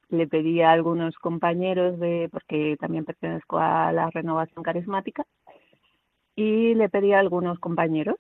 le 0.09 0.27
pedí 0.27 0.63
a 0.63 0.73
algunos 0.73 1.15
compañeros 1.17 2.01
de 2.01 2.29
porque 2.33 2.77
también 2.81 3.05
pertenezco 3.05 3.59
a 3.59 3.93
la 3.93 4.11
renovación 4.11 4.65
carismática 4.65 5.25
y 6.35 6.75
le 6.75 6.89
pedí 6.89 7.13
a 7.13 7.21
algunos 7.21 7.61
compañeros 7.61 8.17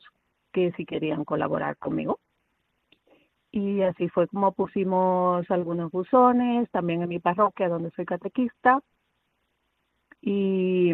que 0.52 0.70
si 0.76 0.86
querían 0.86 1.24
colaborar 1.24 1.76
conmigo. 1.76 2.20
Y 3.50 3.82
así 3.82 4.08
fue 4.10 4.28
como 4.28 4.52
pusimos 4.52 5.50
algunos 5.50 5.90
buzones 5.90 6.70
también 6.70 7.02
en 7.02 7.08
mi 7.08 7.18
parroquia 7.18 7.68
donde 7.68 7.90
soy 7.96 8.04
catequista. 8.04 8.80
Y 10.22 10.92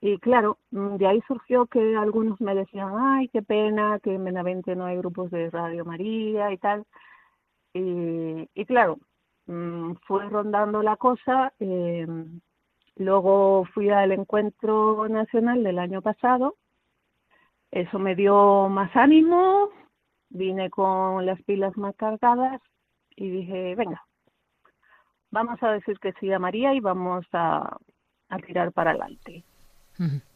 y 0.00 0.18
claro, 0.18 0.58
mm, 0.70 0.96
de 0.96 1.06
ahí 1.06 1.20
surgió 1.26 1.66
que 1.66 1.96
algunos 1.96 2.40
me 2.40 2.54
decían, 2.54 2.92
ay, 2.98 3.28
qué 3.28 3.42
pena 3.42 3.98
que 4.02 4.14
en 4.14 4.24
Benavente 4.24 4.76
no 4.76 4.84
hay 4.84 4.96
grupos 4.98 5.30
de 5.30 5.50
Radio 5.50 5.84
María 5.84 6.52
y 6.52 6.58
tal. 6.58 6.84
Y, 7.74 8.48
y 8.54 8.64
claro, 8.66 8.98
mm, 9.46 9.94
fue 10.06 10.28
rondando 10.28 10.82
la 10.82 10.96
cosa. 10.96 11.52
Eh, 11.60 12.06
luego 12.96 13.64
fui 13.74 13.90
al 13.90 14.12
encuentro 14.12 15.08
nacional 15.08 15.62
del 15.64 15.78
año 15.78 16.02
pasado. 16.02 16.56
Eso 17.70 17.98
me 17.98 18.14
dio 18.14 18.68
más 18.68 18.94
ánimo, 18.96 19.70
vine 20.30 20.70
con 20.70 21.26
las 21.26 21.42
pilas 21.42 21.76
más 21.76 21.96
cargadas 21.96 22.60
y 23.16 23.30
dije, 23.30 23.74
venga, 23.76 24.02
vamos 25.30 25.62
a 25.62 25.72
decir 25.72 25.98
que 26.00 26.12
sí 26.14 26.32
a 26.32 26.38
María 26.38 26.74
y 26.74 26.80
vamos 26.80 27.26
a, 27.32 27.76
a 28.28 28.38
tirar 28.38 28.72
para 28.72 28.90
adelante. 28.92 29.44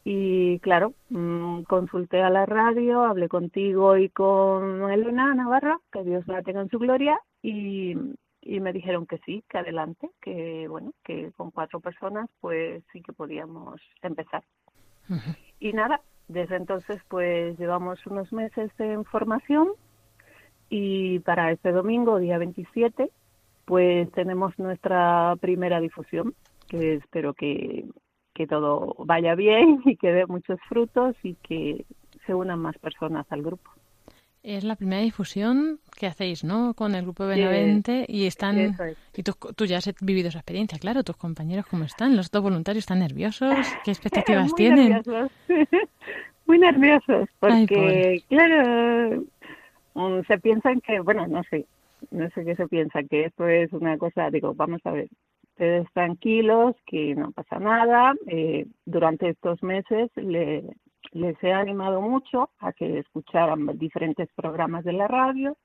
Y 0.04 0.58
claro, 0.60 0.94
mm, 1.10 1.62
consulté 1.62 2.22
a 2.22 2.30
la 2.30 2.46
radio, 2.46 3.04
hablé 3.04 3.28
contigo 3.28 3.96
y 3.96 4.08
con 4.08 4.90
Elena 4.90 5.34
Navarra, 5.34 5.78
que 5.92 6.02
Dios 6.02 6.26
la 6.26 6.42
tenga 6.42 6.62
en 6.62 6.70
su 6.70 6.78
gloria, 6.78 7.20
y, 7.42 7.94
y 8.40 8.60
me 8.60 8.72
dijeron 8.72 9.06
que 9.06 9.18
sí, 9.18 9.44
que 9.48 9.58
adelante, 9.58 10.10
que 10.20 10.66
bueno, 10.68 10.92
que 11.04 11.30
con 11.36 11.50
cuatro 11.50 11.80
personas 11.80 12.28
pues 12.40 12.82
sí 12.92 13.02
que 13.02 13.12
podíamos 13.12 13.80
empezar. 14.02 14.42
Y 15.58 15.72
nada, 15.72 16.00
Desde 16.28 16.54
entonces, 16.54 17.02
pues 17.08 17.58
llevamos 17.58 18.06
unos 18.06 18.32
meses 18.32 18.70
en 18.78 19.04
formación 19.04 19.70
y 20.68 21.18
para 21.20 21.50
este 21.50 21.72
domingo, 21.72 22.20
día 22.20 22.38
27, 22.38 23.10
pues 23.64 24.10
tenemos 24.12 24.56
nuestra 24.56 25.34
primera 25.40 25.80
difusión, 25.80 26.34
que 26.68 26.94
espero 26.94 27.34
que, 27.34 27.84
que 28.40 28.46
todo 28.46 28.94
vaya 28.98 29.34
bien 29.34 29.82
y 29.84 29.96
que 29.96 30.12
dé 30.12 30.24
muchos 30.24 30.58
frutos 30.66 31.14
y 31.22 31.34
que 31.34 31.84
se 32.24 32.34
unan 32.34 32.58
más 32.58 32.78
personas 32.78 33.26
al 33.30 33.42
grupo. 33.42 33.70
Es 34.42 34.64
la 34.64 34.76
primera 34.76 35.02
difusión 35.02 35.80
que 35.98 36.06
hacéis, 36.06 36.42
¿no? 36.42 36.72
Con 36.72 36.94
el 36.94 37.02
grupo 37.02 37.26
Benavente 37.26 38.06
y 38.08 38.24
están 38.24 38.74
y 39.14 39.22
tú, 39.22 39.32
tú, 39.54 39.66
ya 39.66 39.76
has 39.76 39.94
vivido 40.00 40.30
esa 40.30 40.38
experiencia, 40.38 40.78
claro. 40.78 41.04
Tus 41.04 41.18
compañeros 41.18 41.66
cómo 41.66 41.84
están, 41.84 42.16
los 42.16 42.30
dos 42.30 42.42
voluntarios 42.42 42.84
están 42.84 43.00
nerviosos. 43.00 43.54
¿Qué 43.84 43.90
expectativas 43.96 44.46
Muy 44.46 44.54
tienen? 44.54 44.88
Nerviosos. 44.92 45.32
Muy 46.46 46.58
nerviosos, 46.58 47.28
porque 47.38 48.24
claro, 48.28 49.22
um, 49.92 50.24
se 50.24 50.38
piensan 50.38 50.80
que, 50.80 50.98
bueno, 51.00 51.26
no 51.28 51.42
sé, 51.44 51.66
no 52.10 52.28
sé 52.30 52.44
qué 52.44 52.56
se 52.56 52.66
piensa 52.66 53.02
que 53.02 53.26
esto 53.26 53.46
es 53.46 53.70
una 53.74 53.98
cosa. 53.98 54.30
Digo, 54.30 54.54
vamos 54.54 54.80
a 54.84 54.92
ver, 54.92 55.08
ustedes 55.60 55.92
tranquilos, 55.92 56.74
que 56.86 57.14
no 57.14 57.32
pasa 57.32 57.58
nada. 57.58 58.14
Eh, 58.26 58.66
durante 58.86 59.28
estos 59.28 59.62
meses 59.62 60.10
le, 60.16 60.64
les 61.12 61.36
he 61.44 61.52
animado 61.52 62.00
mucho 62.00 62.48
a 62.60 62.72
que 62.72 63.00
escucharan 63.00 63.66
diferentes 63.78 64.30
programas 64.34 64.84
de 64.84 64.94
la 64.94 65.06
radio. 65.06 65.58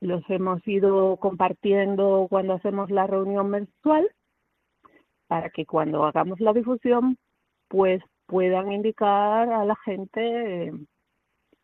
Los 0.00 0.22
hemos 0.30 0.66
ido 0.68 1.16
compartiendo 1.16 2.28
cuando 2.30 2.54
hacemos 2.54 2.92
la 2.92 3.08
reunión 3.08 3.50
mensual 3.50 4.08
para 5.26 5.50
que 5.50 5.66
cuando 5.66 6.04
hagamos 6.04 6.38
la 6.38 6.52
difusión 6.52 7.18
pues 7.66 8.00
puedan 8.26 8.70
indicar 8.70 9.50
a 9.50 9.64
la 9.64 9.74
gente 9.84 10.68
eh, 10.68 10.72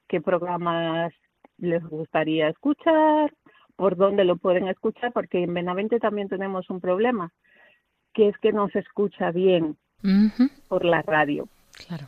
qué 0.09 0.21
programas 0.21 1.13
les 1.59 1.85
gustaría 1.85 2.49
escuchar, 2.49 3.33
por 3.79 3.95
dónde 3.95 4.25
lo 4.25 4.35
pueden 4.37 4.67
escuchar, 4.67 5.13
porque 5.13 5.45
en 5.45 5.55
Benavente 5.55 6.01
también 6.01 6.29
tenemos 6.29 6.69
un 6.69 6.81
problema, 6.81 7.31
que 8.13 8.27
es 8.27 8.37
que 8.39 8.53
no 8.53 8.69
se 8.71 8.81
escucha 8.81 9.31
bien 9.31 9.77
uh 10.03 10.09
-huh. 10.09 10.51
por 10.67 10.85
la 10.85 11.01
radio. 11.03 11.49
Claro. 11.87 12.07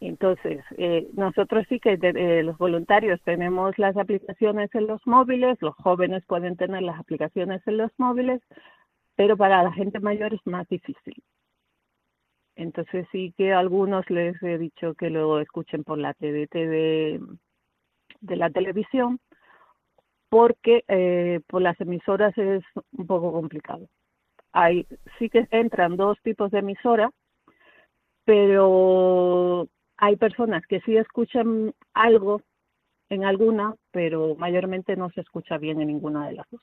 Entonces, 0.00 0.62
eh, 0.76 1.08
nosotros 1.14 1.64
sí 1.70 1.80
que 1.80 1.98
eh, 2.02 2.42
los 2.42 2.58
voluntarios 2.58 3.18
tenemos 3.22 3.78
las 3.78 3.96
aplicaciones 3.96 4.68
en 4.74 4.86
los 4.86 5.00
móviles, 5.06 5.56
los 5.62 5.74
jóvenes 5.76 6.22
pueden 6.26 6.54
tener 6.56 6.82
las 6.82 7.00
aplicaciones 7.00 7.62
en 7.66 7.78
los 7.78 7.90
móviles, 7.96 8.42
pero 9.16 9.38
para 9.38 9.62
la 9.62 9.72
gente 9.72 10.00
mayor 10.00 10.34
es 10.34 10.46
más 10.46 10.68
difícil. 10.68 11.16
Entonces 12.56 13.06
sí 13.10 13.32
que 13.38 13.54
a 13.54 13.58
algunos 13.58 14.08
les 14.10 14.40
he 14.42 14.58
dicho 14.58 14.92
que 14.94 15.08
lo 15.08 15.40
escuchen 15.40 15.82
por 15.82 15.96
la 15.96 16.12
TDT 16.12 16.52
de, 16.52 17.20
de 18.20 18.36
la 18.36 18.50
televisión, 18.50 19.18
porque 20.28 20.84
eh, 20.88 21.40
por 21.46 21.62
las 21.62 21.80
emisoras 21.80 22.36
es 22.36 22.62
un 22.92 23.06
poco 23.06 23.32
complicado. 23.32 23.88
Hay, 24.52 24.86
sí 25.18 25.28
que 25.28 25.46
entran 25.50 25.96
dos 25.96 26.18
tipos 26.22 26.50
de 26.50 26.58
emisoras, 26.60 27.12
pero 28.24 29.68
hay 29.96 30.16
personas 30.16 30.66
que 30.66 30.80
sí 30.80 30.96
escuchan 30.96 31.72
algo 31.94 32.42
en 33.10 33.24
alguna, 33.24 33.74
pero 33.90 34.34
mayormente 34.36 34.96
no 34.96 35.10
se 35.10 35.22
escucha 35.22 35.58
bien 35.58 35.80
en 35.80 35.88
ninguna 35.88 36.26
de 36.28 36.34
las 36.34 36.46
dos. 36.50 36.62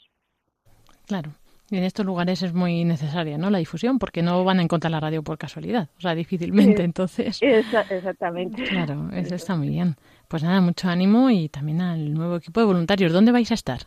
Claro. 1.08 1.32
Y 1.72 1.78
en 1.78 1.84
estos 1.84 2.06
lugares 2.06 2.44
es 2.44 2.54
muy 2.54 2.86
necesaria, 2.86 3.40
¿no? 3.40 3.50
La 3.50 3.58
difusión, 3.58 3.98
porque 3.98 4.22
no 4.22 4.44
van 4.44 4.60
a 4.60 4.62
encontrar 4.62 4.92
la 4.92 5.00
radio 5.00 5.24
por 5.24 5.40
casualidad, 5.40 5.90
o 5.98 6.02
sea, 6.02 6.14
difícilmente. 6.14 6.84
Entonces, 6.84 7.40
Esa, 7.42 7.82
exactamente. 7.82 8.64
Claro, 8.66 9.10
eso 9.12 9.34
está 9.34 9.56
muy 9.56 9.70
bien. 9.70 9.96
Pues 10.28 10.44
nada, 10.44 10.62
mucho 10.62 10.90
ánimo 10.90 11.30
y 11.30 11.50
también 11.50 11.82
al 11.82 12.14
nuevo 12.14 12.38
equipo 12.38 12.60
de 12.60 12.66
voluntarios. 12.66 13.14
¿Dónde 13.14 13.32
vais 13.32 13.52
a 13.52 13.56
estar? 13.56 13.82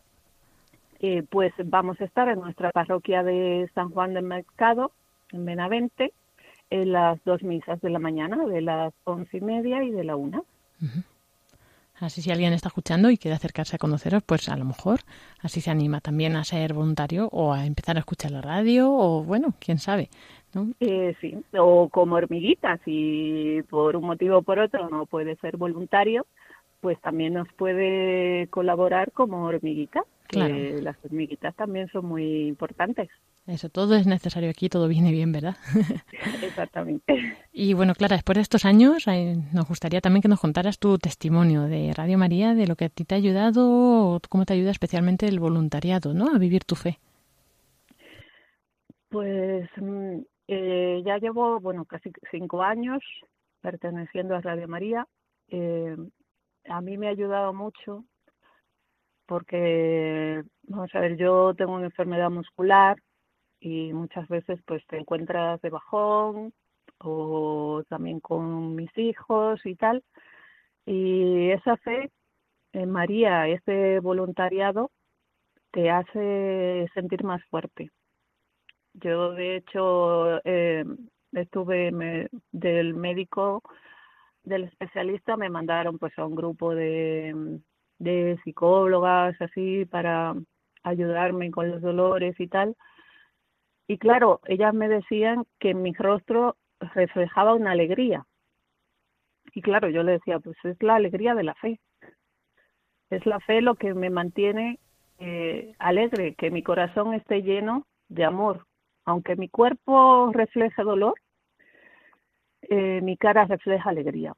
Eh, 1.01 1.23
pues 1.29 1.53
vamos 1.65 2.01
a 2.01 2.05
estar 2.05 2.29
en 2.29 2.41
nuestra 2.41 2.71
parroquia 2.71 3.23
de 3.23 3.71
San 3.75 3.91
Juan 3.91 4.15
del 4.15 4.25
Mercado, 4.25 4.93
en 5.33 5.45
Benavente, 5.45 6.13
en 6.71 6.93
las 6.93 7.23
dos 7.25 7.43
misas 7.43 7.81
de 7.81 7.91
la 7.91 7.99
mañana, 7.99 8.45
de 8.47 8.61
las 8.61 8.93
once 9.05 9.37
y 9.37 9.41
media 9.41 9.83
y 9.85 9.91
de 9.91 10.05
la 10.05 10.17
una. 10.17 10.39
Uh 10.39 10.85
-huh. 10.85 11.05
Así 12.01 12.23
si 12.23 12.31
alguien 12.31 12.53
está 12.53 12.69
escuchando 12.69 13.11
y 13.11 13.19
quiere 13.19 13.35
acercarse 13.35 13.75
a 13.75 13.79
conoceros, 13.79 14.23
pues 14.23 14.49
a 14.49 14.57
lo 14.57 14.65
mejor 14.65 15.01
así 15.41 15.61
se 15.61 15.71
anima 15.71 16.01
también 16.01 16.37
a 16.37 16.45
ser 16.45 16.73
voluntario 16.73 17.29
o 17.33 17.53
a 17.53 17.67
empezar 17.67 17.97
a 17.97 18.01
escuchar 18.01 18.31
la 18.31 18.41
radio 18.41 18.93
o 18.93 19.25
bueno, 19.25 19.55
quién 19.59 19.79
sabe. 19.79 20.09
¿No? 20.55 20.73
Eh, 20.81 21.15
sí, 21.21 21.37
o 21.59 21.89
como 21.89 22.17
hormiguita, 22.17 22.79
si 22.85 23.63
por 23.69 23.97
un 23.97 24.05
motivo 24.05 24.39
o 24.39 24.43
por 24.43 24.59
otro 24.59 24.89
no 24.89 25.07
puede 25.07 25.37
ser 25.37 25.57
voluntario, 25.57 26.27
pues 26.81 27.01
también 27.01 27.35
nos 27.35 27.49
puede 27.55 28.47
colaborar 28.49 29.13
como 29.13 29.45
hormiguita, 29.45 30.03
que 30.29 30.39
claro. 30.39 30.83
las 30.83 30.97
hormiguitas 31.05 31.55
también 31.57 31.89
son 31.89 32.07
muy 32.07 32.49
importantes. 32.49 33.09
Eso, 33.49 33.71
todo 33.71 33.97
es 33.97 34.07
necesario 34.07 34.51
aquí, 34.51 34.69
todo 34.69 34.89
viene 34.89 35.11
bien, 35.11 35.33
¿verdad? 35.33 35.57
Exactamente. 36.43 37.15
Y 37.51 37.75
bueno, 37.75 37.95
Clara, 37.95 38.15
después 38.15 38.37
de 38.37 38.43
estos 38.43 38.65
años, 38.65 39.07
nos 39.53 39.67
gustaría 39.67 40.01
también 40.01 40.23
que 40.23 40.29
nos 40.29 40.39
contaras 40.39 40.79
tu 40.79 40.97
testimonio 40.97 41.63
de 41.63 41.93
Radio 41.93 42.17
María, 42.17 42.55
de 42.55 42.69
lo 42.69 42.77
que 42.77 42.85
a 42.85 42.89
ti 42.89 43.05
te 43.05 43.17
ha 43.17 43.19
ayudado, 43.19 44.21
cómo 44.29 44.45
te 44.45 44.53
ayuda 44.53 44.71
especialmente 44.71 45.27
el 45.27 45.41
voluntariado, 45.41 46.15
¿no? 46.15 46.33
A 46.33 46.39
vivir 46.39 46.63
tu 46.63 46.77
fe. 46.77 47.01
Pues 49.09 49.69
eh, 50.49 51.03
ya 51.05 51.19
llevo, 51.19 51.61
bueno, 51.61 51.85
casi 51.85 52.11
cinco 52.31 52.63
años 52.63 53.03
perteneciendo 53.61 54.35
a 54.35 54.41
Radio 54.41 54.67
María. 54.67 55.07
Eh, 55.49 55.97
a 56.69 56.81
mí 56.81 56.97
me 56.99 57.09
ha 57.09 57.11
ayudado 57.11 57.53
mucho 57.53 58.05
porque, 59.27 60.43
vamos 60.63 60.95
a 60.95 61.01
ver, 61.01 61.17
yo 61.19 61.55
tengo 61.55 61.75
una 61.75 61.87
enfermedad 61.87 62.31
muscular 62.31 62.97
y 63.61 63.93
muchas 63.93 64.27
veces 64.29 64.61
pues 64.67 64.87
te 64.87 64.97
encuentras 64.99 65.61
de 65.61 65.71
bajón 65.71 66.55
o 66.99 67.83
también 67.89 68.21
con 68.21 68.75
mis 68.75 68.97
hijos 68.97 69.61
y 69.67 69.77
tal. 69.77 70.03
Y 70.87 71.51
esa 71.51 71.77
fe 71.77 72.11
en 72.73 72.91
María, 72.91 73.49
ese 73.49 74.01
voluntariado, 74.01 74.91
te 75.73 75.91
hace 75.91 76.89
sentir 76.95 77.25
más 77.25 77.45
fuerte. 77.51 77.91
Yo, 79.01 79.33
de 79.33 79.57
hecho, 79.57 80.45
eh, 80.45 80.85
estuve 81.33 82.29
del 82.53 82.95
médico, 82.95 83.63
del 84.43 84.65
especialista, 84.65 85.37
me 85.37 85.51
mandaron 85.51 85.99
pues 85.99 86.19
a 86.19 86.27
un 86.27 86.35
grupo 86.35 86.75
de, 86.75 87.61
de 87.99 88.39
psicólogas, 88.45 89.41
así, 89.41 89.85
para 89.85 90.35
ayudarme 90.83 91.51
con 91.51 91.71
los 91.71 91.83
dolores 91.83 92.39
y 92.41 92.49
tal. 92.49 92.77
Y 93.87 93.99
claro, 93.99 94.41
ellas 94.47 94.75
me 94.75 94.89
decían 94.89 95.45
que 95.59 95.75
mi 95.75 95.93
rostro 95.93 96.57
reflejaba 96.81 97.55
una 97.55 97.73
alegría. 97.73 98.27
Y 99.55 99.63
claro, 99.63 99.89
yo 99.89 100.03
le 100.03 100.13
decía, 100.13 100.39
pues 100.41 100.57
es 100.65 100.83
la 100.83 100.97
alegría 100.97 101.35
de 101.35 101.43
la 101.43 101.55
fe. 101.55 101.81
Es 103.11 103.25
la 103.27 103.41
fe 103.41 103.63
lo 103.63 103.77
que 103.77 103.95
me 103.95 104.11
mantiene 104.11 104.79
eh, 105.19 105.75
alegre, 105.79 106.35
que 106.35 106.51
mi 106.51 106.63
corazón 106.63 107.15
esté 107.15 107.43
lleno 107.43 107.87
de 108.09 108.25
amor. 108.25 108.67
Aunque 109.09 109.37
mi 109.37 109.49
cuerpo 109.49 110.31
refleje 110.35 110.83
dolor, 110.83 111.15
eh, 112.61 113.01
mi 113.01 113.17
cara 113.17 113.47
refleja 113.47 113.89
alegría. 113.89 114.35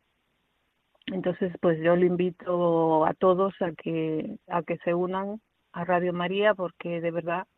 Entonces, 1.06 1.52
pues 1.60 1.80
yo 1.82 1.96
le 1.96 2.06
invito 2.06 3.04
a 3.04 3.12
todos 3.14 3.52
a 3.60 3.72
que 3.72 4.36
a 4.46 4.62
que 4.62 4.76
se 4.84 4.94
unan 4.94 5.40
a 5.72 5.84
Radio 5.84 6.12
María 6.12 6.54
porque 6.54 7.00
de 7.00 7.10
verdad 7.10 7.48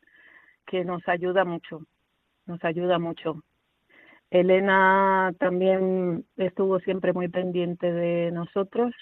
que 0.67 0.87
nos 0.87 1.07
ayuda 1.07 1.45
mucho, 1.45 1.83
nos 2.47 2.65
ayuda 2.65 2.99
mucho. 2.99 3.43
Elena 4.31 5.35
también 5.39 6.25
estuvo 6.39 6.81
siempre 6.81 7.13
muy 7.13 7.29
pendiente 7.29 7.93
de 7.93 8.31
nosotros 8.33 8.95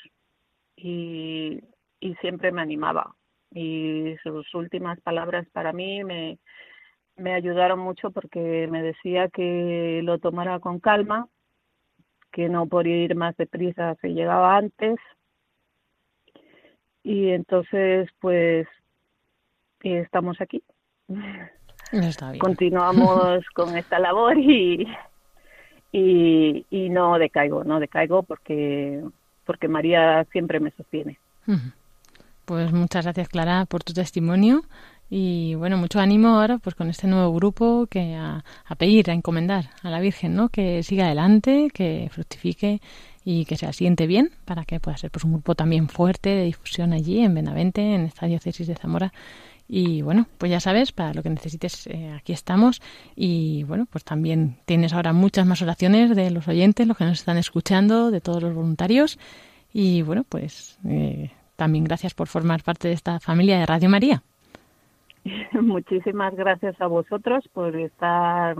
y, 0.74 1.60
y 2.00 2.14
siempre 2.16 2.50
me 2.50 2.60
animaba. 2.60 3.14
Y 3.52 4.16
sus 4.24 4.52
últimas 4.52 5.00
palabras 5.00 5.46
para 5.52 5.72
mí 5.72 6.02
me, 6.02 6.40
me 7.20 7.34
ayudaron 7.34 7.78
mucho 7.78 8.10
porque 8.10 8.66
me 8.70 8.82
decía 8.82 9.28
que 9.28 10.00
lo 10.02 10.18
tomara 10.18 10.58
con 10.58 10.80
calma, 10.80 11.28
que 12.32 12.48
no 12.48 12.66
por 12.66 12.86
ir 12.86 13.14
más 13.14 13.36
deprisa 13.36 13.94
se 14.00 14.08
llegaba 14.08 14.56
antes. 14.56 14.96
Y 17.02 17.28
entonces, 17.28 18.08
pues, 18.20 18.66
estamos 19.82 20.40
aquí. 20.40 20.62
Está 21.92 22.30
bien. 22.30 22.40
Continuamos 22.40 23.44
con 23.54 23.76
esta 23.76 23.98
labor 23.98 24.38
y, 24.38 24.86
y, 25.92 26.66
y 26.70 26.88
no 26.88 27.18
decaigo, 27.18 27.64
no 27.64 27.80
decaigo 27.80 28.22
porque, 28.22 29.02
porque 29.44 29.68
María 29.68 30.24
siempre 30.32 30.60
me 30.60 30.70
sostiene. 30.72 31.18
Pues 32.44 32.72
muchas 32.72 33.04
gracias, 33.04 33.28
Clara, 33.28 33.66
por 33.66 33.82
tu 33.82 33.92
testimonio. 33.92 34.62
Y 35.12 35.56
bueno, 35.56 35.76
mucho 35.76 35.98
ánimo 35.98 36.28
ahora 36.28 36.58
pues 36.58 36.76
con 36.76 36.88
este 36.88 37.08
nuevo 37.08 37.34
grupo 37.34 37.88
que 37.90 38.14
a, 38.14 38.44
a, 38.64 38.74
pedir, 38.76 39.10
a 39.10 39.12
encomendar 39.12 39.70
a 39.82 39.90
la 39.90 39.98
Virgen, 39.98 40.36
¿no? 40.36 40.48
Que 40.48 40.84
siga 40.84 41.06
adelante, 41.06 41.68
que 41.74 42.08
fructifique 42.12 42.80
y 43.24 43.44
que 43.44 43.56
se 43.56 43.70
siente 43.72 44.06
bien 44.06 44.30
para 44.44 44.64
que 44.64 44.80
pueda 44.80 44.96
ser 44.96 45.10
pues 45.10 45.24
un 45.24 45.32
grupo 45.32 45.54
también 45.54 45.88
fuerte 45.88 46.30
de 46.30 46.44
difusión 46.44 46.92
allí 46.92 47.20
en 47.20 47.34
Benavente, 47.34 47.94
en 47.94 48.02
esta 48.02 48.26
diócesis 48.26 48.66
de 48.66 48.76
Zamora. 48.76 49.12
Y 49.68 50.02
bueno, 50.02 50.26
pues 50.38 50.50
ya 50.50 50.58
sabes, 50.58 50.90
para 50.90 51.14
lo 51.14 51.22
que 51.22 51.30
necesites, 51.30 51.86
eh, 51.86 52.12
aquí 52.16 52.32
estamos. 52.32 52.82
Y 53.14 53.62
bueno, 53.64 53.86
pues 53.86 54.02
también 54.02 54.58
tienes 54.64 54.92
ahora 54.92 55.12
muchas 55.12 55.46
más 55.46 55.62
oraciones 55.62 56.16
de 56.16 56.30
los 56.30 56.48
oyentes, 56.48 56.88
los 56.88 56.96
que 56.96 57.04
nos 57.04 57.20
están 57.20 57.36
escuchando, 57.36 58.10
de 58.10 58.20
todos 58.20 58.42
los 58.42 58.52
voluntarios. 58.52 59.18
Y 59.72 60.02
bueno, 60.02 60.24
pues 60.28 60.78
eh, 60.88 61.30
también 61.54 61.84
gracias 61.84 62.14
por 62.14 62.26
formar 62.26 62.64
parte 62.64 62.88
de 62.88 62.94
esta 62.94 63.20
familia 63.20 63.60
de 63.60 63.66
Radio 63.66 63.88
María. 63.88 64.24
Muchísimas 65.60 66.34
gracias 66.34 66.80
a 66.80 66.86
vosotros 66.86 67.48
por 67.52 67.76
estar 67.76 68.56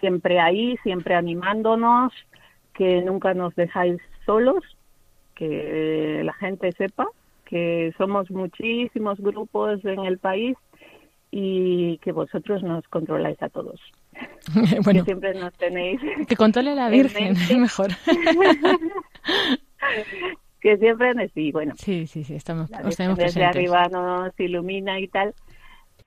siempre 0.00 0.40
ahí, 0.40 0.76
siempre 0.82 1.14
animándonos, 1.14 2.12
que 2.74 3.02
nunca 3.02 3.34
nos 3.34 3.54
dejáis 3.56 4.00
solos, 4.24 4.62
que 5.34 6.22
la 6.24 6.32
gente 6.34 6.70
sepa 6.72 7.08
que 7.48 7.92
somos 7.96 8.30
muchísimos 8.30 9.18
grupos 9.18 9.82
en 9.84 10.04
el 10.04 10.18
país 10.18 10.56
y 11.30 11.98
que 11.98 12.12
vosotros 12.12 12.62
nos 12.62 12.86
controláis 12.88 13.42
a 13.42 13.48
todos. 13.48 13.80
bueno, 14.84 15.00
que 15.00 15.04
siempre 15.04 15.34
nos 15.34 15.52
tenéis. 15.54 16.00
Que 16.26 16.36
controle 16.36 16.74
la 16.74 16.90
Virgen, 16.90 17.36
mejor. 17.58 17.88
que 20.60 20.76
siempre 20.76 21.28
sí, 21.30 21.50
bueno. 21.52 21.72
Sí, 21.76 22.06
sí, 22.06 22.24
sí, 22.24 22.34
estamos, 22.34 22.68
Desde 23.16 23.44
arriba 23.44 23.88
nos 23.88 24.38
ilumina 24.38 25.00
y 25.00 25.08
tal, 25.08 25.34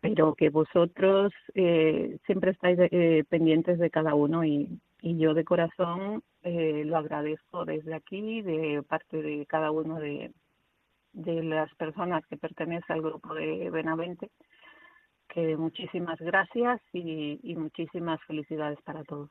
pero 0.02 0.34
que 0.34 0.50
vosotros 0.50 1.32
eh, 1.54 2.18
siempre 2.26 2.52
estáis 2.52 2.78
eh, 2.80 3.24
pendientes 3.30 3.78
de 3.78 3.92
cada 3.92 4.16
uno 4.16 4.44
y, 4.44 4.80
y 5.02 5.18
yo 5.18 5.34
de 5.36 5.46
corazón 5.46 6.24
eh, 6.44 6.84
lo 6.86 6.98
agradezco 6.98 7.66
desde 7.66 7.94
aquí, 7.94 8.42
de 8.42 8.82
parte 8.82 9.22
de 9.22 9.46
cada 9.46 9.70
uno 9.70 10.00
de, 10.00 10.32
de 11.14 11.44
las 11.44 11.74
personas 11.76 12.26
que 12.26 12.36
pertenecen 12.36 12.96
al 12.96 13.02
grupo 13.04 13.36
de 13.36 13.70
Benavente, 13.70 14.32
que 15.30 15.56
muchísimas 15.56 16.20
gracias 16.20 16.82
y, 16.94 17.40
y 17.44 17.56
muchísimas 17.56 18.20
felicidades 18.26 18.80
para 18.84 19.04
todos. 19.04 19.30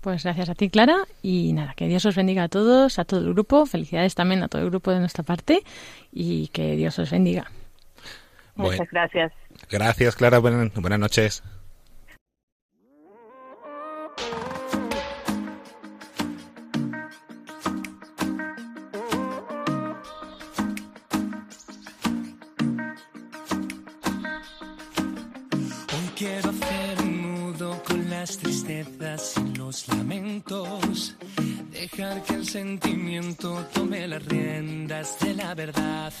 Pues 0.00 0.24
gracias 0.24 0.48
a 0.48 0.54
ti, 0.54 0.70
Clara. 0.70 0.96
Y 1.22 1.52
nada, 1.52 1.74
que 1.74 1.86
Dios 1.86 2.06
os 2.06 2.16
bendiga 2.16 2.44
a 2.44 2.48
todos, 2.48 2.98
a 2.98 3.04
todo 3.04 3.20
el 3.20 3.34
grupo. 3.34 3.66
Felicidades 3.66 4.14
también 4.14 4.42
a 4.42 4.48
todo 4.48 4.62
el 4.62 4.70
grupo 4.70 4.92
de 4.92 5.00
nuestra 5.00 5.24
parte 5.24 5.60
y 6.12 6.48
que 6.48 6.76
Dios 6.76 6.98
os 6.98 7.10
bendiga. 7.10 7.50
Muchas 8.54 8.88
gracias. 8.90 9.32
Gracias, 9.70 10.16
Clara. 10.16 10.38
Buenas, 10.38 10.72
buenas 10.74 10.98
noches. 10.98 11.42
Tristezas 28.36 29.34
y 29.38 29.56
los 29.56 29.88
lamentos. 29.88 31.16
Dejar 31.70 32.22
que 32.24 32.34
el 32.34 32.46
sentimiento 32.46 33.64
tome 33.72 34.06
las 34.06 34.22
riendas 34.26 35.18
de 35.20 35.34
la 35.34 35.54
verdad. 35.54 36.12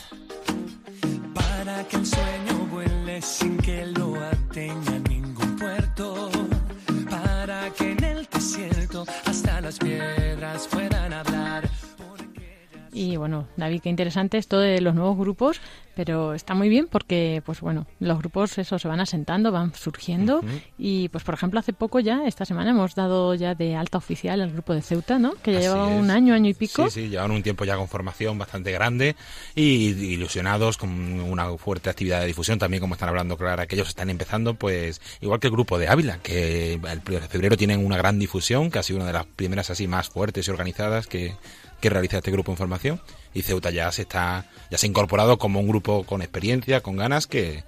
Para 1.68 1.84
que 1.86 1.96
el 1.96 2.06
sueño 2.06 2.66
vuele 2.70 3.20
sin 3.20 3.58
que 3.58 3.84
lo 3.88 4.14
atenga 4.24 4.98
ningún 5.06 5.54
puerto. 5.56 6.30
Para 7.10 7.70
que 7.74 7.92
en 7.92 8.04
el 8.04 8.26
desierto 8.32 9.04
hasta 9.26 9.60
las 9.60 9.78
piedras 9.78 10.66
puedan 10.68 11.12
hablar. 11.12 11.27
Y 12.98 13.16
bueno, 13.16 13.46
David, 13.56 13.82
qué 13.82 13.90
interesante 13.90 14.38
esto 14.38 14.58
de 14.58 14.80
los 14.80 14.92
nuevos 14.92 15.16
grupos, 15.16 15.60
pero 15.94 16.34
está 16.34 16.54
muy 16.54 16.68
bien 16.68 16.88
porque, 16.90 17.42
pues 17.46 17.60
bueno, 17.60 17.86
los 18.00 18.18
grupos 18.18 18.58
eso 18.58 18.76
se 18.76 18.88
van 18.88 18.98
asentando, 18.98 19.52
van 19.52 19.72
surgiendo 19.72 20.40
y, 20.76 21.08
pues 21.10 21.22
por 21.22 21.34
ejemplo, 21.34 21.60
hace 21.60 21.72
poco 21.72 22.00
ya, 22.00 22.26
esta 22.26 22.44
semana 22.44 22.70
hemos 22.70 22.96
dado 22.96 23.34
ya 23.34 23.54
de 23.54 23.76
alta 23.76 23.98
oficial 23.98 24.40
al 24.40 24.50
grupo 24.50 24.74
de 24.74 24.82
Ceuta, 24.82 25.20
¿no? 25.20 25.34
Que 25.42 25.52
ya 25.52 25.60
llevaba 25.60 25.86
un 25.86 26.10
año, 26.10 26.34
año 26.34 26.50
y 26.50 26.54
pico. 26.54 26.90
Sí, 26.90 27.02
sí, 27.02 27.08
llevan 27.08 27.30
un 27.30 27.42
tiempo 27.44 27.64
ya 27.64 27.76
con 27.76 27.86
formación 27.86 28.36
bastante 28.36 28.72
grande 28.72 29.14
y 29.54 29.90
ilusionados 30.14 30.76
con 30.76 30.90
una 31.20 31.56
fuerte 31.56 31.90
actividad 31.90 32.20
de 32.20 32.26
difusión 32.26 32.58
también, 32.58 32.80
como 32.80 32.94
están 32.94 33.10
hablando, 33.10 33.36
claro, 33.36 33.64
que 33.68 33.76
ellos 33.76 33.88
están 33.88 34.10
empezando, 34.10 34.54
pues 34.54 35.00
igual 35.20 35.38
que 35.38 35.46
el 35.46 35.52
grupo 35.52 35.78
de 35.78 35.86
Ávila, 35.86 36.18
que 36.18 36.74
el 36.74 37.00
primero 37.00 37.22
de 37.22 37.28
febrero 37.28 37.56
tienen 37.56 37.84
una 37.84 37.96
gran 37.96 38.18
difusión, 38.18 38.72
que 38.72 38.80
ha 38.80 38.82
sido 38.82 38.96
una 38.96 39.06
de 39.06 39.12
las 39.12 39.26
primeras 39.26 39.70
así 39.70 39.86
más 39.86 40.08
fuertes 40.08 40.48
y 40.48 40.50
organizadas 40.50 41.06
que 41.06 41.36
que 41.80 41.90
realiza 41.90 42.18
este 42.18 42.30
grupo 42.30 42.50
en 42.52 42.58
formación 42.58 43.00
y 43.34 43.42
Ceuta 43.42 43.70
ya 43.70 43.90
se 43.92 44.02
está 44.02 44.46
ya 44.70 44.78
se 44.78 44.86
ha 44.86 44.88
incorporado 44.90 45.38
como 45.38 45.60
un 45.60 45.68
grupo 45.68 46.04
con 46.04 46.22
experiencia, 46.22 46.82
con 46.82 46.96
ganas 46.96 47.26
que 47.26 47.64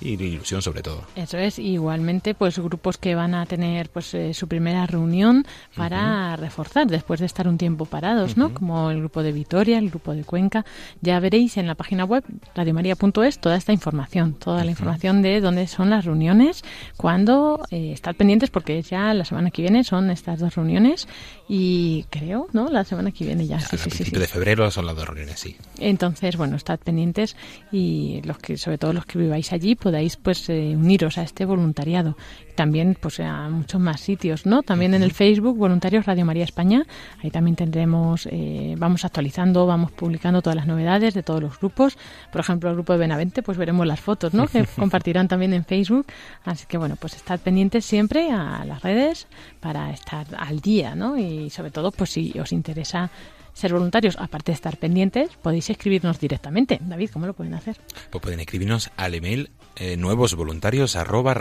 y 0.00 0.16
de 0.16 0.24
ilusión 0.24 0.60
sobre 0.60 0.82
todo. 0.82 1.02
Eso 1.14 1.38
es, 1.38 1.58
igualmente 1.58 2.34
pues 2.34 2.58
grupos 2.58 2.98
que 2.98 3.14
van 3.14 3.34
a 3.34 3.46
tener 3.46 3.90
pues 3.90 4.12
eh, 4.14 4.34
su 4.34 4.48
primera 4.48 4.86
reunión 4.86 5.46
para 5.76 6.36
reforzar 6.36 6.86
después 6.86 7.20
de 7.20 7.26
estar 7.26 7.46
un 7.46 7.58
tiempo 7.58 7.84
parados, 7.84 8.36
¿no? 8.36 8.52
Como 8.52 8.90
el 8.90 8.98
grupo 8.98 9.22
de 9.22 9.32
Vitoria, 9.32 9.78
el 9.78 9.90
grupo 9.90 10.14
de 10.14 10.24
Cuenca. 10.24 10.64
Ya 11.00 11.20
veréis 11.20 11.56
en 11.56 11.66
la 11.66 11.74
página 11.74 12.04
web 12.04 12.24
radiomaria.es 12.54 13.38
toda 13.38 13.56
esta 13.56 13.72
información, 13.72 14.34
toda 14.34 14.64
la 14.64 14.70
información 14.70 15.22
de 15.22 15.40
dónde 15.40 15.66
son 15.66 15.90
las 15.90 16.04
reuniones, 16.04 16.64
cuándo 16.96 17.64
eh, 17.70 17.92
estar 17.92 18.14
pendientes 18.14 18.50
porque 18.50 18.82
ya 18.82 19.14
la 19.14 19.24
semana 19.24 19.50
que 19.50 19.62
viene 19.62 19.84
son 19.84 20.10
estas 20.10 20.40
dos 20.40 20.54
reuniones 20.56 21.08
y 21.48 22.04
creo, 22.10 22.48
¿no? 22.52 22.68
La 22.68 22.84
semana 22.84 23.12
que 23.12 23.24
viene 23.24 23.46
ya. 23.46 23.60
Sí, 23.60 23.76
a 23.76 23.78
principio 23.78 24.18
de 24.18 24.26
febrero 24.26 24.70
son 24.70 24.86
las 24.86 24.96
dos 24.96 25.06
reuniones, 25.06 25.38
sí. 25.38 25.56
Entonces, 25.78 26.36
bueno, 26.36 26.56
estad 26.56 26.78
pendientes 26.78 27.36
y 27.70 28.20
los 28.24 28.38
que 28.38 28.56
sobre 28.56 28.78
todo 28.78 28.92
los 28.92 29.06
que 29.06 29.18
viváis 29.18 29.52
allí 29.52 29.76
podáis 29.94 30.16
pues 30.16 30.48
eh, 30.48 30.74
uniros 30.76 31.18
a 31.18 31.22
este 31.22 31.44
voluntariado. 31.44 32.16
También 32.56 32.96
pues 33.00 33.20
a 33.20 33.48
muchos 33.48 33.80
más 33.80 34.00
sitios, 34.00 34.44
¿no? 34.44 34.64
También 34.64 34.92
en 34.92 35.04
el 35.04 35.12
Facebook 35.12 35.56
Voluntarios 35.56 36.04
Radio 36.04 36.24
María 36.24 36.42
España. 36.42 36.84
Ahí 37.22 37.30
también 37.30 37.54
tendremos, 37.54 38.26
eh, 38.28 38.74
vamos 38.76 39.04
actualizando, 39.04 39.66
vamos 39.66 39.92
publicando 39.92 40.42
todas 40.42 40.56
las 40.56 40.66
novedades 40.66 41.14
de 41.14 41.22
todos 41.22 41.40
los 41.40 41.60
grupos. 41.60 41.96
Por 42.32 42.40
ejemplo, 42.40 42.70
el 42.70 42.74
grupo 42.74 42.92
de 42.92 42.98
Benavente, 42.98 43.44
pues 43.44 43.56
veremos 43.56 43.86
las 43.86 44.00
fotos, 44.00 44.34
¿no? 44.34 44.48
Que 44.48 44.66
compartirán 44.76 45.28
también 45.28 45.52
en 45.54 45.64
Facebook. 45.64 46.06
Así 46.44 46.66
que 46.66 46.76
bueno, 46.76 46.96
pues 46.96 47.14
estad 47.14 47.38
pendientes 47.38 47.84
siempre 47.84 48.32
a 48.32 48.64
las 48.64 48.82
redes 48.82 49.28
para 49.60 49.92
estar 49.92 50.26
al 50.36 50.58
día, 50.58 50.96
¿no? 50.96 51.16
Y 51.16 51.50
sobre 51.50 51.70
todo, 51.70 51.92
pues 51.92 52.10
si 52.10 52.36
os 52.40 52.50
interesa 52.50 53.12
ser 53.54 53.72
voluntarios, 53.72 54.16
aparte 54.18 54.52
de 54.52 54.56
estar 54.56 54.76
pendientes, 54.76 55.30
podéis 55.40 55.70
escribirnos 55.70 56.20
directamente. 56.20 56.78
David, 56.82 57.10
¿cómo 57.12 57.26
lo 57.26 57.32
pueden 57.32 57.54
hacer? 57.54 57.78
Pues 58.10 58.20
pueden 58.20 58.40
escribirnos 58.40 58.90
al 58.96 59.14
email 59.14 59.50
eh, 59.76 59.96
nuevosvoluntarios 59.96 60.96
arroba 60.96 61.34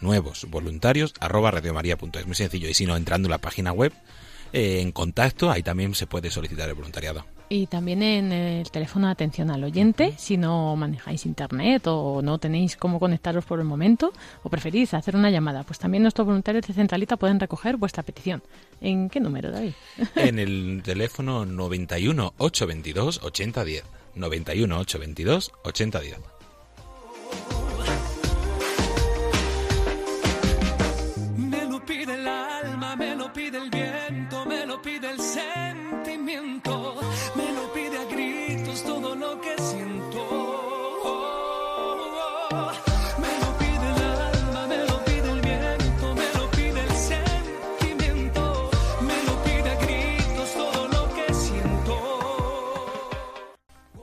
nuevos 0.00 0.44
muy 2.26 2.34
sencillo 2.34 2.68
y 2.68 2.74
si 2.74 2.86
no 2.86 2.96
entrando 2.96 3.26
en 3.26 3.30
la 3.30 3.38
página 3.38 3.72
web 3.72 3.92
eh, 4.52 4.80
en 4.80 4.92
contacto 4.92 5.50
ahí 5.50 5.62
también 5.62 5.94
se 5.94 6.06
puede 6.06 6.30
solicitar 6.30 6.68
el 6.68 6.74
voluntariado 6.74 7.26
y 7.48 7.66
también 7.66 8.02
en 8.02 8.32
el 8.32 8.70
teléfono 8.70 9.06
de 9.06 9.12
atención 9.12 9.50
al 9.50 9.64
oyente, 9.64 10.14
si 10.16 10.36
no 10.36 10.74
manejáis 10.76 11.26
internet 11.26 11.86
o 11.86 12.20
no 12.22 12.38
tenéis 12.38 12.76
cómo 12.76 12.98
conectaros 12.98 13.44
por 13.44 13.58
el 13.58 13.64
momento 13.64 14.12
o 14.42 14.48
preferís 14.48 14.94
hacer 14.94 15.16
una 15.16 15.30
llamada, 15.30 15.62
pues 15.62 15.78
también 15.78 16.02
nuestros 16.02 16.26
voluntarios 16.26 16.66
de 16.66 16.74
Centralita 16.74 17.16
pueden 17.16 17.40
recoger 17.40 17.76
vuestra 17.76 18.02
petición. 18.02 18.42
¿En 18.80 19.08
qué 19.08 19.20
número, 19.20 19.50
David? 19.50 19.72
En 20.16 20.38
el 20.38 20.82
teléfono 20.84 21.46
91 21.46 22.34
822 22.38 23.20
8010. 23.22 23.84
91 24.14 24.78
822 24.78 25.52
8010. 25.62 26.35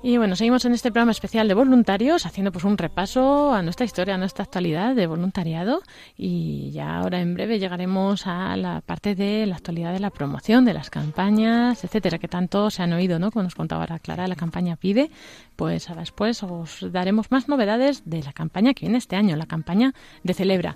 Y 0.05 0.17
bueno, 0.17 0.35
seguimos 0.35 0.65
en 0.65 0.73
este 0.73 0.91
programa 0.91 1.13
especial 1.13 1.47
de 1.47 1.53
voluntarios, 1.53 2.25
haciendo 2.25 2.51
pues 2.51 2.65
un 2.65 2.77
repaso 2.77 3.53
a 3.53 3.61
nuestra 3.61 3.85
historia, 3.85 4.15
a 4.15 4.17
nuestra 4.17 4.43
actualidad 4.43 4.95
de 4.95 5.07
voluntariado. 5.07 5.81
Y 6.17 6.71
ya 6.71 6.97
ahora 6.97 7.21
en 7.21 7.33
breve 7.33 7.57
llegaremos 7.57 8.27
a 8.27 8.57
la 8.57 8.81
parte 8.81 9.15
de 9.15 9.45
la 9.45 9.55
actualidad 9.55 9.93
de 9.93 10.01
la 10.01 10.09
promoción, 10.09 10.65
de 10.65 10.73
las 10.73 10.89
campañas, 10.89 11.85
etcétera, 11.85 12.19
que 12.19 12.27
tanto 12.27 12.69
se 12.69 12.83
han 12.83 12.91
oído, 12.91 13.17
¿no? 13.17 13.31
Como 13.31 13.43
nos 13.43 13.55
contaba 13.55 13.83
ahora 13.83 13.97
Clara, 13.97 14.27
la 14.27 14.35
campaña 14.35 14.75
Pide. 14.75 15.09
Pues 15.55 15.87
ahora 15.87 16.01
después 16.01 16.43
os 16.43 16.85
daremos 16.91 17.31
más 17.31 17.47
novedades 17.47 18.03
de 18.03 18.23
la 18.23 18.33
campaña 18.33 18.73
que 18.73 18.81
viene 18.81 18.97
este 18.97 19.15
año, 19.15 19.37
la 19.37 19.45
campaña 19.45 19.93
de 20.21 20.33
Celebra. 20.33 20.75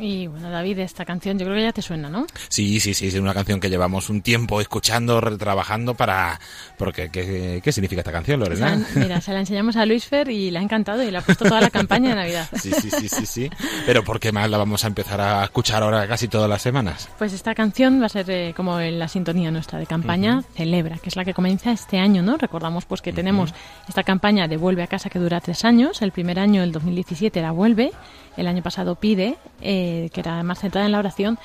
Y 0.00 0.28
bueno, 0.28 0.39
David, 0.50 0.78
esta 0.80 1.04
canción 1.04 1.38
yo 1.38 1.44
creo 1.46 1.56
que 1.56 1.62
ya 1.62 1.72
te 1.72 1.82
suena, 1.82 2.08
¿no? 2.10 2.26
Sí, 2.48 2.80
sí, 2.80 2.94
sí, 2.94 3.08
es 3.08 3.14
una 3.14 3.34
canción 3.34 3.60
que 3.60 3.70
llevamos 3.70 4.10
un 4.10 4.22
tiempo 4.22 4.60
escuchando, 4.60 5.20
retrabajando 5.20 5.94
para... 5.94 6.40
Porque, 6.78 7.10
¿qué, 7.10 7.60
qué 7.62 7.72
significa 7.72 8.00
esta 8.00 8.12
canción, 8.12 8.40
Lorena? 8.40 8.76
La- 8.76 9.00
mira, 9.00 9.20
se 9.20 9.32
la 9.32 9.40
enseñamos 9.40 9.76
a 9.76 9.86
Luis 9.86 10.06
Fer 10.06 10.28
y 10.30 10.50
le 10.50 10.58
ha 10.58 10.62
encantado 10.62 11.02
y 11.02 11.10
le 11.10 11.18
ha 11.18 11.20
puesto 11.22 11.44
toda 11.44 11.60
la 11.60 11.70
campaña 11.70 12.10
de 12.10 12.14
Navidad. 12.16 12.48
Sí, 12.60 12.70
sí, 12.72 12.90
sí, 12.90 13.08
sí, 13.08 13.26
sí. 13.26 13.50
Pero 13.86 14.04
¿por 14.04 14.20
qué 14.20 14.32
más 14.32 14.48
la 14.50 14.58
vamos 14.58 14.84
a 14.84 14.86
empezar 14.88 15.20
a 15.20 15.44
escuchar 15.44 15.82
ahora 15.82 16.06
casi 16.06 16.28
todas 16.28 16.48
las 16.48 16.60
semanas? 16.60 17.08
Pues 17.18 17.32
esta 17.32 17.54
canción 17.54 18.00
va 18.02 18.06
a 18.06 18.08
ser 18.10 18.30
eh, 18.30 18.52
como 18.56 18.78
en 18.80 18.98
la 18.98 19.08
sintonía 19.08 19.50
nuestra 19.50 19.78
de 19.78 19.86
campaña 19.86 20.42
Celebra, 20.56 20.98
que 20.98 21.08
es 21.08 21.16
la 21.16 21.24
que 21.24 21.32
comienza 21.34 21.72
este 21.72 21.98
año, 21.98 22.22
¿no? 22.22 22.36
Recordamos 22.36 22.84
pues 22.84 23.00
que 23.02 23.12
tenemos 23.12 23.54
esta 23.88 24.02
campaña 24.02 24.46
de 24.48 24.56
Vuelve 24.56 24.82
a 24.82 24.86
casa 24.86 25.08
que 25.10 25.18
dura 25.18 25.40
tres 25.40 25.64
años. 25.64 26.02
El 26.02 26.12
primer 26.12 26.38
año, 26.38 26.62
el 26.62 26.72
2017, 26.72 27.38
era 27.38 27.50
Vuelve. 27.52 27.92
El 28.36 28.46
año 28.46 28.62
pasado 28.62 28.94
Pide, 28.94 29.36
eh, 29.60 30.08
que 30.12 30.20
era 30.20 30.39
más 30.42 30.60
centrada 30.60 30.86
en 30.86 30.92
la 30.92 30.98
oración. 30.98 31.38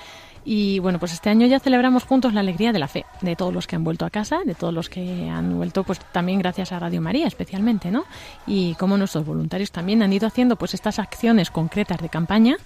Y 0.45 0.77
bueno, 0.77 0.99
pues 0.99 1.11
este 1.11 1.31
año 1.31 1.47
ya 1.47 1.59
celebramos 1.59 2.03
juntos 2.03 2.33
la 2.33 2.41
alegría 2.41 2.71
de 2.71 2.77
la 2.77 2.87
fe, 2.87 3.03
de 3.21 3.35
todos 3.35 3.51
los 3.51 3.65
que 3.65 3.75
han 3.75 3.83
vuelto 3.83 4.05
a 4.05 4.11
casa, 4.11 4.41
de 4.45 4.53
todos 4.53 4.73
los 4.73 4.89
que 4.89 5.27
han 5.27 5.57
vuelto, 5.57 5.83
pues 5.83 5.99
también 6.11 6.37
gracias 6.37 6.71
a 6.71 6.77
Radio 6.77 7.01
María 7.01 7.25
especialmente, 7.25 7.89
¿no? 7.89 8.05
Y 8.45 8.75
como 8.75 8.95
nuestros 8.95 9.25
voluntarios 9.25 9.71
también 9.71 10.03
han 10.03 10.13
ido 10.13 10.27
haciendo 10.27 10.55
pues 10.55 10.75
estas 10.75 10.99
acciones 10.99 11.49
concretas 11.49 11.99
de 11.99 12.09
campaña 12.09 12.57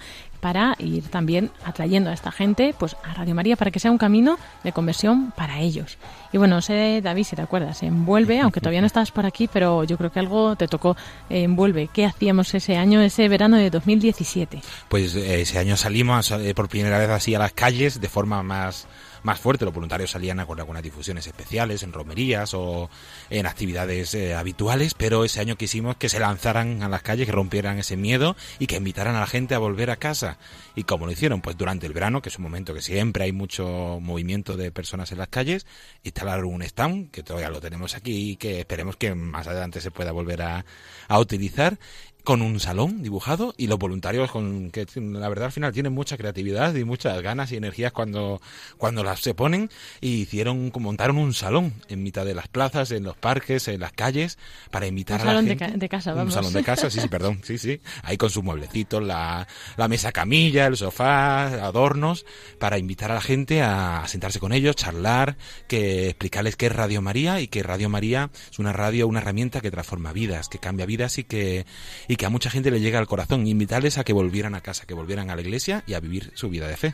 para 0.42 0.76
ir 0.80 1.04
también 1.10 1.52
atrayendo 1.64 2.10
a 2.10 2.14
esta 2.14 2.32
gente 2.32 2.76
pues 2.78 2.96
a 3.04 3.14
Radio 3.14 3.36
María 3.36 3.56
para 3.56 3.72
que 3.72 3.80
sea 3.80 3.92
un 3.92 3.98
camino 3.98 4.38
de 4.64 4.74
conversión 4.74 5.32
para 5.32 5.60
ellos. 5.62 5.98
Y 6.32 6.38
bueno, 6.38 6.56
no 6.56 6.62
sé, 6.62 7.00
David, 7.02 7.24
si 7.24 7.36
te 7.36 7.42
acuerdas, 7.42 7.82
envuelve, 7.82 8.40
aunque 8.42 8.60
todavía 8.60 8.82
no 8.82 8.88
estás 8.88 9.12
por 9.12 9.26
aquí, 9.26 9.48
pero 9.52 9.86
yo 9.86 9.98
creo 9.98 10.12
que 10.12 10.20
algo 10.20 10.56
te 10.58 10.68
tocó 10.68 10.98
eh, 11.30 11.44
envuelve. 11.44 11.90
¿Qué 11.94 12.06
hacíamos 12.06 12.54
ese 12.54 12.76
año, 12.76 13.02
ese 13.02 13.28
verano 13.30 13.56
de 13.56 13.70
2017? 13.70 14.62
Pues 14.90 15.16
eh, 15.16 15.42
ese 15.42 15.60
año 15.60 15.78
salimos 15.78 16.32
eh, 16.32 16.54
por 16.54 16.68
primera 16.68 16.98
vez 16.98 17.10
así 17.10 17.34
a 17.34 17.40
las 17.40 17.54
calles 17.54 17.69
de 17.78 18.10
forma 18.10 18.42
más, 18.42 18.88
más 19.22 19.40
fuerte. 19.40 19.64
Los 19.64 19.74
voluntarios 19.74 20.10
salían 20.12 20.40
a 20.40 20.48
con 20.48 20.60
algunas 20.60 20.82
difusiones 20.82 21.28
especiales, 21.28 21.84
en 21.84 21.94
romerías 21.94 22.56
o 22.56 22.90
en 23.30 23.46
actividades 23.46 24.16
eh, 24.16 24.34
habituales, 24.34 24.96
pero 24.96 25.24
ese 25.24 25.40
año 25.40 25.56
quisimos 25.56 25.98
que 25.98 26.10
se 26.10 26.20
lanzaran 26.20 26.82
a 26.82 26.90
las 26.90 27.04
calles, 27.04 27.28
que 27.28 27.32
rompieran 27.32 27.78
ese 27.78 27.96
miedo 27.96 28.36
y 28.58 28.66
que 28.66 28.78
invitaran 28.78 29.16
a 29.16 29.20
la 29.20 29.28
gente 29.28 29.54
a 29.54 29.60
volver 29.60 29.92
a 29.92 29.98
casa. 29.98 30.40
¿Y 30.76 30.84
cómo 30.84 31.06
lo 31.06 31.12
hicieron? 31.12 31.42
Pues 31.42 31.58
durante 31.58 31.86
el 31.86 31.94
verano, 31.94 32.24
que 32.24 32.30
es 32.30 32.38
un 32.38 32.44
momento 32.44 32.74
que 32.74 32.82
siempre 32.82 33.26
hay 33.26 33.32
mucho 33.32 34.00
movimiento 34.02 34.58
de 34.58 34.72
personas 34.72 35.12
en 35.12 35.20
las 35.20 35.28
calles, 35.28 35.68
instalaron 36.04 36.52
un 36.52 36.64
stand, 36.64 37.12
que 37.12 37.22
todavía 37.22 37.52
lo 37.52 37.62
tenemos 37.62 37.96
aquí 37.96 38.32
y 38.32 38.36
que 38.36 38.62
esperemos 38.62 38.98
que 38.98 39.14
más 39.14 39.46
adelante 39.46 39.80
se 39.80 39.92
pueda 39.92 40.12
volver 40.12 40.42
a, 40.42 40.66
a 41.08 41.20
utilizar 41.20 41.78
con 42.30 42.44
un 42.44 42.60
salón 42.60 43.02
dibujado 43.02 43.56
y 43.58 43.66
los 43.66 43.80
voluntarios 43.80 44.30
con 44.30 44.70
que 44.70 44.86
la 44.96 45.28
verdad 45.30 45.46
al 45.48 45.52
final 45.52 45.74
tienen 45.74 45.94
mucha 45.94 46.16
creatividad 46.16 46.76
y 46.76 46.84
muchas 46.84 47.20
ganas 47.24 47.52
y 47.52 47.56
energías 47.56 47.92
cuando 47.92 48.40
cuando 48.78 49.04
las 49.04 49.20
se 49.22 49.34
ponen 49.34 49.72
y 50.00 50.10
hicieron 50.22 50.72
montaron 50.80 51.18
un 51.18 51.34
salón 51.34 51.74
en 51.88 52.04
mitad 52.04 52.26
de 52.26 52.36
las 52.36 52.48
plazas 52.48 52.92
en 52.92 53.02
los 53.04 53.18
parques 53.18 53.68
en 53.68 53.80
las 53.80 53.94
calles 53.94 54.38
para 54.70 54.86
invitar 54.86 55.16
Un 55.16 55.22
a 55.22 55.26
la 55.26 55.32
salón 55.32 55.46
de 55.46 55.50
gente 55.58 55.72
ca- 55.74 55.78
de 55.80 55.90
casa, 55.90 56.12
un 56.12 56.18
vamos. 56.20 56.34
salón 56.36 56.54
de 56.54 56.64
casa 56.64 56.92
sí 56.92 57.00
sí 57.02 57.08
perdón 57.08 57.42
sí 57.44 57.58
sí 57.58 57.82
ahí 58.04 58.16
con 58.16 58.30
sus 58.30 58.44
mueblecitos 58.44 59.02
la, 59.04 59.48
la 59.76 59.88
mesa 59.88 60.12
camilla 60.12 60.68
el 60.68 60.78
sofá 60.78 61.66
adornos 61.66 62.28
para 62.60 62.78
invitar 62.78 63.10
a 63.10 63.16
la 63.16 63.22
gente 63.22 63.64
a, 63.64 64.04
sentarse 64.06 64.40
con 64.40 64.54
ellos 64.54 64.76
charlar 64.76 65.36
que 65.68 66.10
explicarles 66.10 66.56
qué 66.58 66.68
es 66.68 66.76
Radio 66.76 67.02
María 67.02 67.42
y 67.42 67.48
que 67.48 67.64
Radio 67.64 67.90
María 67.90 68.30
es 68.52 68.60
una 68.60 68.72
radio 68.72 69.08
una 69.08 69.18
herramienta 69.20 69.62
que 69.62 69.72
transforma 69.72 70.14
vidas 70.14 70.48
que 70.48 70.60
cambia 70.60 70.86
vidas 70.86 71.18
y 71.18 71.24
que 71.24 71.66
y 72.08 72.18
que 72.20 72.26
a 72.26 72.30
mucha 72.30 72.50
gente 72.50 72.70
le 72.70 72.82
llega 72.82 73.00
al 73.00 73.08
corazón 73.08 73.48
invitarles 73.48 73.98
a 73.98 74.04
que 74.04 74.12
volvieran 74.12 74.54
a 74.54 74.60
casa 74.60 74.86
que 74.86 74.94
volvieran 74.94 75.30
a 75.30 75.36
la 75.36 75.42
iglesia 75.42 75.84
y 75.88 75.94
a 75.94 76.02
vivir 76.02 76.32
su 76.36 76.50
vida 76.50 76.68
de 76.68 76.76
fe 76.76 76.94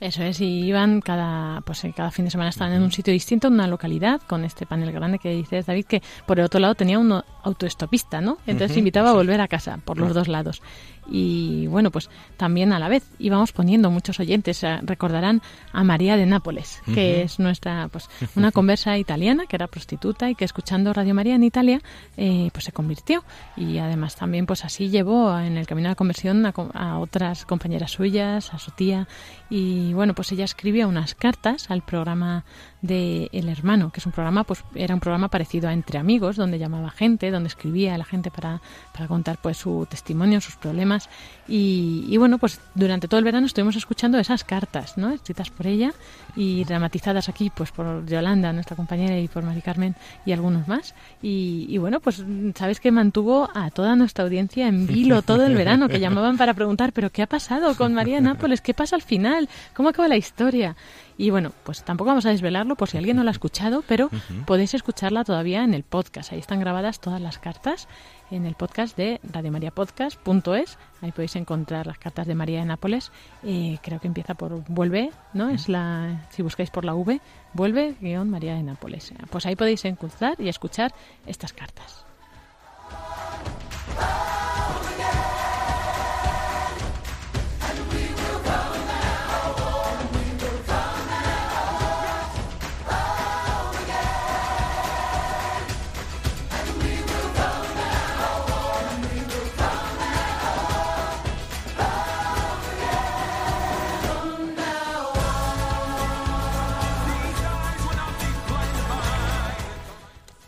Eso 0.00 0.22
es, 0.22 0.40
y 0.40 0.64
iban 0.64 1.02
cada, 1.02 1.60
pues 1.60 1.84
eh, 1.84 1.92
cada 1.94 2.10
fin 2.10 2.24
de 2.24 2.30
semana 2.30 2.48
estaban 2.48 2.72
en 2.72 2.82
un 2.82 2.90
sitio 2.90 3.12
distinto, 3.12 3.48
en 3.48 3.54
una 3.54 3.66
localidad, 3.66 4.22
con 4.22 4.44
este 4.44 4.64
panel 4.64 4.90
grande 4.90 5.18
que 5.18 5.30
dices, 5.30 5.66
David, 5.66 5.84
que 5.84 6.02
por 6.24 6.38
el 6.38 6.46
otro 6.46 6.60
lado 6.60 6.74
tenía 6.74 6.98
un 6.98 7.12
autoestopista, 7.42 8.22
¿no? 8.22 8.38
Entonces 8.46 8.76
invitaba 8.78 9.10
a 9.10 9.12
volver 9.12 9.40
a 9.42 9.48
casa 9.48 9.80
por 9.84 9.98
los 9.98 10.14
dos 10.14 10.28
lados. 10.28 10.62
Y 11.08 11.66
bueno, 11.68 11.90
pues 11.90 12.10
también 12.36 12.72
a 12.72 12.78
la 12.78 12.88
vez 12.88 13.08
íbamos 13.18 13.52
poniendo 13.52 13.90
muchos 13.90 14.20
oyentes, 14.20 14.62
eh, 14.62 14.78
recordarán 14.82 15.42
a 15.72 15.84
María 15.84 16.16
de 16.16 16.26
Nápoles, 16.26 16.80
que 16.94 17.22
es 17.22 17.38
nuestra, 17.38 17.88
pues, 17.88 18.08
una 18.36 18.52
conversa 18.52 18.98
italiana 18.98 19.46
que 19.46 19.56
era 19.56 19.68
prostituta 19.68 20.30
y 20.30 20.34
que 20.34 20.44
escuchando 20.44 20.92
Radio 20.92 21.14
María 21.14 21.34
en 21.34 21.44
Italia, 21.44 21.80
eh, 22.16 22.50
pues 22.52 22.64
se 22.64 22.72
convirtió. 22.72 23.24
Y 23.56 23.78
además 23.78 24.16
también, 24.16 24.46
pues 24.46 24.64
así 24.64 24.90
llevó 24.90 25.38
en 25.38 25.56
el 25.56 25.66
camino 25.66 25.88
de 25.88 25.92
la 25.92 25.96
conversión 25.96 26.44
a, 26.44 26.52
a 26.74 26.98
otras 26.98 27.44
compañeras 27.46 27.92
suyas, 27.92 28.52
a 28.52 28.58
su 28.58 28.70
tía. 28.72 29.08
Y 29.50 29.92
bueno, 29.94 30.14
pues 30.14 30.30
ella 30.32 30.44
escribía 30.44 30.86
unas 30.86 31.14
cartas 31.14 31.70
al 31.70 31.82
programa 31.82 32.44
de 32.80 33.28
El 33.32 33.48
Hermano, 33.48 33.90
que 33.90 34.00
es 34.00 34.06
un 34.06 34.12
programa, 34.12 34.44
pues 34.44 34.64
era 34.74 34.94
un 34.94 35.00
programa 35.00 35.28
parecido 35.28 35.68
a 35.68 35.72
Entre 35.72 35.98
Amigos, 35.98 36.36
donde 36.36 36.58
llamaba 36.58 36.90
gente, 36.90 37.30
donde 37.30 37.48
escribía 37.48 37.94
a 37.94 37.98
la 37.98 38.04
gente 38.04 38.30
para, 38.30 38.60
para 38.92 39.08
contar 39.08 39.38
pues 39.42 39.56
su 39.56 39.86
testimonio, 39.90 40.40
sus 40.40 40.56
problemas. 40.56 41.08
Y, 41.48 42.04
y 42.08 42.16
bueno, 42.18 42.38
pues 42.38 42.60
durante 42.74 43.08
todo 43.08 43.18
el 43.18 43.24
verano 43.24 43.46
estuvimos 43.46 43.76
escuchando 43.76 44.18
esas 44.18 44.44
cartas, 44.44 44.96
¿no? 44.96 45.10
Escritas 45.10 45.50
por 45.50 45.66
ella 45.66 45.92
y 46.36 46.64
dramatizadas 46.64 47.28
aquí 47.28 47.50
pues 47.50 47.72
por 47.72 48.06
Yolanda, 48.06 48.52
nuestra 48.52 48.76
compañera, 48.76 49.18
y 49.18 49.28
por 49.28 49.42
Mari 49.42 49.62
Carmen 49.62 49.96
y 50.24 50.32
algunos 50.32 50.68
más. 50.68 50.94
Y, 51.22 51.66
y 51.68 51.78
bueno, 51.78 52.00
pues 52.00 52.24
sabes 52.54 52.80
que 52.80 52.92
mantuvo 52.92 53.48
a 53.54 53.70
toda 53.70 53.96
nuestra 53.96 54.24
audiencia 54.24 54.68
en 54.68 54.86
vilo 54.86 55.22
todo 55.22 55.46
el 55.46 55.54
verano, 55.54 55.88
que 55.88 56.00
llamaban 56.00 56.36
para 56.36 56.54
preguntar, 56.54 56.92
pero 56.92 57.10
¿qué 57.10 57.22
ha 57.22 57.26
pasado 57.26 57.74
con 57.74 57.94
María 57.94 58.20
Nápoles? 58.20 58.60
¿Qué 58.60 58.74
pasa 58.74 58.96
al 58.96 59.02
final? 59.02 59.48
¿Cómo 59.74 59.88
acaba 59.88 60.08
la 60.08 60.16
historia? 60.16 60.76
Y 61.18 61.30
bueno, 61.30 61.52
pues 61.64 61.82
tampoco 61.82 62.08
vamos 62.08 62.26
a 62.26 62.30
desvelarlo 62.30 62.76
por 62.76 62.88
si 62.88 62.96
alguien 62.96 63.16
no 63.16 63.24
lo 63.24 63.30
ha 63.30 63.32
escuchado, 63.32 63.82
pero 63.86 64.08
podéis 64.46 64.72
escucharla 64.74 65.24
todavía 65.24 65.64
en 65.64 65.74
el 65.74 65.82
podcast. 65.82 66.32
Ahí 66.32 66.38
están 66.38 66.60
grabadas 66.60 67.00
todas 67.00 67.20
las 67.20 67.38
cartas 67.38 67.88
en 68.30 68.46
el 68.46 68.54
podcast 68.54 68.96
de 68.96 69.20
radiomariapodcast.es. 69.24 70.78
Ahí 71.02 71.10
podéis 71.10 71.34
encontrar 71.34 71.88
las 71.88 71.98
cartas 71.98 72.28
de 72.28 72.36
María 72.36 72.60
de 72.60 72.66
Nápoles. 72.66 73.10
Eh, 73.42 73.78
creo 73.82 73.98
que 73.98 74.06
empieza 74.06 74.34
por 74.34 74.62
vuelve, 74.68 75.10
¿no? 75.34 75.48
Es 75.50 75.68
la 75.68 76.28
si 76.30 76.42
buscáis 76.42 76.70
por 76.70 76.84
la 76.84 76.94
V, 76.94 77.20
vuelve 77.52 77.96
guion 78.00 78.30
María 78.30 78.54
de 78.54 78.62
Nápoles. 78.62 79.12
Pues 79.28 79.44
ahí 79.44 79.56
podéis 79.56 79.84
encontrar 79.86 80.40
y 80.40 80.48
escuchar 80.48 80.94
estas 81.26 81.52
cartas. 81.52 82.04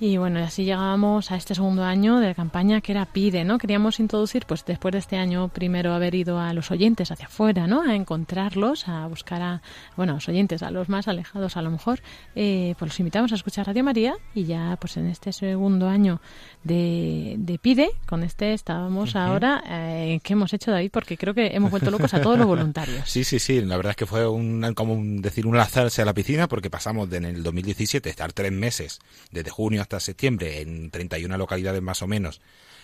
Y 0.02 0.16
bueno, 0.16 0.42
así 0.42 0.64
llegábamos 0.64 1.30
a 1.30 1.36
este 1.36 1.54
segundo 1.54 1.84
año 1.84 2.20
de 2.20 2.28
la 2.28 2.34
campaña 2.34 2.80
que 2.80 2.92
era 2.92 3.04
PIDE, 3.04 3.44
¿no? 3.44 3.58
Queríamos 3.58 4.00
introducir, 4.00 4.46
pues 4.46 4.64
después 4.64 4.92
de 4.92 4.98
este 4.98 5.18
año, 5.18 5.48
primero 5.48 5.92
haber 5.92 6.14
ido 6.14 6.38
a 6.40 6.54
los 6.54 6.70
oyentes 6.70 7.10
hacia 7.10 7.26
afuera, 7.26 7.66
¿no? 7.66 7.82
A 7.82 7.94
encontrarlos, 7.94 8.88
a 8.88 9.06
buscar 9.08 9.42
a, 9.42 9.62
bueno, 9.98 10.12
a 10.12 10.14
los 10.14 10.26
oyentes, 10.26 10.62
a 10.62 10.70
los 10.70 10.88
más 10.88 11.06
alejados 11.06 11.58
a 11.58 11.62
lo 11.62 11.70
mejor, 11.70 12.00
eh, 12.34 12.74
pues 12.78 12.92
los 12.92 12.98
invitamos 12.98 13.32
a 13.32 13.34
escuchar 13.34 13.66
Radio 13.66 13.84
María 13.84 14.14
y 14.34 14.44
ya, 14.44 14.78
pues 14.80 14.96
en 14.96 15.06
este 15.06 15.34
segundo 15.34 15.86
año 15.86 16.22
de, 16.64 17.34
de 17.36 17.58
PIDE, 17.58 17.90
con 18.06 18.22
este 18.22 18.54
estábamos 18.54 19.16
ahora, 19.16 19.62
eh, 19.68 20.20
¿qué 20.22 20.32
hemos 20.32 20.54
hecho, 20.54 20.70
David? 20.70 20.92
Porque 20.94 21.18
creo 21.18 21.34
que 21.34 21.48
hemos 21.48 21.70
vuelto 21.70 21.90
locos 21.90 22.14
a 22.14 22.22
todos 22.22 22.38
los 22.38 22.46
voluntarios. 22.46 23.00
Sí, 23.10 23.24
sí, 23.24 23.38
sí, 23.38 23.60
la 23.60 23.76
verdad 23.76 23.90
es 23.90 23.96
que 23.96 24.06
fue 24.06 24.26
un, 24.26 24.72
como 24.74 24.94
un, 24.94 25.20
decir 25.20 25.46
un 25.46 25.56
lanzarse 25.56 26.00
a 26.00 26.04
la 26.04 26.14
piscina 26.14 26.48
porque 26.48 26.70
pasamos 26.70 27.10
de 27.10 27.18
en 27.18 27.24
el 27.24 27.42
2017 27.42 28.08
estar 28.08 28.32
tres 28.32 28.52
meses, 28.52 29.00
desde 29.30 29.50
junio 29.50 29.82
hasta 29.82 29.89
septiembre 29.98 30.60
en 30.60 30.90
31 30.90 31.36
localidades 31.36 31.82
más 31.82 32.02
o 32.02 32.06
menos, 32.06 32.40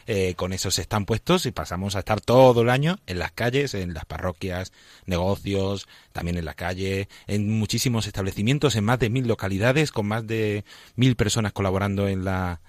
eh, 0.08 0.34
con 0.36 0.52
esos 0.52 0.78
están 0.78 1.04
puestos 1.04 1.46
y 1.46 1.50
pasamos 1.50 1.96
a 1.96 1.98
estar 1.98 2.20
todo 2.20 2.62
el 2.62 2.70
año 2.70 3.00
en 3.06 3.18
las 3.18 3.32
calles, 3.32 3.74
en 3.74 3.92
las 3.92 4.04
parroquias, 4.04 4.72
negocios, 5.04 5.88
también 6.12 6.36
en 6.36 6.44
la 6.44 6.54
calle, 6.54 7.08
en 7.26 7.58
muchísimos 7.58 8.06
establecimientos, 8.06 8.76
en 8.76 8.84
más 8.84 9.00
de 9.00 9.10
mil 9.10 9.26
localidades, 9.26 9.90
con 9.90 10.06
más 10.06 10.24
de 10.24 10.64
mil 10.94 11.16
personas 11.16 11.52
colaborando 11.52 12.06
en 12.06 12.24
la, 12.24 12.60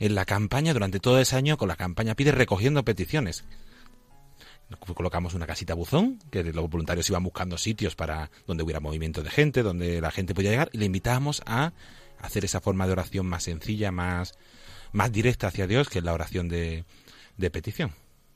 en 0.00 0.16
la 0.16 0.24
campaña 0.24 0.72
durante 0.72 0.98
todo 0.98 1.20
ese 1.20 1.36
año 1.36 1.56
con 1.56 1.68
la 1.68 1.76
campaña 1.76 2.16
Pide 2.16 2.32
recogiendo 2.32 2.84
peticiones. 2.84 3.44
Colocamos 4.94 5.34
una 5.34 5.46
casita 5.46 5.74
buzón, 5.74 6.18
que 6.30 6.42
los 6.42 6.68
voluntarios 6.68 7.08
iban 7.08 7.22
buscando 7.22 7.56
sitios 7.56 7.94
para 7.94 8.30
donde 8.46 8.64
hubiera 8.64 8.80
movimiento 8.80 9.22
de 9.22 9.30
gente, 9.30 9.62
donde 9.62 10.00
la 10.00 10.10
gente 10.10 10.34
podía 10.34 10.50
llegar, 10.50 10.70
y 10.72 10.78
le 10.78 10.86
invitábamos 10.86 11.42
a 11.46 11.72
hacer 12.22 12.44
esa 12.44 12.60
forma 12.60 12.86
de 12.86 12.92
oración 12.92 13.26
más 13.26 13.44
sencilla, 13.44 13.90
más, 13.90 14.34
más 14.92 15.12
directa 15.12 15.48
hacia 15.48 15.66
Dios, 15.66 15.88
que 15.88 15.98
es 15.98 16.04
la 16.04 16.14
oración 16.14 16.48
de, 16.48 16.84
de 17.36 17.50
petición. 17.50 17.92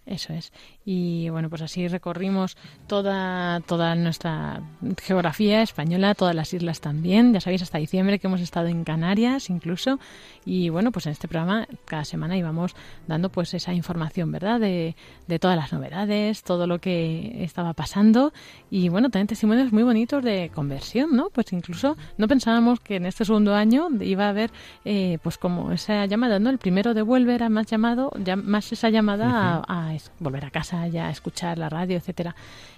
Eso 0.06 0.32
es. 0.32 0.52
Y 0.85 1.31
bueno, 1.31 1.48
pues 1.48 1.62
así 1.62 1.89
recorrimos 1.89 2.56
toda, 2.86 3.61
toda 3.61 3.94
nuestra 3.94 4.61
geografía 5.02 5.62
española, 5.62 6.15
todas 6.15 6.35
las 6.35 6.52
islas 6.52 6.81
también. 6.81 7.32
Ya 7.32 7.40
sabéis, 7.40 7.62
hasta 7.62 7.78
diciembre 7.78 8.19
que 8.19 8.27
hemos 8.27 8.40
estado 8.40 8.69
en 8.69 8.85
Canarias 8.85 9.48
incluso. 9.48 9.98
Y 10.44 10.69
bueno, 10.69 10.93
pues 10.93 11.06
en 11.06 11.12
este 11.12 11.27
programa 11.27 11.66
cada 11.86 12.05
semana 12.05 12.36
íbamos 12.36 12.74
dando 13.06 13.31
pues 13.31 13.55
esa 13.55 13.73
información, 13.73 14.31
¿verdad? 14.31 14.61
De, 14.61 14.94
de 15.27 15.39
todas 15.39 15.56
las 15.56 15.73
novedades, 15.73 16.43
todo 16.43 16.66
lo 16.66 16.78
que 16.81 17.43
estaba 17.43 17.73
pasando. 17.73 18.32
Y 18.70 18.90
bueno, 18.90 19.09
también 19.09 19.28
testimonios 19.28 19.73
muy 19.73 19.85
bonitos 19.85 20.23
de 20.23 20.51
conversión, 20.55 21.16
¿no? 21.16 21.31
Pues 21.31 21.52
incluso 21.52 21.97
no 22.19 22.28
pensábamos 22.28 22.81
que 22.81 22.97
en 22.97 23.06
este 23.06 23.24
segundo 23.24 23.55
año 23.55 23.89
iba 24.01 24.27
a 24.27 24.28
haber 24.28 24.51
eh, 24.85 25.19
pues 25.23 25.39
como 25.39 25.73
esa 25.73 26.05
llamada, 26.05 26.39
¿no? 26.39 26.51
El 26.51 26.59
primero 26.59 26.93
de 26.93 27.01
vuelve 27.01 27.35
era 27.35 27.48
más 27.48 27.66
llamado, 27.66 28.11
ya, 28.23 28.36
más 28.36 28.70
esa 28.70 28.90
llamada 28.90 29.62
a, 29.66 29.90
a 29.90 29.97
volver 30.20 30.44
a 30.44 30.51
casa 30.51 30.73
ya 30.88 31.06
a 31.06 31.10
escuchar 31.10 31.59
la 31.59 31.68
radio, 31.68 31.96
etcétera. 31.96 32.34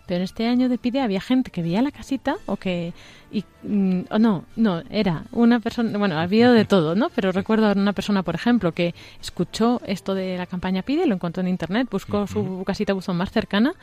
Pero 0.06 0.18
en 0.18 0.22
este 0.22 0.46
año 0.46 0.68
de 0.68 0.78
Pide 0.78 1.00
había 1.00 1.20
gente 1.20 1.50
que 1.50 1.62
veía 1.62 1.82
la 1.82 1.90
casita 1.90 2.36
o 2.46 2.56
que 2.56 2.92
y 3.32 3.44
mm, 3.64 4.02
o 4.10 4.18
no, 4.18 4.44
no, 4.54 4.82
era 4.90 5.24
una 5.32 5.58
persona, 5.60 5.98
bueno, 5.98 6.18
había 6.18 6.52
de 6.52 6.64
todo, 6.64 6.94
¿no? 6.94 7.10
Pero 7.10 7.32
recuerdo 7.32 7.66
a 7.66 7.72
una 7.72 7.92
persona, 7.92 8.22
por 8.22 8.34
ejemplo, 8.34 8.72
que 8.72 8.94
escuchó 9.20 9.80
esto 9.86 10.14
de 10.14 10.38
la 10.38 10.46
campaña 10.46 10.82
Pide, 10.82 11.06
lo 11.06 11.14
encontró 11.14 11.40
en 11.40 11.48
internet, 11.48 11.88
buscó 11.90 12.26
su 12.26 12.62
casita 12.64 12.92
buzón 12.92 13.16
más 13.16 13.30
cercana 13.32 13.74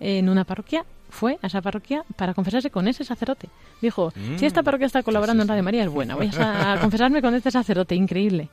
en 0.00 0.28
una 0.28 0.44
parroquia 0.44 0.84
fue 1.12 1.38
a 1.42 1.46
esa 1.46 1.60
parroquia 1.60 2.04
para 2.16 2.32
confesarse 2.32 2.70
con 2.70 2.88
ese 2.88 3.04
sacerdote. 3.04 3.48
Dijo, 3.82 4.12
si 4.36 4.46
esta 4.46 4.62
parroquia 4.62 4.86
está 4.86 5.02
colaborando 5.02 5.42
en 5.42 5.48
Radio 5.48 5.62
María 5.62 5.84
es 5.84 5.90
buena, 5.90 6.16
voy 6.16 6.30
a, 6.38 6.72
a 6.72 6.80
confesarme 6.80 7.20
con 7.20 7.34
este 7.34 7.50
sacerdote, 7.50 7.94
increíble. 7.94 8.48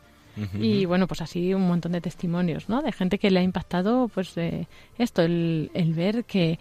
Y 0.60 0.86
bueno, 0.86 1.08
pues 1.08 1.22
así 1.22 1.54
un 1.54 1.68
montón 1.68 1.92
de 1.92 2.02
testimonios, 2.02 2.70
¿no? 2.70 2.82
De 2.82 2.92
gente 2.92 3.18
que 3.20 3.32
le 3.32 3.40
ha 3.40 3.44
impactado, 3.44 4.08
pues, 4.08 4.38
eh, 4.38 4.68
esto, 4.98 5.22
el, 5.22 5.72
el 5.74 5.94
ver 5.94 6.26
que 6.26 6.60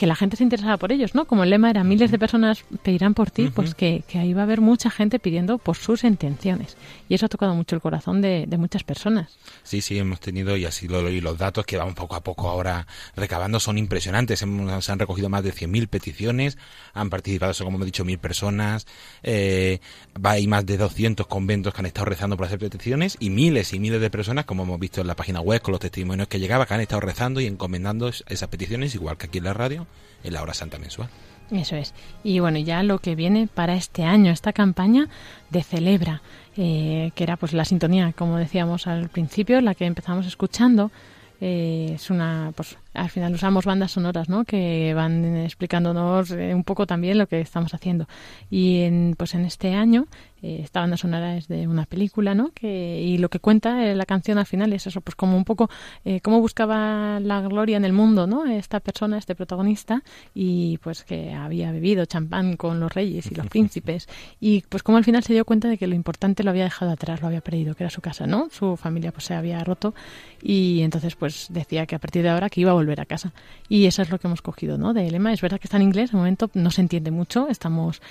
que 0.00 0.06
la 0.06 0.16
gente 0.16 0.38
se 0.38 0.42
interesaba 0.42 0.78
por 0.78 0.92
ellos, 0.92 1.14
¿no? 1.14 1.26
Como 1.26 1.44
el 1.44 1.50
lema 1.50 1.68
era 1.68 1.84
miles 1.84 2.10
de 2.10 2.18
personas 2.18 2.64
pedirán 2.82 3.12
por 3.12 3.30
ti, 3.30 3.50
pues 3.54 3.74
que, 3.74 4.02
que, 4.08 4.18
ahí 4.18 4.32
va 4.32 4.40
a 4.40 4.44
haber 4.44 4.62
mucha 4.62 4.90
gente 4.90 5.18
pidiendo 5.18 5.58
por 5.58 5.76
sus 5.76 6.04
intenciones. 6.04 6.78
Y 7.10 7.16
eso 7.16 7.26
ha 7.26 7.28
tocado 7.28 7.54
mucho 7.54 7.76
el 7.76 7.82
corazón 7.82 8.22
de, 8.22 8.46
de 8.48 8.56
muchas 8.56 8.82
personas. 8.82 9.36
Sí, 9.62 9.82
sí, 9.82 9.98
hemos 9.98 10.18
tenido, 10.18 10.56
y 10.56 10.64
así 10.64 10.88
lo 10.88 11.06
y 11.10 11.20
los 11.20 11.36
datos 11.36 11.66
que 11.66 11.76
vamos 11.76 11.96
poco 11.96 12.14
a 12.14 12.22
poco 12.22 12.48
ahora 12.48 12.86
recabando 13.14 13.60
son 13.60 13.76
impresionantes. 13.76 14.40
Hemos, 14.40 14.82
se 14.82 14.90
han 14.90 14.98
recogido 14.98 15.28
más 15.28 15.44
de 15.44 15.52
100.000 15.52 15.86
peticiones, 15.88 16.56
han 16.94 17.10
participado, 17.10 17.52
como 17.62 17.76
hemos 17.76 17.84
dicho, 17.84 18.06
mil 18.06 18.18
personas, 18.18 18.86
eh, 19.22 19.80
hay 20.22 20.46
más 20.46 20.64
de 20.64 20.78
200 20.78 21.26
conventos 21.26 21.74
que 21.74 21.80
han 21.80 21.86
estado 21.86 22.06
rezando 22.06 22.38
por 22.38 22.46
hacer 22.46 22.58
peticiones 22.58 23.18
y 23.20 23.28
miles 23.28 23.74
y 23.74 23.78
miles 23.78 24.00
de 24.00 24.08
personas, 24.08 24.46
como 24.46 24.62
hemos 24.62 24.80
visto 24.80 25.02
en 25.02 25.08
la 25.08 25.14
página 25.14 25.42
web 25.42 25.60
con 25.60 25.72
los 25.72 25.80
testimonios 25.80 26.26
que 26.26 26.40
llegaban, 26.40 26.66
que 26.66 26.72
han 26.72 26.80
estado 26.80 27.02
rezando 27.02 27.42
y 27.42 27.46
encomendando 27.46 28.08
esas 28.08 28.48
peticiones, 28.48 28.94
igual 28.94 29.18
que 29.18 29.26
aquí 29.26 29.36
en 29.36 29.44
la 29.44 29.52
radio 29.52 29.86
en 30.24 30.32
la 30.32 30.42
hora 30.42 30.54
santa 30.54 30.78
mensual. 30.78 31.08
Eso 31.50 31.76
es. 31.76 31.94
Y 32.22 32.38
bueno, 32.38 32.58
ya 32.58 32.82
lo 32.82 33.00
que 33.00 33.14
viene 33.16 33.48
para 33.52 33.74
este 33.74 34.04
año, 34.04 34.30
esta 34.30 34.52
campaña 34.52 35.08
de 35.50 35.62
Celebra, 35.62 36.22
eh, 36.56 37.10
que 37.14 37.24
era 37.24 37.36
pues 37.36 37.52
la 37.52 37.64
sintonía, 37.64 38.12
como 38.12 38.36
decíamos 38.36 38.86
al 38.86 39.08
principio, 39.08 39.60
la 39.60 39.74
que 39.74 39.86
empezamos 39.86 40.26
escuchando, 40.26 40.92
eh, 41.40 41.92
es 41.94 42.10
una, 42.10 42.52
pues 42.54 42.76
al 42.94 43.10
final 43.10 43.34
usamos 43.34 43.64
bandas 43.64 43.92
sonoras, 43.92 44.28
¿no? 44.28 44.44
Que 44.44 44.92
van 44.94 45.36
explicándonos 45.36 46.30
eh, 46.32 46.54
un 46.54 46.64
poco 46.64 46.86
también 46.86 47.18
lo 47.18 47.26
que 47.26 47.40
estamos 47.40 47.74
haciendo. 47.74 48.08
Y 48.50 48.82
en, 48.82 49.14
pues 49.16 49.34
en 49.34 49.44
este 49.44 49.74
año 49.74 50.06
eh, 50.42 50.60
esta 50.62 50.80
banda 50.80 50.96
sonora 50.96 51.36
es 51.36 51.48
de 51.48 51.68
una 51.68 51.84
película, 51.84 52.34
¿no? 52.34 52.50
Que, 52.54 53.00
y 53.02 53.18
lo 53.18 53.28
que 53.28 53.40
cuenta 53.40 53.86
eh, 53.86 53.94
la 53.94 54.06
canción 54.06 54.38
al 54.38 54.46
final 54.46 54.72
es 54.72 54.86
eso, 54.86 55.00
pues 55.00 55.14
como 55.14 55.36
un 55.36 55.44
poco 55.44 55.68
eh, 56.04 56.20
cómo 56.20 56.40
buscaba 56.40 57.20
la 57.20 57.40
gloria 57.42 57.76
en 57.76 57.84
el 57.84 57.92
mundo, 57.92 58.26
¿no? 58.26 58.46
Esta 58.46 58.80
persona, 58.80 59.18
este 59.18 59.34
protagonista, 59.34 60.02
y 60.34 60.78
pues 60.78 61.04
que 61.04 61.32
había 61.32 61.72
bebido 61.72 62.04
champán 62.06 62.56
con 62.56 62.80
los 62.80 62.92
reyes 62.92 63.30
y 63.30 63.34
los 63.34 63.46
príncipes, 63.48 64.08
y 64.40 64.62
pues 64.68 64.82
como 64.82 64.98
al 64.98 65.04
final 65.04 65.22
se 65.22 65.34
dio 65.34 65.44
cuenta 65.44 65.68
de 65.68 65.76
que 65.76 65.86
lo 65.86 65.94
importante 65.94 66.42
lo 66.42 66.50
había 66.50 66.64
dejado 66.64 66.92
atrás, 66.92 67.20
lo 67.20 67.26
había 67.26 67.42
perdido, 67.42 67.74
que 67.74 67.84
era 67.84 67.90
su 67.90 68.00
casa, 68.00 68.26
¿no? 68.26 68.48
Su 68.50 68.76
familia 68.76 69.12
pues 69.12 69.24
se 69.24 69.34
había 69.34 69.62
roto, 69.62 69.94
y 70.42 70.80
entonces 70.80 71.16
pues 71.16 71.48
decía 71.50 71.84
que 71.86 71.96
a 71.96 71.98
partir 71.98 72.22
de 72.22 72.30
ahora 72.30 72.48
que 72.48 72.62
iba 72.62 72.70
a 72.70 72.74
volver 72.80 73.00
a 73.00 73.04
casa. 73.04 73.32
Y 73.68 73.86
eso 73.86 74.02
es 74.02 74.10
lo 74.10 74.18
que 74.18 74.26
hemos 74.26 74.42
cogido, 74.42 74.78
¿no? 74.78 74.92
De 74.92 75.10
lema. 75.10 75.32
Es 75.32 75.40
verdad 75.40 75.58
que 75.60 75.66
está 75.66 75.76
en 75.76 75.84
inglés, 75.84 76.12
de 76.12 76.16
momento 76.16 76.50
no 76.54 76.70
se 76.70 76.80
entiende 76.80 77.10
mucho, 77.10 77.48
estamos 77.48 78.02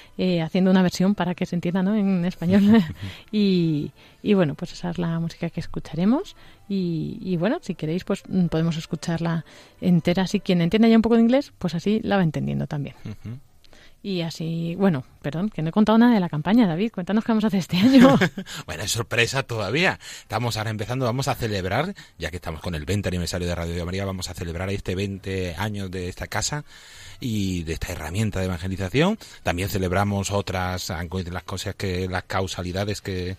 haciendo 0.44 0.72
una 0.72 0.82
versión 0.82 1.16
para 1.16 1.36
que 1.36 1.46
se 1.46 1.56
entienda, 1.56 1.84
¿no? 1.84 1.96
En, 1.96 2.26
español. 2.26 2.64
y, 3.32 3.92
y, 4.22 4.34
bueno, 4.34 4.56
pues 4.56 4.74
esa 4.74 4.90
es 4.90 4.98
la 4.98 5.20
música 5.20 5.50
que 5.50 5.60
escucharemos. 5.60 6.36
Y, 6.68 7.18
y, 7.22 7.38
bueno, 7.38 7.58
si 7.62 7.76
queréis, 7.76 8.04
pues 8.04 8.24
podemos 8.50 8.78
escucharla 8.78 9.46
entera. 9.82 10.28
Si 10.28 10.40
quien 10.40 10.62
entienda 10.62 10.88
ya 10.88 10.96
un 10.96 11.02
poco 11.02 11.16
de 11.16 11.22
inglés, 11.22 11.52
pues 11.58 11.76
así 11.76 12.00
la 12.04 12.18
va 12.18 12.24
entendiendo 12.24 12.68
también. 12.68 12.96
Y 14.02 14.22
así, 14.22 14.76
bueno, 14.76 15.04
perdón, 15.22 15.50
que 15.50 15.62
no 15.62 15.70
he 15.70 15.72
contado 15.74 15.98
nada 15.98 16.14
de 16.14 16.22
la 16.22 16.30
campaña, 16.30 16.66
David. 16.68 16.92
Cuéntanos 16.94 17.26
qué 17.26 17.32
vamos 17.34 17.44
a 17.44 17.48
hacer 17.48 17.60
este 17.60 17.78
año. 17.78 18.18
bueno, 18.66 18.84
es 18.84 18.92
sorpresa 18.92 19.44
todavía. 19.44 20.00
Estamos 20.22 20.56
ahora 20.56 20.70
empezando, 20.70 21.06
vamos 21.06 21.28
a 21.28 21.36
celebrar, 21.36 21.94
ya 22.18 22.30
que 22.30 22.38
estamos 22.38 22.62
con 22.62 22.76
el 22.76 22.86
20 22.86 23.10
aniversario 23.10 23.48
de 23.48 23.56
Radio 23.56 23.76
de 23.76 23.84
María, 23.84 24.06
vamos 24.06 24.30
a 24.30 24.34
celebrar 24.34 24.70
este 24.70 24.96
20 24.96 25.56
años 25.58 25.92
de 25.92 26.08
esta 26.08 26.28
casa 26.28 26.64
y 27.20 27.64
de 27.64 27.74
esta 27.74 27.92
herramienta 27.92 28.40
de 28.40 28.46
evangelización. 28.46 29.20
También 29.44 29.68
celebramos 29.68 30.32
otras 30.32 30.90
las 30.90 31.44
cosas 31.44 31.76
que 31.76 32.08
las 32.08 32.24
causalidades 32.24 33.02
que 33.02 33.36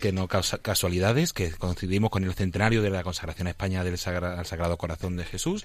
que 0.00 0.10
no 0.10 0.26
casualidades, 0.26 1.32
que 1.32 1.52
coincidimos 1.52 2.10
con 2.10 2.24
el 2.24 2.34
centenario 2.34 2.82
de 2.82 2.90
la 2.90 3.04
consagración 3.04 3.46
a 3.46 3.50
España 3.50 3.84
del 3.84 3.94
al 3.94 4.44
Sagrado 4.44 4.76
Corazón 4.76 5.16
de 5.16 5.24
Jesús 5.24 5.64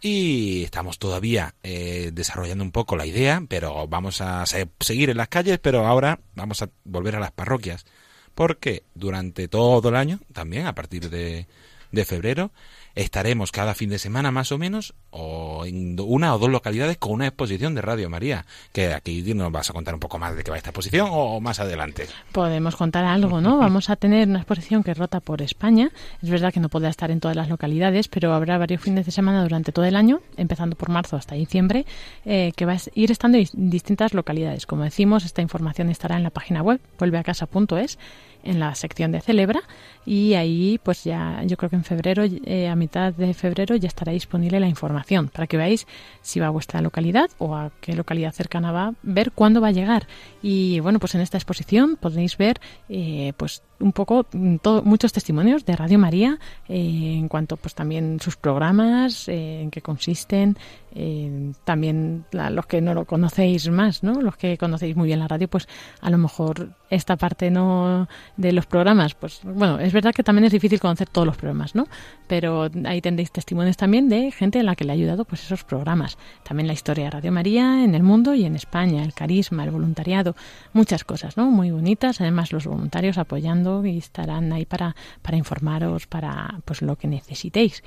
y 0.00 0.64
estamos 0.64 0.98
todavía 0.98 1.54
eh, 1.62 2.10
desarrollando 2.12 2.64
un 2.64 2.72
poco 2.72 2.96
la 2.96 3.06
idea, 3.06 3.42
pero 3.48 3.86
vamos 3.86 4.20
a 4.20 4.44
seguir 4.46 5.10
en 5.10 5.16
las 5.16 5.28
calles, 5.28 5.58
pero 5.58 5.86
ahora 5.86 6.20
vamos 6.34 6.62
a 6.62 6.70
volver 6.84 7.16
a 7.16 7.20
las 7.20 7.32
parroquias, 7.32 7.86
porque 8.34 8.84
durante 8.94 9.48
todo 9.48 9.88
el 9.88 9.96
año, 9.96 10.20
también 10.32 10.66
a 10.66 10.74
partir 10.74 11.10
de, 11.10 11.46
de 11.92 12.04
febrero, 12.04 12.50
estaremos 12.98 13.52
cada 13.52 13.74
fin 13.74 13.90
de 13.90 13.98
semana 13.98 14.32
más 14.32 14.50
o 14.50 14.58
menos 14.58 14.92
o 15.10 15.64
en 15.64 15.98
una 16.00 16.34
o 16.34 16.38
dos 16.38 16.50
localidades 16.50 16.98
con 16.98 17.12
una 17.12 17.28
exposición 17.28 17.74
de 17.76 17.80
Radio 17.80 18.10
María, 18.10 18.44
que 18.72 18.92
aquí 18.92 19.22
nos 19.34 19.52
vas 19.52 19.70
a 19.70 19.72
contar 19.72 19.94
un 19.94 20.00
poco 20.00 20.18
más 20.18 20.34
de 20.34 20.42
qué 20.42 20.50
va 20.50 20.56
esta 20.56 20.70
exposición 20.70 21.08
o 21.12 21.40
más 21.40 21.60
adelante. 21.60 22.06
Podemos 22.32 22.74
contar 22.74 23.04
algo, 23.04 23.40
¿no? 23.40 23.58
Vamos 23.58 23.88
a 23.88 23.94
tener 23.94 24.26
una 24.26 24.40
exposición 24.40 24.82
que 24.82 24.94
rota 24.94 25.20
por 25.20 25.42
España. 25.42 25.90
Es 26.22 26.28
verdad 26.28 26.52
que 26.52 26.58
no 26.58 26.68
podrá 26.68 26.88
estar 26.88 27.12
en 27.12 27.20
todas 27.20 27.36
las 27.36 27.48
localidades, 27.48 28.08
pero 28.08 28.34
habrá 28.34 28.58
varios 28.58 28.82
fines 28.82 29.06
de 29.06 29.12
semana 29.12 29.44
durante 29.44 29.70
todo 29.70 29.84
el 29.84 29.94
año, 29.94 30.20
empezando 30.36 30.74
por 30.74 30.88
marzo 30.88 31.16
hasta 31.16 31.36
diciembre, 31.36 31.86
eh, 32.24 32.52
que 32.56 32.66
va 32.66 32.72
a 32.72 32.78
ir 32.94 33.12
estando 33.12 33.38
en 33.38 33.46
distintas 33.70 34.12
localidades. 34.12 34.66
Como 34.66 34.82
decimos, 34.82 35.24
esta 35.24 35.40
información 35.40 35.88
estará 35.88 36.16
en 36.16 36.24
la 36.24 36.30
página 36.30 36.62
web 36.62 36.80
vuelveacasa.es 36.98 37.98
en 38.42 38.60
la 38.60 38.74
sección 38.74 39.12
de 39.12 39.20
Celebra 39.20 39.60
y 40.06 40.34
ahí 40.34 40.80
pues 40.82 41.04
ya 41.04 41.42
yo 41.44 41.56
creo 41.56 41.68
que 41.68 41.76
en 41.76 41.84
febrero, 41.84 42.24
eh, 42.24 42.68
a 42.68 42.76
mitad 42.76 43.12
de 43.12 43.34
febrero 43.34 43.76
ya 43.76 43.88
estará 43.88 44.12
disponible 44.12 44.58
la 44.60 44.68
información 44.68 45.28
para 45.28 45.46
que 45.46 45.56
veáis 45.56 45.86
si 46.22 46.40
va 46.40 46.46
a 46.46 46.50
vuestra 46.50 46.80
localidad 46.80 47.30
o 47.38 47.54
a 47.54 47.70
qué 47.80 47.94
localidad 47.94 48.32
cercana 48.32 48.72
va, 48.72 48.94
ver 49.02 49.32
cuándo 49.32 49.60
va 49.60 49.68
a 49.68 49.72
llegar. 49.72 50.06
Y 50.42 50.80
bueno, 50.80 50.98
pues 50.98 51.14
en 51.14 51.20
esta 51.20 51.36
exposición 51.36 51.96
podéis 52.00 52.38
ver 52.38 52.60
eh, 52.88 53.32
pues 53.36 53.62
un 53.80 53.92
poco 53.92 54.26
mm, 54.32 54.56
muchos 54.84 55.12
testimonios 55.12 55.64
de 55.64 55.76
Radio 55.76 55.98
María 55.98 56.38
eh, 56.68 57.16
en 57.18 57.28
cuanto 57.28 57.56
pues 57.56 57.74
también 57.74 58.18
sus 58.20 58.36
programas, 58.36 59.28
eh, 59.28 59.62
en 59.62 59.70
qué 59.70 59.82
consisten, 59.82 60.56
eh, 60.94 61.52
también 61.64 62.24
los 62.32 62.66
que 62.66 62.80
no 62.80 62.94
lo 62.94 63.04
conocéis 63.04 63.68
más, 63.68 64.02
¿no? 64.02 64.20
Los 64.20 64.36
que 64.36 64.58
conocéis 64.58 64.96
muy 64.96 65.06
bien 65.06 65.20
la 65.20 65.28
radio, 65.28 65.48
pues 65.48 65.68
a 66.00 66.10
lo 66.10 66.18
mejor 66.18 66.70
esta 66.90 67.16
parte 67.16 67.50
no 67.50 68.08
de 68.36 68.52
los 68.52 68.66
programas, 68.66 69.14
pues 69.14 69.40
bueno, 69.44 69.78
es 69.78 69.92
verdad 69.92 70.12
que 70.14 70.22
también 70.22 70.44
es 70.44 70.52
difícil 70.52 70.80
conocer 70.80 71.08
todos 71.08 71.26
los 71.26 71.36
programas, 71.36 71.74
¿no? 71.74 71.86
Pero 72.26 72.70
ahí 72.84 73.00
tendréis 73.00 73.30
testimonios 73.30 73.76
también 73.76 74.08
de 74.08 74.30
gente 74.30 74.60
a 74.60 74.62
la 74.62 74.74
que 74.74 74.84
le 74.84 74.92
ha 74.92 74.94
ayudado 74.94 75.24
pues 75.24 75.42
esos 75.42 75.64
programas. 75.64 76.18
También 76.42 76.66
la 76.66 76.72
historia 76.72 77.04
de 77.04 77.10
Radio 77.10 77.32
María 77.32 77.84
en 77.84 77.94
el 77.94 78.02
mundo 78.02 78.34
y 78.34 78.44
en 78.44 78.56
España, 78.56 79.02
el 79.02 79.14
carisma, 79.14 79.64
el 79.64 79.70
voluntariado, 79.70 80.34
muchas 80.72 81.04
cosas, 81.04 81.36
¿no? 81.36 81.50
Muy 81.50 81.70
bonitas, 81.70 82.20
además 82.20 82.52
los 82.52 82.66
voluntarios 82.66 83.18
apoyando 83.18 83.84
y 83.84 83.98
estarán 83.98 84.52
ahí 84.52 84.66
para, 84.66 84.96
para 85.22 85.36
informaros 85.36 86.06
para 86.06 86.60
pues 86.64 86.82
lo 86.82 86.96
que 86.96 87.08
necesitéis. 87.08 87.82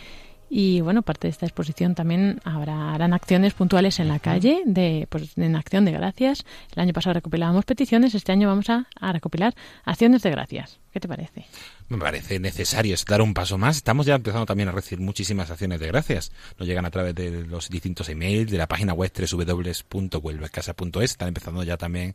Y 0.54 0.82
bueno, 0.82 1.02
parte 1.02 1.28
de 1.28 1.32
esta 1.32 1.46
exposición 1.46 1.96
también 1.96 2.42
habrá, 2.44 2.94
harán 2.94 3.14
acciones 3.14 3.54
puntuales 3.54 4.02
en 4.02 4.10
la 4.10 4.20
calle, 4.20 4.64
de, 4.66 5.08
pues, 5.10 5.38
en 5.38 5.56
acción 5.56 5.86
de 5.86 5.94
gracias. 5.94 6.44
El 6.76 6.82
año 6.82 6.92
pasado 6.92 7.14
recopilábamos 7.14 7.64
peticiones, 7.64 8.14
este 8.16 8.34
año 8.34 8.50
vamos 8.50 8.70
a, 8.70 8.86
recopilar 9.14 9.56
acciones 9.86 10.24
de 10.24 10.32
gracias. 10.32 10.78
¿Qué 10.92 11.00
te 11.00 11.08
parece? 11.08 11.46
Me 11.88 11.98
parece 11.98 12.38
necesario 12.38 12.98
dar 13.08 13.22
un 13.22 13.34
paso 13.34 13.58
más. 13.58 13.78
Estamos 13.78 14.06
ya 14.06 14.16
empezando 14.16 14.46
también 14.46 14.68
a 14.68 14.74
recibir 14.74 15.00
muchísimas 15.00 15.50
acciones 15.50 15.80
de 15.80 15.88
gracias. 15.88 16.34
Nos 16.60 16.68
llegan 16.68 16.86
a 16.86 16.92
través 16.92 17.16
de 17.16 17.46
los 17.46 17.70
distintos 17.70 18.10
emails, 18.10 18.52
de 18.52 18.58
la 18.58 18.68
página 18.68 18.92
web 18.92 19.10
www.huelvescasa.es. 19.10 21.12
Están 21.12 21.30
empezando 21.30 21.64
ya 21.64 21.78
también 21.78 22.14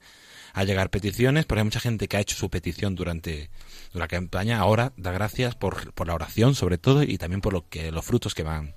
a 0.56 0.64
llegar 0.64 0.88
peticiones, 0.88 1.44
porque 1.44 1.60
hay 1.60 1.64
mucha 1.64 1.80
gente 1.80 2.08
que 2.08 2.16
ha 2.16 2.20
hecho 2.20 2.34
su 2.34 2.48
petición 2.48 2.94
durante, 2.94 3.50
la 3.92 4.08
campaña. 4.08 4.58
Ahora 4.58 4.94
da 4.96 5.12
gracias 5.12 5.54
por, 5.54 5.92
por 5.92 6.06
la 6.06 6.14
oración, 6.14 6.54
sobre 6.54 6.78
todo, 6.78 7.02
y 7.02 7.18
también 7.18 7.42
por 7.42 7.52
lo 7.52 7.68
que, 7.68 7.92
los 7.92 8.04
frutos 8.04 8.34
que 8.34 8.42
van 8.42 8.74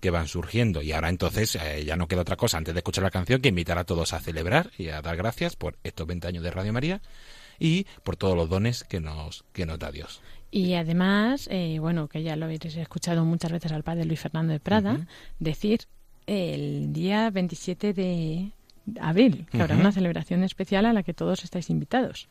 que 0.00 0.10
van 0.10 0.28
surgiendo. 0.28 0.80
Y 0.82 0.92
ahora 0.92 1.08
entonces 1.08 1.56
eh, 1.56 1.84
ya 1.84 1.96
no 1.96 2.06
queda 2.06 2.20
otra 2.20 2.36
cosa 2.36 2.58
antes 2.58 2.74
de 2.74 2.80
escuchar 2.80 3.02
la 3.02 3.10
canción 3.10 3.40
que 3.40 3.48
invitar 3.48 3.78
a 3.78 3.84
todos 3.84 4.12
a 4.12 4.20
celebrar 4.20 4.70
y 4.78 4.88
a 4.90 5.02
dar 5.02 5.16
gracias 5.16 5.56
por 5.56 5.76
estos 5.82 6.06
20 6.06 6.28
años 6.28 6.44
de 6.44 6.50
Radio 6.52 6.72
María 6.72 7.00
y 7.58 7.84
por 8.04 8.16
todos 8.16 8.36
los 8.36 8.48
dones 8.48 8.84
que 8.84 9.00
nos, 9.00 9.44
que 9.52 9.66
nos 9.66 9.78
da 9.78 9.90
Dios. 9.90 10.20
Y 10.52 10.74
además, 10.74 11.48
eh, 11.50 11.78
bueno, 11.80 12.06
que 12.06 12.22
ya 12.22 12.36
lo 12.36 12.44
habéis 12.44 12.64
escuchado 12.76 13.24
muchas 13.24 13.50
veces 13.50 13.72
al 13.72 13.82
padre 13.82 14.04
Luis 14.04 14.20
Fernando 14.20 14.52
de 14.52 14.60
Prada, 14.60 15.06
decir 15.40 15.80
el 16.26 16.92
día 16.92 17.30
27 17.30 17.92
de, 17.94 18.52
abril, 19.00 19.46
que 19.50 19.60
habrá 19.60 19.76
una 19.76 19.92
celebración 19.92 20.44
especial 20.44 20.86
a 20.86 20.92
la 20.92 21.02
que 21.02 21.14
todos 21.14 21.44
estáis 21.44 21.70
invitados. 21.70 22.28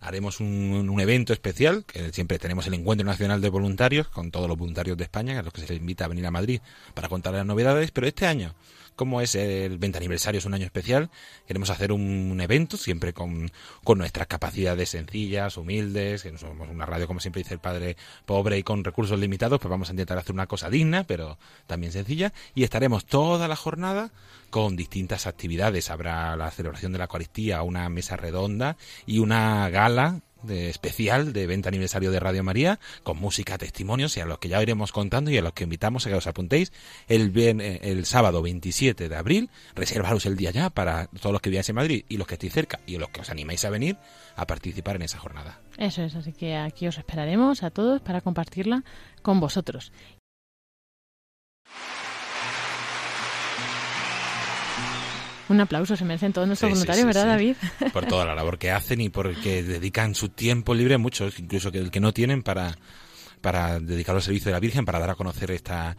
Haremos 0.00 0.40
un, 0.40 0.88
un, 0.88 1.00
evento 1.00 1.32
especial, 1.32 1.84
que 1.84 2.12
siempre 2.12 2.38
tenemos 2.38 2.66
el 2.66 2.74
Encuentro 2.74 3.06
Nacional 3.06 3.40
de 3.40 3.48
Voluntarios, 3.48 4.08
con 4.08 4.30
todos 4.30 4.48
los 4.48 4.56
voluntarios 4.56 4.96
de 4.96 5.04
España, 5.04 5.38
a 5.38 5.42
los 5.42 5.52
que 5.52 5.60
se 5.60 5.68
les 5.68 5.78
invita 5.78 6.04
a 6.04 6.08
venir 6.08 6.26
a 6.26 6.30
Madrid 6.30 6.60
para 6.94 7.08
contar 7.08 7.34
las 7.34 7.46
novedades, 7.46 7.90
pero 7.90 8.06
este 8.06 8.26
año 8.26 8.54
como 8.96 9.20
es 9.20 9.34
el 9.34 9.78
20 9.78 9.98
aniversario, 9.98 10.38
es 10.38 10.44
un 10.44 10.54
año 10.54 10.64
especial, 10.64 11.10
queremos 11.46 11.70
hacer 11.70 11.92
un, 11.92 12.40
evento 12.40 12.76
siempre 12.76 13.12
con, 13.12 13.50
con, 13.82 13.98
nuestras 13.98 14.26
capacidades 14.26 14.90
sencillas, 14.90 15.56
humildes, 15.56 16.22
que 16.22 16.32
no 16.32 16.38
somos 16.38 16.68
una 16.68 16.86
radio, 16.86 17.06
como 17.06 17.20
siempre 17.20 17.42
dice 17.42 17.54
el 17.54 17.60
padre, 17.60 17.96
pobre 18.26 18.58
y 18.58 18.62
con 18.62 18.84
recursos 18.84 19.18
limitados, 19.18 19.60
pues 19.60 19.70
vamos 19.70 19.88
a 19.88 19.92
intentar 19.92 20.18
hacer 20.18 20.32
una 20.32 20.46
cosa 20.46 20.68
digna, 20.70 21.04
pero 21.04 21.38
también 21.66 21.92
sencilla, 21.92 22.32
y 22.54 22.64
estaremos 22.64 23.06
toda 23.06 23.48
la 23.48 23.56
jornada 23.56 24.10
con 24.50 24.76
distintas 24.76 25.26
actividades. 25.26 25.90
Habrá 25.90 26.36
la 26.36 26.50
celebración 26.50 26.92
de 26.92 26.98
la 26.98 27.04
Eucaristía, 27.04 27.62
una 27.62 27.88
mesa 27.88 28.16
redonda 28.16 28.76
y 29.06 29.18
una 29.18 29.68
gala 29.70 30.20
de 30.44 30.70
especial 30.70 31.32
de 31.32 31.46
20 31.46 31.68
aniversario 31.68 32.10
de 32.10 32.20
Radio 32.20 32.44
María 32.44 32.78
con 33.02 33.18
música, 33.18 33.58
testimonios 33.58 34.16
y 34.16 34.20
a 34.20 34.26
los 34.26 34.38
que 34.38 34.48
ya 34.48 34.62
iremos 34.62 34.92
contando 34.92 35.30
y 35.30 35.38
a 35.38 35.42
los 35.42 35.52
que 35.52 35.64
invitamos 35.64 36.06
a 36.06 36.10
que 36.10 36.16
os 36.16 36.26
apuntéis 36.26 36.72
el, 37.08 37.32
eh, 37.36 37.80
el 37.82 38.06
sábado 38.06 38.42
27 38.42 39.08
de 39.08 39.16
abril. 39.16 39.50
Reservaros 39.74 40.26
el 40.26 40.36
día 40.36 40.50
ya 40.50 40.70
para 40.70 41.06
todos 41.06 41.32
los 41.32 41.40
que 41.40 41.50
viváis 41.50 41.68
en 41.68 41.76
Madrid 41.76 42.04
y 42.08 42.16
los 42.16 42.26
que 42.26 42.34
estéis 42.34 42.52
cerca 42.52 42.80
y 42.86 42.98
los 42.98 43.08
que 43.10 43.20
os 43.20 43.30
animáis 43.30 43.64
a 43.64 43.70
venir 43.70 43.96
a 44.36 44.46
participar 44.46 44.96
en 44.96 45.02
esa 45.02 45.18
jornada. 45.18 45.60
Eso 45.78 46.02
es, 46.02 46.14
así 46.14 46.32
que 46.32 46.56
aquí 46.56 46.86
os 46.86 46.98
esperaremos 46.98 47.62
a 47.62 47.70
todos 47.70 48.00
para 48.00 48.20
compartirla 48.20 48.84
con 49.22 49.40
vosotros. 49.40 49.92
Un 55.48 55.60
aplauso 55.60 55.96
se 55.96 56.04
merecen 56.04 56.32
todos 56.32 56.46
nuestros 56.46 56.70
voluntarios, 56.70 57.06
¿verdad, 57.06 57.26
David? 57.26 57.56
Por 57.92 58.06
toda 58.06 58.24
la 58.24 58.34
labor 58.34 58.58
que 58.58 58.70
hacen 58.70 59.00
y 59.00 59.10
porque 59.10 59.62
dedican 59.62 60.14
su 60.14 60.30
tiempo 60.30 60.74
libre, 60.74 60.98
muchos, 60.98 61.38
incluso 61.38 61.70
que 61.70 61.78
el 61.78 61.90
que 61.90 62.00
no 62.00 62.12
tienen, 62.12 62.42
para, 62.42 62.78
para 63.40 63.78
dedicarlo 63.80 64.18
al 64.18 64.22
servicio 64.22 64.46
de 64.46 64.52
la 64.52 64.60
Virgen, 64.60 64.84
para 64.84 64.98
dar 64.98 65.10
a 65.10 65.14
conocer 65.14 65.50
esta, 65.50 65.96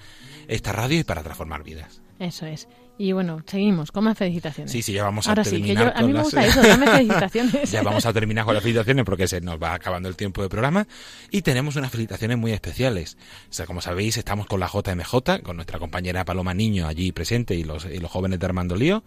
esta 0.48 0.72
radio 0.72 1.00
y 1.00 1.04
para 1.04 1.22
transformar 1.24 1.64
vidas. 1.64 2.02
Eso 2.20 2.46
es. 2.46 2.68
Y 2.98 3.12
bueno, 3.12 3.44
seguimos 3.46 3.92
con 3.92 4.06
más 4.06 4.18
felicitaciones. 4.18 4.72
Sí, 4.72 4.82
sí, 4.82 4.94
ya 4.94 5.04
vamos 5.04 5.28
a 5.28 5.36
terminar. 5.36 5.94
a 5.96 6.02
mí 6.02 6.14
me 6.14 6.22
gusta 6.22 6.46
eso, 6.46 6.62
dame 6.62 6.88
felicitaciones. 6.88 7.72
ya 7.72 7.84
vamos 7.84 8.06
a 8.06 8.14
terminar 8.14 8.46
con 8.46 8.54
las 8.54 8.64
felicitaciones 8.64 9.04
porque 9.04 9.28
se 9.28 9.42
nos 9.42 9.62
va 9.62 9.74
acabando 9.74 10.08
el 10.08 10.16
tiempo 10.16 10.42
de 10.42 10.48
programa. 10.48 10.88
Y 11.30 11.42
tenemos 11.42 11.76
unas 11.76 11.92
felicitaciones 11.92 12.38
muy 12.38 12.54
especiales. 12.54 13.18
O 13.50 13.54
sea, 13.54 13.66
como 13.66 13.82
sabéis, 13.82 14.18
estamos 14.18 14.48
con 14.48 14.62
la 14.62 14.68
JMJ, 14.68 15.42
con 15.44 15.58
nuestra 15.58 15.78
compañera 15.78 16.24
Paloma 16.24 16.54
Niño 16.54 16.88
allí 16.88 17.12
presente 17.12 17.56
y 17.56 17.66
los, 17.66 17.86
y 17.86 17.98
los 17.98 18.10
jóvenes 18.10 18.40
de 18.40 18.46
Armando 18.46 18.76
Lío 18.76 19.04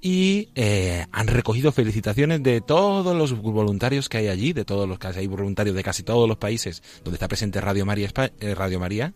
y 0.00 0.50
eh, 0.54 1.06
han 1.10 1.26
recogido 1.26 1.72
felicitaciones 1.72 2.42
de 2.42 2.60
todos 2.60 3.16
los 3.16 3.36
voluntarios 3.40 4.08
que 4.08 4.18
hay 4.18 4.28
allí, 4.28 4.52
de 4.52 4.64
todos 4.64 4.88
los 4.88 4.98
que 4.98 5.08
hay 5.08 5.26
voluntarios 5.26 5.74
de 5.74 5.82
casi 5.82 6.04
todos 6.04 6.28
los 6.28 6.36
países 6.36 6.82
donde 7.02 7.16
está 7.16 7.26
presente 7.26 7.60
Radio 7.60 7.84
María, 7.84 8.10
eh, 8.38 8.54
Radio 8.54 8.78
María 8.78 9.14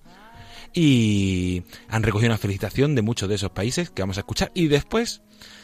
y 0.74 1.62
han 1.89 2.03
recogido 2.03 2.31
una 2.31 2.39
felicitación 2.39 2.94
de 2.94 3.03
muchos 3.03 3.28
de 3.28 3.36
esos 3.36 3.51
países 3.51 3.90
que 3.90 4.03
vamos 4.03 4.16
a 4.16 4.20
escuchar 4.20 4.51
y 4.55 4.69
después 4.69 5.23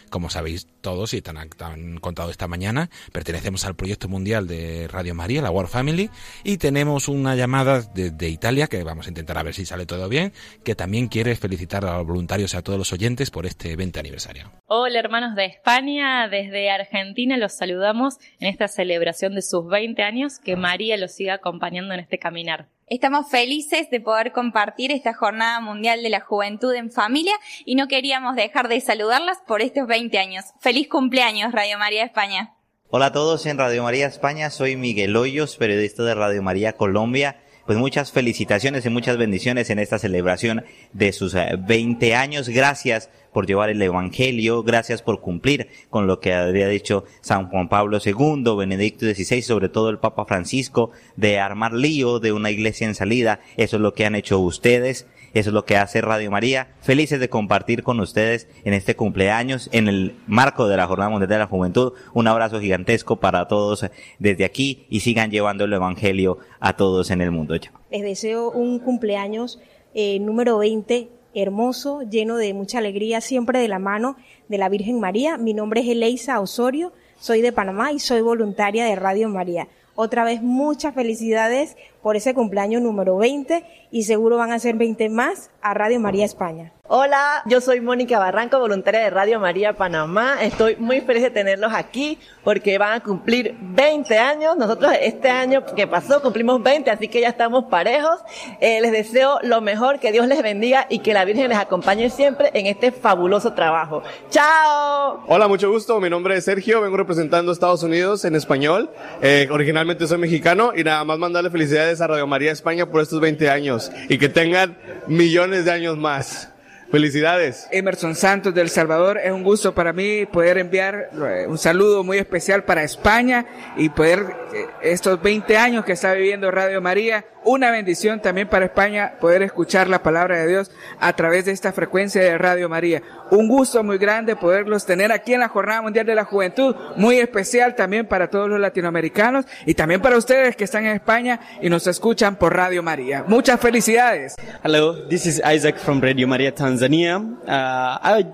como 0.09 0.30
sabéis 0.30 0.66
todos 0.80 1.14
y 1.14 1.22
te 1.22 1.30
han, 1.30 1.98
contado 2.01 2.30
esta 2.30 2.48
mañana, 2.48 2.90
pertenecemos 3.12 3.64
al 3.64 3.76
proyecto 3.76 4.09
mundial 4.09 4.47
de 4.47 4.89
Radio 4.89 5.14
María, 5.14 5.43
la 5.43 5.51
War 5.51 5.68
Family, 5.68 6.10
y 6.44 6.59
tenemos 6.59 7.09
una 7.09 7.35
llamada 7.35 7.82
de, 7.82 8.28
Italia, 8.28 8.66
que 8.66 8.82
vamos 8.85 9.06
a 9.06 9.10
intentar 9.10 9.39
a 9.39 9.43
ver 9.43 9.55
si 9.55 9.64
sale 9.64 9.86
todo 9.86 10.09
bien, 10.09 10.32
que 10.64 10.74
también 10.74 11.09
quiere 11.09 11.35
felicitar 11.36 11.85
a 11.85 11.98
los 11.98 12.06
voluntarios 12.06 12.55
y 12.55 12.56
a 12.56 12.62
todos 12.62 12.78
los 12.78 12.93
oyentes 12.93 13.30
por 13.30 13.47
este 13.47 13.76
20 13.76 14.01
aniversario. 14.01 14.51
Hola 14.66 14.98
hermanos 14.98 15.35
de 15.35 15.47
España, 15.47 16.28
desde 16.28 16.70
Argentina 16.70 17.36
los 17.36 17.52
saludamos 17.52 18.18
en 18.40 18.48
esta 18.48 18.68
celebración 18.68 19.35
de 19.35 19.43
sus 19.43 19.66
20 19.66 20.02
años, 20.02 20.39
que 20.39 20.56
María 20.56 20.97
los 20.97 21.12
siga 21.12 21.35
acompañando 21.35 21.94
en 21.94 22.01
este 22.01 22.18
caminar. 22.18 22.68
Estamos 22.90 23.28
felices 23.28 23.90
de 23.90 24.01
poder 24.01 24.32
compartir 24.32 24.93
esta 24.93 25.12
Jornada 25.12 25.60
Mundial 25.60 26.02
de 26.02 26.09
la 26.09 26.20
Juventud 26.20 26.73
en 26.74 26.90
Familia 26.90 27.35
y 27.66 27.74
no 27.74 27.86
queríamos 27.86 28.35
dejar 28.35 28.69
de 28.69 28.81
saludarlas 28.81 29.39
por 29.47 29.60
estos 29.60 29.86
20 29.86 30.19
años. 30.19 30.47
Feliz 30.60 30.89
cumpleaños, 30.89 31.52
Radio 31.52 31.78
María 31.78 32.05
España. 32.05 32.55
Hola 32.89 33.06
a 33.06 33.12
todos 33.12 33.44
en 33.44 33.59
Radio 33.59 33.82
María 33.82 34.06
España, 34.06 34.48
soy 34.48 34.77
Miguel 34.77 35.15
Hoyos, 35.16 35.59
periodista 35.59 36.02
de 36.02 36.15
Radio 36.15 36.43
María 36.43 36.78
Colombia. 36.78 37.36
Pues 37.68 37.76
muchas 37.76 38.12
felicitaciones 38.12 38.86
y 38.86 38.88
muchas 38.88 39.18
bendiciones 39.18 39.68
en 39.68 39.78
esta 39.78 39.98
celebración 39.98 40.64
de 40.94 41.12
sus 41.12 41.34
20 41.34 42.08
eh, 42.08 42.14
años. 42.14 42.48
Gracias 42.48 43.10
por 43.30 43.46
llevar 43.46 43.68
el 43.68 43.82
Evangelio, 43.82 44.62
gracias 44.62 45.02
por 45.02 45.20
cumplir 45.20 45.68
con 45.90 46.06
lo 46.06 46.18
que 46.18 46.32
había 46.32 46.66
dicho 46.66 47.04
San 47.20 47.50
Juan 47.50 47.68
Pablo 47.68 47.98
II, 48.02 48.56
Benedicto 48.56 49.04
XVI, 49.04 49.42
sobre 49.42 49.68
todo 49.68 49.90
el 49.90 49.98
Papa 49.98 50.24
Francisco, 50.24 50.92
de 51.16 51.40
armar 51.40 51.74
lío 51.74 52.20
de 52.20 52.32
una 52.32 52.50
iglesia 52.50 52.86
en 52.86 52.94
salida. 52.94 53.40
Eso 53.58 53.76
es 53.76 53.82
lo 53.82 53.92
que 53.92 54.06
han 54.06 54.14
hecho 54.14 54.38
ustedes. 54.38 55.06
Eso 55.34 55.50
es 55.50 55.55
lo 55.55 55.64
que 55.64 55.76
hace 55.76 56.00
Radio 56.00 56.30
María. 56.30 56.68
Felices 56.80 57.20
de 57.20 57.28
compartir 57.28 57.82
con 57.82 58.00
ustedes 58.00 58.48
en 58.64 58.74
este 58.74 58.96
cumpleaños, 58.96 59.68
en 59.72 59.88
el 59.88 60.16
marco 60.26 60.68
de 60.68 60.76
la 60.76 60.86
Jornada 60.86 61.10
Mundial 61.10 61.28
de 61.28 61.38
la 61.38 61.46
Juventud. 61.46 61.92
Un 62.14 62.28
abrazo 62.28 62.60
gigantesco 62.60 63.16
para 63.16 63.48
todos 63.48 63.86
desde 64.18 64.44
aquí 64.44 64.86
y 64.88 65.00
sigan 65.00 65.30
llevando 65.30 65.64
el 65.64 65.72
Evangelio 65.72 66.38
a 66.60 66.76
todos 66.76 67.10
en 67.10 67.20
el 67.20 67.30
mundo. 67.30 67.55
Les 67.90 68.02
deseo 68.02 68.50
un 68.50 68.78
cumpleaños 68.78 69.60
eh, 69.94 70.18
número 70.20 70.59
20 70.59 71.09
hermoso, 71.34 72.02
lleno 72.02 72.36
de 72.36 72.55
mucha 72.55 72.78
alegría, 72.78 73.20
siempre 73.20 73.60
de 73.60 73.68
la 73.68 73.78
mano 73.78 74.16
de 74.48 74.59
la 74.59 74.68
Virgen 74.68 74.98
María. 74.98 75.36
Mi 75.36 75.55
nombre 75.55 75.80
es 75.80 75.88
Eleisa 75.88 76.40
Osorio, 76.40 76.92
soy 77.20 77.42
de 77.42 77.52
Panamá 77.52 77.92
y 77.92 77.98
soy 77.98 78.22
voluntaria 78.22 78.84
de 78.84 78.96
Radio 78.96 79.28
María. 79.28 79.68
Otra 79.94 80.24
vez 80.24 80.42
muchas 80.42 80.94
felicidades 80.94 81.76
por 82.02 82.16
ese 82.16 82.34
cumpleaños 82.34 82.82
número 82.82 83.16
20 83.16 83.64
y 83.90 84.02
seguro 84.04 84.36
van 84.36 84.52
a 84.52 84.58
ser 84.58 84.76
20 84.76 85.08
más 85.08 85.50
a 85.62 85.74
Radio 85.74 86.00
María 86.00 86.24
España. 86.24 86.72
Hola, 86.90 87.42
yo 87.44 87.60
soy 87.60 87.82
Mónica 87.82 88.18
Barranco, 88.18 88.58
voluntaria 88.58 89.00
de 89.00 89.10
Radio 89.10 89.38
María 89.38 89.74
Panamá. 89.74 90.38
Estoy 90.40 90.76
muy 90.76 91.02
feliz 91.02 91.22
de 91.22 91.28
tenerlos 91.28 91.70
aquí 91.74 92.18
porque 92.44 92.78
van 92.78 92.94
a 92.94 93.00
cumplir 93.00 93.54
20 93.60 94.16
años. 94.16 94.56
Nosotros 94.56 94.92
este 94.98 95.28
año 95.28 95.66
que 95.76 95.86
pasó 95.86 96.22
cumplimos 96.22 96.62
20, 96.62 96.90
así 96.90 97.08
que 97.08 97.20
ya 97.20 97.28
estamos 97.28 97.64
parejos. 97.64 98.18
Eh, 98.62 98.80
les 98.80 98.90
deseo 98.90 99.38
lo 99.42 99.60
mejor, 99.60 100.00
que 100.00 100.12
Dios 100.12 100.26
les 100.28 100.42
bendiga 100.42 100.86
y 100.88 101.00
que 101.00 101.12
la 101.12 101.26
Virgen 101.26 101.50
les 101.50 101.58
acompañe 101.58 102.08
siempre 102.08 102.50
en 102.54 102.64
este 102.64 102.90
fabuloso 102.90 103.52
trabajo. 103.52 104.02
¡Chao! 104.30 105.24
Hola, 105.28 105.46
mucho 105.46 105.70
gusto. 105.70 106.00
Mi 106.00 106.08
nombre 106.08 106.38
es 106.38 106.46
Sergio, 106.46 106.80
vengo 106.80 106.96
representando 106.96 107.50
a 107.50 107.52
Estados 107.52 107.82
Unidos 107.82 108.24
en 108.24 108.34
español. 108.34 108.88
Eh, 109.20 109.46
originalmente 109.50 110.06
soy 110.06 110.16
mexicano 110.16 110.72
y 110.74 110.84
nada 110.84 111.04
más 111.04 111.18
mandarle 111.18 111.50
felicidades 111.50 111.88
a 111.89 112.06
Radio 112.06 112.27
María 112.27 112.52
España 112.52 112.86
por 112.86 113.01
estos 113.01 113.20
20 113.20 113.48
años 113.48 113.90
y 114.09 114.19
que 114.19 114.28
tengan 114.28 114.77
millones 115.06 115.65
de 115.65 115.73
años 115.73 115.97
más. 115.97 116.51
Felicidades. 116.90 117.69
Emerson 117.70 118.15
Santos 118.15 118.55
del 118.55 118.70
Salvador, 118.70 119.19
es 119.19 119.31
un 119.31 119.43
gusto 119.43 119.74
para 119.74 119.93
mí 119.93 120.24
poder 120.24 120.56
enviar 120.56 121.10
eh, 121.12 121.47
un 121.47 121.59
saludo 121.59 122.02
muy 122.02 122.16
especial 122.16 122.65
para 122.65 122.82
España 122.82 123.44
y 123.77 123.90
poder 123.90 124.24
eh, 124.55 124.66
estos 124.82 125.20
20 125.20 125.59
años 125.59 125.85
que 125.85 125.93
está 125.93 126.15
viviendo 126.15 126.51
Radio 126.51 126.81
María, 126.81 127.27
una 127.44 127.70
bendición 127.70 128.20
también 128.20 128.48
para 128.48 128.65
España 128.65 129.12
poder 129.20 129.43
escuchar 129.43 129.89
la 129.89 130.02
palabra 130.02 130.39
de 130.39 130.47
Dios 130.47 130.70
a 130.98 131.12
través 131.15 131.44
de 131.44 131.52
esta 131.52 131.73
frecuencia 131.73 132.23
de 132.23 132.39
Radio 132.39 132.70
María. 132.70 133.02
Un 133.31 133.48
gusto 133.48 133.85
muy 133.85 133.98
grande 133.98 134.35
poderlos 134.35 134.86
tener 134.86 135.12
aquí 135.12 135.35
en 135.35 135.40
la 135.40 135.48
Jornada 135.48 135.82
Mundial 135.82 136.06
de 136.06 136.15
la 136.15 136.24
Juventud, 136.24 136.74
muy 136.97 137.19
especial 137.19 137.74
también 137.74 138.06
para 138.06 138.31
todos 138.31 138.48
los 138.48 138.59
latinoamericanos 138.59 139.44
y 139.66 139.74
también 139.74 140.01
para 140.01 140.16
ustedes 140.16 140.56
que 140.56 140.65
están 140.65 140.86
en 140.86 140.97
España 140.97 141.39
y 141.60 141.69
nos 141.69 141.86
escuchan 141.86 142.36
por 142.36 142.56
Radio 142.56 142.82
María. 142.82 143.24
Muchas 143.27 143.60
felicidades. 143.60 144.36
Hello, 144.65 145.06
this 145.06 145.27
is 145.27 145.43
Isaac 145.44 145.77
from 145.77 146.01
Radio 146.01 146.27
Maria 146.27 146.55
Tanzania. 146.55 146.77
Uh, 146.82 147.98
I 148.02 148.26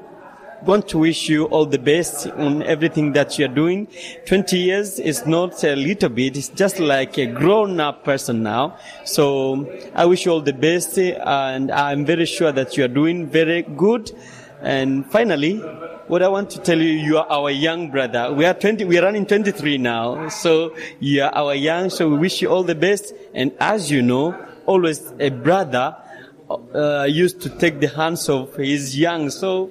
want 0.65 0.89
to 0.89 0.99
wish 0.99 1.29
you 1.29 1.45
all 1.47 1.67
the 1.67 1.79
best 1.79 2.27
on 2.27 2.63
everything 2.63 3.13
that 3.13 3.39
you're 3.39 3.49
doing. 3.49 3.89
20 4.27 4.57
years 4.59 4.99
is 4.99 5.27
not 5.27 5.63
a 5.65 5.77
little 5.77 6.09
bit, 6.09 6.37
it's 6.37 6.49
just 6.49 6.79
like 6.79 7.19
a 7.19 7.27
grown 7.27 7.81
up 7.81 8.05
person 8.05 8.43
now. 8.43 8.77
So 9.05 9.71
I 9.95 10.07
wish 10.07 10.25
you 10.25 10.33
all 10.33 10.41
the 10.41 10.53
best 10.53 10.99
and 10.99 11.71
I'm 11.71 12.05
very 12.05 12.27
sure 12.27 12.53
that 12.53 12.77
you're 12.77 12.89
doing 12.89 13.29
very 13.29 13.63
good. 13.63 14.11
And 14.63 15.05
finally, 15.11 15.59
what 16.07 16.23
I 16.23 16.29
want 16.29 16.51
to 16.51 16.61
tell 16.61 16.81
you, 16.81 16.89
you 16.89 17.19
are 17.19 17.27
our 17.27 17.51
young 17.51 17.91
brother. 17.91 18.33
We 18.33 18.47
are 18.47 18.55
20, 18.55 18.85
we 18.85 18.99
are 18.99 19.03
running 19.03 19.27
23 19.27 19.79
now. 19.79 20.29
So 20.29 20.75
you 21.01 21.23
are 21.23 21.35
our 21.35 21.55
young, 21.55 21.91
so 21.91 22.09
we 22.09 22.17
wish 22.17 22.41
you 22.41 22.49
all 22.49 22.63
the 22.63 22.75
best. 22.75 23.13
And 23.35 23.53
as 23.61 23.91
you 23.91 24.03
know, 24.03 24.35
always 24.67 25.13
a 25.19 25.31
brother 25.31 25.97
uh, 26.51 27.05
used 27.05 27.41
to 27.43 27.49
take 27.49 27.81
the 27.81 27.89
hands 27.89 28.29
of 28.29 28.57
his 28.57 28.99
young. 28.99 29.31
So 29.31 29.71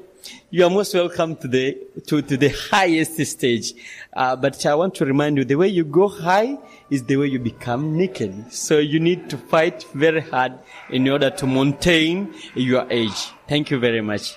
you 0.50 0.66
are 0.66 0.70
most 0.70 0.94
welcome 0.94 1.36
to 1.38 1.48
the 1.48 1.78
to, 2.08 2.22
to 2.22 2.38
the 2.38 2.50
highest 2.50 3.24
stage. 3.26 3.74
Uh, 4.14 4.36
but 4.36 4.66
I 4.66 4.76
want 4.76 4.96
to 4.96 5.06
remind 5.06 5.38
you, 5.38 5.46
the 5.46 5.56
way 5.56 5.68
you 5.68 5.84
go 5.84 6.08
high 6.08 6.58
is 6.90 7.04
the 7.04 7.18
way 7.18 7.28
you 7.28 7.40
become 7.40 7.98
naked. 7.98 8.54
So 8.54 8.78
you 8.80 9.00
need 9.00 9.30
to 9.32 9.38
fight 9.38 9.86
very 9.94 10.22
hard 10.22 10.54
in 10.90 11.10
order 11.10 11.30
to 11.30 11.48
maintain 11.48 12.34
your 12.56 12.86
age. 12.92 13.32
Thank 13.48 13.72
you 13.72 13.80
very 13.80 14.02
much. 14.02 14.36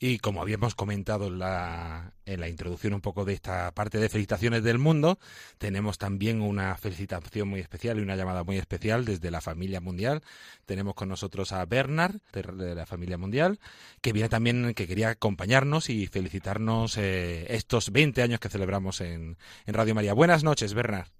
Y 0.00 0.18
como 0.18 0.40
habíamos 0.40 0.76
comentado 0.76 1.26
en 1.26 1.40
la, 1.40 2.12
en 2.24 2.38
la 2.38 2.48
introducción 2.48 2.94
un 2.94 3.00
poco 3.00 3.24
de 3.24 3.32
esta 3.32 3.72
parte 3.74 3.98
de 3.98 4.08
felicitaciones 4.08 4.62
del 4.62 4.78
mundo, 4.78 5.18
tenemos 5.58 5.98
también 5.98 6.40
una 6.40 6.76
felicitación 6.76 7.48
muy 7.48 7.58
especial 7.58 7.98
y 7.98 8.02
una 8.02 8.14
llamada 8.14 8.44
muy 8.44 8.58
especial 8.58 9.04
desde 9.04 9.32
la 9.32 9.40
familia 9.40 9.80
mundial. 9.80 10.22
Tenemos 10.66 10.94
con 10.94 11.08
nosotros 11.08 11.50
a 11.50 11.64
Bernard 11.64 12.20
de 12.32 12.74
la 12.76 12.86
familia 12.86 13.18
mundial, 13.18 13.58
que 14.00 14.12
viene 14.12 14.28
también, 14.28 14.72
que 14.74 14.86
quería 14.86 15.10
acompañarnos 15.10 15.90
y 15.90 16.06
felicitarnos 16.06 16.96
eh, 16.96 17.52
estos 17.52 17.90
20 17.90 18.22
años 18.22 18.38
que 18.38 18.48
celebramos 18.48 19.00
en, 19.00 19.36
en 19.66 19.74
Radio 19.74 19.96
María. 19.96 20.14
Buenas 20.14 20.44
noches, 20.44 20.74
Bernard. 20.74 21.17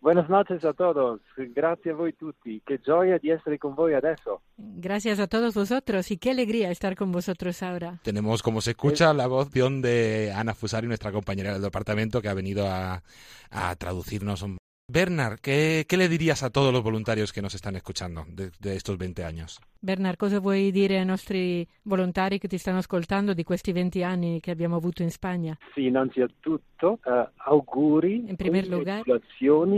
Buenas 0.00 0.30
noches 0.30 0.64
a 0.64 0.72
todos, 0.72 1.20
gracias 1.36 1.94
a 1.94 1.96
voi 1.98 2.14
tutti, 2.14 2.62
qué 2.66 2.78
joya 2.78 3.18
di 3.18 3.30
essere 3.30 3.58
con 3.58 3.74
voi 3.74 3.92
adesso. 3.92 4.40
Gracias 4.56 5.20
a 5.20 5.26
todos 5.26 5.52
vosotros 5.52 6.10
y 6.10 6.16
qué 6.16 6.30
alegría 6.30 6.70
estar 6.70 6.96
con 6.96 7.12
vosotros 7.12 7.62
ahora. 7.62 8.00
Tenemos, 8.02 8.42
como 8.42 8.62
se 8.62 8.70
escucha, 8.70 9.12
la 9.12 9.26
voz 9.26 9.50
de 9.50 10.32
Ana 10.34 10.54
Fusari, 10.54 10.86
nuestra 10.86 11.12
compañera 11.12 11.52
del 11.52 11.60
departamento, 11.60 12.22
que 12.22 12.30
ha 12.30 12.34
venido 12.34 12.66
a, 12.66 13.02
a 13.50 13.76
traducirnos 13.76 14.40
un 14.40 14.56
Bernard, 14.90 15.38
¿qué, 15.38 15.84
¿qué, 15.88 15.96
le 15.96 16.08
dirías 16.08 16.42
a 16.42 16.50
todos 16.50 16.72
los 16.72 16.82
voluntarios 16.82 17.32
che 17.32 17.40
nos 17.40 17.52
stanno 17.52 17.76
ascoltando 17.76 18.24
de, 18.26 18.50
de 18.58 18.74
estos 18.74 18.98
20 18.98 19.22
años? 19.22 19.60
Bernard, 19.80 20.16
cosa 20.16 20.40
vuoi 20.40 20.72
dire 20.72 20.98
ai 20.98 21.04
nostri 21.04 21.64
volontari 21.82 22.40
che 22.40 22.48
ti 22.48 22.58
stanno 22.58 22.78
ascoltando 22.78 23.32
di 23.32 23.44
questi 23.44 23.70
20 23.70 24.02
anni 24.02 24.40
che 24.40 24.50
abbiamo 24.50 24.74
avuto 24.74 25.02
in 25.02 25.10
Spagna? 25.10 25.56
Sì, 25.74 25.86
innanzitutto 25.86 26.98
uh, 27.04 27.28
auguri, 27.36 28.24
in 28.30 28.34
primer 28.34 28.66
lugar, 28.66 29.02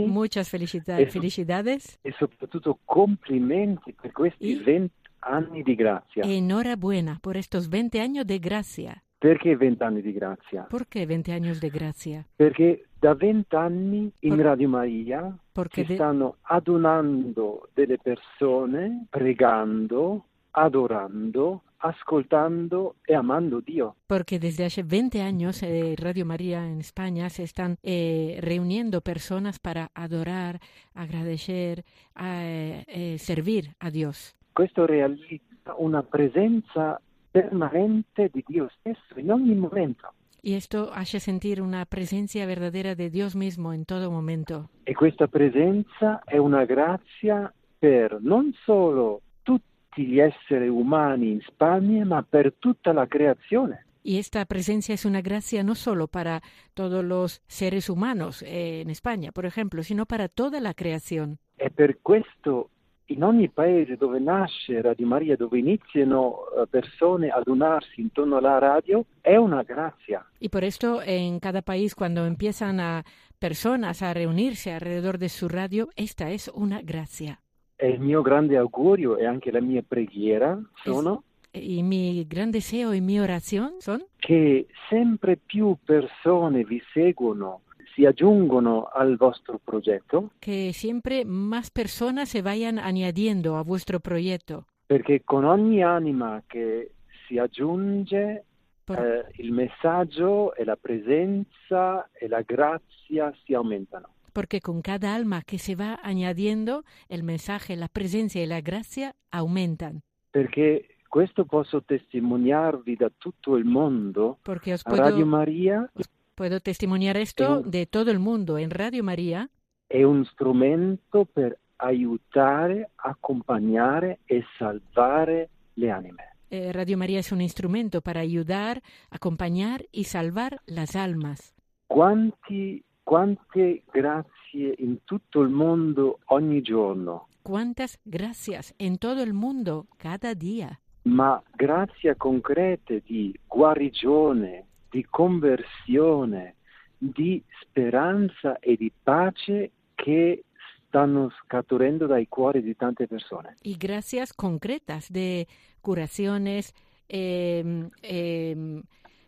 muchas 0.07 0.49
felicidad, 0.49 0.99
e, 0.99 1.07
felicidades 1.07 1.99
e 2.01 2.11
soprattutto 2.17 2.79
complimenti 2.83 3.93
per 3.93 4.11
questi 4.11 4.47
y, 4.47 4.63
20 4.63 4.91
anni 5.19 5.61
di 5.61 5.75
grazia. 5.75 6.23
Enhorabuena 6.23 7.19
por 7.21 7.37
estos 7.37 7.69
20 7.69 7.99
años 7.99 8.25
de 8.25 8.39
gracia. 8.39 9.03
Perché 9.23 9.55
20 9.55 9.83
anni 9.83 10.01
di 10.01 10.11
grazia? 10.11 10.67
Perché 10.69 11.05
20 11.05 11.31
anni 11.31 11.57
di 11.57 11.69
grazia? 11.69 12.25
Perché 12.35 12.87
da 12.99 13.13
20 13.13 13.55
anni 13.55 14.11
in 14.19 14.35
Por... 14.35 14.39
Radio 14.39 14.67
Maria 14.67 15.37
si 15.71 15.85
de... 15.85 15.93
stanno 15.93 16.35
adunando 16.41 17.69
delle 17.73 17.97
persone, 17.99 19.05
pregando, 19.09 20.25
adorando, 20.51 21.61
ascoltando 21.77 22.95
y 23.07 23.13
amando 23.13 23.61
Dios. 23.61 23.93
Porque 24.07 24.39
desde 24.39 24.65
hace 24.65 24.83
20 24.83 25.21
años 25.21 25.63
eh, 25.63 25.95
Radio 25.97 26.25
María 26.25 26.67
en 26.67 26.81
España 26.81 27.29
se 27.29 27.43
están 27.43 27.77
eh, 27.81 28.39
reuniendo 28.41 28.99
personas 28.99 29.57
para 29.57 29.89
adorar, 29.93 30.59
agradecer, 30.95 31.85
eh, 32.19 32.83
eh, 32.87 33.17
servir 33.19 33.73
a 33.79 33.89
Dios. 33.89 34.35
Questo 34.51 34.85
realizza 34.85 35.75
una 35.77 36.03
presenza 36.03 36.99
permanente 37.33 38.29
di 38.31 38.43
Dio 38.47 38.69
stesso 38.77 39.19
in 39.19 39.31
ogni 39.31 39.55
momento. 39.55 40.13
Y 40.43 40.53
esto 40.53 40.91
hace 40.93 41.19
sentir 41.19 41.61
una 41.61 41.85
presencia 41.85 42.45
verdadera 42.45 42.95
de 42.95 43.09
Dios 43.09 43.35
mismo 43.35 43.73
en 43.73 43.85
todo 43.85 44.11
momento. 44.11 44.69
E 44.85 44.93
questa 44.93 45.27
presenza 45.27 46.21
è 46.25 46.37
una 46.37 46.65
grazia 46.65 47.51
per 47.79 48.19
non 48.21 48.53
solo 48.63 49.21
tutti 49.41 50.05
gli 50.05 50.19
esseri 50.19 50.67
umani 50.67 51.31
in 51.31 51.41
Spagna, 51.41 52.05
ma 52.05 52.21
per 52.21 52.53
tutta 52.59 52.93
la 52.93 53.07
creazione. 53.07 53.85
Y 54.03 54.19
esta 54.19 54.45
presencia 54.45 54.93
es 54.93 55.05
una 55.05 55.21
gracia 55.21 55.63
no 55.63 55.75
solo 55.75 56.07
para 56.07 56.41
todos 56.73 57.03
los 57.05 57.41
seres 57.47 57.89
humanos 57.89 58.43
eh, 58.43 58.81
en 58.81 58.89
España, 58.89 59.31
por 59.31 59.45
ejemplo, 59.45 59.81
sino 59.81 60.05
para 60.05 60.27
toda 60.27 60.59
la 60.59 60.73
creación. 60.73 61.39
E 61.57 61.69
per 61.69 61.99
questo 62.01 62.69
in 63.13 63.23
ogni 63.23 63.49
paese 63.49 63.95
dove 63.95 64.19
nasce 64.19 64.81
Radio 64.81 65.07
Maria, 65.07 65.35
dove 65.35 65.59
iniziano 65.59 66.45
eh, 66.57 66.67
persone 66.67 67.29
ad 67.29 67.47
unarsi 67.47 68.01
intorno 68.01 68.37
alla 68.37 68.57
radio, 68.57 69.05
è 69.21 69.35
una 69.35 69.63
grazia. 69.63 70.25
Y 70.39 70.49
por 70.49 70.63
esto 70.63 71.01
en 71.01 71.39
cada 71.39 71.61
país 71.61 71.95
cuando 71.95 72.25
empiezan 72.25 72.79
a 72.79 73.03
personas 73.39 74.01
a 74.01 74.13
reunirse 74.13 74.73
alrededor 74.73 75.17
de 75.17 75.29
su 75.29 75.47
radio, 75.47 75.89
esta 75.95 76.31
es 76.31 76.51
una 76.53 76.81
gracia. 76.81 77.39
E 77.75 77.89
il 77.89 77.99
mio 77.99 78.21
grande 78.21 78.57
augurio 78.57 79.17
e 79.17 79.25
anche 79.25 79.51
la 79.51 79.61
mia 79.61 79.81
preghiera 79.81 80.59
sono 80.83 81.23
y 81.53 81.83
mi 81.83 82.25
gran 82.27 82.51
deseo 82.51 82.95
y 82.95 83.01
mi 83.01 83.19
oración 83.19 83.73
son 83.79 84.03
che 84.19 84.67
sempre 84.89 85.37
più 85.37 85.77
persone 85.85 86.63
vi 86.63 86.81
seguono 86.93 87.61
si 87.93 88.05
aggiungono 88.05 88.89
al 88.91 89.17
vostro 89.17 89.59
progetto. 89.59 90.31
Que 90.39 90.73
siempre 90.73 91.25
más 91.25 91.69
personas 91.71 92.29
se 92.29 92.41
vayan 92.41 92.79
añadiendo 92.79 93.57
a 93.57 93.63
vuestro 93.63 93.99
proyecto. 93.99 94.65
Perché 94.87 95.21
con 95.23 95.45
ogni 95.45 95.83
anima 95.83 96.43
che 96.47 96.91
si 97.27 97.37
aggiunge 97.37 98.43
eh, 98.87 99.25
il 99.37 99.51
messaggio 99.51 100.53
e 100.55 100.63
la 100.65 100.75
presenza 100.75 102.09
e 102.11 102.27
la 102.27 102.41
grazia 102.41 103.33
si 103.43 103.53
aumentano. 103.53 104.09
Porque 104.33 104.61
con 104.61 104.81
cada 104.81 105.13
alma 105.13 105.43
que 105.43 105.59
se 105.59 105.75
va 105.75 105.99
añadiendo, 106.01 106.83
el 107.07 107.23
mensaje, 107.23 107.75
la 107.75 107.87
presencia 107.87 108.41
y 108.41 108.47
la 108.47 108.61
gracia 108.61 109.13
aumentan. 109.29 110.01
Perché 110.31 110.97
questo 111.07 111.45
posso 111.45 111.83
testimoniarvi 111.83 112.95
da 112.95 113.11
tutto 113.15 113.55
il 113.55 113.65
mondo. 113.65 114.39
Porque 114.41 114.73
os 114.73 114.83
Radio 114.83 115.17
puedo, 115.17 115.25
Maria 115.27 115.87
os 115.93 116.09
puedo 116.35 116.59
testimoniar 116.59 117.17
esto 117.17 117.59
un- 117.59 117.71
de 117.71 117.85
todo 117.85 118.11
el 118.11 118.19
mundo 118.19 118.57
en 118.57 118.69
Radio 118.71 119.03
María. 119.03 119.49
è 119.87 120.01
un 120.03 120.25
strumento 120.25 121.25
per 121.25 121.59
aiutare, 121.77 122.89
accompagnare 122.95 124.19
e 124.25 124.43
salvare 124.57 125.49
le 125.75 125.91
anime. 125.91 126.35
Eh, 126.49 126.71
Radio 126.71 126.97
María 126.97 127.19
es 127.19 127.31
un 127.31 127.41
instrumento 127.41 128.01
para 128.01 128.21
ayudar, 128.21 128.81
acompañar 129.11 129.85
y 129.91 130.05
salvar 130.05 130.61
las 130.65 130.95
almas. 130.95 131.53
Quanti, 131.87 132.83
quante 133.03 133.83
grazie 133.91 134.73
in 134.79 134.99
tutto 135.03 135.41
il 135.41 135.49
mondo 135.49 136.19
ogni 136.27 136.61
giorno, 136.61 137.27
Cuántas 137.43 137.99
gracias 138.05 138.73
en 138.79 138.97
todo 138.97 139.21
el 139.21 139.33
mundo 139.33 139.85
cada 139.97 140.33
día. 140.33 140.79
ma 141.05 141.41
grazie 141.55 142.15
concrete 142.15 143.01
di 143.05 143.37
guarigione, 143.47 144.65
di 144.93 145.05
conversione, 145.09 146.55
di 146.95 147.43
speranza 147.61 148.59
e 148.59 148.75
di 148.75 148.91
pace 149.01 149.71
che 149.95 150.43
stanno 150.85 151.31
scaturendo 151.41 152.05
dai 152.05 152.27
cuori 152.27 152.61
di 152.61 152.75
tante 152.75 153.07
persone. 153.07 153.55
y 153.63 153.77
gracias 153.77 154.31
concretas 154.31 155.11
de 155.11 155.47
curaciones, 155.81 156.75
eh, 157.09 157.89
eh, 158.03 158.83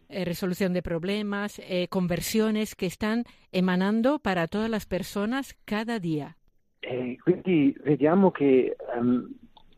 eh, 0.10 0.26
resolución 0.26 0.74
de 0.74 0.84
problemas, 0.84 1.60
eh, 1.60 1.88
conversiones 1.90 2.76
que 2.76 2.86
están 2.86 3.24
emanando 3.52 4.20
para 4.20 4.48
todas 4.48 4.70
las 4.70 4.86
personas 4.86 5.56
cada 5.66 6.00
día. 6.00 6.38
E 6.82 7.18
quindi 7.24 7.76
vediamo 7.84 8.30
che 8.30 8.76
ehm, 8.96 9.28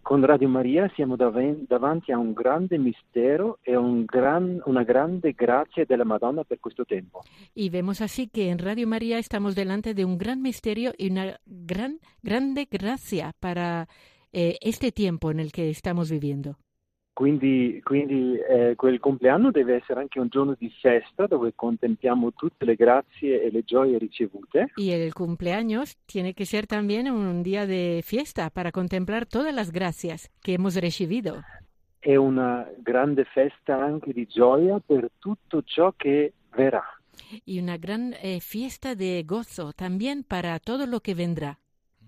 con 0.07 0.23
Radio 0.23 0.47
Maria 0.47 0.89
siamo 0.95 1.17
davanti 1.17 2.13
a 2.13 2.17
un 2.17 2.31
grande 2.31 2.77
mistero 2.77 3.59
e 3.61 3.75
un 3.75 4.05
gran- 4.05 4.61
una 4.63 4.84
grande 4.84 5.34
grazia 5.34 5.84
della 5.84 6.05
Madonna 6.05 6.45
per 6.45 6.61
questo 6.61 6.85
tempo. 6.85 7.23
Y 7.53 7.69
vemos 7.69 7.99
así 7.99 8.29
que 8.29 8.49
en 8.49 8.57
Radio 8.57 8.88
María 8.88 9.17
estamos 9.19 9.53
delante 9.53 9.93
de 9.93 10.05
un 10.05 10.17
gran 10.17 10.41
misterio 10.41 10.93
y 10.97 11.09
una 11.11 11.38
gran, 11.45 11.99
grande 12.23 12.69
gracia 12.71 13.34
para 13.41 13.89
eh, 14.31 14.55
este 14.61 14.93
tiempo 14.93 15.29
en 15.29 15.41
el 15.41 15.51
que 15.51 15.69
estamos 15.69 16.09
viviendo. 16.09 16.55
Quindi, 17.18 17.81
quindi 17.84 18.38
eh, 18.38 18.76
quel 18.76 18.99
compleanno 18.99 19.49
deve 19.49 19.77
essere 19.77 20.02
anche 20.02 20.19
un 20.19 20.27
giorno 20.27 20.56
di 20.56 20.69
festa 20.80 21.26
dove 21.26 21.52
contempliamo 21.56 22.31
tutte 22.34 22.64
le 22.64 22.76
grazie 22.76 23.41
e 23.41 23.49
le 23.49 23.64
gioie 23.64 23.98
ricevute. 23.98 24.68
Y 24.76 24.91
el 24.91 25.15
cumpleaños 25.15 25.98
tiene 26.06 26.35
que 26.35 26.45
ser 26.45 26.68
también 26.68 27.10
un 27.10 27.41
día 27.41 27.65
de 27.65 28.03
fiesta 28.03 28.52
para 28.52 28.72
contemplar 28.72 29.26
todas 29.26 29.52
las 29.52 29.72
gracias 29.72 30.30
que 30.44 30.53
hemos 30.53 30.76
recibido. 30.76 31.41
È 31.98 32.15
una 32.15 32.69
grande 32.84 33.23
festa 33.23 33.84
anche 33.84 34.14
di 34.14 34.27
gioia 34.27 34.80
per 34.80 35.10
tutto 35.18 35.64
ciò 35.64 35.95
che 35.98 36.34
verrà. 36.56 36.84
y 37.45 37.60
una 37.60 37.77
gran 37.77 38.14
eh, 38.22 38.39
fiesta 38.41 38.94
de 38.94 39.23
gozo 39.23 39.73
también 39.73 40.23
para 40.23 40.60
todo 40.60 40.85
lo 40.85 40.99
que 40.99 41.15
vendrá, 41.15 41.57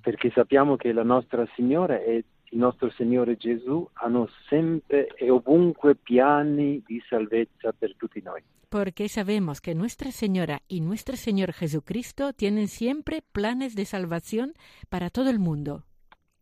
perché 0.04 0.30
sappiamo 0.36 0.76
che 0.78 0.94
la 0.94 1.04
nostra 1.04 1.48
Signora 1.56 2.00
e 2.00 2.26
il 2.52 2.58
nostro 2.60 2.90
Signore 2.92 3.36
Gesù 3.38 3.88
hanno 3.94 4.28
sempre 4.50 5.08
e 5.16 5.30
ovunque 5.30 5.96
piani 5.96 6.82
di 6.86 7.02
salvezza 7.10 7.72
per 7.78 7.96
tutti 7.96 8.22
noi. 8.22 8.42
porque 8.70 9.10
sabemos 9.10 9.62
que 9.62 9.74
Nuestra 9.74 10.12
Señora 10.12 10.62
y 10.68 10.82
nuestro 10.82 11.16
Señor 11.18 11.54
Jesucristo 11.54 12.34
tienen 12.34 12.68
siempre 12.68 13.24
planes 13.32 13.74
de 13.76 13.84
salvación 13.86 14.54
para 14.90 15.10
todo 15.10 15.32
el 15.32 15.40
mundo. 15.40 15.86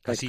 Así, 0.03 0.27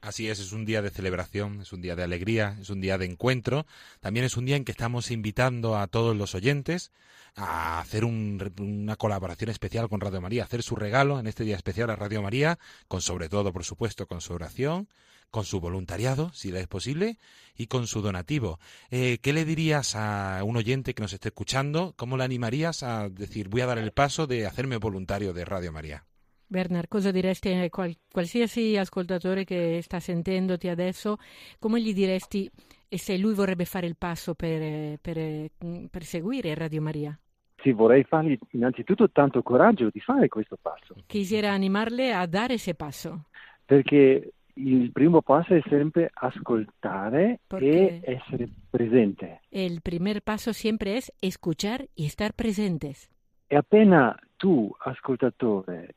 así 0.00 0.28
es, 0.28 0.40
es 0.40 0.52
un 0.52 0.64
día 0.64 0.82
de 0.82 0.90
celebración, 0.90 1.60
es 1.60 1.72
un 1.72 1.82
día 1.82 1.94
de 1.94 2.02
alegría, 2.02 2.56
es 2.60 2.68
un 2.70 2.80
día 2.80 2.98
de 2.98 3.06
encuentro. 3.06 3.64
También 4.00 4.26
es 4.26 4.36
un 4.36 4.44
día 4.44 4.56
en 4.56 4.64
que 4.64 4.72
estamos 4.72 5.12
invitando 5.12 5.76
a 5.76 5.86
todos 5.86 6.16
los 6.16 6.34
oyentes 6.34 6.90
a 7.36 7.78
hacer 7.78 8.04
un- 8.04 8.40
una 8.58 8.96
colaboración 8.96 9.50
especial 9.50 9.88
con 9.88 10.00
Radio 10.00 10.20
María, 10.20 10.42
a 10.42 10.46
hacer 10.46 10.62
su 10.64 10.74
regalo 10.74 11.20
en 11.20 11.28
este 11.28 11.44
día 11.44 11.54
especial 11.54 11.90
a 11.90 11.96
Radio 11.96 12.22
María, 12.22 12.58
con 12.88 13.00
sobre 13.02 13.28
todo, 13.28 13.52
por 13.52 13.62
supuesto, 13.64 14.06
con 14.06 14.20
su 14.20 14.32
oración, 14.32 14.88
con 15.30 15.44
su 15.44 15.60
voluntariado, 15.60 16.30
si 16.32 16.50
le 16.50 16.60
es 16.60 16.66
posible, 16.66 17.18
y 17.56 17.66
con 17.66 17.86
su 17.86 18.02
donativo. 18.02 18.58
Eh, 18.90 19.18
¿Qué 19.22 19.32
le 19.32 19.44
dirías 19.44 19.94
a 19.96 20.42
un 20.44 20.56
oyente 20.56 20.94
que 20.94 21.02
nos 21.02 21.12
esté 21.12 21.28
escuchando? 21.28 21.94
¿Cómo 21.96 22.16
le 22.16 22.24
animarías 22.24 22.82
a 22.82 23.08
decir, 23.08 23.48
voy 23.48 23.62
a 23.62 23.66
dar 23.66 23.78
el 23.78 23.92
paso 23.92 24.26
de 24.26 24.46
hacerme 24.46 24.76
voluntario 24.76 25.32
de 25.32 25.44
Radio 25.44 25.72
Maria? 25.72 26.04
Bernard, 26.48 26.86
cosa 26.88 27.10
diresti 27.10 27.52
a 27.52 27.68
qual- 27.68 27.96
qualsiasi 28.10 28.76
ascoltatore 28.76 29.44
che 29.44 29.80
sta 29.82 29.98
sentendoti 29.98 30.68
adesso, 30.68 31.18
come 31.58 31.80
gli 31.80 31.92
diresti 31.92 32.48
e 32.88 32.98
se 32.98 33.18
lui 33.18 33.34
vorrebbe 33.34 33.64
fare 33.64 33.86
il 33.86 33.96
passo 33.96 34.34
per, 34.34 34.98
per, 35.00 35.50
per 35.90 36.02
seguire 36.04 36.54
Radio 36.54 36.80
Maria? 36.80 37.18
Sì, 37.62 37.72
vorrei 37.72 38.04
fargli 38.04 38.38
innanzitutto 38.52 39.10
tanto 39.10 39.42
coraggio 39.42 39.88
di 39.90 39.98
fare 39.98 40.28
questo 40.28 40.56
passo, 40.60 40.94
Quisiera 41.08 41.50
animarle 41.50 42.12
a 42.12 42.24
dar 42.26 42.52
ese 42.52 42.74
paso, 42.74 43.24
perché 43.64 44.34
il 44.58 44.90
primo 44.92 45.20
passo 45.22 45.54
è 45.54 45.60
sempre 45.68 46.10
ascoltare 46.12 47.40
e 47.58 48.00
essere 48.04 48.48
presente. 48.70 49.40
el 49.50 49.80
primer 49.82 50.22
paso 50.22 50.52
siempre 50.52 50.96
es 50.96 51.12
escuchar 51.20 51.86
y 51.94 52.06
estar 52.06 52.32
presentes. 52.34 53.08
E 53.48 53.56
appena 53.56 54.16
tu, 54.36 54.70
ascoltatore, 54.78 55.94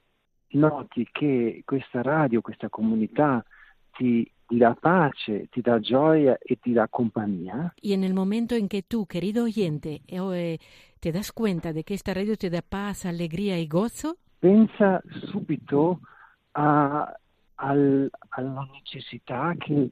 noti 0.52 1.07
che 1.11 1.61
questa 1.65 2.02
radio, 2.02 2.41
questa 2.41 2.69
comunità 2.69 3.44
ti, 3.95 4.30
dà 4.48 4.76
pace, 4.80 5.48
ti 5.49 5.61
dà 5.61 5.80
gioia 5.80 6.38
e 6.40 6.57
ti 6.60 6.72
dà 6.73 6.88
compagnia, 6.90 7.73
Y 7.81 7.94
en 7.94 8.03
el 8.03 8.14
momento 8.14 8.56
en 8.56 8.68
que 8.68 8.81
tú, 8.84 9.06
querido 9.06 9.44
oyente, 9.45 10.02
eh, 10.07 10.19
eh, 10.34 10.60
te 10.99 11.11
das 11.11 11.31
cuenta 11.31 11.72
de 11.72 11.84
que 11.84 11.94
esta 11.94 12.14
radio 12.14 12.36
te 12.36 12.49
da 12.49 12.61
paz, 12.61 13.06
alegría 13.06 13.57
y 13.60 13.68
gozo, 13.68 14.18
pensa 14.40 15.02
subito 15.31 15.99
a- 16.53 17.14
al- 17.60 18.10
alla 18.30 18.68
necessità 18.72 19.53
che 19.57 19.90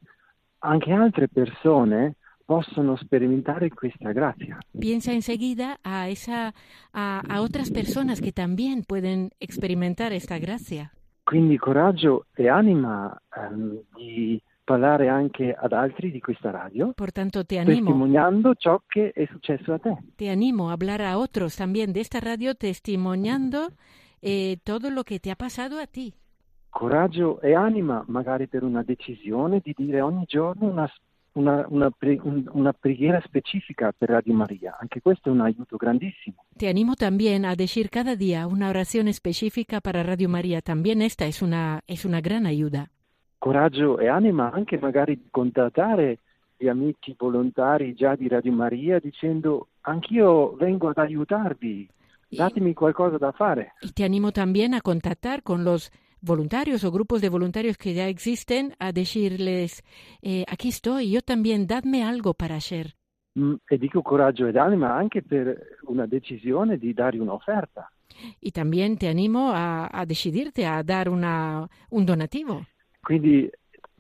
anche 0.60 0.92
altre 0.92 1.28
persone 1.28 2.16
possono 2.46 2.96
sperimentare 2.96 3.70
questa 3.70 4.12
grazia. 4.14 4.58
piensa 4.80 5.12
enseguida 5.12 5.78
a 5.84 6.08
esa 6.08 6.54
a, 6.94 7.20
a 7.28 7.42
otras 7.42 7.70
personas 7.72 8.22
que 8.22 8.32
también 8.32 8.84
pueden 8.84 9.30
experimentar 9.40 10.14
esta 10.14 10.38
gracia. 10.40 10.92
Quindi 11.24 11.58
coraggio 11.58 12.26
e 12.34 12.48
anima 12.48 13.14
ehm, 13.36 13.82
di 13.98 14.42
parlare 14.64 15.10
anche 15.10 15.54
ad 15.54 15.74
altri 15.74 16.10
di 16.10 16.20
questa 16.22 16.52
radio, 16.52 16.94
Por 16.94 17.12
tanto, 17.12 17.44
te 17.46 17.58
animo, 17.60 17.76
testimoniando 17.76 18.56
ciò 18.56 18.82
che 18.88 19.12
è 19.12 19.26
successo 19.30 19.74
a 19.74 19.80
te. 19.80 19.98
te 20.16 20.30
animo 20.30 20.70
a 20.70 20.74
hablar 20.74 21.02
a 21.02 21.18
otros 21.18 21.56
también 21.58 21.92
de 21.92 22.00
esta 22.00 22.20
radio 22.20 22.56
testimoniando 22.56 23.74
eh, 24.22 24.58
todo 24.64 24.90
lo 24.90 25.04
que 25.04 25.20
te 25.20 25.32
ha 25.32 25.36
pasado 25.36 25.80
a 25.80 25.86
ti. 25.86 26.14
Coraggio 26.78 27.42
e 27.42 27.56
anima 27.56 28.04
magari 28.08 28.46
per 28.48 28.62
una 28.62 28.84
decisione 28.84 29.62
di 29.64 29.74
dire 29.76 30.00
ogni 30.00 30.26
giorno 30.28 30.70
una, 30.70 30.88
una- 31.32 31.66
una 31.70 31.90
pre- 31.90 32.20
un- 32.22 32.48
una 32.52 32.72
preghiera 32.72 33.20
specifica 33.26 33.92
per 33.98 34.10
Radio 34.10 34.36
Maria. 34.36 34.78
Anche 34.80 35.02
questo 35.02 35.30
è 35.30 35.32
un 35.32 35.42
aiuto 35.42 35.76
grandissimo. 35.78 36.46
Te 36.56 36.68
animo 36.68 36.94
también 36.94 37.46
a 37.46 37.56
decir 37.56 37.90
cada 37.90 38.16
día 38.16 38.46
una 38.46 38.70
oración 38.70 39.08
específica 39.08 39.82
para 39.82 40.04
Radio 40.04 40.30
María. 40.30 40.62
También 40.62 41.02
esta 41.02 41.26
es 41.26 41.42
una 41.42 41.82
es 41.88 42.06
una 42.06 42.22
gran 42.22 42.46
ayuda. 42.46 42.90
coraggio 43.40 43.98
e 44.00 44.08
anima 44.08 44.52
anche 44.52 44.78
magari 44.80 45.16
di 45.16 45.28
contattare 45.32 46.20
gli 46.58 46.68
amici 46.68 47.16
volontari 47.18 47.94
già 47.96 48.16
di 48.16 48.28
Radio 48.28 48.52
Maria 48.52 49.00
dicendo 49.00 49.68
anch'io 49.82 50.56
vengo 50.58 50.90
ad 50.90 50.98
aiutarvi, 50.98 51.88
datemi 52.30 52.74
qualcosa 52.76 53.18
da 53.18 53.32
fare. 53.32 53.74
Y 53.82 53.92
te 53.94 54.04
animo 54.04 54.32
también 54.32 54.74
a 54.76 54.82
contactar 54.82 55.42
con 55.42 55.64
los 55.64 55.92
voluntarios 56.22 56.84
o 56.84 56.92
grupos 56.92 57.22
de 57.22 57.30
voluntarios 57.30 57.78
que 57.78 57.94
ya 57.94 58.08
existen, 58.08 58.76
a 58.80 58.92
decirles, 58.92 59.84
eh, 60.22 60.44
aquí 60.48 60.70
estoy, 60.70 61.12
yo 61.12 61.22
también, 61.22 61.68
dadme 61.68 62.04
algo 62.04 62.34
para 62.34 62.56
hacer. 62.56 62.96
Mm, 63.38 63.56
E 63.70 63.78
dico 63.78 64.02
coraggio 64.02 64.48
ed 64.48 64.58
anima 64.58 64.96
anche 64.96 65.22
per 65.22 65.78
una 65.84 66.08
decisione 66.08 66.78
di 66.78 66.94
dare 66.94 67.20
un'offerta. 67.20 67.92
Y 68.40 68.52
también 68.52 68.98
te 68.98 69.10
animo 69.10 69.52
a, 69.54 69.88
a 69.92 70.06
decidirte 70.06 70.66
a 70.66 70.82
dar 70.82 71.08
una, 71.08 71.68
un 71.90 72.04
donativo. 72.04 72.66
Quindi 73.00 73.50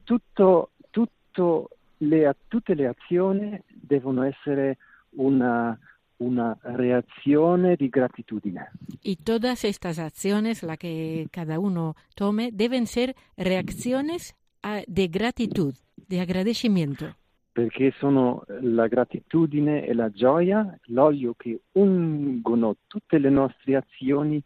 tutto, 0.04 0.72
tutto 0.90 1.70
le, 2.00 2.36
tutte 2.48 2.74
le 2.74 2.88
azioni 2.88 3.62
devono 3.68 4.24
essere 4.24 4.78
una, 5.12 5.78
una 6.20 6.58
reazione 6.64 7.76
di 7.76 7.90
gratitudine. 7.90 8.70
Y 9.04 9.18
todas 9.18 9.64
estas 9.66 10.00
acciones, 10.00 10.64
la 10.64 10.78
que 10.78 11.28
cada 11.32 11.60
uno 11.60 11.96
tome, 12.16 12.50
deben 12.52 12.88
ser 12.88 13.16
reacciones 13.38 14.36
a- 14.64 14.82
de 14.88 15.08
gratitud, 15.08 15.74
de 16.08 16.20
agradecimiento. 16.22 17.06
perché 17.58 17.92
sono 18.00 18.44
la 18.62 18.88
gratitudine 18.88 19.84
e 19.88 19.96
la 19.96 20.12
gioia, 20.12 20.78
l'olio 20.90 21.34
che 21.36 21.60
ungono 21.72 22.76
tutte 22.86 23.18
le 23.18 23.32
nostre 23.32 23.76
azioni 23.78 24.40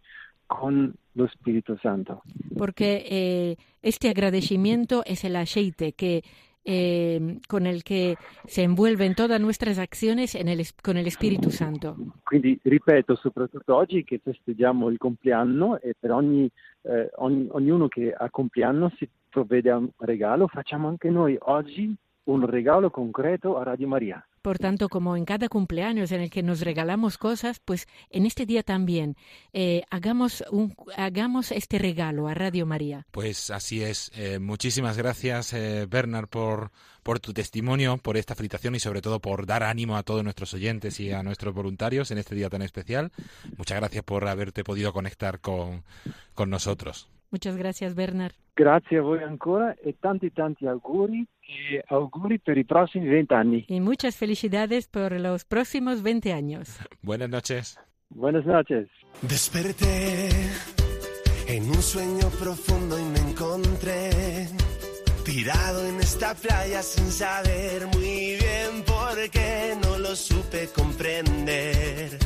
con 0.46 0.94
lo 1.12 1.28
Spirito 1.28 1.78
Santo. 1.82 2.22
Porque 2.58 3.04
eh, 3.06 3.58
este 3.82 4.08
agradecimiento 4.08 5.04
es 5.06 5.26
el 5.26 5.36
aceite 5.36 5.92
que 5.92 6.24
eh, 6.64 7.40
con 7.48 7.66
el 7.66 7.84
que 7.84 8.16
se 8.46 8.64
envuelven 8.64 9.16
todas 9.16 9.40
nuestras 9.40 9.80
acciones 9.80 10.36
en 10.36 10.48
el, 10.48 10.66
con 10.82 10.98
el 10.98 11.08
Espíritu 11.08 11.50
Santo. 11.50 11.96
Quindi 12.24 12.60
ripeto, 12.62 13.16
soprattutto 13.16 13.76
oggi 13.76 14.04
che 14.04 14.20
festeggiamo 14.24 14.90
il 14.90 14.98
compleanno 14.98 15.80
e 15.80 15.96
per 16.00 16.12
ogni, 16.12 16.50
eh, 16.84 17.10
ogni, 17.16 17.48
ognuno 17.52 17.88
che 17.88 18.14
ha 18.14 18.30
compleanno 18.30 18.92
si 18.98 19.10
provvede 19.30 19.72
a 19.72 19.78
un 19.78 19.90
regalo, 19.98 20.48
facciamo 20.48 20.88
anche 20.88 21.10
noi 21.10 21.36
oggi 21.40 21.96
un 22.24 22.46
regalo 22.46 22.90
concreto 22.90 23.58
a 23.58 23.64
Radio 23.64 23.88
María. 23.88 24.24
Por 24.42 24.58
tanto, 24.58 24.90
como 24.90 25.16
en 25.16 25.26
cada 25.26 25.50
cumpleaños 25.50 26.12
en 26.12 26.22
el 26.22 26.30
que 26.30 26.42
nos 26.42 26.62
regalamos 26.62 27.18
cosas, 27.18 27.60
pues 27.60 27.88
en 28.10 28.26
este 28.26 28.46
día 28.46 28.64
también 28.64 29.16
eh, 29.54 29.84
hagamos, 29.90 30.44
un, 30.52 30.76
hagamos 30.98 31.52
este 31.52 31.78
regalo 31.78 32.28
a 32.28 32.34
Radio 32.34 32.66
María. 32.66 33.06
Pues 33.12 33.52
así 33.52 33.84
es. 33.84 34.12
Eh, 34.16 34.40
muchísimas 34.40 34.98
gracias, 34.98 35.54
eh, 35.54 35.86
Bernard, 35.88 36.28
por, 36.28 36.72
por 37.04 37.20
tu 37.20 37.34
testimonio, 37.34 37.98
por 37.98 38.18
esta 38.18 38.34
felicitación 38.36 38.76
y 38.76 38.80
sobre 38.80 39.02
todo 39.02 39.20
por 39.20 39.46
dar 39.46 39.64
ánimo 39.64 39.96
a 39.96 40.04
todos 40.04 40.24
nuestros 40.24 40.54
oyentes 40.54 41.00
y 41.00 41.12
a 41.12 41.22
nuestros 41.24 41.54
voluntarios 41.54 42.10
en 42.12 42.18
este 42.18 42.36
día 42.36 42.50
tan 42.50 42.64
especial. 42.64 43.12
Muchas 43.58 43.78
gracias 43.78 44.04
por 44.04 44.28
haberte 44.28 44.64
podido 44.64 44.92
conectar 44.92 45.40
con, 45.40 45.84
con 46.34 46.50
nosotros. 46.50 47.10
Muchas 47.32 47.56
gracias, 47.56 47.96
Bernard. 47.96 48.34
Grazie 48.54 48.98
a 48.98 49.02
voi 49.02 49.24
ancora 49.24 49.74
e 49.76 49.96
tanti 50.00 50.32
tanti 50.32 50.68
auguri 50.68 51.26
e 51.40 51.82
auguri 51.88 52.40
per 52.40 52.58
i 52.58 52.66
prossimi 52.66 53.08
20 53.08 53.34
anni. 53.34 53.66
Y 53.70 53.80
muchas 53.80 54.18
felicidades 54.18 54.88
por 54.88 55.14
los 55.14 55.46
próximos 55.46 56.02
20 56.02 56.34
años. 56.34 56.78
Buenas 57.02 57.30
noches. 57.30 57.80
Buenas 58.10 58.46
noches. 58.46 58.90
Desperté 59.22 60.30
en 61.48 61.64
un 61.64 61.82
sueño 61.82 62.28
profundo 62.38 63.00
y 63.00 63.04
me 63.04 63.20
encontré 63.20 64.48
tirado 65.24 65.86
en 65.86 66.00
esta 66.00 66.34
playa 66.36 66.82
sin 66.82 67.06
saber 67.06 67.88
muy 67.94 68.36
bien 68.36 68.84
por 68.86 69.30
qué 69.30 69.76
no 69.82 69.98
lo 69.98 70.16
supe 70.16 70.68
comprender. 70.76 72.18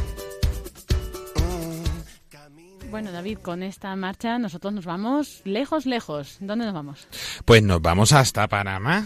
Bueno, 2.96 3.12
David, 3.12 3.40
con 3.40 3.62
esta 3.62 3.94
marcha 3.98 4.40
nosotros 4.40 4.72
nos 4.72 4.86
vamos 4.86 5.42
lejos, 5.44 5.86
lejos. 5.86 6.38
¿Dónde 6.40 6.64
nos 6.64 6.74
vamos? 6.74 7.10
Pues 7.44 7.62
nos 7.62 7.82
vamos 7.82 8.14
hasta 8.14 8.48
Panamá, 8.48 9.06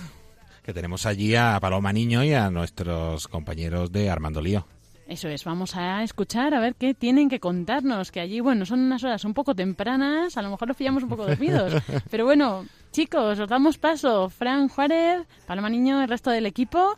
que 0.62 0.74
tenemos 0.76 1.08
allí 1.08 1.34
a 1.34 1.58
Paloma 1.60 1.92
Niño 1.92 2.24
y 2.24 2.36
a 2.36 2.52
nuestros 2.52 3.28
compañeros 3.28 3.92
de 3.92 4.12
Armando 4.12 4.42
Lío. 4.42 4.68
Eso 5.08 5.28
es, 5.28 5.44
vamos 5.44 5.76
a 5.76 6.04
escuchar 6.04 6.54
a 6.54 6.60
ver 6.60 6.76
qué 6.76 6.94
tienen 6.94 7.30
que 7.30 7.40
contarnos, 7.40 8.12
que 8.12 8.20
allí, 8.20 8.42
bueno, 8.42 8.64
son 8.68 8.80
unas 8.82 9.04
horas 9.04 9.26
un 9.26 9.34
poco 9.34 9.56
tempranas, 9.56 10.38
a 10.38 10.44
lo 10.44 10.52
mejor 10.52 10.68
los 10.68 10.78
pillamos 10.78 11.02
un 11.02 11.10
poco 11.10 11.26
dormidos, 11.26 11.74
pero 12.12 12.26
bueno, 12.26 12.68
chicos, 12.92 13.40
os 13.40 13.50
damos 13.50 13.80
paso, 13.80 14.30
Fran 14.30 14.68
Juárez, 14.68 15.26
Paloma 15.48 15.68
Niño, 15.68 16.00
el 16.04 16.10
resto 16.10 16.30
del 16.30 16.46
equipo, 16.46 16.96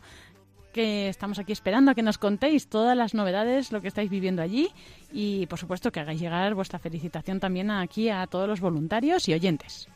que 0.72 1.08
estamos 1.08 1.38
aquí 1.38 1.52
esperando 1.52 1.90
a 1.90 1.94
que 1.94 2.02
nos 2.02 2.18
contéis 2.18 2.68
todas 2.68 2.96
las 2.96 3.14
novedades, 3.14 3.72
lo 3.72 3.80
que 3.80 3.88
estáis 3.88 4.10
viviendo 4.10 4.42
allí 4.42 4.70
y, 5.12 5.46
por 5.46 5.58
supuesto, 5.58 5.92
que 5.92 6.00
hagáis 6.00 6.20
llegar 6.20 6.54
vuestra 6.54 6.78
felicitación 6.78 7.38
también 7.38 7.70
aquí 7.70 8.08
a 8.08 8.26
todos 8.26 8.48
los 8.48 8.60
voluntarios 8.60 9.28
y 9.28 9.34
oyentes. 9.34 9.88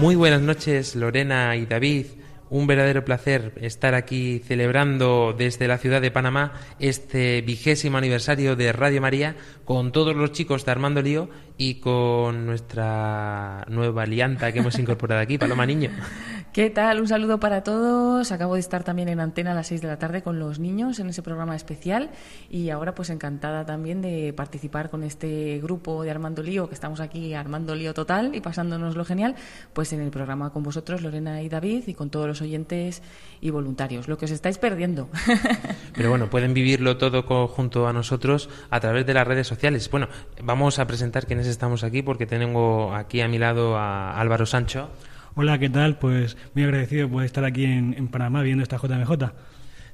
Muy 0.00 0.14
buenas 0.14 0.42
noches, 0.42 0.94
Lorena 0.94 1.56
y 1.56 1.64
David. 1.64 2.06
Un 2.48 2.68
verdadero 2.68 3.04
placer 3.04 3.54
estar 3.60 3.94
aquí 3.94 4.38
celebrando 4.38 5.34
desde 5.36 5.66
la 5.66 5.78
ciudad 5.78 6.00
de 6.00 6.12
Panamá 6.12 6.52
este 6.78 7.40
vigésimo 7.40 7.98
aniversario 7.98 8.54
de 8.54 8.72
Radio 8.72 9.00
María 9.00 9.34
con 9.64 9.90
todos 9.90 10.14
los 10.14 10.30
chicos 10.30 10.64
de 10.64 10.70
Armando 10.70 11.02
Lío 11.02 11.28
y 11.58 11.80
con 11.80 12.46
nuestra 12.46 13.64
nueva 13.68 14.04
alianta 14.04 14.52
que 14.52 14.60
hemos 14.60 14.78
incorporado 14.78 15.22
aquí, 15.22 15.38
Paloma 15.38 15.66
Niño. 15.66 15.90
¿Qué 16.56 16.70
tal? 16.70 17.00
Un 17.00 17.06
saludo 17.06 17.38
para 17.38 17.62
todos. 17.62 18.32
Acabo 18.32 18.54
de 18.54 18.60
estar 18.60 18.82
también 18.82 19.10
en 19.10 19.20
antena 19.20 19.52
a 19.52 19.54
las 19.54 19.66
6 19.66 19.82
de 19.82 19.88
la 19.88 19.98
tarde 19.98 20.22
con 20.22 20.38
los 20.38 20.58
niños 20.58 20.98
en 20.98 21.10
ese 21.10 21.22
programa 21.22 21.54
especial 21.54 22.08
y 22.48 22.70
ahora 22.70 22.94
pues 22.94 23.10
encantada 23.10 23.66
también 23.66 24.00
de 24.00 24.32
participar 24.32 24.88
con 24.88 25.02
este 25.02 25.60
grupo 25.62 26.02
de 26.02 26.10
Armando 26.10 26.42
Lío, 26.42 26.66
que 26.66 26.74
estamos 26.74 27.00
aquí 27.00 27.34
Armando 27.34 27.74
Lío 27.74 27.92
total 27.92 28.34
y 28.34 28.40
pasándonos 28.40 28.96
lo 28.96 29.04
genial, 29.04 29.34
pues 29.74 29.92
en 29.92 30.00
el 30.00 30.10
programa 30.10 30.48
con 30.48 30.62
vosotros, 30.62 31.02
Lorena 31.02 31.42
y 31.42 31.50
David, 31.50 31.88
y 31.88 31.92
con 31.92 32.08
todos 32.08 32.26
los 32.26 32.40
oyentes 32.40 33.02
y 33.42 33.50
voluntarios. 33.50 34.08
Lo 34.08 34.16
que 34.16 34.24
os 34.24 34.30
estáis 34.30 34.56
perdiendo. 34.56 35.10
Pero 35.94 36.08
bueno, 36.08 36.30
pueden 36.30 36.54
vivirlo 36.54 36.96
todo 36.96 37.22
junto 37.48 37.86
a 37.86 37.92
nosotros 37.92 38.48
a 38.70 38.80
través 38.80 39.04
de 39.04 39.12
las 39.12 39.28
redes 39.28 39.46
sociales. 39.46 39.90
Bueno, 39.90 40.08
vamos 40.42 40.78
a 40.78 40.86
presentar 40.86 41.26
quiénes 41.26 41.48
estamos 41.48 41.84
aquí 41.84 42.00
porque 42.00 42.24
tengo 42.24 42.94
aquí 42.94 43.20
a 43.20 43.28
mi 43.28 43.36
lado 43.36 43.76
a 43.76 44.18
Álvaro 44.18 44.46
Sancho. 44.46 44.88
Hola, 45.36 45.58
¿qué 45.58 45.68
tal? 45.68 45.98
Pues 45.98 46.36
muy 46.54 46.64
agradecido 46.64 47.08
por 47.10 47.22
estar 47.22 47.44
aquí 47.44 47.64
en, 47.64 47.94
en 47.94 48.08
Panamá 48.08 48.42
viendo 48.42 48.62
esta 48.62 48.78
JMJ. 48.78 49.12